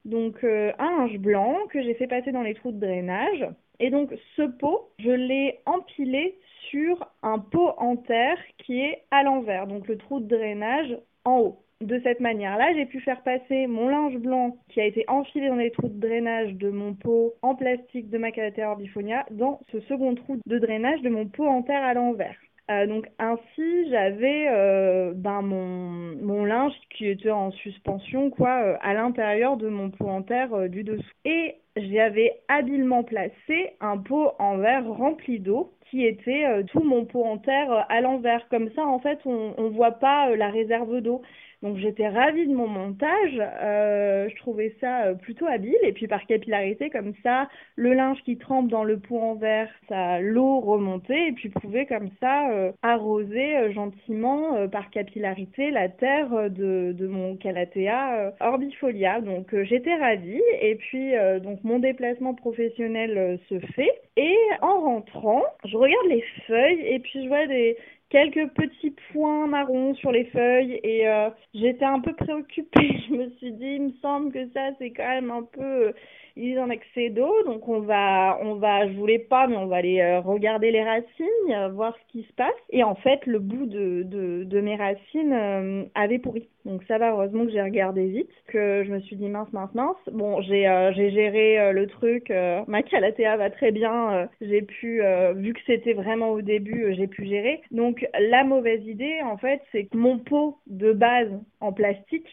Donc 0.06 0.44
un 0.44 0.98
linge 0.98 1.18
blanc 1.18 1.58
que 1.72 1.82
j'ai 1.82 1.96
fait 1.96 2.08
passer 2.08 2.32
dans 2.32 2.44
les 2.44 2.54
trous 2.54 2.72
de 2.72 2.80
drainage. 2.80 3.48
Et 3.80 3.90
donc 3.90 4.14
ce 4.36 4.44
pot, 4.44 4.90
je 5.00 5.12
l'ai 5.12 5.60
empilé 5.66 6.38
sur 6.70 7.10
un 7.24 7.40
pot 7.40 7.74
en 7.78 7.96
terre 7.96 8.38
qui 8.58 8.82
est 8.82 9.04
à 9.12 9.24
l'envers, 9.24 9.68
donc 9.68 9.88
le 9.88 9.98
trou 9.98 10.20
de 10.20 10.28
drainage 10.28 10.98
en 11.26 11.40
haut. 11.40 11.60
De 11.82 11.98
cette 12.04 12.20
manière-là, 12.20 12.74
j'ai 12.74 12.86
pu 12.86 13.00
faire 13.00 13.24
passer 13.24 13.66
mon 13.66 13.88
linge 13.88 14.18
blanc 14.18 14.58
qui 14.68 14.82
a 14.82 14.86
été 14.86 15.06
enfilé 15.08 15.48
dans 15.48 15.56
les 15.56 15.72
trous 15.72 15.88
de 15.88 16.00
drainage 16.00 16.54
de 16.56 16.70
mon 16.70 16.94
pot 16.94 17.36
en 17.42 17.56
plastique 17.56 18.10
de 18.10 18.18
ma 18.18 18.32
Calathea 18.32 18.70
orbifolia 18.70 19.26
dans 19.32 19.62
ce 19.72 19.80
second 19.82 20.14
trou 20.14 20.38
de 20.46 20.60
drainage 20.60 21.02
de 21.02 21.10
mon 21.10 21.28
pot 21.28 21.48
en 21.48 21.62
terre 21.62 21.84
à 21.84 21.94
l'envers. 21.94 22.36
Euh, 22.70 22.86
donc 22.86 23.08
ainsi, 23.18 23.90
j'avais 23.90 24.48
euh, 24.50 25.14
ben, 25.16 25.42
mon, 25.42 26.16
mon, 26.22 26.46
linge 26.46 26.74
qui 26.92 27.08
était 27.08 27.32
en 27.32 27.52
suspension 27.52 28.30
quoi 28.30 28.62
euh, 28.62 28.78
à 28.82 28.94
l'intérieur 28.94 29.58
de 29.58 29.70
mon 29.70 29.90
pot 29.90 30.08
en 30.08 30.22
terre 30.22 30.70
du 30.70 30.84
dessous. 30.84 31.02
Et 31.26 31.56
j'avais 31.92 32.34
habilement 32.48 33.04
placé 33.04 33.72
un 33.80 33.98
pot 33.98 34.32
en 34.40 34.58
verre 34.58 34.88
rempli 34.88 35.40
d'eau 35.40 35.74
qui 35.90 36.06
était 36.06 36.46
tout 36.72 36.84
mon 36.84 37.06
pot 37.06 37.24
en 37.24 37.38
terre 37.38 37.86
à 37.90 38.02
l'envers. 38.02 38.48
Comme 38.50 38.70
ça, 38.76 38.86
en 38.86 39.00
fait, 39.00 39.20
on 39.26 39.56
ne 39.58 39.70
voit 39.70 39.94
pas 39.94 40.36
la 40.36 40.50
réserve 40.50 41.02
d'eau. 41.02 41.22
Donc 41.62 41.78
j'étais 41.78 42.08
ravie 42.08 42.48
de 42.48 42.54
mon 42.54 42.68
montage, 42.68 43.34
euh, 43.38 44.30
je 44.30 44.36
trouvais 44.38 44.74
ça 44.80 45.08
euh, 45.08 45.14
plutôt 45.14 45.46
habile. 45.46 45.76
Et 45.84 45.92
puis 45.92 46.08
par 46.08 46.26
capillarité 46.26 46.90
comme 46.90 47.14
ça, 47.22 47.50
le 47.76 47.94
linge 47.94 48.20
qui 48.24 48.38
trempe 48.38 48.70
dans 48.70 48.86
le 48.86 48.98
pot 48.98 49.20
en 49.20 49.36
verre, 49.36 49.70
ça 49.90 50.22
l'eau 50.22 50.62
remontait 50.62 51.28
et 51.28 51.32
puis 51.34 51.50
pouvait 51.50 51.86
comme 51.86 52.12
ça 52.22 52.50
euh, 52.50 52.72
arroser 52.82 53.74
gentiment 53.74 54.70
par 54.70 54.90
capillarité 54.90 55.70
la 55.70 55.90
terre 55.90 56.50
de, 56.50 56.94
de 56.94 57.08
mon 57.08 57.36
Calathea 57.36 58.34
orbifolia. 58.40 59.20
Donc 59.20 59.54
j'étais 59.64 59.96
ravie. 59.96 60.42
Et 60.62 60.76
puis 60.76 61.12
donc 61.44 61.64
mon 61.64 61.80
déplacement 61.80 62.34
professionnel 62.34 63.40
se 63.50 63.60
fait. 63.60 63.92
Et 64.16 64.36
en 64.62 64.80
rentrant, 64.80 65.44
je 65.66 65.76
regarde 65.76 66.08
les 66.08 66.24
feuilles. 66.48 66.82
Et 66.86 67.00
puis 67.00 67.24
je 67.24 67.28
vois 67.28 67.48
des 67.48 67.78
quelques 68.10 68.50
petits 68.54 68.96
points 69.12 69.48
marrons 69.48 69.96
sur 69.96 70.12
les 70.12 70.26
feuilles 70.26 70.80
et 70.84 71.08
euh, 71.08 71.30
j'étais 71.54 71.86
un 71.86 72.00
peu 72.00 72.14
préoccupée. 72.14 73.00
Je 73.10 73.14
me 73.14 73.30
suis 73.38 73.52
dit, 73.54 73.76
il 73.76 73.82
me 73.84 73.94
semble 74.02 74.32
que 74.32 74.48
ça 74.54 74.70
c'est 74.80 74.92
quand 74.92 75.08
même 75.08 75.32
un 75.32 75.44
peu 75.44 75.94
ils 76.40 76.60
en 76.60 76.70
excès 76.70 77.10
d'eau, 77.10 77.34
donc 77.46 77.68
on 77.68 77.82
va, 77.82 78.40
on 78.42 78.56
va, 78.56 78.88
je 78.88 78.94
voulais 78.94 79.20
pas, 79.20 79.48
mais 79.48 79.58
on 79.58 79.68
va 79.68 79.78
aller 79.78 80.00
euh, 80.00 80.22
regarder 80.22 80.72
les 80.72 80.84
racines, 80.84 81.52
euh, 81.52 81.70
voir 81.70 81.96
ce 81.96 82.12
qui 82.12 82.24
se 82.24 82.34
passe. 82.34 82.54
Et 82.70 82.84
en 82.84 82.96
fait, 82.96 83.26
le 83.26 83.40
bout 83.40 83.66
de, 83.66 84.04
de, 84.04 84.44
de 84.46 84.62
mes 84.62 84.76
racines 84.76 85.34
euh, 85.34 85.84
avait 85.96 86.20
pourri. 86.20 86.48
Donc 86.66 86.84
ça 86.88 86.98
va, 86.98 87.12
heureusement 87.12 87.46
que 87.46 87.52
j'ai 87.52 87.62
regardé 87.62 88.06
vite, 88.06 88.30
que 88.48 88.84
je 88.86 88.92
me 88.92 89.00
suis 89.02 89.16
dit 89.16 89.28
mince, 89.28 89.52
mince, 89.54 89.74
mince. 89.74 89.98
Bon, 90.12 90.42
j'ai 90.42 90.68
j'ai 90.96 91.10
géré 91.10 91.72
le 91.72 91.88
truc, 91.88 92.32
ma 92.68 92.84
calatea 92.84 93.38
va 93.38 93.50
très 93.50 93.72
bien, 93.72 94.30
j'ai 94.42 94.62
pu, 94.62 95.02
vu 95.36 95.54
que 95.54 95.60
c'était 95.66 95.94
vraiment 95.94 96.32
au 96.32 96.42
début, 96.42 96.94
j'ai 96.96 97.08
pu 97.08 97.26
gérer. 97.26 97.62
Donc 97.72 98.06
la 98.20 98.44
mauvaise 98.44 98.86
idée, 98.86 99.20
en 99.24 99.38
fait, 99.38 99.62
c'est 99.72 99.86
que 99.86 99.98
mon 99.98 100.20
pot 100.20 100.58
de 100.68 100.92
base 100.92 101.32
en 101.62 101.72
plastique, 101.72 102.28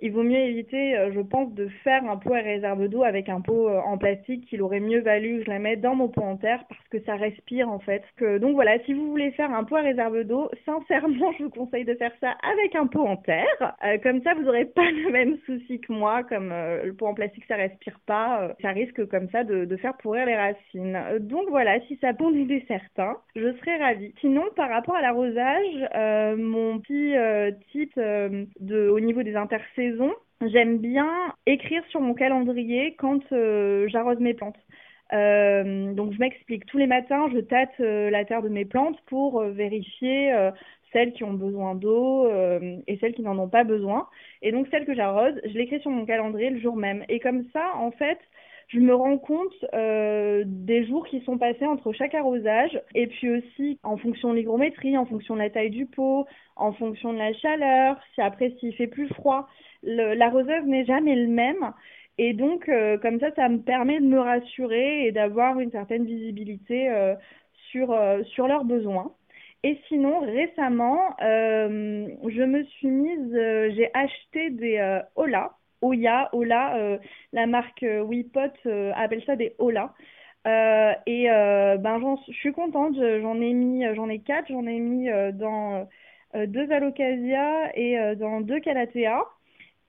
il 0.00 0.12
vaut 0.12 0.22
mieux 0.22 0.38
éviter, 0.38 0.96
euh, 0.96 1.12
je 1.12 1.20
pense, 1.20 1.52
de 1.54 1.68
faire 1.82 2.04
un 2.04 2.16
pot 2.16 2.34
à 2.34 2.40
réserve 2.40 2.88
d'eau 2.88 3.04
avec 3.04 3.28
un 3.28 3.40
pot 3.40 3.68
euh, 3.68 3.78
en 3.80 3.98
plastique. 3.98 4.46
Il 4.52 4.62
aurait 4.62 4.80
mieux 4.80 5.00
valu 5.00 5.38
que 5.38 5.44
je 5.44 5.50
la 5.50 5.58
mette 5.58 5.80
dans 5.80 5.94
mon 5.94 6.08
pot 6.08 6.22
en 6.22 6.36
terre 6.36 6.64
parce 6.68 6.88
que 6.88 7.00
ça 7.04 7.14
respire 7.14 7.68
en 7.68 7.78
fait. 7.78 8.02
donc 8.40 8.54
voilà, 8.54 8.78
si 8.84 8.92
vous 8.92 9.08
voulez 9.08 9.30
faire 9.32 9.52
un 9.52 9.64
pot 9.64 9.76
à 9.76 9.82
réserve 9.82 10.24
d'eau, 10.24 10.50
sincèrement, 10.64 11.32
je 11.38 11.44
vous 11.44 11.50
conseille 11.50 11.84
de 11.84 11.94
faire 11.94 12.12
ça 12.20 12.34
avec 12.42 12.74
un 12.74 12.86
pot 12.86 13.06
en 13.06 13.16
terre. 13.16 13.76
Euh, 13.84 13.98
comme 14.02 14.22
ça, 14.22 14.34
vous 14.34 14.42
n'aurez 14.42 14.64
pas 14.64 14.90
le 14.90 15.10
même 15.10 15.36
souci 15.46 15.80
que 15.80 15.92
moi. 15.92 16.22
Comme 16.24 16.50
le 16.50 16.92
pot 16.92 17.06
en 17.06 17.14
plastique, 17.14 17.44
ça 17.46 17.56
respire 17.56 17.98
pas, 18.06 18.54
ça 18.62 18.70
risque 18.70 19.06
comme 19.08 19.28
ça 19.30 19.44
de, 19.44 19.74
faire 19.76 19.96
pourrir 19.96 20.24
les 20.26 20.36
racines. 20.36 20.98
donc 21.20 21.48
voilà, 21.50 21.80
si 21.88 21.96
ça 22.00 22.14
peut 22.14 22.34
aider 22.34 22.64
certains, 22.68 23.16
je 23.34 23.52
serais 23.54 23.76
ravie. 23.76 24.14
Sinon, 24.20 24.44
par 24.56 24.70
rapport 24.70 24.94
à 24.94 25.02
l'arrosage, 25.02 26.36
mon 26.38 26.78
petit 26.78 27.14
type 27.72 27.98
au 27.98 29.00
niveau 29.00 29.22
des 29.22 29.36
j'aime 30.48 30.78
bien 30.78 31.10
écrire 31.46 31.82
sur 31.90 32.00
mon 32.00 32.14
calendrier 32.14 32.94
quand 32.98 33.20
euh, 33.32 33.88
j'arrose 33.88 34.18
mes 34.18 34.34
plantes. 34.34 34.58
Euh, 35.12 35.92
donc 35.92 36.12
je 36.12 36.18
m'explique. 36.18 36.66
Tous 36.66 36.78
les 36.78 36.86
matins, 36.86 37.28
je 37.32 37.38
tâte 37.38 37.74
euh, 37.80 38.10
la 38.10 38.24
terre 38.24 38.42
de 38.42 38.48
mes 38.48 38.64
plantes 38.64 38.98
pour 39.06 39.42
vérifier 39.42 40.34
celles 40.92 41.12
qui 41.12 41.24
ont 41.24 41.34
besoin 41.34 41.74
d'eau 41.74 42.28
et 42.86 42.98
celles 43.00 43.14
qui 43.14 43.22
n'en 43.22 43.38
ont 43.38 43.48
pas 43.48 43.64
besoin. 43.64 44.08
Et 44.42 44.52
donc 44.52 44.68
celles 44.70 44.86
que 44.86 44.94
j'arrose, 44.94 45.34
je 45.44 45.52
l'écris 45.52 45.80
sur 45.80 45.90
mon 45.90 46.06
calendrier 46.06 46.50
le 46.50 46.60
jour 46.60 46.76
même. 46.76 47.04
Et 47.08 47.18
comme 47.20 47.44
ça, 47.52 47.72
en 47.76 47.90
fait, 47.90 48.18
je 48.68 48.78
me 48.78 48.94
rends 48.94 49.18
compte 49.18 49.54
des 50.46 50.86
jours 50.86 51.06
qui 51.06 51.20
sont 51.22 51.36
passés 51.36 51.66
entre 51.66 51.92
chaque 51.92 52.14
arrosage 52.14 52.80
et 52.94 53.08
puis 53.08 53.28
aussi 53.30 53.78
en 53.82 53.96
fonction 53.96 54.30
de 54.30 54.36
l'hygrométrie, 54.36 54.96
en 54.96 55.04
fonction 55.04 55.34
de 55.34 55.40
la 55.40 55.50
taille 55.50 55.70
du 55.70 55.86
pot, 55.86 56.26
en 56.54 56.72
fonction 56.72 57.12
de 57.12 57.18
la 57.18 57.32
chaleur, 57.34 57.96
si 58.14 58.20
après 58.20 58.54
s'il 58.60 58.74
fait 58.74 58.86
plus 58.86 59.08
froid 59.08 59.48
l'arrosage 59.84 60.64
n'est 60.64 60.84
jamais 60.84 61.14
le 61.14 61.28
même. 61.28 61.72
Et 62.18 62.32
donc, 62.32 62.68
euh, 62.68 62.96
comme 62.98 63.18
ça, 63.20 63.34
ça 63.34 63.48
me 63.48 63.58
permet 63.58 64.00
de 64.00 64.06
me 64.06 64.20
rassurer 64.20 65.06
et 65.06 65.12
d'avoir 65.12 65.58
une 65.58 65.70
certaine 65.72 66.04
visibilité 66.04 66.88
euh, 66.90 67.14
sur, 67.70 67.90
euh, 67.92 68.22
sur 68.24 68.46
leurs 68.46 68.64
besoins. 68.64 69.12
Et 69.64 69.78
sinon, 69.88 70.20
récemment, 70.20 71.16
je 71.20 72.44
me 72.44 72.64
suis 72.64 72.88
mise, 72.88 73.32
j'ai 73.74 73.88
acheté 73.94 74.50
des 74.50 75.00
Ola, 75.16 75.52
Oya, 75.80 76.28
Ola, 76.34 76.98
la 77.32 77.46
marque 77.46 77.82
Wipot 77.82 78.40
appelle 78.94 79.24
ça 79.24 79.36
des 79.36 79.54
Ola. 79.58 79.94
et 80.44 81.26
ben, 81.28 82.18
je 82.28 82.32
suis 82.34 82.52
contente, 82.52 82.96
j'en 82.96 83.40
ai 83.40 83.54
mis, 83.54 83.86
j'en 83.94 84.10
ai 84.10 84.18
quatre, 84.18 84.48
j'en 84.48 84.66
ai 84.66 84.78
mis 84.80 85.08
dans 85.32 85.88
deux 86.34 86.70
Alocasia 86.70 87.74
et 87.74 88.16
dans 88.16 88.42
deux 88.42 88.60
Calathea. 88.60 89.24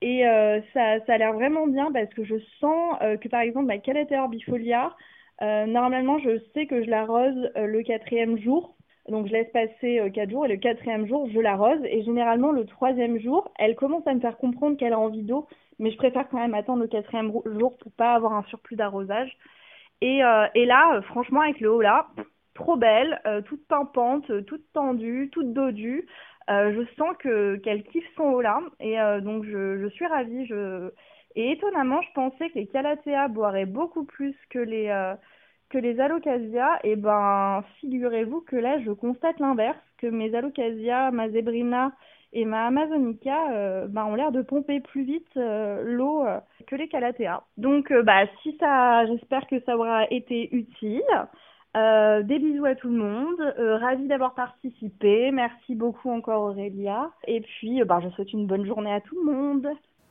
Et 0.05 0.23
euh, 0.27 0.61
ça, 0.71 1.03
ça 1.07 1.13
a 1.15 1.17
l'air 1.17 1.33
vraiment 1.33 1.65
bien 1.65 1.91
parce 1.91 2.13
que 2.13 2.23
je 2.23 2.35
sens 2.59 2.95
euh, 3.01 3.17
que 3.17 3.27
par 3.27 3.41
exemple 3.41 3.65
ma 3.65 3.79
Calathea 3.79 4.27
bifolia, 4.27 4.95
euh, 5.41 5.65
normalement 5.65 6.19
je 6.19 6.37
sais 6.53 6.67
que 6.67 6.83
je 6.83 6.89
l'arrose 6.91 7.49
le 7.55 7.81
quatrième 7.81 8.37
jour. 8.37 8.75
Donc 9.09 9.25
je 9.25 9.31
laisse 9.31 9.49
passer 9.51 10.11
quatre 10.13 10.29
jours 10.29 10.45
et 10.45 10.49
le 10.49 10.57
quatrième 10.57 11.07
jour 11.07 11.27
je 11.33 11.39
l'arrose. 11.39 11.79
Et 11.85 12.03
généralement 12.03 12.51
le 12.51 12.67
troisième 12.67 13.19
jour, 13.19 13.51
elle 13.57 13.75
commence 13.75 14.05
à 14.05 14.13
me 14.13 14.19
faire 14.19 14.37
comprendre 14.37 14.77
qu'elle 14.77 14.93
a 14.93 14.99
envie 14.99 15.23
d'eau. 15.23 15.47
Mais 15.79 15.89
je 15.89 15.97
préfère 15.97 16.29
quand 16.29 16.37
même 16.37 16.53
attendre 16.53 16.83
le 16.83 16.87
quatrième 16.87 17.31
jour 17.43 17.75
pour 17.75 17.91
pas 17.93 18.13
avoir 18.13 18.33
un 18.33 18.43
surplus 18.43 18.75
d'arrosage. 18.75 19.35
Et, 20.01 20.19
et 20.53 20.65
là, 20.65 21.01
franchement, 21.07 21.41
avec 21.41 21.59
le 21.59 21.71
haut 21.71 21.81
là, 21.81 22.07
trop 22.53 22.75
belle, 22.75 23.19
toute 23.45 23.67
pimpante, 23.67 24.45
toute 24.45 24.71
tendue, 24.71 25.29
toute 25.31 25.51
dodue. 25.51 26.05
Euh, 26.49 26.73
je 26.75 26.95
sens 26.95 27.15
que 27.17 27.55
qu'elle 27.57 27.83
kiffe 27.83 28.05
son 28.15 28.39
là 28.39 28.59
et 28.79 29.01
euh, 29.01 29.19
donc 29.19 29.45
je, 29.45 29.79
je, 29.79 29.87
suis 29.87 30.05
ravie. 30.05 30.45
Je... 30.45 30.91
Et 31.35 31.51
étonnamment, 31.51 32.01
je 32.03 32.11
pensais 32.13 32.49
que 32.49 32.55
les 32.59 32.67
Calathea 32.67 33.27
boiraient 33.29 33.65
beaucoup 33.65 34.05
plus 34.05 34.35
que 34.51 34.59
les 34.59 34.89
euh, 34.89 35.15
que 35.69 35.79
les 35.79 35.99
Alocasia. 35.99 36.79
Et 36.83 36.95
ben, 36.95 37.63
figurez-vous 37.79 38.41
que 38.41 38.55
là, 38.55 38.79
je 38.85 38.91
constate 38.91 39.39
l'inverse, 39.39 39.77
que 39.97 40.07
mes 40.07 40.35
Alocasia, 40.35 41.09
ma 41.11 41.29
Zebrina 41.29 41.93
et 42.31 42.45
ma 42.45 42.67
Amazonica 42.67 43.87
ben, 43.87 44.05
ont 44.05 44.15
l'air 44.15 44.31
de 44.31 44.41
pomper 44.41 44.81
plus 44.81 45.03
vite 45.03 45.35
l'eau 45.35 46.25
que 46.67 46.75
les 46.75 46.89
Calathea. 46.89 47.43
Donc, 47.57 47.91
bah, 48.03 48.25
si 48.43 48.55
ça, 48.59 49.05
j'espère 49.07 49.47
que 49.47 49.59
ça 49.61 49.77
aura 49.77 50.05
été 50.11 50.53
utile. 50.53 51.01
Euh, 51.75 52.23
des 52.23 52.39
bisous 52.39 52.65
à 52.65 52.75
tout 52.75 52.87
le 52.87 52.95
monde, 52.95 53.41
euh, 53.59 53.77
ravi 53.77 54.07
d'avoir 54.07 54.33
participé, 54.33 55.31
merci 55.31 55.75
beaucoup 55.75 56.09
encore 56.09 56.43
Aurélia, 56.43 57.11
et 57.27 57.41
puis 57.41 57.81
euh, 57.81 57.85
bah, 57.85 57.99
je 58.01 58.07
souhaite 58.11 58.31
une 58.31 58.47
bonne 58.47 58.65
journée 58.65 58.93
à 58.93 59.01
tout 59.01 59.15
le 59.15 59.29
monde. 59.29 59.67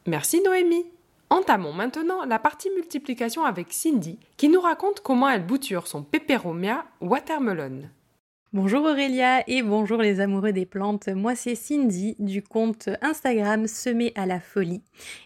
Merci 0.06 0.42
Noémie. 0.42 0.84
Entamons 1.30 1.72
maintenant 1.72 2.26
la 2.26 2.38
partie 2.38 2.68
multiplication 2.76 3.44
avec 3.44 3.72
Cindy, 3.72 4.18
qui 4.36 4.50
nous 4.50 4.60
raconte 4.60 5.00
comment 5.00 5.30
elle 5.30 5.46
bouture 5.46 5.86
son 5.86 6.02
peperomia 6.02 6.84
watermelon. 7.00 7.88
Bonjour 8.54 8.84
Aurélia 8.84 9.42
et 9.48 9.62
bonjour 9.62 10.00
les 10.00 10.20
amoureux 10.20 10.52
des 10.52 10.64
plantes. 10.64 11.08
Moi 11.08 11.34
c'est 11.34 11.56
Cindy 11.56 12.14
du 12.20 12.40
compte 12.40 12.88
Instagram 13.02 13.66
Semé 13.66 14.12
à 14.14 14.26
la 14.26 14.38
folie 14.38 14.80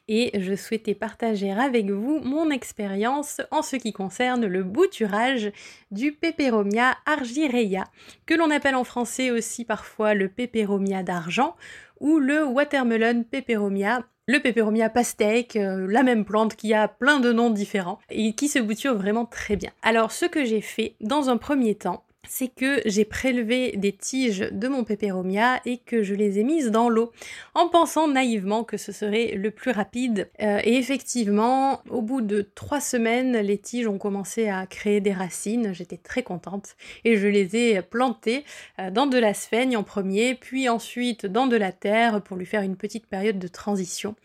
et 0.09 0.31
je 0.41 0.55
souhaitais 0.55 0.95
partager 0.95 1.53
avec 1.53 1.91
vous 1.91 2.21
mon 2.21 2.49
expérience 2.49 3.43
en 3.51 3.61
ce 3.61 3.77
qui 3.77 3.93
concerne 3.93 4.47
le 4.47 4.63
bouturage 4.63 5.53
du 5.91 6.13
Peperomia 6.13 6.97
argyreia 7.05 7.85
que 8.25 8.33
l'on 8.33 8.51
appelle 8.51 8.77
en 8.77 8.85
français 8.85 9.31
aussi 9.31 9.67
parfois 9.67 10.15
le 10.15 10.31
Peperomia 10.31 11.03
d'argent 11.03 11.55
ou 12.01 12.21
le 12.21 12.47
Watermelon 12.47 13.27
Peperomia 13.31 14.07
le 14.27 14.41
Peperomia 14.41 14.91
pastèque, 14.91 15.57
euh, 15.57 15.87
la 15.89 16.03
même 16.03 16.27
plante 16.27 16.55
qui 16.55 16.75
a 16.75 16.87
plein 16.87 17.19
de 17.19 17.33
noms 17.33 17.49
différents 17.49 17.99
et 18.11 18.35
qui 18.35 18.49
se 18.49 18.59
bouture 18.59 18.95
vraiment 18.95 19.25
très 19.25 19.57
bien. 19.57 19.71
Alors 19.83 20.13
ce 20.13 20.27
que 20.27 20.45
j'ai 20.45 20.61
fait 20.61 20.97
dans 21.01 21.31
un 21.31 21.39
premier 21.39 21.75
temps, 21.75 22.05
c'est 22.27 22.49
que 22.49 22.83
j'ai 22.85 23.05
prélevé 23.05 23.73
des 23.77 23.93
tiges 23.93 24.49
de 24.51 24.69
mon 24.69 24.85
peperomia 24.85 25.61
et 25.65 25.79
que 25.79 26.03
je 26.03 26.15
les 26.15 26.39
ai 26.39 26.45
mises 26.45 26.71
dans 26.71 26.89
l'eau 26.89 27.13
en 27.55 27.69
pensant 27.69 28.09
naïvement 28.09 28.65
que 28.65 28.77
ce 28.77 28.93
serait 28.93 29.35
le 29.35 29.51
plus 29.51 29.71
rapide. 29.71 30.29
Euh, 30.43 30.61
et 30.65 30.77
effectivement, 30.77 31.81
au 31.89 32.03
bout 32.03 32.21
de 32.21 32.43
trois 32.55 32.81
semaines, 32.81 33.37
les 33.39 33.59
tiges 33.59 33.87
ont 33.87 33.99
commencé 33.99 34.49
à 34.49 34.67
créer 34.67 35.01
des 35.01 35.13
racines. 35.13 35.73
J'étais 35.73 35.97
très 35.97 36.23
contente 36.23 36.77
et 37.05 37.17
je 37.17 37.29
les 37.29 37.57
ai 37.57 37.83
plantées 37.83 38.45
euh, 38.79 38.91
dans 38.91 39.07
de 39.07 39.19
la 39.19 39.33
sphaigne 39.33 39.77
en 39.77 39.85
premier, 39.85 40.35
puis 40.35 40.69
ensuite 40.69 41.25
dans 41.25 41.47
de 41.47 41.57
la 41.57 41.73
terre 41.73 42.23
pour 42.23 42.37
lui 42.37 42.47
faire 42.47 42.63
une 42.63 42.77
petite 42.77 43.07
période 43.07 43.39
de 43.39 43.49
transition. 43.49 44.17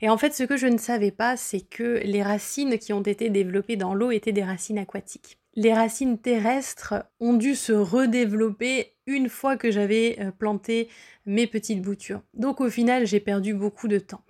Et 0.00 0.08
en 0.08 0.16
fait, 0.16 0.34
ce 0.34 0.44
que 0.44 0.56
je 0.56 0.66
ne 0.66 0.78
savais 0.78 1.10
pas, 1.10 1.36
c'est 1.36 1.60
que 1.60 2.00
les 2.04 2.22
racines 2.22 2.78
qui 2.78 2.92
ont 2.92 3.02
été 3.02 3.30
développées 3.30 3.76
dans 3.76 3.94
l'eau 3.94 4.10
étaient 4.10 4.32
des 4.32 4.44
racines 4.44 4.78
aquatiques 4.78 5.38
les 5.54 5.74
racines 5.74 6.18
terrestres 6.18 6.94
ont 7.20 7.34
dû 7.34 7.54
se 7.54 7.72
redévelopper 7.72 8.94
une 9.06 9.28
fois 9.28 9.56
que 9.56 9.70
j'avais 9.70 10.16
euh, 10.20 10.30
planté 10.30 10.88
mes 11.26 11.46
petites 11.46 11.82
boutures. 11.82 12.22
Donc 12.34 12.60
au 12.60 12.70
final, 12.70 13.06
j'ai 13.06 13.20
perdu 13.20 13.54
beaucoup 13.54 13.88
de 13.88 13.98
temps. 13.98 14.22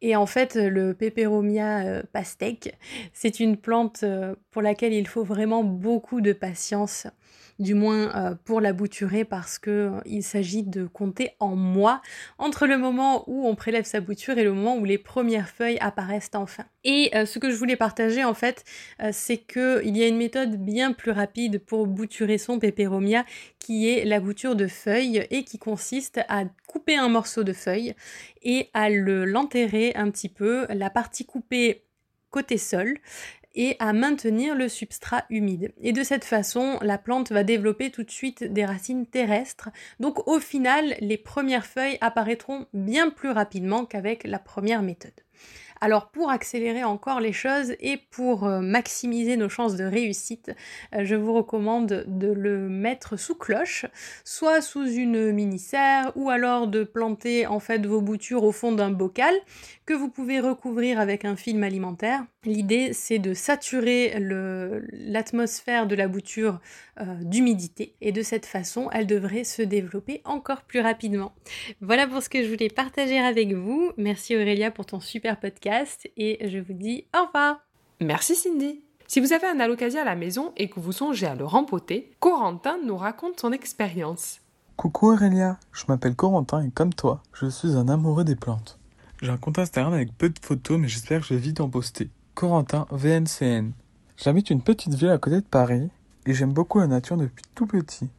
Et 0.00 0.16
en 0.16 0.26
fait, 0.26 0.56
le 0.56 0.94
Peperomia 0.94 1.84
euh, 1.84 2.02
pastèque, 2.12 2.76
c'est 3.12 3.40
une 3.40 3.56
plante 3.56 4.02
euh, 4.02 4.34
pour 4.50 4.62
laquelle 4.62 4.92
il 4.92 5.06
faut 5.06 5.24
vraiment 5.24 5.62
beaucoup 5.62 6.20
de 6.20 6.32
patience 6.32 7.06
du 7.58 7.74
moins 7.74 8.14
euh, 8.14 8.34
pour 8.44 8.60
la 8.60 8.72
bouturer 8.72 9.24
parce 9.24 9.58
que 9.58 9.92
il 10.04 10.22
s'agit 10.22 10.62
de 10.62 10.86
compter 10.86 11.30
en 11.40 11.56
mois 11.56 12.02
entre 12.38 12.66
le 12.66 12.78
moment 12.78 13.24
où 13.26 13.46
on 13.46 13.54
prélève 13.54 13.84
sa 13.84 14.00
bouture 14.00 14.38
et 14.38 14.44
le 14.44 14.52
moment 14.52 14.76
où 14.76 14.84
les 14.84 14.98
premières 14.98 15.48
feuilles 15.48 15.78
apparaissent 15.80 16.30
enfin. 16.34 16.64
Et 16.84 17.10
ce 17.24 17.38
que 17.38 17.50
je 17.50 17.56
voulais 17.56 17.76
partager 17.76 18.24
en 18.24 18.34
fait, 18.34 18.62
c'est 19.12 19.38
qu'il 19.38 19.96
y 19.96 20.02
a 20.02 20.06
une 20.06 20.18
méthode 20.18 20.56
bien 20.56 20.92
plus 20.92 21.12
rapide 21.12 21.58
pour 21.64 21.86
bouturer 21.86 22.36
son 22.36 22.58
pépéromia 22.58 23.24
qui 23.64 23.88
est 23.88 24.04
la 24.04 24.20
bouture 24.20 24.56
de 24.56 24.66
feuilles 24.66 25.26
et 25.30 25.44
qui 25.44 25.58
consiste 25.58 26.20
à 26.28 26.44
couper 26.66 26.96
un 26.96 27.08
morceau 27.08 27.44
de 27.44 27.54
feuille 27.54 27.94
et 28.42 28.68
à 28.74 28.90
le 28.90 29.24
l'enterrer 29.24 29.92
un 29.94 30.10
petit 30.10 30.28
peu, 30.28 30.66
la 30.68 30.90
partie 30.90 31.24
coupée 31.24 31.84
côté 32.30 32.58
sol 32.58 32.98
et 33.54 33.76
à 33.78 33.92
maintenir 33.92 34.54
le 34.54 34.68
substrat 34.68 35.24
humide. 35.30 35.72
Et 35.80 35.92
de 35.92 36.02
cette 36.02 36.24
façon, 36.24 36.78
la 36.82 36.98
plante 36.98 37.32
va 37.32 37.44
développer 37.44 37.90
tout 37.90 38.02
de 38.02 38.10
suite 38.10 38.44
des 38.44 38.64
racines 38.64 39.06
terrestres. 39.06 39.70
Donc 40.00 40.26
au 40.28 40.40
final, 40.40 40.96
les 41.00 41.18
premières 41.18 41.66
feuilles 41.66 41.98
apparaîtront 42.00 42.66
bien 42.72 43.10
plus 43.10 43.30
rapidement 43.30 43.84
qu'avec 43.84 44.24
la 44.24 44.38
première 44.38 44.82
méthode. 44.82 45.23
Alors 45.84 46.08
pour 46.08 46.30
accélérer 46.30 46.82
encore 46.82 47.20
les 47.20 47.34
choses 47.34 47.74
et 47.78 47.98
pour 48.10 48.46
euh, 48.46 48.62
maximiser 48.62 49.36
nos 49.36 49.50
chances 49.50 49.76
de 49.76 49.84
réussite, 49.84 50.50
euh, 50.94 51.04
je 51.04 51.14
vous 51.14 51.34
recommande 51.34 52.06
de 52.08 52.32
le 52.32 52.70
mettre 52.70 53.18
sous 53.18 53.34
cloche, 53.34 53.84
soit 54.24 54.62
sous 54.62 54.86
une 54.86 55.30
mini-serre 55.30 56.10
ou 56.16 56.30
alors 56.30 56.68
de 56.68 56.84
planter 56.84 57.46
en 57.46 57.60
fait 57.60 57.84
vos 57.84 58.00
boutures 58.00 58.44
au 58.44 58.52
fond 58.52 58.72
d'un 58.72 58.88
bocal 58.88 59.34
que 59.84 59.92
vous 59.92 60.08
pouvez 60.08 60.40
recouvrir 60.40 60.98
avec 60.98 61.26
un 61.26 61.36
film 61.36 61.62
alimentaire. 61.62 62.24
L'idée, 62.46 62.94
c'est 62.94 63.18
de 63.18 63.34
saturer 63.34 64.16
l'atmosphère 64.18 65.86
de 65.86 65.94
la 65.94 66.08
bouture 66.08 66.60
euh, 67.00 67.04
d'humidité 67.20 67.94
et 68.00 68.12
de 68.12 68.22
cette 68.22 68.46
façon, 68.46 68.88
elle 68.92 69.06
devrait 69.06 69.44
se 69.44 69.60
développer 69.60 70.22
encore 70.24 70.62
plus 70.62 70.80
rapidement. 70.80 71.34
Voilà 71.80 72.06
pour 72.06 72.22
ce 72.22 72.30
que 72.30 72.42
je 72.42 72.48
voulais 72.48 72.68
partager 72.68 73.18
avec 73.18 73.52
vous. 73.52 73.92
Merci 73.98 74.34
Aurélia 74.36 74.70
pour 74.70 74.86
ton 74.86 75.00
super 75.00 75.38
podcast 75.40 75.73
et 76.16 76.48
je 76.48 76.58
vous 76.58 76.72
dis 76.72 77.06
au 77.14 77.26
revoir. 77.26 77.60
Merci 78.00 78.34
Cindy. 78.34 78.82
Si 79.06 79.20
vous 79.20 79.32
avez 79.32 79.46
un 79.46 79.60
alocasia 79.60 80.02
à 80.02 80.04
la 80.04 80.16
maison 80.16 80.52
et 80.56 80.68
que 80.68 80.80
vous 80.80 80.92
songez 80.92 81.26
à 81.26 81.34
le 81.34 81.44
rempoter, 81.44 82.12
Corentin 82.20 82.78
nous 82.84 82.96
raconte 82.96 83.40
son 83.40 83.52
expérience. 83.52 84.40
Coucou 84.76 85.12
Aurélia, 85.12 85.58
je 85.72 85.84
m'appelle 85.88 86.16
Corentin 86.16 86.64
et 86.64 86.70
comme 86.70 86.94
toi, 86.94 87.22
je 87.32 87.46
suis 87.46 87.76
un 87.76 87.88
amoureux 87.88 88.24
des 88.24 88.34
plantes. 88.34 88.78
J'ai 89.22 89.30
un 89.30 89.36
compte 89.36 89.58
Instagram 89.58 89.94
avec 89.94 90.16
peu 90.16 90.28
de 90.28 90.38
photos, 90.40 90.78
mais 90.78 90.88
j'espère 90.88 91.20
que 91.20 91.26
je 91.26 91.34
vais 91.34 91.40
vite 91.40 91.60
en 91.60 91.68
poster. 91.68 92.10
Corentin 92.34 92.86
VNCN. 92.90 93.72
J'habite 94.16 94.50
une 94.50 94.62
petite 94.62 94.94
ville 94.94 95.10
à 95.10 95.18
côté 95.18 95.36
de 95.36 95.46
Paris 95.46 95.90
et 96.26 96.34
j'aime 96.34 96.52
beaucoup 96.52 96.80
la 96.80 96.86
nature 96.86 97.16
depuis 97.16 97.44
tout 97.54 97.66
petit. 97.66 98.10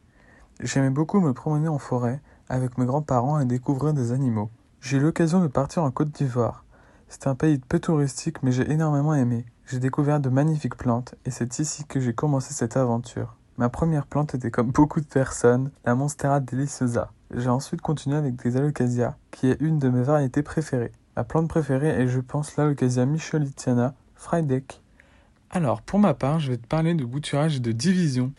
J'aimais 0.60 0.90
beaucoup 0.90 1.20
me 1.20 1.34
promener 1.34 1.68
en 1.68 1.78
forêt 1.78 2.20
avec 2.48 2.78
mes 2.78 2.86
grands-parents 2.86 3.40
et 3.40 3.44
découvrir 3.44 3.92
des 3.92 4.12
animaux. 4.12 4.50
J'ai 4.80 4.98
eu 4.98 5.00
l'occasion 5.00 5.40
de 5.40 5.48
partir 5.48 5.82
en 5.82 5.90
Côte 5.90 6.12
d'Ivoire. 6.12 6.64
C'est 7.08 7.26
un 7.26 7.34
pays 7.34 7.58
peu 7.58 7.78
touristique 7.78 8.42
mais 8.42 8.52
j'ai 8.52 8.70
énormément 8.70 9.14
aimé. 9.14 9.44
J'ai 9.66 9.78
découvert 9.78 10.20
de 10.20 10.28
magnifiques 10.28 10.76
plantes 10.76 11.14
et 11.24 11.30
c'est 11.30 11.58
ici 11.58 11.84
que 11.84 12.00
j'ai 12.00 12.12
commencé 12.12 12.54
cette 12.54 12.76
aventure. 12.76 13.36
Ma 13.58 13.68
première 13.68 14.06
plante 14.06 14.34
était 14.34 14.50
comme 14.50 14.70
beaucoup 14.70 15.00
de 15.00 15.06
personnes, 15.06 15.70
la 15.84 15.94
Monstera 15.94 16.40
deliciosa. 16.40 17.10
J'ai 17.34 17.48
ensuite 17.48 17.80
continué 17.80 18.16
avec 18.16 18.36
des 18.36 18.56
alocasias, 18.56 19.16
qui 19.30 19.48
est 19.48 19.60
une 19.60 19.78
de 19.78 19.88
mes 19.88 20.02
variétés 20.02 20.42
préférées. 20.42 20.92
Ma 21.16 21.24
plante 21.24 21.48
préférée 21.48 21.88
est 21.88 22.06
je 22.06 22.20
pense 22.20 22.56
l'alocasia 22.56 23.06
micholitiana 23.06 23.94
Friedeck. 24.14 24.82
Alors, 25.50 25.80
pour 25.80 25.98
ma 25.98 26.12
part, 26.12 26.38
je 26.38 26.50
vais 26.50 26.58
te 26.58 26.66
parler 26.66 26.94
de 26.94 27.04
bouturage 27.04 27.56
et 27.56 27.60
de 27.60 27.72
division. 27.72 28.32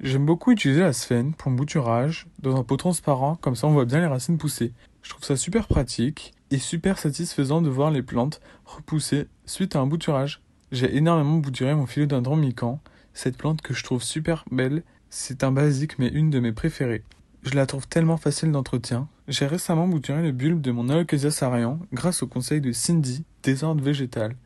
J'aime 0.00 0.24
beaucoup 0.24 0.50
utiliser 0.50 0.80
la 0.80 0.94
sphène 0.94 1.34
pour 1.34 1.50
le 1.50 1.56
bouturage, 1.56 2.26
dans 2.40 2.56
un 2.56 2.64
pot 2.64 2.76
transparent, 2.76 3.36
comme 3.36 3.54
ça 3.54 3.66
on 3.66 3.72
voit 3.72 3.84
bien 3.84 4.00
les 4.00 4.06
racines 4.06 4.38
pousser. 4.38 4.72
Je 5.02 5.10
trouve 5.10 5.24
ça 5.24 5.36
super 5.36 5.68
pratique 5.68 6.32
super 6.58 6.98
satisfaisant 6.98 7.62
de 7.62 7.68
voir 7.68 7.90
les 7.90 8.02
plantes 8.02 8.40
repousser 8.64 9.28
suite 9.46 9.76
à 9.76 9.80
un 9.80 9.86
bouturage. 9.86 10.42
J'ai 10.70 10.96
énormément 10.96 11.38
bouturé 11.38 11.74
mon 11.74 11.86
philodendron 11.86 12.36
mican, 12.36 12.80
cette 13.14 13.36
plante 13.36 13.62
que 13.62 13.74
je 13.74 13.84
trouve 13.84 14.02
super 14.02 14.44
belle, 14.50 14.82
c'est 15.10 15.44
un 15.44 15.52
basique 15.52 15.98
mais 15.98 16.08
une 16.08 16.30
de 16.30 16.40
mes 16.40 16.52
préférées. 16.52 17.04
Je 17.42 17.54
la 17.54 17.66
trouve 17.66 17.88
tellement 17.88 18.16
facile 18.16 18.52
d'entretien. 18.52 19.08
J'ai 19.28 19.46
récemment 19.46 19.88
bouturé 19.88 20.22
le 20.22 20.32
bulbe 20.32 20.60
de 20.60 20.70
mon 20.70 20.88
Alocasia 20.88 21.30
sarian 21.30 21.80
grâce 21.92 22.22
au 22.22 22.26
conseil 22.26 22.60
de 22.60 22.72
Cindy, 22.72 23.24
désordre 23.42 23.82
végétal. 23.82 24.36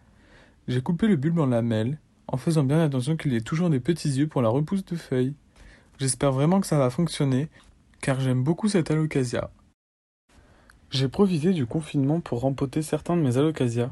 J'ai 0.67 0.81
coupé 0.81 1.07
le 1.07 1.17
bulbe 1.17 1.39
en 1.39 1.47
lamelles, 1.47 1.99
en 2.27 2.37
faisant 2.37 2.65
bien 2.65 2.81
attention 2.81 3.17
qu'il 3.17 3.33
y 3.33 3.37
ait 3.37 3.41
toujours 3.41 3.71
des 3.71 3.81
petits 3.81 4.11
yeux 4.11 4.27
pour 4.27 4.43
la 4.43 4.49
repousse 4.49 4.85
de 4.85 4.97
feuilles. 4.97 5.35
J'espère 5.99 6.33
vraiment 6.33 6.61
que 6.61 6.67
ça 6.67 6.79
va 6.79 6.91
fonctionner, 6.91 7.49
car 8.01 8.19
j'aime 8.21 8.43
beaucoup 8.43 8.69
cette 8.69 8.91
alocasia. 8.91 9.51
J'ai 10.91 11.09
profité 11.09 11.53
du 11.53 11.67
confinement 11.67 12.21
pour 12.21 12.41
rempoter 12.41 12.83
certains 12.83 13.17
de 13.17 13.23
mes 13.23 13.39
alocasias, 13.39 13.91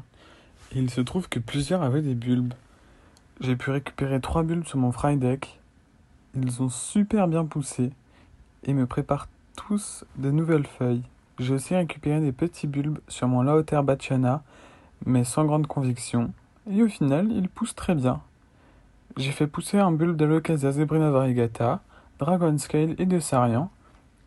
il 0.73 0.89
se 0.89 1.01
trouve 1.01 1.29
que 1.29 1.39
plusieurs 1.39 1.83
avaient 1.83 2.01
des 2.01 2.15
bulbes. 2.15 2.53
J'ai 3.39 3.55
pu 3.55 3.69
récupérer 3.69 4.19
trois 4.19 4.43
bulbes 4.43 4.65
sur 4.65 4.77
mon 4.77 4.91
deck. 5.15 5.59
Ils 6.35 6.61
ont 6.61 6.69
super 6.69 7.27
bien 7.27 7.45
poussé 7.45 7.91
et 8.63 8.73
me 8.73 8.85
préparent 8.85 9.27
tous 9.55 10.03
de 10.17 10.31
nouvelles 10.31 10.67
feuilles. 10.67 11.03
J'ai 11.39 11.53
aussi 11.53 11.75
récupéré 11.75 12.19
des 12.19 12.31
petits 12.31 12.67
bulbes 12.67 12.99
sur 13.07 13.27
mon 13.27 13.41
Laoter 13.41 13.83
Bachiana, 13.83 14.43
mais 15.05 15.23
sans 15.23 15.45
grande 15.45 15.67
conviction 15.67 16.33
et 16.69 16.81
au 16.81 16.87
final, 16.87 17.31
il 17.31 17.47
pousse 17.47 17.75
très 17.75 17.95
bien. 17.95 18.21
J'ai 19.17 19.31
fait 19.31 19.47
pousser 19.47 19.77
un 19.77 19.91
bulbe 19.91 20.17
d'Alocasia 20.17 20.71
zebrina 20.71 21.09
variegata, 21.09 21.81
Dragon 22.19 22.57
Scale 22.57 22.95
et 22.97 23.05
de 23.05 23.19
Sarian, 23.19 23.69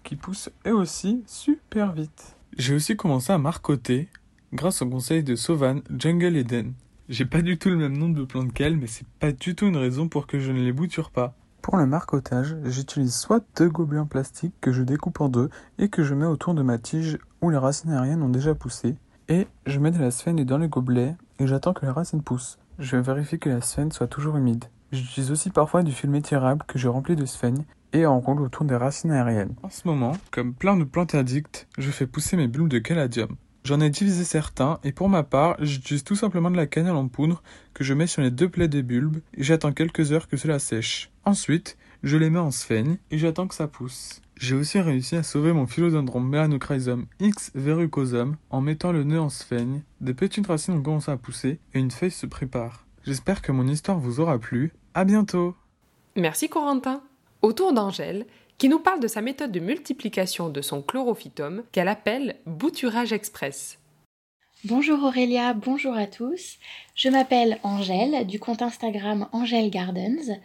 qui 0.05 0.17
poussent 0.17 0.51
eux 0.67 0.75
aussi 0.75 1.23
super 1.27 1.93
vite. 1.93 2.38
J'ai 2.59 2.75
aussi 2.75 2.97
commencé 2.97 3.33
à 3.33 3.39
marcoter, 3.39 4.09
grâce 4.53 4.83
au 4.83 4.87
conseil 4.89 5.23
de 5.23 5.37
Sovan 5.37 5.81
Jungle 5.97 6.37
Eden. 6.37 6.73
J'ai 7.09 7.25
pas 7.25 7.41
du 7.41 7.57
tout 7.57 7.69
le 7.69 7.77
même 7.77 7.97
nom 7.97 8.09
de 8.09 8.25
plante 8.25 8.53
qu'elle, 8.53 8.77
mais 8.77 8.89
c'est 8.89 9.07
pas 9.21 9.31
du 9.31 9.55
tout 9.55 9.67
une 9.67 9.77
raison 9.77 10.09
pour 10.09 10.27
que 10.27 10.41
je 10.41 10.51
ne 10.51 10.61
les 10.61 10.73
bouture 10.73 11.13
pas. 11.13 11.37
Pour 11.63 11.77
le 11.77 11.87
marcotage, 11.87 12.57
j'utilise 12.65 13.15
soit 13.15 13.45
deux 13.57 13.69
gobelets 13.69 14.01
en 14.01 14.07
plastique 14.07 14.55
que 14.61 14.73
je 14.73 14.83
découpe 14.83 15.21
en 15.21 15.29
deux 15.29 15.51
et 15.79 15.89
que 15.89 16.03
je 16.03 16.15
mets 16.15 16.27
autour 16.27 16.55
de 16.55 16.63
ma 16.63 16.79
tige 16.79 17.19
où 17.43 17.51
les 17.51 17.57
racines 17.57 17.93
aériennes 17.93 18.25
ont 18.25 18.29
déjà 18.29 18.57
poussé, 18.57 18.97
et 19.29 19.47
je 19.67 19.79
mets 19.79 19.93
de 19.93 20.01
la 20.01 20.11
sphène 20.11 20.43
dans 20.43 20.59
les 20.59 20.69
gobelets 20.69 21.15
et 21.39 21.47
j'attends 21.47 21.75
que 21.75 21.87
les 21.87 21.93
racines 21.93 22.23
poussent. 22.23 22.59
Je 22.81 22.97
vérifie 22.97 23.39
que 23.39 23.51
la 23.51 23.61
sphène 23.61 23.93
soit 23.93 24.09
toujours 24.09 24.37
humide. 24.37 24.65
J'utilise 24.91 25.31
aussi 25.31 25.51
parfois 25.51 25.85
du 25.85 25.93
film 25.93 26.17
étirable 26.17 26.65
que 26.67 26.79
je 26.79 26.89
remplis 26.89 27.15
de 27.15 27.25
sphène 27.25 27.65
et 27.93 28.07
enroule 28.07 28.43
autour 28.43 28.65
des 28.65 28.77
racines 28.77 29.11
aériennes. 29.11 29.55
En 29.63 29.71
ce 29.71 29.87
moment, 29.87 30.17
comme 30.31 30.55
plein 30.55 30.77
de 30.77 30.85
plantes 30.85 31.15
addictes, 31.15 31.69
je 31.79 31.91
fais 31.91 32.07
pousser 32.07 32.37
mes 32.37 32.49
bulbes 32.49 32.69
de 32.69 32.79
caladium. 32.79 33.37
J'en 33.65 33.81
ai 33.81 33.91
divisé 33.91 34.25
certains 34.25 34.79
et 34.83 34.93
pour 34.93 35.09
ma 35.09 35.23
part, 35.23 35.57
j'utilise 35.61 36.05
tout 36.05 36.17
simplement 36.17 36.51
de 36.51 36.57
la 36.57 36.67
cannelle 36.67 36.95
en 36.95 37.09
poudre 37.09 37.43
que 37.75 37.85
je 37.85 37.93
mets 37.93 38.07
sur 38.07 38.23
les 38.23 38.31
deux 38.31 38.49
plaies 38.49 38.69
des 38.69 38.83
bulbes 38.83 39.21
et 39.35 39.43
j'attends 39.43 39.73
quelques 39.73 40.13
heures 40.13 40.29
que 40.29 40.37
cela 40.37 40.59
sèche. 40.59 41.11
Ensuite, 41.25 41.77
je 42.03 42.17
les 42.17 42.31
mets 42.31 42.39
en 42.39 42.51
sphène 42.51 42.99
et 43.11 43.19
j'attends 43.19 43.47
que 43.47 43.55
ça 43.55 43.69
pousse. 43.69 44.23
J'ai 44.39 44.55
aussi 44.55 44.81
réussi 44.81 45.17
à 45.17 45.23
sauver 45.23 45.53
mon 45.53 45.67
philodendron 45.67 46.21
Melanochrysum 46.21 47.07
X 47.21 47.51
verrucosum 47.55 48.37
en 48.51 48.61
mettant 48.61 48.93
le 48.93 49.05
nœud 49.05 49.21
en 49.21 49.29
sphène. 49.29 49.83
Des 50.01 50.15
petites 50.15 50.47
racines 50.47 50.75
ont 50.75 50.83
commencé 50.83 51.11
à 51.11 51.17
pousser 51.17 51.59
et 51.75 51.81
une 51.81 51.91
feuille 51.91 52.11
se 52.11 52.27
prépare. 52.27 52.87
J'espère 53.05 53.43
que 53.43 53.53
mon 53.53 53.67
histoire 53.67 53.99
vous 53.99 54.21
aura 54.21 54.39
plu. 54.39 54.73
À 54.95 55.05
bientôt 55.05 55.57
Merci 56.17 56.49
Corentin 56.49 57.03
Autour 57.41 57.73
d'Angèle, 57.73 58.27
qui 58.59 58.69
nous 58.69 58.81
parle 58.81 58.99
de 58.99 59.07
sa 59.07 59.21
méthode 59.21 59.53
de 59.53 59.61
multiplication 59.61 60.49
de 60.49 60.61
son 60.61 60.83
chlorophytum 60.83 61.63
qu'elle 61.71 61.87
appelle 61.87 62.35
bouturage 62.47 63.13
express. 63.13 63.79
Bonjour 64.65 65.05
Aurélia, 65.05 65.55
bonjour 65.55 65.97
à 65.97 66.09
tous. 66.09 66.57
Je 66.97 67.09
m'appelle 67.09 67.61
Angèle 67.63 68.27
du 68.27 68.41
compte 68.41 68.61
Instagram 68.61 69.29
Angèle 69.31 69.71
Gardens. 69.71 70.37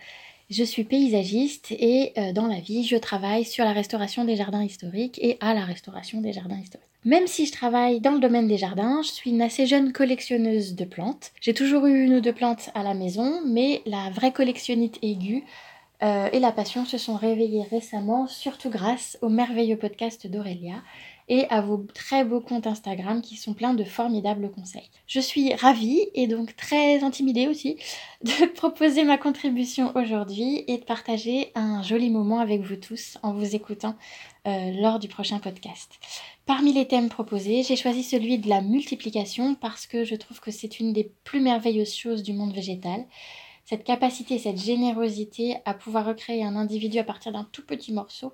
Je 0.51 0.63
suis 0.63 0.83
paysagiste 0.83 1.71
et 1.71 2.13
euh, 2.19 2.31
dans 2.31 2.45
la 2.45 2.59
vie, 2.59 2.83
je 2.83 2.97
travaille 2.97 3.43
sur 3.43 3.65
la 3.65 3.73
restauration 3.73 4.23
des 4.23 4.35
jardins 4.35 4.63
historiques 4.63 5.17
et 5.19 5.37
à 5.39 5.55
la 5.55 5.65
restauration 5.65 6.21
des 6.21 6.31
jardins 6.31 6.59
historiques. 6.59 6.87
Même 7.05 7.25
si 7.25 7.47
je 7.47 7.51
travaille 7.53 8.01
dans 8.01 8.11
le 8.11 8.19
domaine 8.19 8.47
des 8.47 8.57
jardins, 8.59 9.01
je 9.01 9.11
suis 9.11 9.31
une 9.31 9.41
assez 9.41 9.65
jeune 9.65 9.93
collectionneuse 9.93 10.75
de 10.75 10.85
plantes. 10.85 11.31
J'ai 11.41 11.55
toujours 11.55 11.87
eu 11.87 12.03
une 12.03 12.13
ou 12.13 12.21
deux 12.21 12.33
plantes 12.33 12.69
à 12.75 12.83
la 12.83 12.93
maison, 12.93 13.41
mais 13.45 13.81
la 13.87 14.11
vraie 14.11 14.31
collectionnite 14.31 14.99
aiguë 15.01 15.43
euh, 16.03 16.29
et 16.33 16.39
la 16.39 16.51
passion 16.51 16.85
se 16.85 16.97
sont 16.97 17.15
réveillées 17.15 17.63
récemment, 17.63 18.27
surtout 18.27 18.69
grâce 18.69 19.17
au 19.21 19.29
merveilleux 19.29 19.77
podcast 19.77 20.27
d'Aurélia 20.27 20.81
et 21.29 21.45
à 21.49 21.61
vos 21.61 21.85
très 21.93 22.25
beaux 22.25 22.41
comptes 22.41 22.67
Instagram 22.67 23.21
qui 23.21 23.37
sont 23.37 23.53
pleins 23.53 23.73
de 23.73 23.85
formidables 23.85 24.51
conseils. 24.51 24.89
Je 25.07 25.21
suis 25.21 25.53
ravie 25.53 26.05
et 26.13 26.27
donc 26.27 26.57
très 26.57 27.03
intimidée 27.03 27.47
aussi 27.47 27.77
de 28.23 28.47
proposer 28.47 29.05
ma 29.05 29.17
contribution 29.17 29.93
aujourd'hui 29.95 30.65
et 30.67 30.77
de 30.77 30.83
partager 30.83 31.51
un 31.55 31.81
joli 31.81 32.09
moment 32.09 32.39
avec 32.39 32.61
vous 32.61 32.75
tous 32.75 33.17
en 33.23 33.33
vous 33.33 33.55
écoutant 33.55 33.95
euh, 34.45 34.71
lors 34.81 34.99
du 34.99 35.07
prochain 35.07 35.39
podcast. 35.39 35.93
Parmi 36.45 36.73
les 36.73 36.87
thèmes 36.87 37.07
proposés, 37.07 37.63
j'ai 37.63 37.77
choisi 37.77 38.03
celui 38.03 38.39
de 38.39 38.49
la 38.49 38.59
multiplication 38.59 39.55
parce 39.55 39.87
que 39.87 40.03
je 40.03 40.15
trouve 40.15 40.41
que 40.41 40.51
c'est 40.51 40.81
une 40.81 40.91
des 40.91 41.09
plus 41.23 41.39
merveilleuses 41.39 41.95
choses 41.95 42.23
du 42.23 42.33
monde 42.33 42.53
végétal. 42.53 43.05
Cette 43.65 43.83
capacité, 43.83 44.37
cette 44.37 44.59
générosité 44.59 45.57
à 45.65 45.73
pouvoir 45.73 46.05
recréer 46.05 46.43
un 46.43 46.55
individu 46.55 46.99
à 46.99 47.03
partir 47.03 47.31
d'un 47.31 47.47
tout 47.51 47.65
petit 47.65 47.93
morceau, 47.93 48.33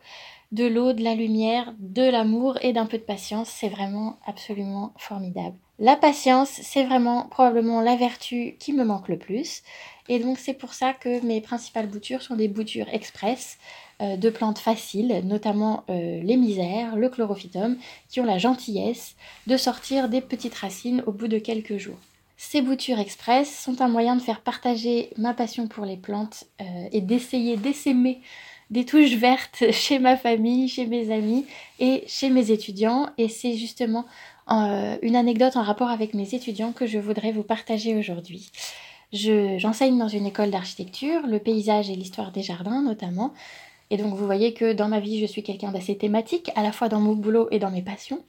de 0.51 0.65
l'eau, 0.65 0.93
de 0.93 1.03
la 1.03 1.15
lumière, 1.15 1.73
de 1.77 2.01
l'amour 2.01 2.57
et 2.61 2.73
d'un 2.73 2.87
peu 2.87 2.97
de 2.97 3.03
patience, 3.03 3.49
c'est 3.49 3.69
vraiment 3.69 4.17
absolument 4.25 4.93
formidable. 4.97 5.55
La 5.77 5.95
patience, 5.95 6.49
c'est 6.49 6.83
vraiment 6.83 7.27
probablement 7.27 7.81
la 7.81 7.95
vertu 7.95 8.57
qui 8.59 8.73
me 8.73 8.83
manque 8.83 9.07
le 9.07 9.17
plus. 9.17 9.61
Et 10.09 10.19
donc 10.19 10.37
c'est 10.37 10.53
pour 10.53 10.73
ça 10.73 10.93
que 10.93 11.23
mes 11.25 11.39
principales 11.39 11.87
boutures 11.87 12.21
sont 12.21 12.35
des 12.35 12.47
boutures 12.49 12.89
express 12.91 13.57
euh, 14.01 14.17
de 14.17 14.29
plantes 14.29 14.59
faciles, 14.59 15.21
notamment 15.23 15.83
euh, 15.89 16.21
les 16.21 16.35
misères, 16.35 16.95
le 16.95 17.09
chlorophytum, 17.09 17.77
qui 18.09 18.19
ont 18.19 18.25
la 18.25 18.39
gentillesse 18.39 19.15
de 19.47 19.55
sortir 19.55 20.09
des 20.09 20.21
petites 20.21 20.55
racines 20.55 21.03
au 21.05 21.11
bout 21.11 21.27
de 21.27 21.37
quelques 21.37 21.77
jours. 21.77 21.99
Ces 22.41 22.61
boutures 22.61 22.99
express 22.99 23.53
sont 23.53 23.81
un 23.81 23.89
moyen 23.89 24.15
de 24.15 24.21
faire 24.21 24.39
partager 24.39 25.09
ma 25.17 25.33
passion 25.33 25.67
pour 25.67 25.83
les 25.83 25.97
plantes 25.97 26.45
euh, 26.61 26.87
et 26.93 27.01
d'essayer 27.01 27.57
d'essaimer 27.57 28.21
des 28.69 28.85
touches 28.85 29.15
vertes 29.15 29.65
chez 29.71 29.99
ma 29.99 30.15
famille, 30.15 30.69
chez 30.69 30.85
mes 30.85 31.13
amis 31.13 31.45
et 31.79 32.05
chez 32.07 32.29
mes 32.29 32.51
étudiants. 32.51 33.09
Et 33.17 33.27
c'est 33.27 33.55
justement 33.55 34.05
euh, 34.49 34.97
une 35.01 35.17
anecdote 35.17 35.57
en 35.57 35.63
rapport 35.63 35.89
avec 35.89 36.13
mes 36.13 36.33
étudiants 36.33 36.71
que 36.71 36.87
je 36.87 36.97
voudrais 36.97 37.33
vous 37.33 37.43
partager 37.43 37.97
aujourd'hui. 37.97 38.49
J'enseigne 39.11 39.97
dans 39.97 40.07
une 40.07 40.25
école 40.25 40.49
d'architecture, 40.49 41.27
le 41.27 41.39
paysage 41.39 41.89
et 41.89 41.95
l'histoire 41.97 42.31
des 42.31 42.41
jardins 42.41 42.81
notamment. 42.81 43.33
Et 43.89 43.97
donc 43.97 44.15
vous 44.15 44.25
voyez 44.25 44.53
que 44.53 44.71
dans 44.71 44.87
ma 44.87 45.01
vie, 45.01 45.19
je 45.19 45.25
suis 45.25 45.43
quelqu'un 45.43 45.73
d'assez 45.73 45.97
thématique, 45.97 46.51
à 46.55 46.63
la 46.63 46.71
fois 46.71 46.87
dans 46.87 47.01
mon 47.01 47.15
boulot 47.15 47.49
et 47.51 47.59
dans 47.59 47.69
mes 47.69 47.81
passions. 47.81 48.23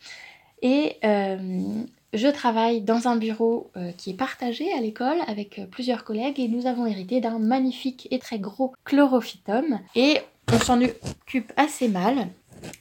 Et 0.63 0.97
euh, 1.05 1.85
je 2.13 2.29
travaille 2.29 2.81
dans 2.81 3.09
un 3.09 3.17
bureau 3.17 3.71
euh, 3.77 3.93
qui 3.93 4.11
est 4.11 4.15
partagé 4.15 4.73
à 4.73 4.81
l'école 4.81 5.19
avec 5.27 5.59
euh, 5.59 5.67
plusieurs 5.67 6.05
collègues 6.05 6.41
et 6.41 6.49
nous 6.49 6.67
avons 6.67 6.87
hérité 6.87 7.21
d'un 7.21 7.39
magnifique 7.39 8.09
et 8.11 8.19
très 8.19 8.39
gros 8.39 8.73
chlorophytum 8.85 9.79
et 9.95 10.19
on 10.53 10.59
s'en 10.59 10.81
occupe 10.83 11.53
assez 11.57 11.89
mal. 11.89 12.29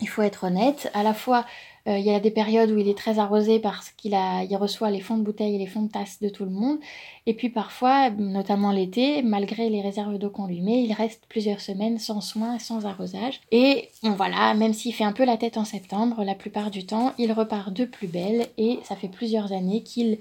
Il 0.01 0.09
faut 0.09 0.23
être 0.23 0.45
honnête, 0.45 0.91
à 0.93 1.03
la 1.03 1.13
fois 1.13 1.45
euh, 1.89 1.97
il 1.97 2.05
y 2.05 2.13
a 2.13 2.19
des 2.19 2.29
périodes 2.31 2.69
où 2.71 2.77
il 2.77 2.87
est 2.87 2.97
très 2.97 3.17
arrosé 3.17 3.59
parce 3.59 3.89
qu'il 3.91 4.13
il 4.13 4.55
reçoit 4.57 4.91
les 4.91 4.99
fonds 4.99 5.17
de 5.17 5.23
bouteilles 5.23 5.55
et 5.55 5.57
les 5.57 5.65
fonds 5.65 5.81
de 5.81 5.91
tasse 5.91 6.21
de 6.21 6.29
tout 6.29 6.45
le 6.45 6.51
monde. 6.51 6.77
Et 7.25 7.33
puis 7.33 7.49
parfois, 7.49 8.11
notamment 8.11 8.71
l'été, 8.71 9.23
malgré 9.23 9.69
les 9.69 9.81
réserves 9.81 10.17
d'eau 10.17 10.29
qu'on 10.29 10.45
lui 10.45 10.61
met, 10.61 10.83
il 10.83 10.93
reste 10.93 11.23
plusieurs 11.27 11.61
semaines 11.61 11.97
sans 11.97 12.21
soins, 12.21 12.59
sans 12.59 12.85
arrosage. 12.85 13.41
Et 13.51 13.89
voilà, 14.03 14.53
même 14.53 14.73
s'il 14.73 14.93
fait 14.93 15.03
un 15.03 15.13
peu 15.13 15.25
la 15.25 15.37
tête 15.37 15.57
en 15.57 15.65
septembre, 15.65 16.23
la 16.23 16.35
plupart 16.35 16.69
du 16.69 16.85
temps, 16.85 17.13
il 17.17 17.31
repart 17.31 17.73
de 17.73 17.85
plus 17.85 18.07
belle 18.07 18.47
et 18.57 18.79
ça 18.83 18.95
fait 18.95 19.07
plusieurs 19.07 19.51
années 19.51 19.81
qu'il 19.81 20.19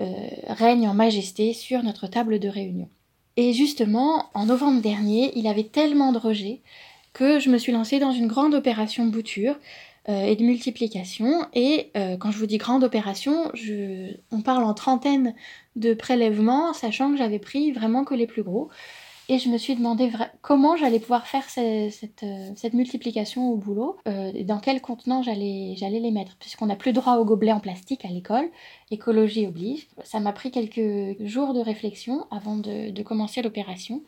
euh, 0.00 0.28
règne 0.48 0.86
en 0.88 0.94
majesté 0.94 1.54
sur 1.54 1.82
notre 1.82 2.06
table 2.06 2.38
de 2.38 2.48
réunion. 2.48 2.88
Et 3.38 3.52
justement, 3.54 4.26
en 4.34 4.46
novembre 4.46 4.82
dernier, 4.82 5.32
il 5.36 5.46
avait 5.46 5.64
tellement 5.64 6.12
de 6.12 6.18
rejets 6.18 6.60
que 7.12 7.38
je 7.38 7.48
me 7.48 7.56
suis 7.56 7.72
lancée 7.72 7.98
dans 7.98 8.12
une 8.12 8.26
grande 8.26 8.54
opération 8.54 9.06
bouture 9.06 9.56
et 10.08 10.36
de 10.36 10.42
multiplication. 10.42 11.46
Et 11.52 11.90
euh, 11.96 12.16
quand 12.16 12.30
je 12.30 12.38
vous 12.38 12.46
dis 12.46 12.58
grande 12.58 12.84
opération, 12.84 13.50
je... 13.54 14.14
on 14.30 14.40
parle 14.40 14.64
en 14.64 14.74
trentaine 14.74 15.34
de 15.74 15.94
prélèvements, 15.94 16.72
sachant 16.72 17.10
que 17.10 17.18
j'avais 17.18 17.38
pris 17.38 17.72
vraiment 17.72 18.04
que 18.04 18.14
les 18.14 18.26
plus 18.26 18.42
gros. 18.42 18.68
Et 19.28 19.40
je 19.40 19.48
me 19.48 19.58
suis 19.58 19.74
demandé 19.74 20.08
comment 20.40 20.76
j'allais 20.76 21.00
pouvoir 21.00 21.26
faire 21.26 21.50
cette, 21.50 22.22
euh, 22.22 22.50
cette, 22.54 22.74
multiplication 22.74 23.50
au 23.50 23.56
boulot, 23.56 23.96
et 24.06 24.44
dans 24.44 24.60
quel 24.60 24.80
contenant 24.80 25.24
j'allais 25.24 25.74
les 25.80 26.10
mettre, 26.12 26.36
puisqu'on 26.38 26.66
n'a 26.66 26.76
plus 26.76 26.92
droit 26.92 27.16
aux 27.16 27.24
gobelets 27.24 27.52
en 27.52 27.58
plastique 27.58 28.04
à 28.04 28.08
l'école, 28.08 28.48
écologie 28.92 29.48
oblige. 29.48 29.88
Ça 30.04 30.20
m'a 30.20 30.32
pris 30.32 30.52
quelques 30.52 31.20
jours 31.24 31.54
de 31.54 31.60
réflexion 31.60 32.26
avant 32.30 32.56
de 32.56 33.02
commencer 33.02 33.42
l'opération. 33.42 34.02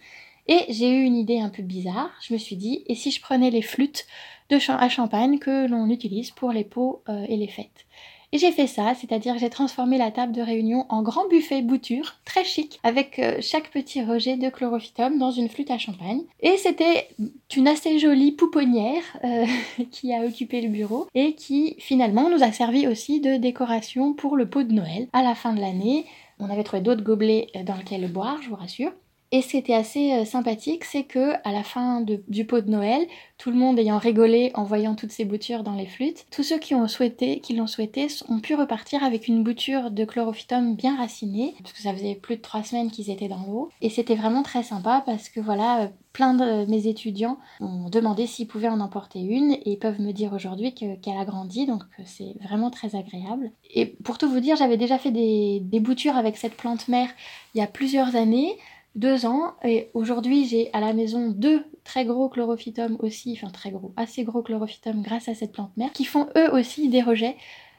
Et 0.49 0.65
j'ai 0.71 0.91
eu 0.91 1.03
une 1.03 1.17
idée 1.17 1.39
un 1.39 1.51
peu 1.51 1.63
bizarre. 1.63 2.11
Je 2.23 2.33
me 2.33 2.39
suis 2.39 2.57
dit, 2.57 2.83
et 2.87 2.95
si 2.95 3.11
je 3.11 3.21
prenais 3.21 3.51
les 3.51 3.61
flûtes 3.61 4.07
de 4.51 4.59
à 4.71 4.89
champagne 4.89 5.39
que 5.39 5.67
l'on 5.69 5.89
utilise 5.89 6.31
pour 6.31 6.53
les 6.53 6.65
pots 6.65 7.03
euh, 7.09 7.25
et 7.29 7.37
les 7.37 7.49
fêtes 7.49 7.87
et 8.31 8.39
j'ai 8.39 8.53
fait 8.53 8.67
ça, 8.67 8.95
c'est-à-dire 8.95 9.39
j'ai 9.39 9.49
transformé 9.49 9.97
la 9.97 10.11
table 10.11 10.33
de 10.33 10.43
réunion 10.43 10.85
en 10.91 11.03
grand 11.03 11.27
buffet 11.29 11.63
bouture, 11.63 12.17
très 12.27 12.45
chic, 12.45 12.79
avec 12.83 13.19
euh, 13.19 13.39
chaque 13.41 13.71
petit 13.71 14.05
rejet 14.05 14.37
de 14.37 14.51
chlorophytum 14.51 15.19
dans 15.19 15.31
une 15.31 15.49
flûte 15.49 15.71
à 15.71 15.79
champagne. 15.79 16.23
Et 16.41 16.59
c'était 16.59 17.09
une 17.57 17.69
assez 17.69 17.99
jolie 17.99 18.33
pouponnière 18.33 19.03
euh, 19.25 19.47
qui 19.91 20.13
a 20.13 20.25
occupé 20.25 20.61
le 20.61 20.69
bureau 20.69 21.07
et 21.15 21.35
qui 21.35 21.77
finalement 21.79 22.29
nous 22.29 22.43
a 22.43 22.53
servi 22.53 22.87
aussi 22.87 23.21
de 23.21 23.37
décoration 23.37 24.13
pour 24.13 24.37
le 24.37 24.49
pot 24.49 24.63
de 24.63 24.75
Noël 24.75 25.09
à 25.15 25.23
la 25.23 25.35
fin 25.35 25.55
de 25.55 25.61
l'année. 25.61 26.05
On 26.39 26.51
avait 26.51 26.65
trouvé 26.65 26.83
d'autres 26.83 27.03
gobelets 27.03 27.49
dans 27.65 27.77
lesquels 27.77 28.13
boire, 28.13 28.43
je 28.43 28.51
vous 28.51 28.57
rassure. 28.57 28.93
Et 29.31 29.43
ce 29.43 29.49
qui 29.49 29.57
était 29.59 29.75
assez 29.75 30.13
euh, 30.13 30.25
sympathique, 30.25 30.85
c'est 30.85 31.05
que 31.05 31.35
à 31.47 31.53
la 31.53 31.63
fin 31.63 32.01
du 32.01 32.47
pot 32.47 32.61
de 32.63 32.71
Noël, 32.71 33.07
tout 33.37 33.51
le 33.51 33.57
monde 33.57 33.79
ayant 33.79 33.99
rigolé 33.99 34.51
en 34.55 34.65
voyant 34.65 34.95
toutes 34.95 35.13
ces 35.13 35.27
boutures 35.27 35.63
dans 35.63 35.75
les 35.75 35.87
flûtes, 35.87 36.27
tous 36.31 36.43
ceux 36.43 36.59
qui 36.59 36.75
ont 36.75 36.89
souhaité, 36.89 37.41
qui 37.41 37.55
l'ont 37.55 37.67
souhaité, 37.67 38.07
ont 38.29 38.41
pu 38.41 38.55
repartir 38.55 39.05
avec 39.05 39.29
une 39.29 39.45
bouture 39.45 39.91
de 39.91 40.05
chlorophytum 40.05 40.75
bien 40.75 40.97
racinée, 40.97 41.55
parce 41.63 41.75
que 41.75 41.83
ça 41.83 41.93
faisait 41.93 42.15
plus 42.15 42.37
de 42.37 42.43
trois 42.43 42.63
semaines 42.63 42.91
qu'ils 42.91 43.11
étaient 43.11 43.29
dans 43.29 43.45
l'eau. 43.47 43.69
Et 43.83 43.91
c'était 43.91 44.15
vraiment 44.15 44.43
très 44.43 44.63
sympa 44.63 45.03
parce 45.05 45.29
que 45.29 45.41
voilà, 45.41 45.83
euh, 45.83 45.89
plein 46.15 46.33
de 46.33 46.65
mes 46.69 46.87
étudiants 46.87 47.39
ont 47.61 47.91
demandé 47.91 48.27
s'ils 48.27 48.49
pouvaient 48.49 48.69
en 48.69 48.81
emporter 48.81 49.21
une 49.21 49.53
et 49.53 49.73
ils 49.73 49.79
peuvent 49.79 50.01
me 50.01 50.13
dire 50.13 50.33
aujourd'hui 50.33 50.75
qu'elle 50.75 51.19
a 51.19 51.25
grandi, 51.25 51.67
donc 51.67 51.83
c'est 52.07 52.35
vraiment 52.43 52.71
très 52.71 52.97
agréable. 52.97 53.53
Et 53.73 53.87
pour 53.87 54.17
tout 54.19 54.29
vous 54.29 54.41
dire, 54.41 54.57
j'avais 54.57 54.79
déjà 54.79 54.99
fait 54.99 55.13
des, 55.13 55.61
des 55.63 55.81
boutures 55.81 56.17
avec 56.17 56.39
cette 56.39 56.57
plante 56.57 56.89
mère 56.89 57.11
il 57.55 57.59
y 57.59 57.61
a 57.61 57.67
plusieurs 57.67 58.17
années 58.17 58.57
deux 58.99 59.27
ans 59.27 59.55
et 59.65 59.91
aujourd'hui 59.95 60.47
j'ai 60.47 60.73
à 60.73 60.81
la 60.81 60.93
maison 60.93 61.29
deux 61.31 61.65
très 61.85 62.05
gros 62.05 62.29
chlorophytum 62.29 62.97
aussi, 63.01 63.33
enfin 63.37 63.51
très 63.51 63.71
gros, 63.71 63.93
assez 63.97 64.25
gros 64.25 64.43
chlorophytum 64.43 65.03
grâce 65.03 65.29
à 65.29 65.35
cette 65.35 65.53
plante 65.53 65.77
mère 65.77 65.93
qui 65.93 66.05
font 66.05 66.29
eux 66.37 66.53
aussi 66.53 66.89
des 66.89 67.03
rejets. 67.03 67.37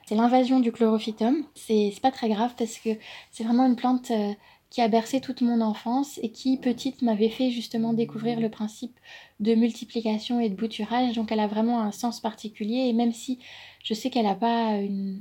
C'est 0.08 0.16
l'invasion 0.16 0.60
du 0.60 0.72
chlorophytum. 0.72 1.44
C'est 1.54 1.94
pas 2.02 2.12
très 2.12 2.30
grave 2.30 2.56
parce 2.58 2.80
que 2.80 2.90
c'est 3.30 3.44
vraiment 3.44 3.68
une 3.68 3.76
plante 3.76 4.10
euh, 4.10 4.34
qui 4.72 4.82
a 4.82 4.88
bercé 4.88 5.22
toute 5.22 5.41
mon 5.41 5.62
enfance 5.62 6.20
et 6.24 6.32
qui, 6.32 6.58
petite, 6.58 7.04
m'avait 7.04 7.30
fait 7.30 7.52
justement 7.52 7.94
découvrir 7.94 8.40
le 8.40 8.50
principe 8.50 8.98
de 9.40 9.54
multiplication 9.54 10.40
et 10.40 10.50
de 10.50 10.56
bouturage. 10.56 11.16
Donc 11.16 11.32
elle 11.32 11.40
a 11.40 11.48
vraiment 11.48 11.82
un 11.82 11.91
sens 11.91 12.22
particulier 12.22 12.88
et 12.88 12.94
même 12.94 13.14
si 13.14 13.38
je 13.84 13.94
sais 13.94 14.10
qu'elle 14.10 14.26
a 14.26 14.36
pas 14.36 14.78
une 14.78 15.20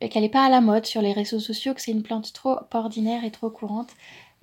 qu'elle 0.00 0.22
n'est 0.22 0.28
pas 0.28 0.44
à 0.44 0.50
la 0.50 0.60
mode 0.60 0.84
sur 0.84 1.00
les 1.00 1.12
réseaux 1.12 1.40
sociaux, 1.40 1.72
que 1.72 1.80
c'est 1.80 1.92
une 1.92 2.02
plante 2.02 2.32
trop 2.32 2.56
ordinaire 2.72 3.24
et 3.24 3.30
trop 3.30 3.48
courante. 3.48 3.90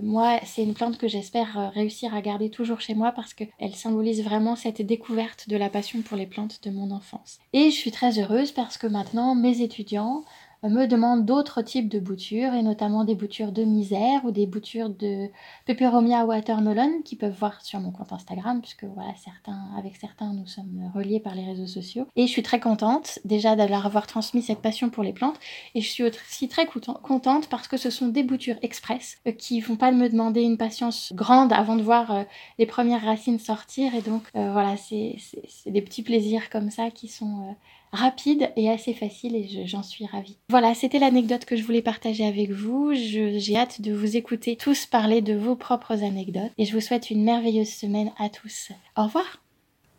Moi, 0.03 0.39
c'est 0.45 0.63
une 0.63 0.73
plante 0.73 0.97
que 0.97 1.07
j'espère 1.07 1.57
euh, 1.57 1.69
réussir 1.69 2.13
à 2.13 2.21
garder 2.21 2.49
toujours 2.49 2.81
chez 2.81 2.93
moi 2.93 3.13
parce 3.13 3.33
qu'elle 3.33 3.73
symbolise 3.73 4.21
vraiment 4.21 4.57
cette 4.57 4.81
découverte 4.81 5.47
de 5.47 5.55
la 5.55 5.69
passion 5.69 6.01
pour 6.01 6.17
les 6.17 6.25
plantes 6.25 6.59
de 6.63 6.71
mon 6.71 6.91
enfance. 6.91 7.39
Et 7.53 7.71
je 7.71 7.75
suis 7.75 7.91
très 7.91 8.19
heureuse 8.19 8.51
parce 8.51 8.77
que 8.77 8.85
maintenant, 8.85 9.33
mes 9.33 9.61
étudiants 9.61 10.25
me 10.69 10.85
demandent 10.87 11.25
d'autres 11.25 11.61
types 11.61 11.89
de 11.89 11.99
boutures, 11.99 12.53
et 12.53 12.63
notamment 12.63 13.03
des 13.03 13.15
boutures 13.15 13.51
de 13.51 13.63
misère 13.63 14.23
ou 14.25 14.31
des 14.31 14.45
boutures 14.45 14.89
de 14.89 15.29
Peperomia 15.65 16.25
watermelon 16.25 17.01
qui 17.03 17.15
peuvent 17.15 17.37
voir 17.37 17.61
sur 17.61 17.79
mon 17.79 17.91
compte 17.91 18.13
Instagram, 18.13 18.61
puisque 18.61 18.85
voilà, 18.85 19.13
certains, 19.17 19.69
avec 19.77 19.95
certains, 19.97 20.33
nous 20.33 20.47
sommes 20.47 20.91
reliés 20.95 21.19
par 21.19 21.35
les 21.35 21.45
réseaux 21.45 21.67
sociaux. 21.67 22.07
Et 22.15 22.27
je 22.27 22.31
suis 22.31 22.43
très 22.43 22.59
contente 22.59 23.19
déjà 23.25 23.55
d'avoir 23.55 23.85
avoir 23.85 24.07
transmis 24.07 24.41
cette 24.41 24.61
passion 24.61 24.89
pour 24.89 25.03
les 25.03 25.13
plantes, 25.13 25.39
et 25.75 25.81
je 25.81 25.89
suis 25.89 26.03
aussi 26.03 26.47
très 26.47 26.65
contente 26.65 27.47
parce 27.49 27.67
que 27.67 27.77
ce 27.77 27.89
sont 27.89 28.07
des 28.07 28.23
boutures 28.23 28.57
express 28.61 29.17
euh, 29.27 29.31
qui 29.31 29.59
vont 29.61 29.75
pas 29.75 29.91
me 29.91 30.09
demander 30.09 30.41
une 30.41 30.57
patience 30.57 31.11
grande 31.13 31.51
avant 31.53 31.75
de 31.75 31.83
voir 31.83 32.11
euh, 32.11 32.23
les 32.57 32.65
premières 32.65 33.03
racines 33.03 33.39
sortir, 33.39 33.95
et 33.95 34.01
donc 34.01 34.23
euh, 34.35 34.51
voilà, 34.51 34.77
c'est 34.77 35.17
des 35.65 35.81
petits 35.81 36.03
plaisirs 36.03 36.49
comme 36.49 36.69
ça 36.69 36.89
qui 36.91 37.07
sont 37.07 37.55
rapide 37.93 38.51
et 38.57 38.69
assez 38.69 38.93
facile 38.93 39.35
et 39.35 39.65
j'en 39.65 39.83
suis 39.83 40.05
ravie. 40.05 40.37
Voilà, 40.49 40.73
c'était 40.73 40.99
l'anecdote 40.99 41.45
que 41.45 41.55
je 41.55 41.63
voulais 41.63 41.81
partager 41.81 42.25
avec 42.25 42.51
vous. 42.51 42.93
J'ai 42.93 43.55
hâte 43.55 43.81
de 43.81 43.93
vous 43.93 44.17
écouter 44.17 44.57
tous 44.57 44.85
parler 44.85 45.21
de 45.21 45.33
vos 45.33 45.55
propres 45.55 46.03
anecdotes 46.03 46.51
et 46.57 46.65
je 46.65 46.73
vous 46.73 46.81
souhaite 46.81 47.11
une 47.11 47.23
merveilleuse 47.23 47.69
semaine 47.69 48.11
à 48.19 48.29
tous. 48.29 48.71
Au 48.97 49.03
revoir. 49.03 49.41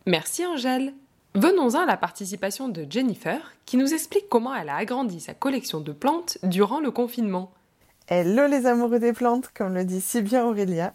Merci 0.05 0.45
Angèle. 0.45 0.93
Venons-en 1.33 1.79
à 1.79 1.85
la 1.85 1.97
participation 1.97 2.69
de 2.69 2.85
Jennifer 2.89 3.55
qui 3.65 3.77
nous 3.77 3.93
explique 3.93 4.29
comment 4.29 4.53
elle 4.53 4.69
a 4.69 4.75
agrandi 4.75 5.19
sa 5.19 5.33
collection 5.33 5.81
de 5.81 5.91
plantes 5.91 6.37
durant 6.43 6.79
le 6.79 6.91
confinement. 6.91 7.51
Hello 8.07 8.45
les 8.47 8.67
amoureux 8.67 8.99
des 8.99 9.13
plantes, 9.13 9.49
comme 9.53 9.73
le 9.73 9.83
dit 9.83 9.99
si 9.99 10.21
bien 10.21 10.45
Aurélia. 10.45 10.93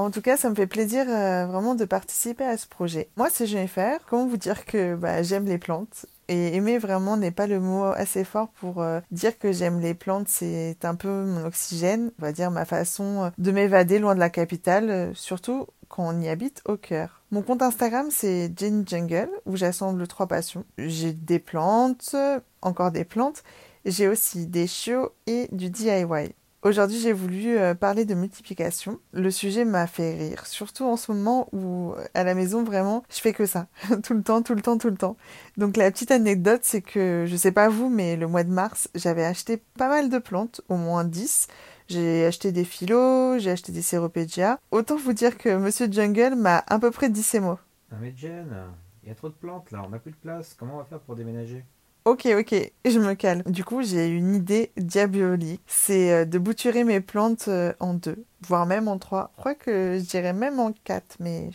En 0.00 0.10
tout 0.10 0.22
cas, 0.22 0.38
ça 0.38 0.48
me 0.48 0.54
fait 0.54 0.66
plaisir 0.66 1.04
euh, 1.06 1.44
vraiment 1.44 1.74
de 1.74 1.84
participer 1.84 2.44
à 2.44 2.56
ce 2.56 2.66
projet. 2.66 3.10
Moi, 3.18 3.28
c'est 3.30 3.46
Jennifer. 3.46 4.00
Comment 4.08 4.26
vous 4.26 4.38
dire 4.38 4.64
que 4.64 4.94
bah, 4.94 5.22
j'aime 5.22 5.44
les 5.44 5.58
plantes? 5.58 6.06
Et 6.28 6.56
aimer 6.56 6.78
vraiment 6.78 7.18
n'est 7.18 7.30
pas 7.30 7.46
le 7.46 7.60
mot 7.60 7.84
assez 7.84 8.24
fort 8.24 8.48
pour 8.48 8.80
euh, 8.80 9.00
dire 9.10 9.38
que 9.38 9.52
j'aime 9.52 9.78
les 9.78 9.92
plantes, 9.92 10.28
c'est 10.28 10.84
un 10.84 10.94
peu 10.94 11.24
mon 11.24 11.44
oxygène, 11.44 12.12
on 12.18 12.22
va 12.22 12.32
dire 12.32 12.50
ma 12.50 12.64
façon 12.64 13.24
euh, 13.24 13.30
de 13.36 13.50
m'évader 13.50 13.98
loin 13.98 14.14
de 14.14 14.20
la 14.20 14.30
capitale, 14.30 15.10
surtout 15.14 15.66
quand 15.88 16.08
on 16.08 16.20
y 16.20 16.28
habite 16.28 16.62
au 16.66 16.76
cœur. 16.76 17.20
Mon 17.32 17.42
compte 17.42 17.62
Instagram 17.62 18.06
c'est 18.12 18.52
Jenny 18.56 18.84
Jungle 18.86 19.28
où 19.44 19.56
j'assemble 19.56 20.06
trois 20.06 20.28
passions. 20.28 20.64
J'ai 20.78 21.12
des 21.12 21.40
plantes, 21.40 22.14
encore 22.62 22.92
des 22.92 23.04
plantes, 23.04 23.42
j'ai 23.84 24.06
aussi 24.06 24.46
des 24.46 24.68
chiots 24.68 25.10
et 25.26 25.48
du 25.50 25.68
DIY. 25.68 26.32
Aujourd'hui, 26.62 26.98
j'ai 26.98 27.14
voulu 27.14 27.56
euh, 27.56 27.74
parler 27.74 28.04
de 28.04 28.14
multiplication. 28.14 29.00
Le 29.12 29.30
sujet 29.30 29.64
m'a 29.64 29.86
fait 29.86 30.14
rire, 30.14 30.44
surtout 30.44 30.84
en 30.84 30.98
ce 30.98 31.10
moment 31.10 31.48
où 31.52 31.94
à 32.12 32.22
la 32.22 32.34
maison, 32.34 32.62
vraiment, 32.62 33.02
je 33.08 33.18
fais 33.18 33.32
que 33.32 33.46
ça. 33.46 33.68
tout 34.04 34.12
le 34.12 34.22
temps, 34.22 34.42
tout 34.42 34.54
le 34.54 34.60
temps, 34.60 34.76
tout 34.76 34.90
le 34.90 34.96
temps. 34.96 35.16
Donc 35.56 35.78
la 35.78 35.90
petite 35.90 36.10
anecdote, 36.10 36.60
c'est 36.62 36.82
que, 36.82 37.24
je 37.26 37.34
sais 37.34 37.52
pas 37.52 37.70
vous, 37.70 37.88
mais 37.88 38.16
le 38.16 38.26
mois 38.26 38.44
de 38.44 38.50
mars, 38.50 38.90
j'avais 38.94 39.24
acheté 39.24 39.56
pas 39.78 39.88
mal 39.88 40.10
de 40.10 40.18
plantes, 40.18 40.60
au 40.68 40.76
moins 40.76 41.04
10. 41.04 41.48
J'ai 41.88 42.26
acheté 42.26 42.52
des 42.52 42.66
philos, 42.66 43.38
j'ai 43.38 43.52
acheté 43.52 43.72
des 43.72 43.80
séropédia. 43.80 44.58
Autant 44.70 44.96
vous 44.96 45.14
dire 45.14 45.38
que 45.38 45.56
Monsieur 45.56 45.90
Jungle 45.90 46.34
m'a 46.34 46.62
à 46.66 46.78
peu 46.78 46.90
près 46.90 47.08
dit 47.08 47.22
ces 47.22 47.40
mots. 47.40 47.58
Non 47.90 47.98
mais 48.02 48.12
Jen, 48.14 48.54
il 49.02 49.08
y 49.08 49.12
a 49.12 49.14
trop 49.14 49.30
de 49.30 49.34
plantes 49.34 49.70
là, 49.70 49.82
on 49.84 49.88
n'a 49.88 49.98
plus 49.98 50.12
de 50.12 50.16
place. 50.16 50.54
Comment 50.58 50.74
on 50.74 50.78
va 50.78 50.84
faire 50.84 51.00
pour 51.00 51.16
déménager? 51.16 51.64
Ok, 52.06 52.26
ok, 52.38 52.54
je 52.86 52.98
me 52.98 53.14
calme. 53.14 53.42
Du 53.44 53.62
coup, 53.62 53.82
j'ai 53.82 54.08
une 54.08 54.34
idée 54.34 54.72
diabolique. 54.78 55.60
C'est 55.66 56.12
euh, 56.12 56.24
de 56.24 56.38
bouturer 56.38 56.82
mes 56.82 57.00
plantes 57.00 57.48
euh, 57.48 57.74
en 57.78 57.92
deux, 57.92 58.24
voire 58.46 58.64
même 58.64 58.88
en 58.88 58.98
trois. 58.98 59.30
Je 59.36 59.40
crois 59.40 59.54
que 59.54 60.00
je 60.02 60.32
même 60.32 60.58
en 60.60 60.72
quatre, 60.84 61.16
mais 61.20 61.50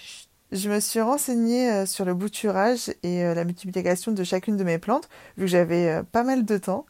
je 0.51 0.69
me 0.69 0.79
suis 0.79 1.01
renseignée 1.01 1.71
euh, 1.71 1.85
sur 1.87 2.05
le 2.05 2.13
bouturage 2.13 2.93
et 3.01 3.23
la 3.23 3.43
multiplication 3.43 4.11
de 4.11 4.23
chacune 4.23 4.55
de 4.55 4.63
mes 4.63 4.77
plantes, 4.77 5.09
vu 5.35 5.45
que 5.45 5.51
j'avais 5.51 6.03
pas 6.11 6.23
mal 6.23 6.45
de 6.45 6.57
temps. 6.57 6.85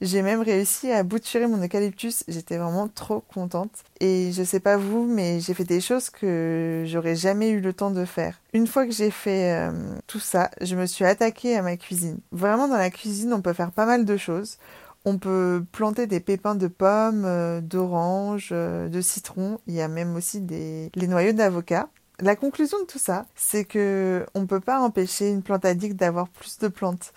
J'ai 0.00 0.22
même 0.22 0.40
réussi 0.40 0.90
à 0.90 1.02
bouturer 1.02 1.46
mon 1.46 1.62
eucalyptus. 1.62 2.24
J'étais 2.26 2.56
vraiment 2.56 2.88
trop 2.88 3.20
contente. 3.20 3.70
Et 4.00 4.32
je 4.32 4.42
sais 4.42 4.60
pas 4.60 4.78
vous, 4.78 5.06
mais 5.06 5.40
j'ai 5.40 5.52
fait 5.52 5.64
des 5.64 5.80
choses 5.80 6.08
que 6.08 6.84
j'aurais 6.86 7.16
jamais 7.16 7.50
eu 7.50 7.60
le 7.60 7.74
temps 7.74 7.90
de 7.90 8.06
faire. 8.06 8.40
Une 8.54 8.66
fois 8.66 8.86
que 8.86 8.92
j'ai 8.92 9.10
fait 9.10 9.52
euh, 9.52 9.72
tout 10.06 10.18
ça, 10.20 10.50
je 10.62 10.74
me 10.74 10.86
suis 10.86 11.04
attaquée 11.04 11.56
à 11.56 11.62
ma 11.62 11.76
cuisine. 11.76 12.18
Vraiment, 12.32 12.66
dans 12.66 12.78
la 12.78 12.90
cuisine, 12.90 13.34
on 13.34 13.42
peut 13.42 13.52
faire 13.52 13.72
pas 13.72 13.84
mal 13.84 14.06
de 14.06 14.16
choses. 14.16 14.56
On 15.04 15.18
peut 15.18 15.64
planter 15.72 16.06
des 16.06 16.20
pépins 16.20 16.54
de 16.54 16.66
pommes, 16.66 17.24
euh, 17.26 17.60
d'oranges, 17.60 18.50
euh, 18.52 18.88
de 18.88 19.00
citron. 19.02 19.58
Il 19.66 19.74
y 19.74 19.82
a 19.82 19.88
même 19.88 20.16
aussi 20.16 20.40
des 20.40 20.90
les 20.94 21.08
noyaux 21.08 21.32
d'avocat. 21.32 21.88
La 22.20 22.36
conclusion 22.36 22.78
de 22.80 22.84
tout 22.84 22.98
ça, 22.98 23.26
c'est 23.34 23.64
que 23.64 24.26
on 24.34 24.46
peut 24.46 24.60
pas 24.60 24.80
empêcher 24.80 25.30
une 25.30 25.42
plante 25.42 25.64
addict 25.64 25.96
d'avoir 25.96 26.28
plus 26.28 26.58
de 26.58 26.68
plantes. 26.68 27.12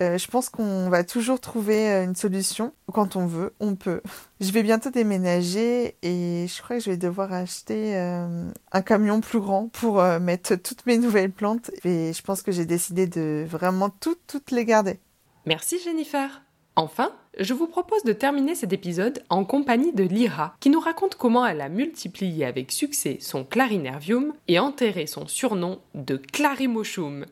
Euh, 0.00 0.18
je 0.18 0.26
pense 0.28 0.48
qu'on 0.48 0.88
va 0.88 1.04
toujours 1.04 1.40
trouver 1.40 1.90
euh, 1.90 2.04
une 2.04 2.14
solution. 2.14 2.72
Quand 2.92 3.16
on 3.16 3.26
veut, 3.26 3.54
on 3.60 3.76
peut. 3.76 4.00
Je 4.40 4.50
vais 4.50 4.62
bientôt 4.62 4.90
déménager 4.90 5.96
et 6.02 6.46
je 6.48 6.62
crois 6.62 6.76
que 6.76 6.82
je 6.82 6.90
vais 6.90 6.98
devoir 6.98 7.32
acheter 7.32 7.96
euh, 7.96 8.50
un 8.72 8.82
camion 8.82 9.20
plus 9.22 9.40
grand 9.40 9.68
pour 9.68 10.02
mettre 10.20 10.56
toutes 10.56 10.84
mes 10.84 10.98
nouvelles 10.98 11.30
plantes. 11.30 11.70
Et 11.84 12.12
je 12.12 12.20
pense 12.20 12.42
que 12.42 12.52
j'ai 12.52 12.66
décidé 12.66 13.06
de 13.06 13.46
vraiment 13.48 13.88
toutes, 13.88 14.20
toutes 14.26 14.50
les 14.50 14.66
garder. 14.66 14.98
Merci 15.46 15.78
Jennifer. 15.82 16.42
Enfin, 16.76 17.12
je 17.38 17.54
vous 17.54 17.68
propose 17.68 18.02
de 18.02 18.12
terminer 18.12 18.54
cet 18.54 18.72
épisode 18.72 19.22
en 19.30 19.44
compagnie 19.44 19.92
de 19.92 20.02
Lyra, 20.02 20.56
qui 20.60 20.68
nous 20.68 20.80
raconte 20.80 21.14
comment 21.14 21.46
elle 21.46 21.60
a 21.60 21.68
multiplié 21.68 22.44
avec 22.44 22.72
succès 22.72 23.18
son 23.20 23.44
clarinervium 23.44 24.34
et 24.48 24.58
enterré 24.58 25.06
son 25.06 25.26
surnom 25.26 25.80
de 25.94 26.16
Clarimochum. 26.16 27.24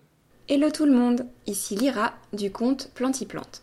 Hello 0.48 0.70
tout 0.70 0.86
le 0.86 0.92
monde, 0.92 1.24
ici 1.46 1.76
Lyra 1.76 2.14
du 2.32 2.50
compte 2.50 2.90
Plantiplante. 2.94 3.62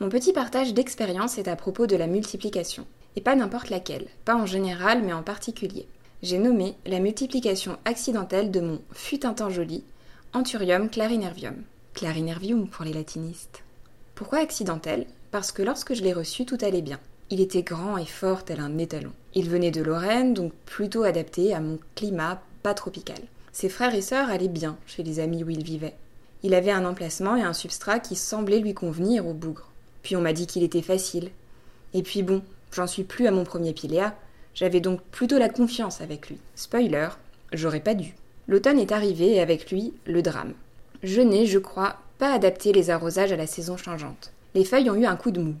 Mon 0.00 0.08
petit 0.08 0.32
partage 0.32 0.74
d'expérience 0.74 1.38
est 1.38 1.46
à 1.46 1.54
propos 1.54 1.86
de 1.86 1.94
la 1.94 2.08
multiplication, 2.08 2.86
et 3.14 3.20
pas 3.20 3.36
n'importe 3.36 3.70
laquelle, 3.70 4.08
pas 4.24 4.34
en 4.34 4.44
général 4.44 5.02
mais 5.04 5.12
en 5.12 5.22
particulier. 5.22 5.86
J'ai 6.24 6.38
nommé 6.38 6.74
la 6.86 6.98
multiplication 6.98 7.78
accidentelle 7.84 8.50
de 8.50 8.58
mon 8.58 8.80
fut 8.92 9.24
un 9.26 9.32
temps 9.32 9.48
joli, 9.48 9.84
Anthurium 10.32 10.90
clarinervium. 10.90 11.54
Clarinervium 11.94 12.68
pour 12.68 12.84
les 12.84 12.92
latinistes. 12.92 13.62
Pourquoi 14.16 14.40
accidentelle 14.40 15.06
Parce 15.30 15.52
que 15.52 15.62
lorsque 15.62 15.94
je 15.94 16.02
l'ai 16.02 16.12
reçu, 16.12 16.44
tout 16.44 16.58
allait 16.62 16.82
bien. 16.82 16.98
Il 17.30 17.40
était 17.40 17.62
grand 17.62 17.96
et 17.96 18.06
fort 18.06 18.44
tel 18.44 18.58
un 18.58 18.76
étalon. 18.78 19.12
Il 19.34 19.48
venait 19.48 19.70
de 19.70 19.82
Lorraine, 19.82 20.34
donc 20.34 20.52
plutôt 20.66 21.04
adapté 21.04 21.54
à 21.54 21.60
mon 21.60 21.78
climat 21.94 22.42
pas 22.64 22.74
tropical. 22.74 23.20
Ses 23.52 23.68
frères 23.68 23.94
et 23.94 24.02
sœurs 24.02 24.30
allaient 24.30 24.48
bien 24.48 24.76
chez 24.88 25.04
les 25.04 25.20
amis 25.20 25.44
où 25.44 25.50
il 25.50 25.62
vivait. 25.62 25.94
Il 26.42 26.54
avait 26.54 26.70
un 26.70 26.84
emplacement 26.84 27.36
et 27.36 27.42
un 27.42 27.52
substrat 27.52 27.98
qui 27.98 28.16
semblaient 28.16 28.60
lui 28.60 28.74
convenir 28.74 29.26
au 29.26 29.32
bougre. 29.32 29.70
Puis 30.02 30.16
on 30.16 30.20
m'a 30.20 30.32
dit 30.32 30.46
qu'il 30.46 30.62
était 30.62 30.82
facile. 30.82 31.30
Et 31.94 32.02
puis 32.02 32.22
bon, 32.22 32.42
j'en 32.72 32.86
suis 32.86 33.04
plus 33.04 33.26
à 33.26 33.30
mon 33.30 33.44
premier 33.44 33.72
piléa, 33.72 34.14
j'avais 34.54 34.80
donc 34.80 35.00
plutôt 35.10 35.38
la 35.38 35.48
confiance 35.48 36.00
avec 36.00 36.28
lui. 36.28 36.38
Spoiler, 36.54 37.08
j'aurais 37.52 37.80
pas 37.80 37.94
dû. 37.94 38.14
L'automne 38.46 38.78
est 38.78 38.92
arrivé 38.92 39.34
et 39.34 39.40
avec 39.40 39.70
lui, 39.70 39.92
le 40.04 40.22
drame. 40.22 40.54
Je 41.02 41.20
n'ai, 41.20 41.46
je 41.46 41.58
crois, 41.58 41.96
pas 42.18 42.32
adapté 42.32 42.72
les 42.72 42.90
arrosages 42.90 43.32
à 43.32 43.36
la 43.36 43.46
saison 43.46 43.76
changeante. 43.76 44.32
Les 44.54 44.64
feuilles 44.64 44.90
ont 44.90 44.96
eu 44.96 45.06
un 45.06 45.16
coup 45.16 45.30
de 45.30 45.40
mou. 45.40 45.54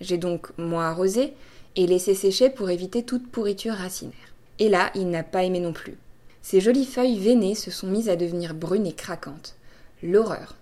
J'ai 0.00 0.18
donc 0.18 0.56
moins 0.58 0.88
arrosé 0.88 1.34
et 1.76 1.86
laissé 1.86 2.14
sécher 2.14 2.50
pour 2.50 2.70
éviter 2.70 3.02
toute 3.02 3.30
pourriture 3.30 3.74
racinaire. 3.74 4.14
Et 4.58 4.68
là, 4.68 4.90
il 4.94 5.10
n'a 5.10 5.22
pas 5.22 5.44
aimé 5.44 5.60
non 5.60 5.72
plus. 5.72 5.96
Ces 6.42 6.60
jolies 6.60 6.86
feuilles 6.86 7.18
veinées 7.18 7.54
se 7.54 7.70
sont 7.70 7.86
mises 7.86 8.08
à 8.08 8.16
devenir 8.16 8.54
brunes 8.54 8.86
et 8.86 8.94
craquantes. 8.94 9.54
L'horreur. 10.02 10.56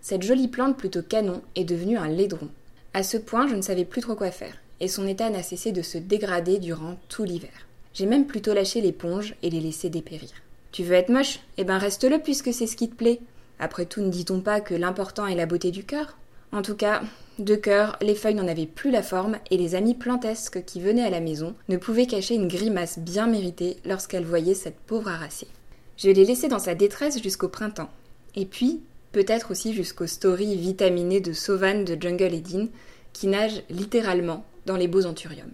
Cette 0.00 0.22
jolie 0.22 0.48
plante 0.48 0.76
plutôt 0.76 1.02
canon 1.02 1.42
est 1.54 1.64
devenue 1.64 1.96
un 1.96 2.08
laidron. 2.08 2.48
À 2.92 3.02
ce 3.02 3.16
point, 3.16 3.48
je 3.48 3.54
ne 3.54 3.62
savais 3.62 3.84
plus 3.84 4.02
trop 4.02 4.14
quoi 4.14 4.30
faire, 4.30 4.58
et 4.80 4.88
son 4.88 5.06
état 5.06 5.30
n'a 5.30 5.42
cessé 5.42 5.72
de 5.72 5.80
se 5.80 5.96
dégrader 5.96 6.58
durant 6.58 6.96
tout 7.08 7.24
l'hiver. 7.24 7.68
J'ai 7.94 8.06
même 8.06 8.26
plutôt 8.26 8.52
lâché 8.52 8.80
l'éponge 8.80 9.34
et 9.42 9.50
les 9.50 9.60
laissé 9.60 9.88
dépérir. 9.88 10.30
Tu 10.72 10.82
veux 10.82 10.94
être 10.94 11.10
moche? 11.10 11.40
Eh 11.56 11.64
ben 11.64 11.78
reste-le 11.78 12.18
puisque 12.18 12.52
c'est 12.52 12.66
ce 12.66 12.76
qui 12.76 12.88
te 12.88 12.94
plaît. 12.94 13.20
Après 13.58 13.86
tout, 13.86 14.00
ne 14.00 14.10
dit-on 14.10 14.40
pas 14.40 14.60
que 14.60 14.74
l'important 14.74 15.26
est 15.26 15.36
la 15.36 15.46
beauté 15.46 15.70
du 15.70 15.84
cœur? 15.84 16.16
En 16.52 16.60
tout 16.62 16.74
cas, 16.74 17.02
de 17.38 17.54
cœur, 17.54 17.96
les 18.02 18.14
feuilles 18.14 18.34
n'en 18.34 18.48
avaient 18.48 18.66
plus 18.66 18.90
la 18.90 19.02
forme 19.02 19.38
et 19.50 19.56
les 19.56 19.74
amis 19.74 19.94
plantesques 19.94 20.64
qui 20.64 20.80
venaient 20.80 21.04
à 21.04 21.10
la 21.10 21.20
maison 21.20 21.54
ne 21.68 21.78
pouvaient 21.78 22.06
cacher 22.06 22.34
une 22.34 22.48
grimace 22.48 22.98
bien 22.98 23.26
méritée 23.26 23.78
lorsqu'elles 23.86 24.24
voyaient 24.24 24.54
cette 24.54 24.78
pauvre 24.80 25.08
harassée. 25.08 25.48
Je 25.96 26.10
l'ai 26.10 26.24
laissée 26.24 26.48
dans 26.48 26.58
sa 26.58 26.74
détresse 26.74 27.22
jusqu'au 27.22 27.48
printemps, 27.48 27.90
et 28.34 28.46
puis, 28.46 28.80
peut-être 29.12 29.50
aussi 29.50 29.74
jusqu'aux 29.74 30.06
stories 30.06 30.56
vitaminées 30.56 31.20
de 31.20 31.32
Sauvan 31.32 31.84
de 31.84 32.00
Jungle 32.00 32.34
Edin, 32.34 32.68
qui 33.12 33.26
nagent 33.26 33.62
littéralement 33.68 34.44
dans 34.64 34.76
les 34.76 34.88
beaux 34.88 35.04
anthuriums. 35.04 35.52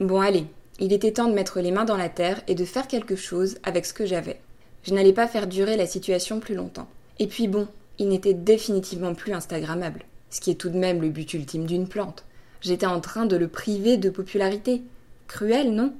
Bon 0.00 0.20
allez, 0.20 0.46
il 0.80 0.92
était 0.92 1.12
temps 1.12 1.28
de 1.28 1.34
mettre 1.34 1.60
les 1.60 1.70
mains 1.70 1.84
dans 1.84 1.96
la 1.96 2.08
terre 2.08 2.42
et 2.48 2.54
de 2.54 2.64
faire 2.64 2.88
quelque 2.88 3.16
chose 3.16 3.58
avec 3.62 3.86
ce 3.86 3.94
que 3.94 4.06
j'avais. 4.06 4.40
Je 4.82 4.94
n'allais 4.94 5.12
pas 5.12 5.28
faire 5.28 5.46
durer 5.46 5.76
la 5.76 5.86
situation 5.86 6.40
plus 6.40 6.54
longtemps. 6.54 6.88
Et 7.18 7.26
puis 7.26 7.48
bon, 7.48 7.68
il 7.98 8.08
n'était 8.08 8.34
définitivement 8.34 9.14
plus 9.14 9.32
Instagrammable, 9.32 10.04
ce 10.30 10.40
qui 10.40 10.50
est 10.50 10.54
tout 10.54 10.70
de 10.70 10.78
même 10.78 11.02
le 11.02 11.10
but 11.10 11.32
ultime 11.34 11.66
d'une 11.66 11.86
plante. 11.86 12.24
J'étais 12.60 12.86
en 12.86 13.00
train 13.00 13.26
de 13.26 13.36
le 13.36 13.46
priver 13.46 13.98
de 13.98 14.10
popularité. 14.10 14.82
Cruel, 15.28 15.72
non? 15.72 15.92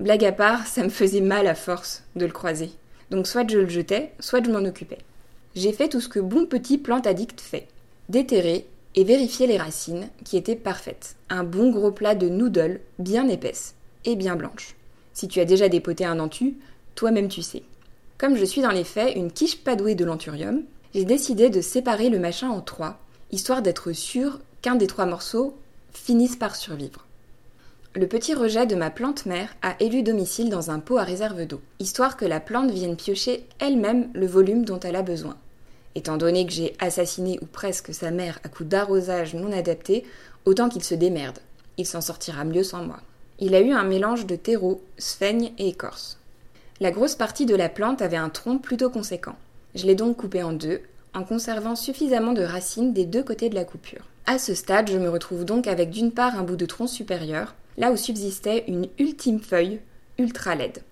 Blague 0.00 0.24
à 0.24 0.32
part, 0.32 0.66
ça 0.66 0.82
me 0.82 0.88
faisait 0.88 1.20
mal 1.20 1.46
à 1.46 1.54
force 1.54 2.02
de 2.16 2.26
le 2.26 2.32
croiser. 2.32 2.70
Donc 3.10 3.26
soit 3.26 3.48
je 3.48 3.58
le 3.58 3.68
jetais, 3.68 4.12
soit 4.18 4.44
je 4.44 4.50
m'en 4.50 4.64
occupais 4.64 4.98
j'ai 5.56 5.72
fait 5.72 5.88
tout 5.88 6.00
ce 6.00 6.08
que 6.08 6.20
bon 6.20 6.44
petit 6.44 6.76
plante 6.76 7.06
addict 7.06 7.40
fait. 7.40 7.66
Déterrer 8.10 8.66
et 8.94 9.04
vérifier 9.04 9.46
les 9.46 9.56
racines, 9.56 10.08
qui 10.22 10.36
étaient 10.36 10.54
parfaites. 10.54 11.16
Un 11.30 11.44
bon 11.44 11.70
gros 11.70 11.90
plat 11.90 12.14
de 12.14 12.28
noodles, 12.28 12.80
bien 12.98 13.26
épaisse 13.28 13.74
et 14.04 14.16
bien 14.16 14.36
blanche. 14.36 14.76
Si 15.14 15.28
tu 15.28 15.40
as 15.40 15.46
déjà 15.46 15.68
dépoté 15.68 16.04
un 16.04 16.20
antu, 16.20 16.56
toi-même 16.94 17.28
tu 17.28 17.42
sais. 17.42 17.62
Comme 18.18 18.36
je 18.36 18.44
suis 18.44 18.60
dans 18.60 18.70
les 18.70 18.84
faits 18.84 19.16
une 19.16 19.32
quiche 19.32 19.58
pas 19.64 19.76
douée 19.76 19.94
de 19.94 20.04
l'anthurium, 20.04 20.62
j'ai 20.94 21.04
décidé 21.04 21.48
de 21.48 21.62
séparer 21.62 22.10
le 22.10 22.18
machin 22.18 22.50
en 22.50 22.60
trois, 22.60 22.98
histoire 23.32 23.62
d'être 23.62 23.92
sûr 23.92 24.40
qu'un 24.60 24.76
des 24.76 24.86
trois 24.86 25.06
morceaux 25.06 25.56
finisse 25.92 26.36
par 26.36 26.54
survivre. 26.54 27.06
Le 27.94 28.06
petit 28.06 28.34
rejet 28.34 28.66
de 28.66 28.76
ma 28.76 28.90
plante 28.90 29.24
mère 29.24 29.56
a 29.62 29.74
élu 29.80 30.02
domicile 30.02 30.50
dans 30.50 30.70
un 30.70 30.80
pot 30.80 30.98
à 30.98 31.02
réserve 31.02 31.46
d'eau, 31.46 31.62
histoire 31.78 32.18
que 32.18 32.26
la 32.26 32.40
plante 32.40 32.70
vienne 32.70 32.96
piocher 32.96 33.46
elle-même 33.58 34.10
le 34.12 34.26
volume 34.26 34.66
dont 34.66 34.80
elle 34.80 34.96
a 34.96 35.02
besoin. 35.02 35.36
Étant 35.96 36.18
donné 36.18 36.44
que 36.44 36.52
j'ai 36.52 36.74
assassiné 36.78 37.38
ou 37.40 37.46
presque 37.46 37.94
sa 37.94 38.10
mère 38.10 38.38
à 38.44 38.50
coups 38.50 38.68
d'arrosage 38.68 39.34
non 39.34 39.50
adapté, 39.50 40.04
autant 40.44 40.68
qu'il 40.68 40.84
se 40.84 40.94
démerde. 40.94 41.38
Il 41.78 41.86
s'en 41.86 42.02
sortira 42.02 42.44
mieux 42.44 42.64
sans 42.64 42.84
moi. 42.84 42.98
Il 43.38 43.54
a 43.54 43.62
eu 43.62 43.72
un 43.72 43.82
mélange 43.82 44.26
de 44.26 44.36
terreau, 44.36 44.82
sphaigne 44.98 45.52
et 45.56 45.68
écorce. 45.68 46.18
La 46.80 46.90
grosse 46.90 47.14
partie 47.14 47.46
de 47.46 47.56
la 47.56 47.70
plante 47.70 48.02
avait 48.02 48.18
un 48.18 48.28
tronc 48.28 48.58
plutôt 48.58 48.90
conséquent. 48.90 49.36
Je 49.74 49.86
l'ai 49.86 49.94
donc 49.94 50.18
coupé 50.18 50.42
en 50.42 50.52
deux, 50.52 50.82
en 51.14 51.24
conservant 51.24 51.76
suffisamment 51.76 52.34
de 52.34 52.42
racines 52.42 52.92
des 52.92 53.06
deux 53.06 53.22
côtés 53.22 53.48
de 53.48 53.54
la 53.54 53.64
coupure. 53.64 54.04
À 54.26 54.38
ce 54.38 54.54
stade, 54.54 54.90
je 54.90 54.98
me 54.98 55.08
retrouve 55.08 55.46
donc 55.46 55.66
avec 55.66 55.88
d'une 55.88 56.12
part 56.12 56.38
un 56.38 56.42
bout 56.42 56.56
de 56.56 56.66
tronc 56.66 56.88
supérieur, 56.88 57.54
là 57.78 57.90
où 57.90 57.96
subsistait 57.96 58.64
une 58.68 58.88
ultime 58.98 59.40
feuille 59.40 59.80
ultra 60.18 60.56
laide. 60.56 60.82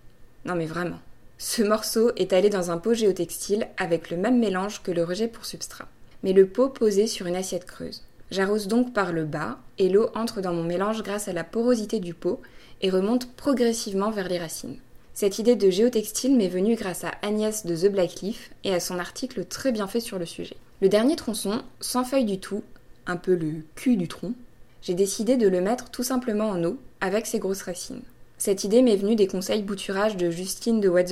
Non 0.47 0.55
mais 0.55 0.67
vraiment. 0.67 1.01
Ce 1.39 1.63
morceau 1.63 2.13
est 2.17 2.33
allé 2.33 2.49
dans 2.49 2.71
un 2.71 2.79
pot 2.79 2.95
géotextile 2.95 3.67
avec 3.77 4.11
le 4.11 4.17
même 4.17 4.39
mélange 4.39 4.83
que 4.83 4.93
le 4.93 5.05
rejet 5.05 5.29
pour 5.29 5.45
substrat, 5.45 5.89
mais 6.23 6.33
le 6.33 6.47
pot 6.47 6.69
posé 6.69 7.07
sur 7.07 7.27
une 7.27 7.37
assiette 7.37 7.67
creuse. 7.67 8.03
J'arrose 8.31 8.69
donc 8.69 8.93
par 8.93 9.13
le 9.13 9.25
bas 9.25 9.59
et 9.79 9.89
l'eau 9.89 10.09
entre 10.15 10.41
dans 10.41 10.53
mon 10.53 10.63
mélange 10.63 11.03
grâce 11.03 11.29
à 11.29 11.33
la 11.33 11.45
porosité 11.45 12.01
du 12.01 12.15
pot 12.15 12.41
et 12.83 12.91
remonte 12.91 13.31
progressivement 13.33 14.11
vers 14.11 14.29
les 14.29 14.39
racines. 14.39 14.79
Cette 15.13 15.39
idée 15.39 15.55
de 15.55 15.71
géotextile 15.71 16.37
m'est 16.37 16.49
venue 16.49 16.75
grâce 16.75 17.05
à 17.05 17.13
Agnès 17.23 17.67
de 17.67 17.77
The 17.77 17.93
Black 17.93 18.21
Leaf 18.21 18.51
et 18.65 18.75
à 18.75 18.81
son 18.81 18.99
article 18.99 19.45
très 19.45 19.71
bien 19.71 19.87
fait 19.87 20.01
sur 20.01 20.19
le 20.19 20.27
sujet. 20.27 20.57
Le 20.81 20.89
dernier 20.89 21.17
tronçon, 21.17 21.63
sans 21.81 22.05
feuille 22.05 22.25
du 22.25 22.41
tout, 22.41 22.65
un 23.07 23.17
peu 23.17 23.35
le 23.35 23.63
cul 23.77 23.97
du 23.97 24.09
tronc, 24.09 24.35
j'ai 24.83 24.95
décidé 24.95 25.37
de 25.37 25.49
le 25.49 25.61
mettre 25.61 25.91
tout 25.91 26.03
simplement 26.03 26.49
en 26.49 26.63
eau 26.65 26.79
avec 27.01 27.27
ses 27.27 27.39
grosses 27.39 27.63
racines. 27.63 28.03
Cette 28.39 28.65
idée 28.65 28.83
m'est 28.83 28.97
venue 28.97 29.17
des 29.17 29.27
conseils 29.27 29.63
bouturage 29.63 30.17
de 30.17 30.31
Justine 30.31 30.81
de 30.81 30.89
What 30.89 31.05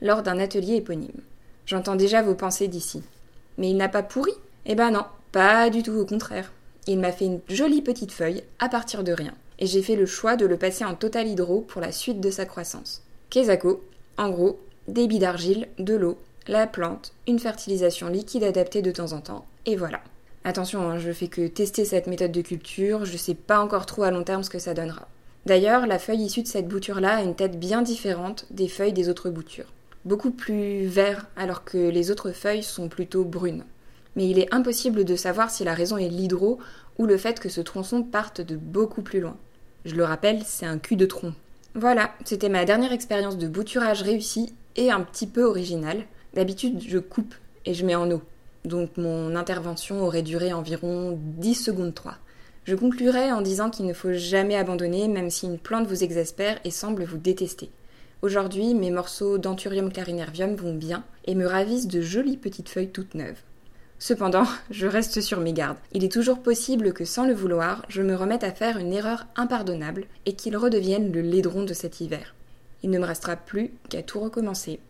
lors 0.00 0.22
d'un 0.22 0.38
atelier 0.38 0.76
éponyme. 0.76 1.20
J'entends 1.66 1.96
déjà 1.96 2.22
vos 2.22 2.34
pensées 2.34 2.68
d'ici. 2.68 3.02
Mais 3.58 3.70
il 3.70 3.76
n'a 3.76 3.88
pas 3.88 4.02
pourri? 4.02 4.32
Eh 4.66 4.74
ben 4.74 4.90
non, 4.90 5.04
pas 5.32 5.70
du 5.70 5.82
tout, 5.82 5.92
au 5.92 6.06
contraire. 6.06 6.52
Il 6.86 6.98
m'a 6.98 7.12
fait 7.12 7.26
une 7.26 7.40
jolie 7.48 7.82
petite 7.82 8.12
feuille 8.12 8.42
à 8.58 8.68
partir 8.68 9.04
de 9.04 9.12
rien, 9.12 9.34
et 9.58 9.66
j'ai 9.66 9.82
fait 9.82 9.96
le 9.96 10.06
choix 10.06 10.36
de 10.36 10.46
le 10.46 10.56
passer 10.56 10.84
en 10.84 10.94
total 10.94 11.28
hydro 11.28 11.60
pour 11.60 11.80
la 11.80 11.92
suite 11.92 12.20
de 12.20 12.30
sa 12.30 12.46
croissance. 12.46 13.02
Kesako, 13.28 13.82
en 14.16 14.30
gros, 14.30 14.58
débit 14.88 15.18
d'argile, 15.18 15.68
de 15.78 15.94
l'eau, 15.94 16.18
la 16.48 16.66
plante, 16.66 17.12
une 17.28 17.38
fertilisation 17.38 18.08
liquide 18.08 18.44
adaptée 18.44 18.82
de 18.82 18.90
temps 18.90 19.12
en 19.12 19.20
temps, 19.20 19.46
et 19.66 19.76
voilà. 19.76 20.00
Attention, 20.42 20.88
hein, 20.88 20.98
je 20.98 21.12
fais 21.12 21.28
que 21.28 21.46
tester 21.46 21.84
cette 21.84 22.06
méthode 22.06 22.32
de 22.32 22.40
culture, 22.40 23.04
je 23.04 23.16
sais 23.16 23.34
pas 23.34 23.60
encore 23.60 23.86
trop 23.86 24.04
à 24.04 24.10
long 24.10 24.24
terme 24.24 24.42
ce 24.42 24.50
que 24.50 24.58
ça 24.58 24.74
donnera. 24.74 25.06
D'ailleurs, 25.46 25.86
la 25.86 25.98
feuille 25.98 26.22
issue 26.22 26.42
de 26.42 26.48
cette 26.48 26.68
bouture-là 26.68 27.16
a 27.16 27.22
une 27.22 27.34
tête 27.34 27.58
bien 27.58 27.82
différente 27.82 28.46
des 28.50 28.68
feuilles 28.68 28.92
des 28.92 29.08
autres 29.08 29.30
boutures. 29.30 29.72
Beaucoup 30.04 30.30
plus 30.30 30.86
vert, 30.86 31.26
alors 31.36 31.64
que 31.64 31.78
les 31.78 32.10
autres 32.10 32.32
feuilles 32.32 32.62
sont 32.62 32.88
plutôt 32.88 33.24
brunes. 33.24 33.64
Mais 34.16 34.28
il 34.28 34.38
est 34.38 34.52
impossible 34.52 35.04
de 35.04 35.16
savoir 35.16 35.50
si 35.50 35.64
la 35.64 35.74
raison 35.74 35.96
est 35.96 36.08
l'hydro 36.08 36.58
ou 36.98 37.06
le 37.06 37.16
fait 37.16 37.40
que 37.40 37.48
ce 37.48 37.60
tronçon 37.60 38.02
parte 38.02 38.40
de 38.40 38.56
beaucoup 38.56 39.02
plus 39.02 39.20
loin. 39.20 39.36
Je 39.84 39.94
le 39.94 40.04
rappelle, 40.04 40.42
c'est 40.44 40.66
un 40.66 40.78
cul 40.78 40.96
de 40.96 41.06
tronc. 41.06 41.32
Voilà, 41.74 42.12
c'était 42.24 42.48
ma 42.48 42.64
dernière 42.64 42.92
expérience 42.92 43.38
de 43.38 43.48
bouturage 43.48 44.02
réussie 44.02 44.52
et 44.76 44.90
un 44.90 45.00
petit 45.00 45.26
peu 45.26 45.44
originale. 45.44 46.04
D'habitude, 46.34 46.82
je 46.86 46.98
coupe 46.98 47.34
et 47.64 47.74
je 47.74 47.86
mets 47.86 47.94
en 47.94 48.10
eau. 48.10 48.22
Donc 48.64 48.96
mon 48.96 49.36
intervention 49.36 50.02
aurait 50.02 50.22
duré 50.22 50.52
environ 50.52 51.18
10 51.38 51.54
secondes 51.54 51.94
3. 51.94 52.16
Je 52.64 52.74
conclurai 52.74 53.32
en 53.32 53.40
disant 53.40 53.70
qu'il 53.70 53.86
ne 53.86 53.94
faut 53.94 54.12
jamais 54.12 54.56
abandonner 54.56 55.08
même 55.08 55.30
si 55.30 55.46
une 55.46 55.58
plante 55.58 55.86
vous 55.86 56.04
exaspère 56.04 56.58
et 56.64 56.70
semble 56.70 57.04
vous 57.04 57.18
détester. 57.18 57.70
Aujourd'hui, 58.22 58.74
mes 58.74 58.90
morceaux 58.90 59.38
d'Anthurium 59.38 59.90
clarinervium 59.90 60.54
vont 60.54 60.74
bien 60.74 61.04
et 61.24 61.34
me 61.34 61.46
ravissent 61.46 61.88
de 61.88 62.02
jolies 62.02 62.36
petites 62.36 62.68
feuilles 62.68 62.90
toutes 62.90 63.14
neuves. 63.14 63.40
Cependant, 63.98 64.44
je 64.70 64.86
reste 64.86 65.22
sur 65.22 65.40
mes 65.40 65.54
gardes. 65.54 65.78
Il 65.92 66.04
est 66.04 66.12
toujours 66.12 66.42
possible 66.42 66.92
que 66.92 67.06
sans 67.06 67.24
le 67.24 67.32
vouloir, 67.32 67.84
je 67.88 68.02
me 68.02 68.14
remette 68.14 68.44
à 68.44 68.52
faire 68.52 68.76
une 68.76 68.92
erreur 68.92 69.26
impardonnable 69.36 70.04
et 70.26 70.34
qu'il 70.34 70.56
redevienne 70.56 71.12
le 71.12 71.22
laidron 71.22 71.62
de 71.64 71.72
cet 71.74 72.00
hiver. 72.00 72.34
Il 72.82 72.90
ne 72.90 72.98
me 72.98 73.06
restera 73.06 73.36
plus 73.36 73.72
qu'à 73.88 74.02
tout 74.02 74.20
recommencer. 74.20 74.80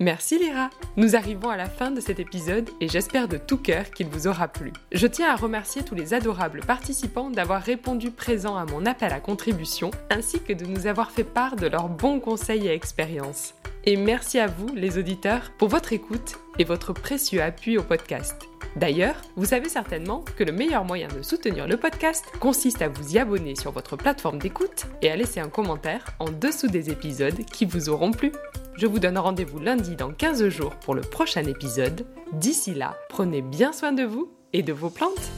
Merci 0.00 0.38
rats 0.52 0.70
Nous 0.96 1.16
arrivons 1.16 1.50
à 1.50 1.56
la 1.56 1.68
fin 1.68 1.90
de 1.90 2.00
cet 2.00 2.20
épisode 2.20 2.70
et 2.80 2.86
j'espère 2.86 3.26
de 3.26 3.36
tout 3.36 3.56
cœur 3.56 3.90
qu'il 3.90 4.06
vous 4.06 4.28
aura 4.28 4.46
plu. 4.46 4.72
Je 4.92 5.08
tiens 5.08 5.32
à 5.32 5.34
remercier 5.34 5.82
tous 5.82 5.96
les 5.96 6.14
adorables 6.14 6.60
participants 6.60 7.30
d'avoir 7.30 7.60
répondu 7.60 8.12
présent 8.12 8.56
à 8.56 8.64
mon 8.64 8.86
appel 8.86 9.12
à 9.12 9.18
contribution 9.18 9.90
ainsi 10.08 10.38
que 10.38 10.52
de 10.52 10.66
nous 10.66 10.86
avoir 10.86 11.10
fait 11.10 11.24
part 11.24 11.56
de 11.56 11.66
leurs 11.66 11.88
bons 11.88 12.20
conseils 12.20 12.68
et 12.68 12.72
expériences. 12.72 13.54
Et 13.86 13.96
merci 13.96 14.38
à 14.38 14.46
vous, 14.46 14.72
les 14.72 14.98
auditeurs, 14.98 15.50
pour 15.58 15.66
votre 15.66 15.92
écoute 15.92 16.36
et 16.60 16.64
votre 16.64 16.92
précieux 16.92 17.42
appui 17.42 17.76
au 17.76 17.82
podcast. 17.82 18.48
D'ailleurs, 18.76 19.20
vous 19.34 19.46
savez 19.46 19.68
certainement 19.68 20.22
que 20.36 20.44
le 20.44 20.52
meilleur 20.52 20.84
moyen 20.84 21.08
de 21.08 21.22
soutenir 21.22 21.66
le 21.66 21.76
podcast 21.76 22.24
consiste 22.38 22.82
à 22.82 22.88
vous 22.88 23.14
y 23.14 23.18
abonner 23.18 23.56
sur 23.56 23.72
votre 23.72 23.96
plateforme 23.96 24.38
d'écoute 24.38 24.86
et 25.02 25.10
à 25.10 25.16
laisser 25.16 25.40
un 25.40 25.48
commentaire 25.48 26.04
en 26.20 26.30
dessous 26.30 26.68
des 26.68 26.90
épisodes 26.90 27.44
qui 27.46 27.64
vous 27.64 27.88
auront 27.88 28.12
plu. 28.12 28.30
Je 28.78 28.86
vous 28.86 29.00
donne 29.00 29.18
rendez-vous 29.18 29.58
lundi 29.58 29.96
dans 29.96 30.12
15 30.12 30.46
jours 30.50 30.76
pour 30.76 30.94
le 30.94 31.00
prochain 31.00 31.42
épisode. 31.42 32.06
D'ici 32.32 32.74
là, 32.74 32.94
prenez 33.08 33.42
bien 33.42 33.72
soin 33.72 33.90
de 33.90 34.04
vous 34.04 34.30
et 34.52 34.62
de 34.62 34.72
vos 34.72 34.88
plantes. 34.88 35.32